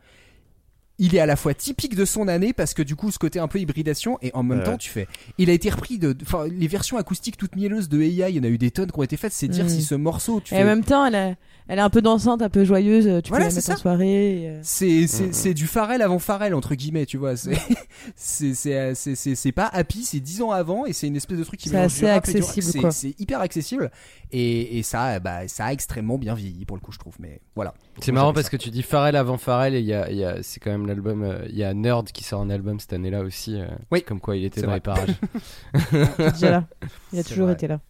Il 1.02 1.16
est 1.16 1.20
à 1.20 1.26
la 1.26 1.34
fois 1.36 1.54
typique 1.54 1.96
de 1.96 2.04
son 2.04 2.28
année 2.28 2.52
parce 2.52 2.74
que 2.74 2.82
du 2.82 2.94
coup 2.94 3.10
ce 3.10 3.18
côté 3.18 3.38
un 3.40 3.48
peu 3.48 3.58
hybridation 3.58 4.18
et 4.22 4.30
en 4.34 4.42
même 4.42 4.58
Ouais. 4.58 4.64
temps 4.64 4.76
tu 4.76 4.90
fais 4.90 5.08
il 5.38 5.50
a 5.50 5.52
été 5.54 5.68
repris 5.70 5.98
de 5.98 6.14
enfin 6.22 6.46
les 6.46 6.68
versions 6.68 6.96
acoustiques 6.98 7.36
toutes 7.38 7.56
mielleuses 7.56 7.88
de 7.88 8.00
Eya 8.02 8.28
il 8.28 8.36
y 8.36 8.40
en 8.40 8.44
a 8.44 8.48
eu 8.48 8.58
des 8.58 8.70
tonnes 8.70 8.92
qui 8.92 8.98
ont 8.98 9.02
été 9.02 9.16
faites 9.16 9.32
c'est 9.32 9.48
dire 9.48 9.64
Mm. 9.64 9.68
si 9.70 9.82
ce 9.82 9.94
morceau 9.94 10.40
tu 10.44 10.54
Et 10.54 10.58
fais 10.58 10.62
en 10.62 10.66
même 10.66 10.84
temps, 10.84 11.04
elle, 11.06 11.14
a- 11.16 11.34
elle 11.68 11.78
est 11.78 11.82
un 11.82 11.90
peu 11.90 12.02
dansante, 12.02 12.42
un 12.42 12.48
peu 12.48 12.64
joyeuse. 12.64 13.04
Tu 13.22 13.28
Voilà, 13.30 13.46
peux 13.46 13.54
la 13.54 13.60
c'est 13.60 13.68
mettre 13.68 13.70
en 13.70 13.74
ça. 13.76 13.80
soirée. 13.80 14.42
et, 14.42 14.48
euh, 14.50 14.60
C'est 14.62 15.06
c'est 15.06 15.26
Mhm. 15.26 15.32
c'est 15.32 15.54
du 15.54 15.66
Pharrell 15.66 16.02
avant 16.02 16.18
Pharrell 16.18 16.54
entre 16.54 16.74
guillemets, 16.74 17.06
tu 17.06 17.16
vois. 17.16 17.36
C'est 17.36 17.52
c'est 18.16 18.54
c'est 18.54 18.74
euh, 19.48 19.52
pas 19.54 19.66
happy, 19.66 20.04
c'est 20.04 20.20
10 20.20 20.42
ans 20.42 20.50
avant 20.50 20.84
et 20.86 20.92
c'est 20.92 21.06
une 21.06 21.16
espèce 21.16 21.38
de 21.38 21.44
truc 21.44 21.60
qui 21.60 21.68
C'est 21.68 21.76
mélange 21.76 21.92
assez 21.92 22.06
accessible, 22.08 22.92
C'est- 22.92 23.14
hyper 23.20 23.40
accessible 23.40 23.90
et 24.32 24.78
et 24.78 24.82
ça 24.82 25.18
bah 25.20 25.46
ça 25.48 25.66
a 25.66 25.72
extrêmement 25.72 26.18
bien 26.18 26.34
vieilli 26.34 26.64
pour 26.64 26.76
le 26.76 26.80
coup 26.82 26.92
je 26.92 26.98
trouve. 26.98 27.14
Mais 27.20 27.40
voilà. 27.54 27.74
C'est 28.00 28.12
marrant 28.12 28.32
parce 28.32 28.46
ça. 28.46 28.50
que 28.50 28.56
tu 28.56 28.70
dis 28.70 28.82
Pharrell 28.82 29.16
avant 29.16 29.36
Pharrell 29.38 29.74
et 29.74 29.80
il 29.80 29.86
y 29.86 29.92
a, 29.94 30.10
il 30.10 30.16
y 30.16 30.24
a- 30.24 30.42
c'est 30.42 30.58
quand 30.60 30.70
même 30.70 30.86
l'album, 30.90 31.22
euh, 31.22 31.46
il 31.48 31.56
y 31.56 31.64
a 31.64 31.72
Nerd 31.74 32.10
qui 32.12 32.22
sort 32.24 32.40
un 32.42 32.50
album 32.50 32.78
cette 32.78 32.92
année-là 32.92 33.22
aussi. 33.22 33.58
euh, 33.60 33.66
Oui. 33.90 34.02
Comme 34.02 34.20
quoi 34.20 34.36
il 34.36 34.44
était 34.44 34.60
dans 34.60 34.68
vrai. 34.68 34.76
les 34.76 34.80
parages. 34.80 35.08
il 35.92 35.98
est 35.98 36.30
déjà 36.32 36.50
là. 36.50 36.66
Il 37.12 37.18
a 37.18 37.24
toujours 37.24 37.44
vrai. 37.46 37.54
été 37.54 37.66
là. 37.68 37.80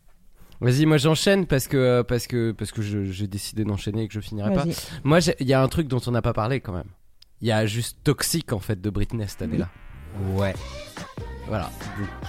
Vas-y, 0.60 0.85
moi 0.85 0.98
j'enchaîne 0.98 1.47
parce 1.47 1.66
que 1.68 1.77
euh, 1.77 2.02
parce 2.02 2.27
que 2.27 2.52
parce 2.52 2.70
que 2.70 2.82
j'ai 2.82 3.27
décidé 3.27 3.64
d'enchaîner 3.64 4.02
et 4.02 4.09
que 4.09 4.14
je 4.14 4.20
finirai 4.20 4.52
pas. 4.52 4.64
Moi, 5.05 5.18
il 5.40 5.47
y 5.48 5.55
a 5.55 5.62
un 5.62 5.68
truc 5.68 5.89
dont 5.89 6.01
on 6.06 6.10
n'a 6.10 6.20
pas 6.22 6.35
parlé 6.35 6.60
quand 6.60 6.72
même. 6.74 6.89
Il 7.40 7.48
y 7.48 7.52
a 7.52 7.64
juste 7.64 7.98
Toxic 8.05 8.52
en 8.52 8.59
fait 8.59 8.78
de 8.81 8.90
Britney 8.90 9.27
cette 9.27 9.40
année-là. 9.43 9.68
Ouais. 10.35 10.55
Voilà, 11.51 11.68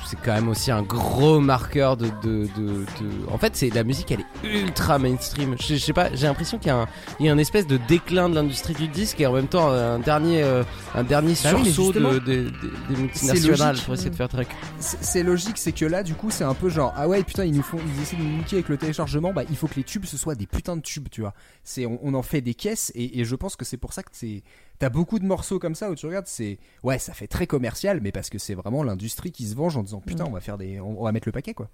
c'est 0.07 0.19
quand 0.19 0.33
même 0.33 0.49
aussi 0.49 0.71
un 0.71 0.81
gros 0.81 1.39
marqueur 1.39 1.95
de. 1.95 2.07
de, 2.23 2.47
de, 2.57 2.67
de- 2.79 2.85
En 3.31 3.37
fait, 3.37 3.55
c'est 3.55 3.69
la 3.69 3.83
musique, 3.83 4.11
elle 4.11 4.21
est 4.21 4.47
ultra 4.63 4.97
mainstream. 4.97 5.55
Je, 5.61 5.75
je 5.75 5.77
sais 5.79 5.93
pas, 5.93 6.11
j'ai 6.15 6.25
l'impression 6.25 6.57
qu'il 6.57 6.69
y, 6.69 6.71
a 6.71 6.77
un- 6.77 6.87
il 7.19 7.27
y 7.27 7.29
a 7.29 7.31
un 7.31 7.37
espèce 7.37 7.67
de 7.67 7.77
déclin 7.87 8.29
de 8.29 8.33
l'industrie 8.35 8.73
du 8.73 8.87
disque 8.87 9.21
et 9.21 9.27
en 9.27 9.33
même 9.33 9.45
temps 9.47 9.69
un 9.69 9.99
dernier, 9.99 10.41
euh, 10.41 10.63
un 10.95 11.03
dernier 11.03 11.35
Bah 11.43 11.49
sursaut 11.63 11.93
de, 11.93 11.99
de- 11.99 12.19
de- 12.19 12.49
des 12.89 12.95
multinationales 12.99 13.77
pour 13.85 13.93
essayer 13.93 14.09
de 14.09 14.15
faire 14.15 14.27
truc. 14.27 14.47
C'est 14.79 15.03
c'est 15.03 15.23
logique, 15.23 15.59
c'est 15.59 15.71
que 15.71 15.85
là, 15.85 16.01
du 16.01 16.15
coup, 16.15 16.31
c'est 16.31 16.43
un 16.43 16.55
peu 16.55 16.69
genre, 16.69 16.91
ah 16.97 17.07
ouais, 17.07 17.21
putain, 17.23 17.45
ils 17.45 17.53
nous 17.53 17.61
font, 17.61 17.77
ils 17.95 18.01
essaient 18.01 18.15
de 18.15 18.23
nous 18.23 18.37
niquer 18.39 18.55
avec 18.55 18.69
le 18.69 18.77
téléchargement, 18.77 19.33
bah, 19.33 19.43
il 19.49 19.55
faut 19.55 19.67
que 19.67 19.75
les 19.75 19.83
tubes, 19.83 20.05
ce 20.05 20.17
soient 20.17 20.33
des 20.33 20.47
putains 20.47 20.75
de 20.77 20.81
tubes, 20.81 21.09
tu 21.11 21.21
vois. 21.21 21.35
C'est, 21.63 21.85
on, 21.85 21.99
on 22.01 22.15
en 22.15 22.23
fait 22.23 22.41
des 22.41 22.55
caisses, 22.55 22.91
et, 22.95 23.19
et 23.19 23.23
je 23.25 23.35
pense 23.35 23.55
que 23.55 23.65
c'est 23.65 23.77
pour 23.77 23.93
ça 23.93 24.01
que 24.01 24.09
c'est, 24.13 24.41
t'as 24.81 24.89
beaucoup 24.89 25.19
de 25.19 25.25
morceaux 25.25 25.59
comme 25.59 25.75
ça 25.75 25.89
où 25.91 25.95
tu 25.95 26.07
regardes, 26.07 26.25
c'est, 26.27 26.57
ouais, 26.83 26.97
ça 26.99 27.13
fait 27.13 27.27
très 27.27 27.45
commercial, 27.45 27.99
mais 28.01 28.11
parce 28.11 28.29
que 28.31 28.39
c'est 28.39 28.55
vraiment 28.55 28.83
l'industrie 28.83 29.31
qui 29.31 29.45
se 29.45 29.55
venge 29.55 29.77
en 29.77 29.83
disant, 29.83 30.01
putain, 30.01 30.25
on 30.27 30.31
va 30.31 30.39
faire 30.41 30.57
des, 30.57 30.79
on, 30.79 30.99
on 30.99 31.03
va 31.03 31.11
mettre 31.11 31.27
le 31.27 31.31
paquet, 31.31 31.53
quoi. 31.53 31.69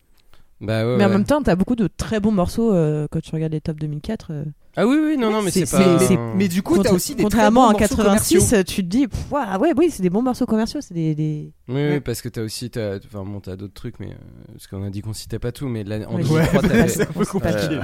Bah 0.60 0.86
ouais, 0.86 0.98
Mais 0.98 1.06
en 1.06 1.08
ouais. 1.08 1.14
même 1.14 1.24
temps, 1.24 1.42
t'as 1.44 1.56
beaucoup 1.56 1.76
de 1.76 1.88
très 1.88 2.20
bons 2.20 2.32
morceaux 2.32 2.74
euh, 2.74 3.08
quand 3.12 3.22
tu 3.22 3.30
regardes 3.34 3.54
les 3.54 3.62
top 3.62 3.80
2004. 3.80 4.28
euh. 4.32 4.44
Ah 4.76 4.86
oui, 4.88 4.98
oui, 5.02 5.16
non, 5.18 5.30
non, 5.32 5.42
mais 5.44 5.52
c'est 5.52 5.70
pas. 5.70 6.00
c'est- 6.00 6.18
Mais 6.36 6.48
du 6.48 6.64
coup, 6.64 6.80
t'as 6.82 6.92
aussi 6.94 7.12
des 7.14 7.18
très 7.18 7.24
Contrairement 7.26 7.62
bons 7.72 7.78
à 7.78 7.80
morceaux 7.80 7.96
86, 7.96 8.34
commerciaux. 8.50 8.64
tu 8.64 8.84
te 8.84 8.88
dis, 8.90 9.08
pff, 9.08 9.32
ouais, 9.32 9.42
ah 9.46 9.60
ouais, 9.60 9.74
oui, 9.78 9.90
c'est 9.92 10.02
des 10.02 10.10
bons 10.10 10.24
morceaux 10.24 10.46
commerciaux. 10.48 10.82
C'est 10.82 10.96
des, 10.96 11.14
des- 11.16 11.52
Oui, 11.70 11.90
oui, 11.92 12.00
parce 12.02 12.22
que 12.22 12.30
t'as 12.30 12.42
aussi, 12.42 12.70
t'as, 12.72 12.98
enfin 12.98 13.24
bon, 13.24 13.40
t'as 13.40 13.56
d'autres 13.56 13.74
trucs, 13.76 14.00
mais 14.00 14.08
euh, 14.12 14.16
parce 14.54 14.68
qu'on 14.68 14.84
a 14.84 14.90
dit 14.90 15.02
qu'on 15.02 15.14
citait 15.14 15.40
pas 15.40 15.52
tout, 15.52 15.68
mais 15.70 15.84
là, 15.84 15.98
en 16.10 16.16
Oui. 16.16 16.24
2003, 16.24 16.62
Ouais, 16.62 16.68
t'avais- 16.68 16.88
c'est 16.90 17.02
un 17.04 17.06
peu 17.06 17.26
compliqué, 17.26 17.58
Euh. 17.74 17.82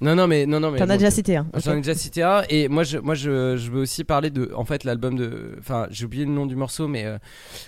Non, 0.00 0.14
non, 0.16 0.26
mais 0.26 0.44
non, 0.46 0.60
non, 0.60 0.70
mais 0.70 0.78
T'en 0.78 0.84
as 0.84 0.88
bon, 0.88 0.96
déjà 0.98 1.10
cité 1.10 1.36
un. 1.36 1.46
J'en 1.56 1.72
ai 1.74 1.76
déjà 1.76 1.94
cité 1.94 2.22
un 2.22 2.42
et 2.48 2.68
moi 2.68 2.82
je 2.84 2.98
moi 2.98 3.14
je, 3.14 3.56
je 3.56 3.70
veux 3.70 3.80
aussi 3.82 4.04
parler 4.04 4.30
de 4.30 4.50
en 4.56 4.64
fait 4.64 4.84
l'album 4.84 5.16
de 5.16 5.56
enfin 5.58 5.86
j'ai 5.90 6.04
oublié 6.04 6.24
le 6.24 6.30
nom 6.32 6.46
du 6.46 6.56
morceau 6.56 6.88
mais 6.88 7.04
euh, 7.04 7.18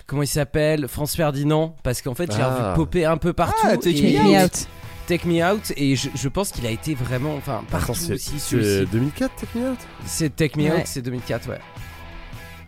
comment 0.07 0.23
il 0.23 0.27
s'appelle? 0.28 0.89
France 0.89 1.15
Ferdinand 1.16 1.77
parce 1.82 2.03
qu'en 2.03 2.15
fait 2.15 2.31
j'ai 2.32 2.43
Ah. 2.43 2.73
revu 2.73 2.77
popper 2.77 3.05
un 3.05 3.16
peu 3.16 3.32
partout 3.32 3.61
Ah, 3.65 3.77
Take 3.77 3.98
et- 3.98 4.19
Me 4.19 4.44
Out. 4.44 4.66
Take 5.07 5.27
Me 5.28 5.40
Out 5.44 5.73
et 5.77 5.94
je, 5.94 6.09
je 6.15 6.28
pense 6.28 6.51
qu'il 6.51 6.66
a 6.66 6.70
été 6.70 6.94
vraiment 6.94 7.36
enfin 7.36 7.62
partout 7.70 7.93
Attends, 7.93 7.94
c'est 7.94 8.15
aussi 8.15 8.39
c'est 8.40 8.57
celui-ci 8.57 8.86
2004 8.90 9.36
Take 9.36 9.59
Me 9.59 9.70
Out? 9.70 9.78
C'est 10.05 10.35
Take 10.36 10.59
Me 10.61 10.65
Ouais. 10.69 10.81
Out 10.81 10.86
c'est 10.86 11.03
2004 11.03 11.48
ouais 11.51 11.61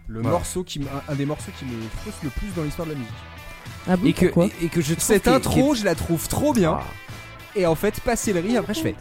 Le 0.06 0.22
morceau 0.22 0.62
qui, 0.62 0.78
me- 0.78 0.86
un, 0.86 1.12
un 1.12 1.14
des 1.16 1.26
morceaux 1.26 1.50
qui 1.58 1.64
me 1.64 1.72
frustre 2.00 2.20
le 2.22 2.30
plus 2.30 2.48
dans 2.56 2.62
l'histoire 2.62 2.86
de 2.86 2.92
la 2.92 2.98
musique. 2.98 3.12
Ah 3.88 3.96
bon, 3.96 4.06
et 4.06 4.12
que 4.12 4.26
et, 4.26 4.66
et 4.66 4.68
que 4.68 4.80
je 4.80 4.94
trouve 4.94 5.04
Cette 5.04 5.28
intro, 5.28 5.74
je 5.74 5.84
la 5.84 5.94
trouve 5.94 6.28
trop 6.28 6.52
bien. 6.54 6.78
Ah. 6.80 6.84
Et 7.56 7.66
en 7.66 7.74
fait, 7.74 8.00
passer 8.00 8.32
le 8.32 8.40
riz, 8.40 8.56
après 8.56 8.72
je 8.74 8.80
fais. 8.80 8.94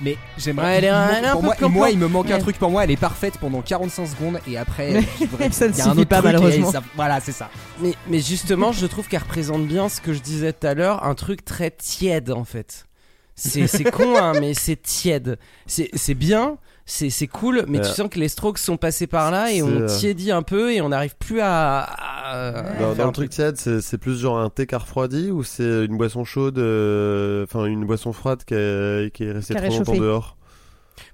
Mais 0.00 0.16
j'aimerais. 0.36 0.80
Ouais, 0.80 1.30
pour 1.32 1.42
moi, 1.42 1.54
moi, 1.68 1.90
il 1.90 1.98
me 1.98 2.06
manque 2.06 2.30
un 2.30 2.38
truc. 2.38 2.56
Pour 2.58 2.70
moi, 2.70 2.84
elle 2.84 2.90
est 2.92 2.96
parfaite 2.96 3.38
pendant 3.38 3.62
45 3.62 4.06
secondes 4.06 4.38
et 4.46 4.56
après, 4.56 5.02
je 5.20 5.24
devrais- 5.26 5.50
Ça 5.58 5.66
ne 5.66 5.72
il 5.72 5.78
y 5.78 5.80
a 5.80 5.86
un 5.86 5.90
autre 5.90 6.04
pas, 6.04 6.16
truc 6.18 6.26
malheureusement. 6.26 6.70
ça- 6.70 6.82
voilà, 6.94 7.20
c'est 7.20 7.32
ça. 7.32 7.50
mais 7.80 7.94
mais 8.08 8.20
justement 8.20 8.70
je 8.72 8.86
trouve 8.86 9.08
qu'elle 9.08 9.22
représente 9.22 9.66
bien 9.66 9.88
ce 9.88 10.00
que 10.00 10.12
je 10.12 10.20
disais 10.20 10.52
tout 10.52 10.66
à 10.66 10.74
l'heure 10.74 11.04
un 11.04 11.14
truc 11.14 11.44
très 11.44 11.70
tiède 11.70 12.30
en 12.30 12.44
fait 12.44 12.86
c'est 13.34 13.66
c'est 13.66 13.84
con 13.84 14.16
hein 14.16 14.32
mais 14.40 14.54
c'est 14.54 14.80
tiède 14.80 15.38
c'est 15.66 15.90
c'est 15.94 16.14
bien 16.14 16.58
c'est 16.90 17.10
c'est 17.10 17.26
cool 17.26 17.64
mais 17.68 17.80
tu 17.80 17.86
Euh, 17.86 17.92
sens 17.92 18.08
que 18.08 18.18
les 18.18 18.28
Strokes 18.28 18.56
sont 18.58 18.78
passés 18.78 19.06
par 19.06 19.30
là 19.30 19.50
et 19.52 19.56
c'est, 19.56 19.62
on 19.62 19.68
euh, 19.82 19.86
tiédit 19.86 20.30
un 20.32 20.42
peu 20.42 20.72
et 20.72 20.80
on 20.80 20.88
n'arrive 20.88 21.14
plus 21.18 21.40
à, 21.40 21.82
à- 21.82 22.52
Dans, 22.80 22.94
dans 22.94 23.02
un 23.02 23.06
le 23.08 23.12
truc 23.12 23.28
tiède, 23.30 23.56
c'est 23.58 23.80
c'est 23.82 23.98
plus 23.98 24.18
genre 24.18 24.38
un 24.38 24.48
thé 24.48 24.66
qui 24.66 24.74
a 24.74 24.78
refroidi 24.78 25.30
ou 25.30 25.42
c'est 25.44 25.84
une 25.84 25.96
boisson 25.98 26.24
chaude, 26.24 26.58
euh, 26.58 27.44
enfin 27.44 27.66
une 27.66 27.84
boisson 27.84 28.12
froide 28.12 28.42
qui, 28.44 28.54
est- 28.54 29.12
qui 29.14 29.24
est 29.24 29.32
restée 29.32 29.54
Qui 29.54 29.60
a 29.60 29.68
trop 29.68 29.78
longtemps 29.78 29.96
dehors 29.96 30.34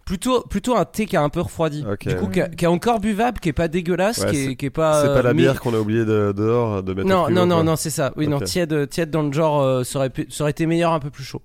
plutôt 0.04 0.42
plutôt 0.42 0.76
un 0.76 0.84
thé 0.84 1.06
qui 1.06 1.16
a 1.16 1.22
un 1.22 1.28
peu 1.28 1.40
refroidi. 1.40 1.84
Du 2.06 2.16
coup 2.16 2.28
qui, 2.28 2.40
a- 2.40 2.48
qui 2.48 2.64
est 2.64 2.68
encore 2.68 3.00
buvable 3.00 3.40
qui 3.40 3.48
est 3.48 3.52
pas 3.54 3.68
dégueulasse 3.68 4.18
Ouais, 4.18 4.30
qui, 4.30 4.36
est, 4.36 4.44
c'est- 4.50 4.56
qui 4.56 4.66
est 4.66 4.70
pas 4.70 5.02
C'est 5.02 5.08
pas 5.08 5.22
la 5.22 5.34
mais- 5.34 5.42
bière 5.42 5.60
qu'on 5.60 5.74
a 5.74 5.78
oublié 5.78 6.04
de, 6.04 6.32
dehors 6.36 6.82
de 6.82 6.94
mettre 6.94 7.06
au 7.06 7.10
non 7.10 7.24
frigo, 7.24 7.40
non 7.40 7.46
non 7.46 7.64
non 7.64 7.76
c'est 7.76 7.90
ça. 7.90 8.12
Oui 8.16 8.28
non 8.28 8.38
tiède 8.40 8.88
tiède 8.90 9.10
dans 9.10 9.22
le 9.22 9.32
genre 9.32 9.60
euh, 9.62 9.82
ça 9.82 9.98
aurait 9.98 10.10
pu- 10.10 10.26
ça 10.30 10.44
aurait 10.44 10.50
été 10.52 10.66
meilleur 10.66 10.92
un 10.92 11.00
peu 11.00 11.10
plus 11.10 11.24
chaud 11.24 11.42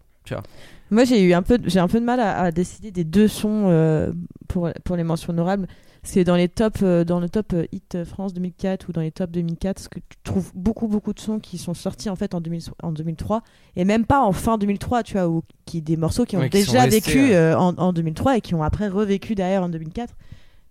Moi, 0.91 1.03
j'ai 1.03 1.21
eu 1.21 1.33
un 1.33 1.41
peu, 1.43 1.57
j'ai 1.65 1.79
un 1.79 1.87
peu 1.87 1.99
de 1.99 2.05
mal 2.05 2.19
à, 2.19 2.39
à 2.41 2.51
décider 2.51 2.91
des 2.91 3.03
deux 3.03 3.27
sons 3.27 3.65
euh, 3.67 4.11
pour 4.47 4.69
pour 4.83 4.95
les 4.95 5.03
mentions 5.03 5.31
honorables. 5.31 5.67
C'est 6.01 6.23
dans 6.23 6.37
les 6.37 6.47
top, 6.47 6.77
euh, 6.81 7.03
dans 7.03 7.19
le 7.19 7.27
top 7.27 7.51
euh, 7.53 7.65
hit 7.73 8.05
France 8.05 8.33
2004 8.33 8.87
ou 8.87 8.93
dans 8.93 9.01
les 9.01 9.11
top 9.11 9.31
2004, 9.31 9.75
parce 9.75 9.87
que 9.89 9.99
tu 9.99 10.17
trouves 10.23 10.49
beaucoup 10.55 10.87
beaucoup 10.87 11.11
de 11.13 11.19
sons 11.19 11.39
qui 11.39 11.57
sont 11.57 11.73
sortis 11.73 12.09
en 12.09 12.15
fait 12.15 12.33
en, 12.33 12.39
2000 12.41 12.61
en 12.81 12.91
2003 12.93 13.43
et 13.75 13.83
même 13.83 14.05
pas 14.05 14.21
en 14.21 14.31
fin 14.31 14.57
2003, 14.57 15.03
tu 15.03 15.13
vois, 15.13 15.27
ou 15.27 15.43
qui 15.65 15.81
des 15.81 15.97
morceaux 15.97 16.23
qui 16.25 16.37
ont 16.37 16.39
Ouais, 16.39 16.49
qui 16.49 16.63
sont 16.63 16.71
déjà 16.71 16.83
restés, 16.85 17.11
vécu 17.11 17.33
euh, 17.33 17.57
en, 17.57 17.75
en 17.77 17.91
2003 17.91 18.37
et 18.37 18.41
qui 18.41 18.55
ont 18.55 18.63
après 18.63 18.87
revécu 18.87 19.35
derrière 19.35 19.61
en 19.63 19.69
2004. 19.69 20.13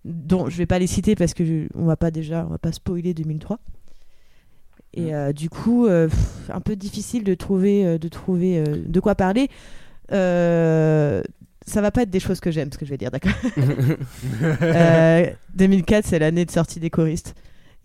Dont 0.03 0.49
je 0.49 0.57
vais 0.57 0.65
pas 0.65 0.79
les 0.79 0.87
citer 0.87 1.13
parce 1.15 1.33
que 1.35 1.45
je- 1.45 1.67
on 1.75 1.85
va 1.85 1.95
pas 1.95 2.09
déjà, 2.09 2.45
on 2.47 2.49
va 2.49 2.57
pas 2.57 2.71
spoiler 2.71 3.13
2003. 3.13 3.59
Et 4.95 5.13
euh, 5.13 5.31
du 5.33 5.49
coup, 5.49 5.85
pff, 5.87 6.49
un 6.51 6.61
peu 6.61 6.75
difficile 6.75 7.23
de 7.23 7.35
trouver, 7.35 7.99
de 7.99 8.07
trouver 8.07 8.63
de 8.63 8.99
quoi 8.99 9.13
parler. 9.13 9.47
Euh, 10.11 11.21
ça 11.65 11.81
va 11.81 11.91
pas 11.91 12.01
être 12.01 12.09
des 12.09 12.19
choses 12.19 12.39
que 12.39 12.49
j'aime, 12.51 12.71
ce 12.73 12.77
que 12.77 12.85
je 12.85 12.89
vais 12.89 12.97
dire, 12.97 13.11
d'accord 13.11 13.31
Euh, 14.61 15.25
2004, 15.55 16.05
c'est 16.05 16.19
l'année 16.19 16.45
de 16.45 16.51
sortie 16.51 16.79
des 16.79 16.89
choristes. 16.89 17.35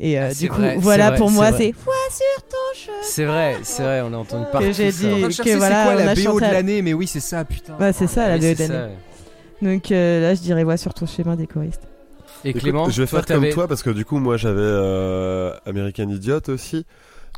Et 0.00 0.18
euh, 0.18 0.28
Ah, 0.30 0.34
du 0.34 0.48
coup, 0.48 0.56
vrai, 0.60 0.76
voilà, 0.78 1.04
c'est 1.04 1.08
vrai, 1.10 1.18
pour 1.18 1.28
c'est 1.28 1.34
moi, 1.34 1.52
c'est 1.52 1.72
Foi 1.72 1.92
sur 2.10 2.42
ton. 2.48 2.92
C'est 3.02 3.24
vrai, 3.24 3.56
c'est 3.62 3.82
vrai, 3.82 4.00
on 4.00 4.12
a 4.12 4.16
entendu 4.16 4.44
Que 4.46 4.50
partout 4.52 4.72
j'ai 4.72 4.90
ça. 4.90 5.06
dit- 5.08 5.22
de 5.22 5.26
que 5.28 5.32
chercher 5.32 5.56
voilà, 5.56 5.76
c'est 5.76 5.84
quoi 5.84 5.94
on 5.94 6.04
la 6.06 6.10
a 6.10 6.14
BO 6.14 6.20
de 6.20 6.24
chanté 6.24 6.40
l'année? 6.40 6.82
Mais 6.82 6.92
oui, 6.94 7.06
c'est 7.06 7.20
ça, 7.20 7.44
putain. 7.44 7.76
Ouais, 7.78 7.92
c'est 7.92 8.06
ça, 8.08 8.28
la 8.28 8.36
Oui, 8.38 8.54
BO 8.54 8.62
ça, 8.64 8.86
ouais. 8.86 8.94
Donc 9.62 9.92
euh, 9.92 10.20
là, 10.20 10.34
je 10.34 10.40
dirais 10.40 10.64
Vois 10.64 10.76
sur 10.76 10.92
ton 10.94 11.06
chemin 11.06 11.36
des 11.36 11.46
choristes. 11.46 11.82
Et 12.44 12.50
Écoute, 12.50 12.62
Clément, 12.62 12.90
je 12.90 13.02
vais 13.02 13.06
toi, 13.06 13.22
faire 13.22 13.36
comme 13.36 13.48
toi 13.50 13.68
parce 13.68 13.82
que 13.82 13.90
du 13.90 14.04
coup, 14.04 14.18
moi, 14.18 14.36
j'avais 14.36 14.60
euh, 14.60 15.52
American 15.64 16.08
Idiot 16.08 16.40
aussi. 16.48 16.84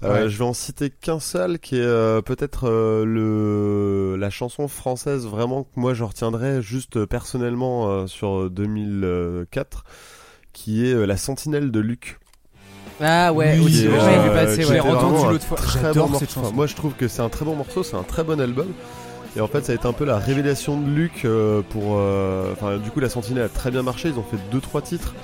Euh, 0.04 0.24
Ouais. 0.24 0.28
Je 0.28 0.36
vais 0.38 0.44
en 0.44 0.52
citer 0.52 0.90
qu'un 0.90 1.20
seul 1.20 1.58
qui 1.58 1.76
est 1.76 1.80
euh, 1.80 2.20
peut-être 2.20 2.68
euh, 2.68 3.04
le 3.04 4.16
la 4.16 4.28
chanson 4.30 4.68
française 4.68 5.26
vraiment 5.26 5.64
que 5.64 5.70
moi 5.76 5.94
je 5.94 6.04
retiendrai 6.04 6.60
juste 6.60 7.06
personnellement 7.06 7.88
euh, 7.88 8.06
sur 8.06 8.50
2004 8.50 9.84
qui 10.52 10.86
est 10.86 10.92
euh, 10.92 11.06
La 11.06 11.16
Sentinelle 11.16 11.70
de 11.70 11.80
Luc. 11.80 12.18
Ah 13.00 13.32
ouais, 13.32 13.58
euh, 13.58 13.68
je 13.68 13.88
l'ai 13.88 13.88
vu 13.88 14.30
passer, 14.30 14.64
ouais. 14.66 14.80
entendu 14.80 15.30
l'autre 15.32 15.44
fois. 15.46 15.56
très 15.58 15.92
bon 15.92 16.12
cette. 16.18 16.36
Moi 16.54 16.66
je 16.66 16.74
trouve 16.74 16.92
que 16.94 17.08
c'est 17.08 17.22
un 17.22 17.28
très 17.28 17.44
bon 17.44 17.54
morceau, 17.56 17.82
c'est 17.82 17.96
un 17.96 18.02
très 18.02 18.24
bon 18.24 18.40
album. 18.40 18.68
Et 19.36 19.40
en 19.42 19.48
fait, 19.48 19.62
ça 19.66 19.72
a 19.72 19.74
été 19.74 19.86
un 19.86 19.92
peu 19.92 20.06
la 20.06 20.18
révélation 20.18 20.80
de 20.80 20.88
Luc 20.88 21.26
euh, 21.26 21.60
pour. 21.68 21.96
euh, 21.98 22.52
Enfin, 22.52 22.78
du 22.78 22.90
coup, 22.90 23.00
la 23.00 23.10
Sentinelle 23.10 23.44
a 23.44 23.48
très 23.50 23.70
bien 23.70 23.82
marché. 23.82 24.08
Ils 24.08 24.18
ont 24.18 24.22
fait 24.22 24.38
deux 24.50 24.62
trois 24.62 24.80
titres 24.80 25.14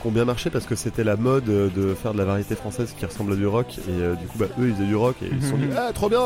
qui 0.00 0.06
ont 0.06 0.10
bien 0.12 0.24
marché 0.24 0.50
parce 0.50 0.66
que 0.66 0.74
c'était 0.74 1.04
la 1.04 1.16
mode 1.16 1.48
euh, 1.48 1.68
de 1.74 1.94
faire 1.94 2.12
de 2.12 2.18
la 2.18 2.24
variété 2.24 2.54
française 2.54 2.94
qui 2.98 3.04
ressemble 3.06 3.32
à 3.32 3.36
du 3.36 3.46
rock. 3.46 3.78
Et 3.78 3.80
euh, 4.00 4.14
du 4.14 4.26
coup, 4.26 4.38
bah, 4.38 4.46
eux, 4.58 4.68
ils 4.68 4.74
faisaient 4.74 4.86
du 4.86 4.96
rock 4.96 5.16
et 5.22 5.28
ils 5.32 5.42
se 5.42 5.50
sont 5.50 5.56
dit, 5.58 5.66
ah, 5.76 5.90
trop 5.92 6.08
bien. 6.08 6.20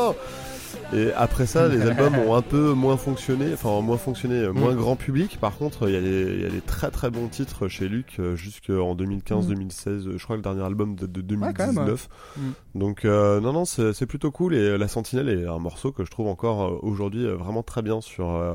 Et 0.93 1.11
après 1.15 1.45
ça, 1.47 1.67
les 1.67 1.81
albums 1.81 2.15
ont 2.27 2.35
un 2.35 2.41
peu 2.43 2.73
moins 2.73 2.95
fonctionné, 2.97 3.47
enfin 3.53 3.81
moins 3.81 3.97
fonctionné, 3.97 4.35
euh, 4.35 4.53
moins 4.53 4.73
Mm. 4.73 4.77
grand 4.77 4.95
public. 4.95 5.39
Par 5.39 5.57
contre, 5.57 5.87
il 5.89 5.93
y, 5.95 5.97
a 5.97 6.01
des- 6.01 6.33
il 6.35 6.41
y 6.41 6.45
a 6.45 6.49
des 6.49 6.61
très 6.61 6.91
très 6.91 7.09
bons 7.09 7.27
titres 7.27 7.67
chez 7.67 7.87
Luc 7.87 8.19
jusqu'en 8.35 8.93
2015-2016. 8.93 10.17
Je 10.17 10.23
crois 10.23 10.35
que 10.35 10.41
le 10.41 10.43
dernier 10.43 10.63
album 10.63 10.95
date 10.95 11.11
de 11.11 11.35
Ouais, 11.35 11.53
quand 11.57 11.65
même, 11.65 11.75
2019. 11.75 12.07
ouais. 12.37 12.43
Mm. 12.43 12.79
Donc 12.79 13.05
euh, 13.05 13.39
non 13.41 13.51
non 13.53 13.65
c'est 13.65 14.05
plutôt 14.05 14.31
cool 14.31 14.53
et 14.53 14.77
La 14.77 14.87
Sentinelle 14.87 15.29
est 15.29 15.47
un 15.47 15.59
morceau 15.59 15.91
que 15.91 16.05
je 16.05 16.11
trouve 16.11 16.27
encore 16.27 16.83
aujourd'hui 16.83 17.25
vraiment 17.27 17.63
très 17.63 17.81
bien 17.81 17.99
sur 18.01 18.53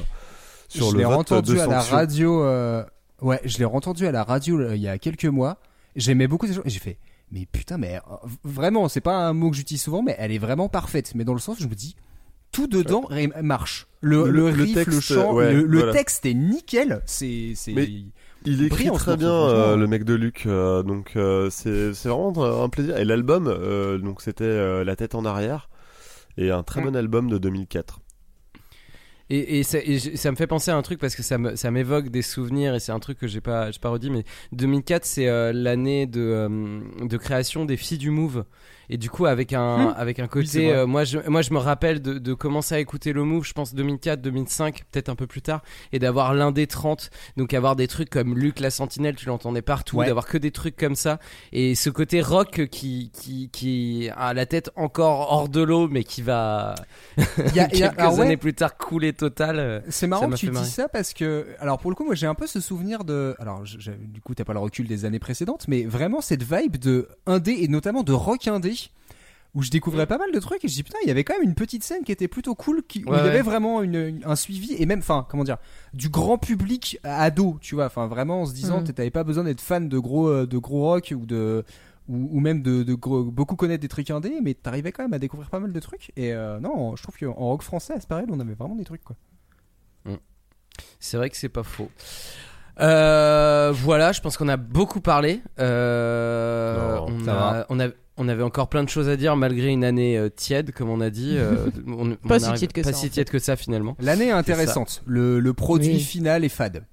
sur 0.68 0.90
je 0.92 0.96
le 0.98 1.04
vote 1.04 1.14
entendu 1.16 1.54
de 1.56 1.60
à 1.60 1.66
la 1.66 1.80
radio. 1.80 2.44
euh, 2.44 2.84
Ouais, 3.22 3.40
je 3.44 3.58
l'ai 3.58 3.64
entendu 3.64 4.06
à 4.06 4.12
la 4.12 4.24
radio 4.24 4.58
euh, 4.60 4.76
il 4.76 4.82
y 4.82 4.88
a 4.88 4.98
quelques 4.98 5.26
mois. 5.26 5.58
J'aimais 5.96 6.26
beaucoup 6.28 6.46
choses. 6.46 6.62
Et 6.64 6.70
j'ai 6.70 6.78
fait, 6.78 6.98
mais 7.32 7.46
putain, 7.50 7.78
mais 7.78 7.96
euh, 7.96 8.16
vraiment, 8.44 8.88
c'est 8.88 9.00
pas 9.00 9.16
un 9.16 9.32
mot 9.32 9.50
que 9.50 9.56
j'utilise 9.56 9.82
souvent, 9.82 10.02
mais 10.02 10.14
elle 10.18 10.32
est 10.32 10.38
vraiment 10.38 10.68
parfaite. 10.68 11.12
Mais 11.14 11.24
dans 11.24 11.34
le 11.34 11.40
sens 11.40 11.58
où 11.58 11.62
je 11.62 11.68
me 11.68 11.74
dis, 11.74 11.96
tout 12.52 12.66
dedans 12.66 13.04
marche. 13.42 13.86
Le, 14.00 14.24
Le- 14.24 14.30
le, 14.30 14.50
le 14.50 14.62
riff, 14.62 14.76
le 14.76 14.84
texte, 14.84 15.00
chant, 15.00 15.34
ouais, 15.34 15.52
le, 15.52 15.62
le 15.64 15.78
voilà. 15.78 15.92
texte 15.92 16.24
est 16.26 16.34
nickel. 16.34 17.02
C'est, 17.06 17.52
Il 18.46 18.64
écrit 18.64 18.68
brillant, 18.68 18.94
très 18.94 19.16
bien 19.18 19.30
euh, 19.32 19.76
le 19.76 19.86
mec 19.86 20.04
de 20.04 20.14
Luc 20.14 20.44
euh, 20.46 20.82
donc 20.82 21.12
euh, 21.16 21.50
c'est 21.50 21.92
c'est 21.92 22.08
vraiment 22.08 22.64
un 22.64 22.68
plaisir 22.70 22.96
et 22.96 23.04
l'album 23.04 23.44
donc 24.02 24.22
c'était 24.22 24.82
La 24.84 24.96
tête 24.96 25.14
en 25.14 25.26
arrière 25.26 25.68
et 26.38 26.50
un 26.50 26.62
très 26.62 26.80
Mm. 26.80 26.84
bon 26.84 26.96
album 26.96 27.28
de 27.28 27.36
2004. 27.36 28.00
Et, 29.30 29.60
et, 29.60 29.62
ça, 29.62 29.78
et 29.82 29.98
ça 30.00 30.30
me 30.32 30.36
fait 30.36 30.48
penser 30.48 30.70
à 30.72 30.76
un 30.76 30.82
truc 30.82 30.98
parce 30.98 31.14
que 31.14 31.22
ça 31.22 31.38
m'évoque 31.70 32.08
des 32.08 32.22
souvenirs 32.22 32.74
et 32.74 32.80
c'est 32.80 32.90
un 32.92 32.98
truc 32.98 33.16
que 33.18 33.28
j'ai 33.28 33.40
pas, 33.40 33.70
pas 33.80 33.88
redit, 33.90 34.10
mais 34.10 34.24
2004 34.52 35.04
c'est 35.04 35.28
euh, 35.28 35.52
l'année 35.54 36.06
de, 36.06 36.20
euh, 36.20 36.80
de 37.06 37.16
création 37.16 37.64
des 37.64 37.76
filles 37.76 37.98
du 37.98 38.10
Move. 38.10 38.44
Et 38.92 38.96
du 38.96 39.08
coup, 39.08 39.26
avec 39.26 39.52
un, 39.52 39.90
avec 39.96 40.18
un 40.18 40.26
côté, 40.26 40.72
euh, 40.72 40.84
moi, 40.84 41.04
je, 41.04 41.18
moi 41.28 41.42
je 41.42 41.52
me 41.52 41.58
rappelle 41.58 42.02
de, 42.02 42.18
de 42.18 42.34
commencer 42.34 42.74
à 42.74 42.80
écouter 42.80 43.12
le 43.12 43.22
Move, 43.22 43.44
je 43.44 43.52
pense 43.52 43.72
2004, 43.72 44.20
2005, 44.20 44.82
peut-être 44.90 45.08
un 45.10 45.14
peu 45.14 45.28
plus 45.28 45.42
tard, 45.42 45.62
et 45.92 46.00
d'avoir 46.00 46.34
l'un 46.34 46.50
des 46.50 46.66
30, 46.66 47.08
donc 47.36 47.54
avoir 47.54 47.76
des 47.76 47.86
trucs 47.86 48.10
comme 48.10 48.36
Luc 48.36 48.58
la 48.58 48.70
Sentinelle, 48.70 49.14
tu 49.14 49.26
l'entendais 49.26 49.62
partout, 49.62 49.98
Ouais. 49.98 50.06
d'avoir 50.06 50.26
que 50.26 50.38
des 50.38 50.50
trucs 50.50 50.74
comme 50.76 50.96
ça, 50.96 51.20
et 51.52 51.76
ce 51.76 51.88
côté 51.88 52.20
rock 52.20 52.66
qui, 52.72 53.12
qui, 53.14 53.48
qui 53.52 54.08
a 54.16 54.34
la 54.34 54.44
tête 54.46 54.72
encore 54.74 55.30
hors 55.30 55.48
de 55.48 55.60
l'eau, 55.62 55.86
mais 55.86 56.02
qui 56.02 56.22
va 56.22 56.74
y 57.54 57.60
a- 57.60 57.68
il 57.72 57.78
y 57.78 57.84
a- 57.84 57.90
quelques 57.94 58.00
ouais, 58.16 58.20
années 58.22 58.36
plus 58.36 58.54
tard 58.54 58.76
couler 58.76 59.12
euh, 59.22 59.80
C'est 59.88 60.06
marrant 60.06 60.28
m'a 60.28 60.34
que 60.36 60.40
tu 60.40 60.50
dis 60.50 60.64
ça 60.66 60.88
parce 60.88 61.12
que, 61.12 61.46
alors 61.58 61.78
pour 61.78 61.90
le 61.90 61.94
coup, 61.96 62.04
moi 62.04 62.14
j'ai 62.14 62.26
un 62.26 62.34
peu 62.34 62.46
ce 62.46 62.60
souvenir 62.60 63.04
de, 63.04 63.34
alors 63.38 63.64
je- 63.64 63.90
du 63.92 64.20
coup 64.20 64.34
t'as 64.34 64.44
pas 64.44 64.52
le 64.52 64.58
recul 64.60 64.86
des 64.86 65.04
années 65.04 65.18
précédentes, 65.18 65.66
mais 65.68 65.84
vraiment 65.84 66.20
cette 66.20 66.42
vibe 66.42 66.76
de 66.76 67.08
indé 67.26 67.56
et 67.60 67.68
notamment 67.68 68.02
de 68.02 68.12
rock 68.12 68.48
indé 68.48 68.74
où 69.52 69.62
je 69.62 69.70
découvrais 69.70 70.06
pas 70.06 70.16
mal 70.16 70.30
de 70.30 70.38
trucs 70.38 70.64
et 70.64 70.68
je 70.68 70.74
dis 70.74 70.84
putain 70.84 70.98
il 71.02 71.08
y 71.08 71.10
avait 71.10 71.24
quand 71.24 71.34
même 71.34 71.42
une 71.42 71.56
petite 71.56 71.82
scène 71.82 72.04
qui 72.04 72.12
était 72.12 72.28
plutôt 72.28 72.54
cool, 72.54 72.84
qui, 72.86 73.02
où 73.04 73.10
Ouais, 73.10 73.16
il 73.18 73.24
y 73.24 73.28
avait 73.28 73.38
ouais. 73.38 73.42
vraiment 73.42 73.82
une, 73.82 73.96
une- 73.96 74.22
un 74.24 74.36
suivi 74.36 74.74
et 74.78 74.86
même, 74.86 75.00
enfin 75.00 75.26
comment 75.28 75.42
dire, 75.42 75.56
du 75.92 76.08
grand 76.08 76.38
public 76.38 76.98
ado, 77.02 77.58
tu 77.60 77.74
vois, 77.74 77.86
enfin 77.86 78.06
vraiment 78.06 78.42
en 78.42 78.46
se 78.46 78.54
disant 78.54 78.80
Mm. 78.80 78.84
t'avais 78.92 79.10
pas 79.10 79.24
besoin 79.24 79.42
d'être 79.42 79.60
fan 79.60 79.88
de 79.88 79.98
gros 79.98 80.28
euh, 80.28 80.46
de 80.46 80.56
gros 80.58 80.82
rock 80.82 81.12
ou 81.16 81.26
de 81.26 81.64
ou, 82.10 82.28
ou 82.36 82.40
même 82.40 82.60
de, 82.62 82.82
de 82.82 82.94
gros- 82.94 83.24
beaucoup 83.24 83.56
connaître 83.56 83.80
des 83.82 83.88
trucs 83.88 84.10
indés, 84.10 84.38
mais 84.42 84.54
t'arrivais 84.54 84.92
quand 84.92 85.02
même 85.04 85.14
à 85.14 85.18
découvrir 85.18 85.48
pas 85.48 85.60
mal 85.60 85.72
de 85.72 85.80
trucs 85.80 86.10
et 86.16 86.32
euh, 86.34 86.58
non, 86.60 86.96
je 86.96 87.02
trouve 87.02 87.16
qu'en 87.18 87.32
rock 87.32 87.62
français 87.62 87.94
à 87.94 88.00
ce 88.00 88.06
période 88.06 88.28
on 88.30 88.40
avait 88.40 88.54
vraiment 88.54 88.74
des 88.76 88.84
trucs 88.84 89.04
quoi. 89.04 89.16
C'est 90.98 91.16
vrai 91.18 91.28
que 91.30 91.36
c'est 91.36 91.48
pas 91.50 91.62
faux. 91.62 91.90
Euh, 92.80 93.72
voilà, 93.74 94.12
je 94.12 94.20
pense 94.22 94.36
qu'on 94.38 94.48
a 94.48 94.56
beaucoup 94.56 95.00
parlé. 95.00 95.42
Euh, 95.58 96.96
Non, 96.96 97.06
on, 97.08 97.28
a- 97.28 97.66
on, 97.68 97.80
a- 97.80 97.88
on 98.16 98.28
avait 98.28 98.42
encore 98.42 98.68
plein 98.68 98.82
de 98.84 98.88
choses 98.88 99.08
à 99.08 99.16
dire 99.16 99.36
malgré 99.36 99.68
une 99.68 99.84
année 99.84 100.16
euh, 100.16 100.30
tiède, 100.30 100.72
comme 100.72 100.88
on 100.88 101.00
a 101.00 101.10
dit. 101.10 101.34
euh, 101.36 101.66
on- 101.86 102.12
on 102.12 102.28
Pas 102.28 102.38
si 102.38 102.46
arrive- 102.46 102.58
tiède 102.60 102.72
que 102.72 102.80
pas 102.80 102.92
ça, 102.92 102.98
si 102.98 103.06
en 103.06 103.08
tiède 103.10 103.28
que 103.30 103.38
ça 103.38 103.56
finalement. 103.56 103.96
L'année 104.00 104.28
est 104.28 104.32
intéressante. 104.32 105.02
Le, 105.06 105.40
le 105.40 105.52
produit 105.52 105.94
Oui. 105.94 106.00
final 106.00 106.44
est 106.44 106.48
fade. 106.48 106.84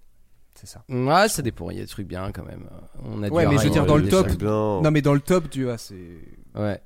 C'est 0.59 0.67
ça. 0.67 0.83
Ouais, 0.89 1.27
ça 1.29 1.41
dépend. 1.41 1.69
Il 1.69 1.77
y 1.77 1.79
a 1.79 1.83
des 1.83 1.87
trucs 1.87 2.07
bien 2.07 2.31
quand 2.31 2.43
même. 2.45 2.67
On 3.03 3.21
a 3.23 3.29
Ouais, 3.29 3.45
du 3.45 3.51
mais 3.53 3.57
je 3.59 3.63
veux 3.65 3.69
dire, 3.69 3.85
dans 3.85 3.95
euh, 3.97 4.01
le 4.01 4.09
top-. 4.09 4.41
Non, 4.41 4.89
mais 4.91 5.01
dans 5.01 5.13
le 5.13 5.19
top, 5.19 5.49
tu 5.49 5.63
vois, 5.65 5.77
c'est. 5.77 5.95
Ouais. 6.55 6.81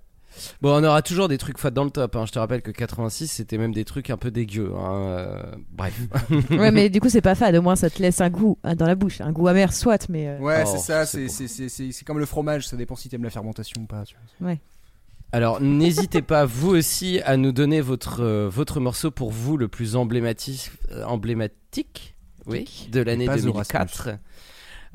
Bon, 0.62 0.80
on 0.80 0.84
aura 0.86 1.02
toujours 1.02 1.28
des 1.28 1.38
trucs 1.38 1.58
fat 1.58 1.72
dans 1.72 1.84
le 1.84 1.90
top. 1.90 2.16
hein. 2.16 2.26
Je 2.26 2.32
te 2.32 2.40
rappelle 2.40 2.62
que 2.62 2.72
86, 2.72 3.28
c'était 3.28 3.58
même 3.58 3.74
des 3.74 3.84
trucs 3.86 4.10
un 4.10 4.16
peu 4.18 4.32
dégueux. 4.32 4.72
hein. 4.78 4.94
Euh, 4.94 5.44
bref. 5.72 5.94
ouais, 6.52 6.72
mais 6.72 6.90
du 6.90 7.02
coup, 7.02 7.10
c'est 7.10 7.22
pas 7.22 7.36
fade. 7.36 7.56
Au 7.56 7.62
moins, 7.62 7.76
ça 7.76 7.90
te 7.90 8.02
laisse 8.02 8.22
un 8.22 8.30
goût 8.30 8.58
hein, 8.64 8.76
dans 8.76 8.86
la 8.88 8.96
bouche. 8.96 9.20
Un 9.22 9.32
goût 9.34 9.48
amer, 9.50 9.74
soit, 9.74 10.08
mais. 10.10 10.28
euh, 10.30 10.38
Ouais, 10.40 10.64
Oh, 10.66 10.70
c'est 10.72 10.78
ça. 10.80 11.06
c'est 11.06 11.28
C'est 11.28 11.44
bon. 11.44 11.48
c'est- 11.48 11.48
c'est- 11.48 11.70
c'est- 11.70 11.92
c'est 11.92 12.06
comme 12.06 12.20
le 12.20 12.26
fromage. 12.26 12.68
Ça 12.68 12.78
dépend 12.78 12.96
si 12.96 13.10
t'aimes 13.10 13.24
la 13.24 13.30
fermentation 13.30 13.82
ou 13.82 13.86
pas. 13.86 14.04
Tu 14.06 14.16
vois. 14.40 14.54
Alors, 15.34 15.62
n'hésitez 15.62 16.22
pas, 16.22 16.44
vous 16.46 16.70
aussi, 16.76 17.22
à 17.26 17.38
nous 17.38 17.52
donner 17.54 17.80
votre, 17.80 18.22
euh, 18.22 18.50
votre 18.50 18.80
morceau 18.82 19.12
pour 19.12 19.32
vous 19.32 19.56
le 19.56 19.70
plus 19.70 19.96
emblématique, 19.96 20.72
euh, 20.92 21.04
emblématique 21.06 22.11
oui, 22.48 22.88
de 22.92 23.02
l'année 23.02 23.26
Et 23.26 23.28
pas 23.28 23.38
2004. 23.38 24.10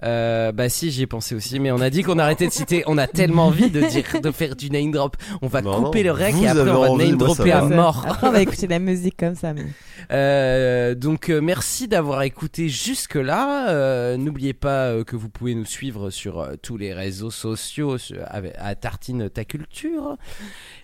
Euh, 0.03 0.53
bah 0.53 0.69
si 0.69 0.91
j'y 0.91 1.05
ai 1.05 1.07
pensé 1.07 1.35
aussi 1.35 1.59
mais 1.59 1.71
on 1.73 1.81
a 1.81 1.89
dit 1.89 2.03
qu'on 2.03 2.19
arrêtait 2.19 2.47
de 2.47 2.53
citer 2.53 2.83
on 2.87 2.99
a 2.99 3.07
tellement 3.07 3.47
envie 3.47 3.71
de 3.71 3.81
dire 3.81 4.05
de 4.23 4.31
faire 4.31 4.55
du 4.55 4.69
name 4.71 4.91
drop 4.91 5.17
on 5.41 5.47
va 5.47 5.63
Non, 5.63 5.85
couper 5.85 6.01
non, 6.01 6.05
le 6.05 6.13
rec 6.13 6.35
et 6.39 6.49
après 6.49 6.61
on 6.71 6.81
va 6.83 6.91
envie, 6.91 7.09
name 7.09 7.17
dropper 7.17 7.53
à 7.53 7.63
mort 7.63 8.05
Après, 8.07 8.27
on 8.29 8.31
va 8.31 8.43
écouter 8.43 8.67
de 8.67 8.73
la 8.73 8.79
musique 8.79 9.17
comme 9.17 9.35
ça. 9.35 9.55
Mais... 9.55 9.65
Euh, 10.11 10.95
donc 10.95 11.31
euh, 11.31 11.41
merci 11.41 11.89
d'avoir 11.89 12.21
écouté 12.25 12.69
jusque 12.69 13.15
là. 13.15 14.19
N'oubliez 14.19 14.53
pas 14.53 14.89
euh, 14.89 15.03
que 15.03 15.17
vous 15.17 15.31
pouvez 15.31 15.55
nous 15.55 15.65
suivre 15.65 16.11
sur 16.11 16.41
euh, 16.41 16.57
tous 16.61 16.77
les 16.77 16.93
réseaux 16.93 17.31
sociaux 17.31 17.97
sur- 17.97 18.19
avec- 18.27 18.53
à 18.59 18.75
Tartine 18.75 19.31
ta 19.31 19.47
culture. 19.47 20.19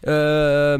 Euh, 0.06 0.78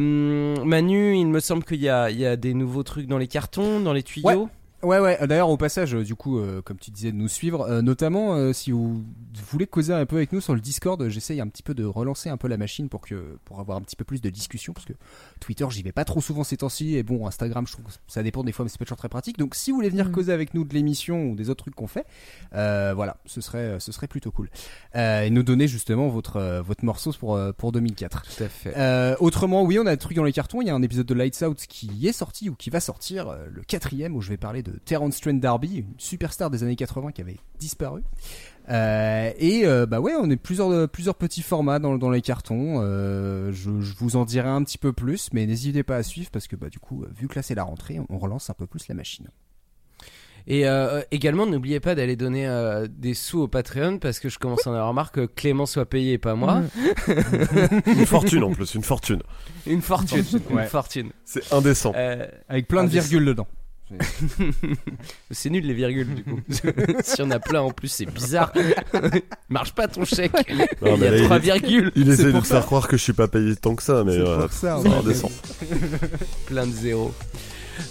Manu, 0.64 1.16
il 1.18 1.26
me 1.26 1.40
semble 1.40 1.64
qu'il 1.64 1.82
y 1.82 1.90
a, 1.90 2.10
il 2.10 2.18
y 2.18 2.24
a 2.26 2.36
des 2.36 2.54
nouveaux 2.54 2.82
trucs 2.82 3.06
dans 3.06 3.18
les 3.18 3.28
cartons, 3.28 3.80
dans 3.80 3.92
les 3.92 4.02
tuyaux. 4.02 4.26
Ouais, 4.26 4.46
ouais. 4.82 5.26
D'ailleurs, 5.26 5.48
au 5.50 5.56
passage, 5.56 5.94
euh, 5.94 6.04
du 6.04 6.14
coup, 6.14 6.38
euh, 6.38 6.62
comme 6.62 6.78
tu 6.78 6.90
disais, 6.90 7.12
de 7.12 7.16
nous 7.16 7.28
suivre, 7.28 7.62
euh, 7.62 7.82
notamment 7.82 8.34
euh, 8.34 8.52
si 8.52 8.70
vous 8.70 9.04
voulez 9.50 9.66
causer 9.66 9.92
un 9.92 10.04
peu 10.06 10.16
avec 10.16 10.32
nous 10.32 10.40
sur 10.40 10.54
le 10.54 10.60
Discord, 10.60 11.00
euh, 11.00 11.08
j'essaye 11.08 11.40
un 11.40 11.48
petit 11.48 11.62
peu 11.62 11.74
de 11.74 11.84
relancer 11.84 12.28
un 12.28 12.36
peu 12.36 12.48
la 12.48 12.56
machine 12.56 12.88
pour 12.88 13.00
que 13.00 13.38
pour 13.44 13.60
avoir 13.60 13.78
un 13.78 13.80
petit 13.80 13.96
peu 13.96 14.04
plus 14.04 14.20
de 14.20 14.30
discussion, 14.30 14.72
parce 14.72 14.86
que 14.86 14.92
Twitter, 15.40 15.66
j'y 15.70 15.82
vais 15.82 15.92
pas 15.92 16.04
trop 16.04 16.20
souvent 16.20 16.44
ces 16.44 16.56
temps-ci, 16.58 16.96
et 16.96 17.02
bon, 17.02 17.26
Instagram, 17.26 17.66
je 17.66 17.72
trouve 17.72 17.84
que 17.86 17.90
ça 18.06 18.22
dépend 18.22 18.44
des 18.44 18.52
fois, 18.52 18.64
mais 18.64 18.68
c'est 18.70 18.78
pas 18.78 18.84
toujours 18.84 18.98
très 18.98 19.08
pratique. 19.08 19.38
Donc, 19.38 19.54
si 19.54 19.70
vous 19.70 19.76
voulez 19.76 19.88
venir 19.90 20.08
Mm. 20.08 20.12
causer 20.12 20.32
avec 20.32 20.54
nous 20.54 20.64
de 20.64 20.74
l'émission 20.74 21.26
ou 21.26 21.36
des 21.36 21.48
autres 21.50 21.64
trucs 21.64 21.74
qu'on 21.74 21.86
fait, 21.86 22.06
euh, 22.54 22.92
voilà, 22.94 23.16
ce 23.26 23.40
serait 23.40 23.78
ce 23.78 23.92
serait 23.92 24.08
plutôt 24.08 24.30
cool. 24.30 24.50
Euh, 24.96 25.22
et 25.22 25.30
nous 25.30 25.42
donner 25.42 25.68
justement 25.68 26.08
votre 26.08 26.36
euh, 26.36 26.60
votre 26.62 26.84
morceau 26.84 27.12
pour 27.12 27.36
euh, 27.36 27.52
pour 27.52 27.72
2004. 27.72 28.22
Tout 28.36 28.44
à 28.44 28.48
fait. 28.48 28.72
Euh, 28.76 29.14
autrement, 29.20 29.62
oui, 29.62 29.78
on 29.78 29.86
a 29.86 29.90
des 29.92 29.96
trucs 29.96 30.16
dans 30.16 30.24
les 30.24 30.32
cartons. 30.32 30.60
Il 30.60 30.66
y 30.66 30.70
a 30.70 30.74
un 30.74 30.82
épisode 30.82 31.06
de 31.06 31.14
Lights 31.14 31.42
Out 31.42 31.66
qui 31.68 32.06
est 32.06 32.12
sorti 32.12 32.48
ou 32.50 32.54
qui 32.54 32.70
va 32.70 32.80
sortir, 32.80 33.28
euh, 33.28 33.46
le 33.50 33.62
quatrième, 33.62 34.16
où 34.16 34.20
je 34.20 34.28
vais 34.28 34.36
parler 34.36 34.62
de 34.62 34.71
Terrence 34.84 35.20
Trent 35.20 35.34
D'Arby, 35.34 35.78
une 35.78 35.94
superstar 35.98 36.50
des 36.50 36.62
années 36.62 36.76
80 36.76 37.12
qui 37.12 37.20
avait 37.20 37.36
disparu. 37.58 38.02
Euh, 38.68 39.32
et 39.38 39.66
euh, 39.66 39.86
bah 39.86 40.00
ouais, 40.00 40.12
on 40.16 40.30
est 40.30 40.36
plusieurs 40.36 40.70
euh, 40.70 40.86
plusieurs 40.86 41.16
petits 41.16 41.42
formats 41.42 41.78
dans, 41.80 41.98
dans 41.98 42.10
les 42.10 42.20
cartons. 42.22 42.80
Euh, 42.80 43.50
je, 43.52 43.80
je 43.80 43.94
vous 43.96 44.14
en 44.16 44.24
dirai 44.24 44.48
un 44.48 44.62
petit 44.62 44.78
peu 44.78 44.92
plus, 44.92 45.30
mais 45.32 45.46
n'hésitez 45.46 45.82
pas 45.82 45.96
à 45.96 46.02
suivre 46.04 46.30
parce 46.30 46.46
que 46.46 46.54
bah 46.56 46.68
du 46.68 46.78
coup, 46.78 47.04
vu 47.16 47.26
que 47.28 47.34
là 47.34 47.42
c'est 47.42 47.56
la 47.56 47.64
rentrée, 47.64 47.98
on, 48.08 48.18
relance 48.18 48.50
un 48.50 48.54
peu 48.54 48.66
plus 48.66 48.86
la 48.88 48.94
machine. 48.94 49.26
Et 50.48 50.66
euh, 50.66 51.02
également, 51.12 51.46
n'oubliez 51.46 51.78
pas 51.78 51.94
d'aller 51.94 52.16
donner 52.16 52.48
euh, 52.48 52.88
des 52.90 53.14
sous 53.14 53.42
au 53.42 53.48
Patreon 53.48 53.98
parce 53.98 54.18
que 54.18 54.28
je 54.28 54.40
commence 54.40 54.66
à 54.66 54.70
en 54.70 54.74
avoir 54.74 54.92
marre 54.92 55.12
que 55.12 55.24
Clément 55.26 55.66
soit 55.66 55.86
payé 55.86 56.14
et 56.14 56.18
pas 56.18 56.34
moi. 56.34 56.62
Une 57.86 58.06
fortune 58.06 58.42
en 58.42 58.50
plus, 58.50 58.74
une 58.74 58.82
fortune. 58.82 59.22
Une 59.68 59.82
fortune, 59.82 60.24
une 60.50 60.56
Ouais. 60.56 60.66
fortune. 60.66 61.10
C'est 61.24 61.52
indécent. 61.52 61.92
Euh, 61.96 62.26
Avec 62.48 62.66
plein 62.66 62.82
de 62.82 62.88
virgules 62.88 63.24
dedans. 63.24 63.46
C'est 65.30 65.50
nul 65.50 65.66
les 65.66 65.74
virgules 65.74 66.14
du 66.14 66.24
coup. 66.24 66.40
si 67.02 67.22
on 67.22 67.30
a 67.30 67.38
plein 67.38 67.60
en 67.62 67.70
plus, 67.70 67.88
c'est 67.88 68.06
bizarre. 68.06 68.52
Marche 69.48 69.72
pas 69.72 69.88
ton 69.88 70.04
chèque. 70.04 70.32
Non, 70.82 70.96
Il 70.96 71.02
y 71.02 71.06
a 71.06 71.10
là, 71.10 71.24
trois 71.24 71.36
il- 71.36 71.42
virgules. 71.42 71.92
Il 71.96 72.10
essaie 72.10 72.24
de 72.24 72.32
me 72.32 72.40
faire 72.40 72.64
croire 72.66 72.88
que 72.88 72.96
je 72.96 73.02
suis 73.02 73.12
pas 73.12 73.28
payé 73.28 73.54
tant 73.56 73.74
que 73.74 73.82
ça, 73.82 74.02
mais 74.04 74.16
euh, 74.16 74.42
pour 74.42 74.52
ça, 74.52 74.76
ça 74.76 74.78
ouais. 74.80 74.88
redescend. 74.88 75.30
Plein 76.46 76.66
de 76.66 76.72
zéros. 76.72 77.12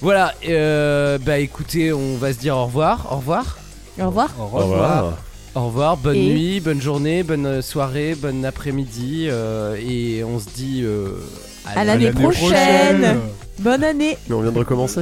Voilà, 0.02 0.34
euh, 0.48 1.18
bah 1.18 1.40
écoutez, 1.40 1.92
on 1.92 2.16
va 2.18 2.34
se 2.34 2.40
dire 2.40 2.56
au 2.56 2.66
revoir. 2.66 3.08
Au 3.12 3.18
revoir. 3.18 3.58
Au 4.00 4.06
revoir. 4.08 4.30
Au 4.40 4.44
Au 4.44 4.46
revoir. 4.58 5.18
Au 5.54 5.66
revoir, 5.66 5.98
bonne 5.98 6.16
Et- 6.16 6.34
nuit, 6.34 6.60
bonne 6.62 6.82
journée, 6.82 7.24
bonne 7.24 7.46
euh, 7.46 7.62
soirée, 7.62 8.16
bon 8.16 8.46
après-midi. 8.46 9.28
euh, 9.30 9.76
et 9.76 10.24
on 10.24 10.40
se 10.40 10.48
dit 10.50 10.82
euh, 10.84 11.10
À 11.76 11.84
l'année 11.84 12.12
prochaine. 12.12 13.20
Bonne 13.60 13.84
année. 13.84 14.18
Mais 14.30 14.36
on 14.36 14.42
vient 14.42 14.52
de 14.52 14.58
recommencer. 14.60 15.02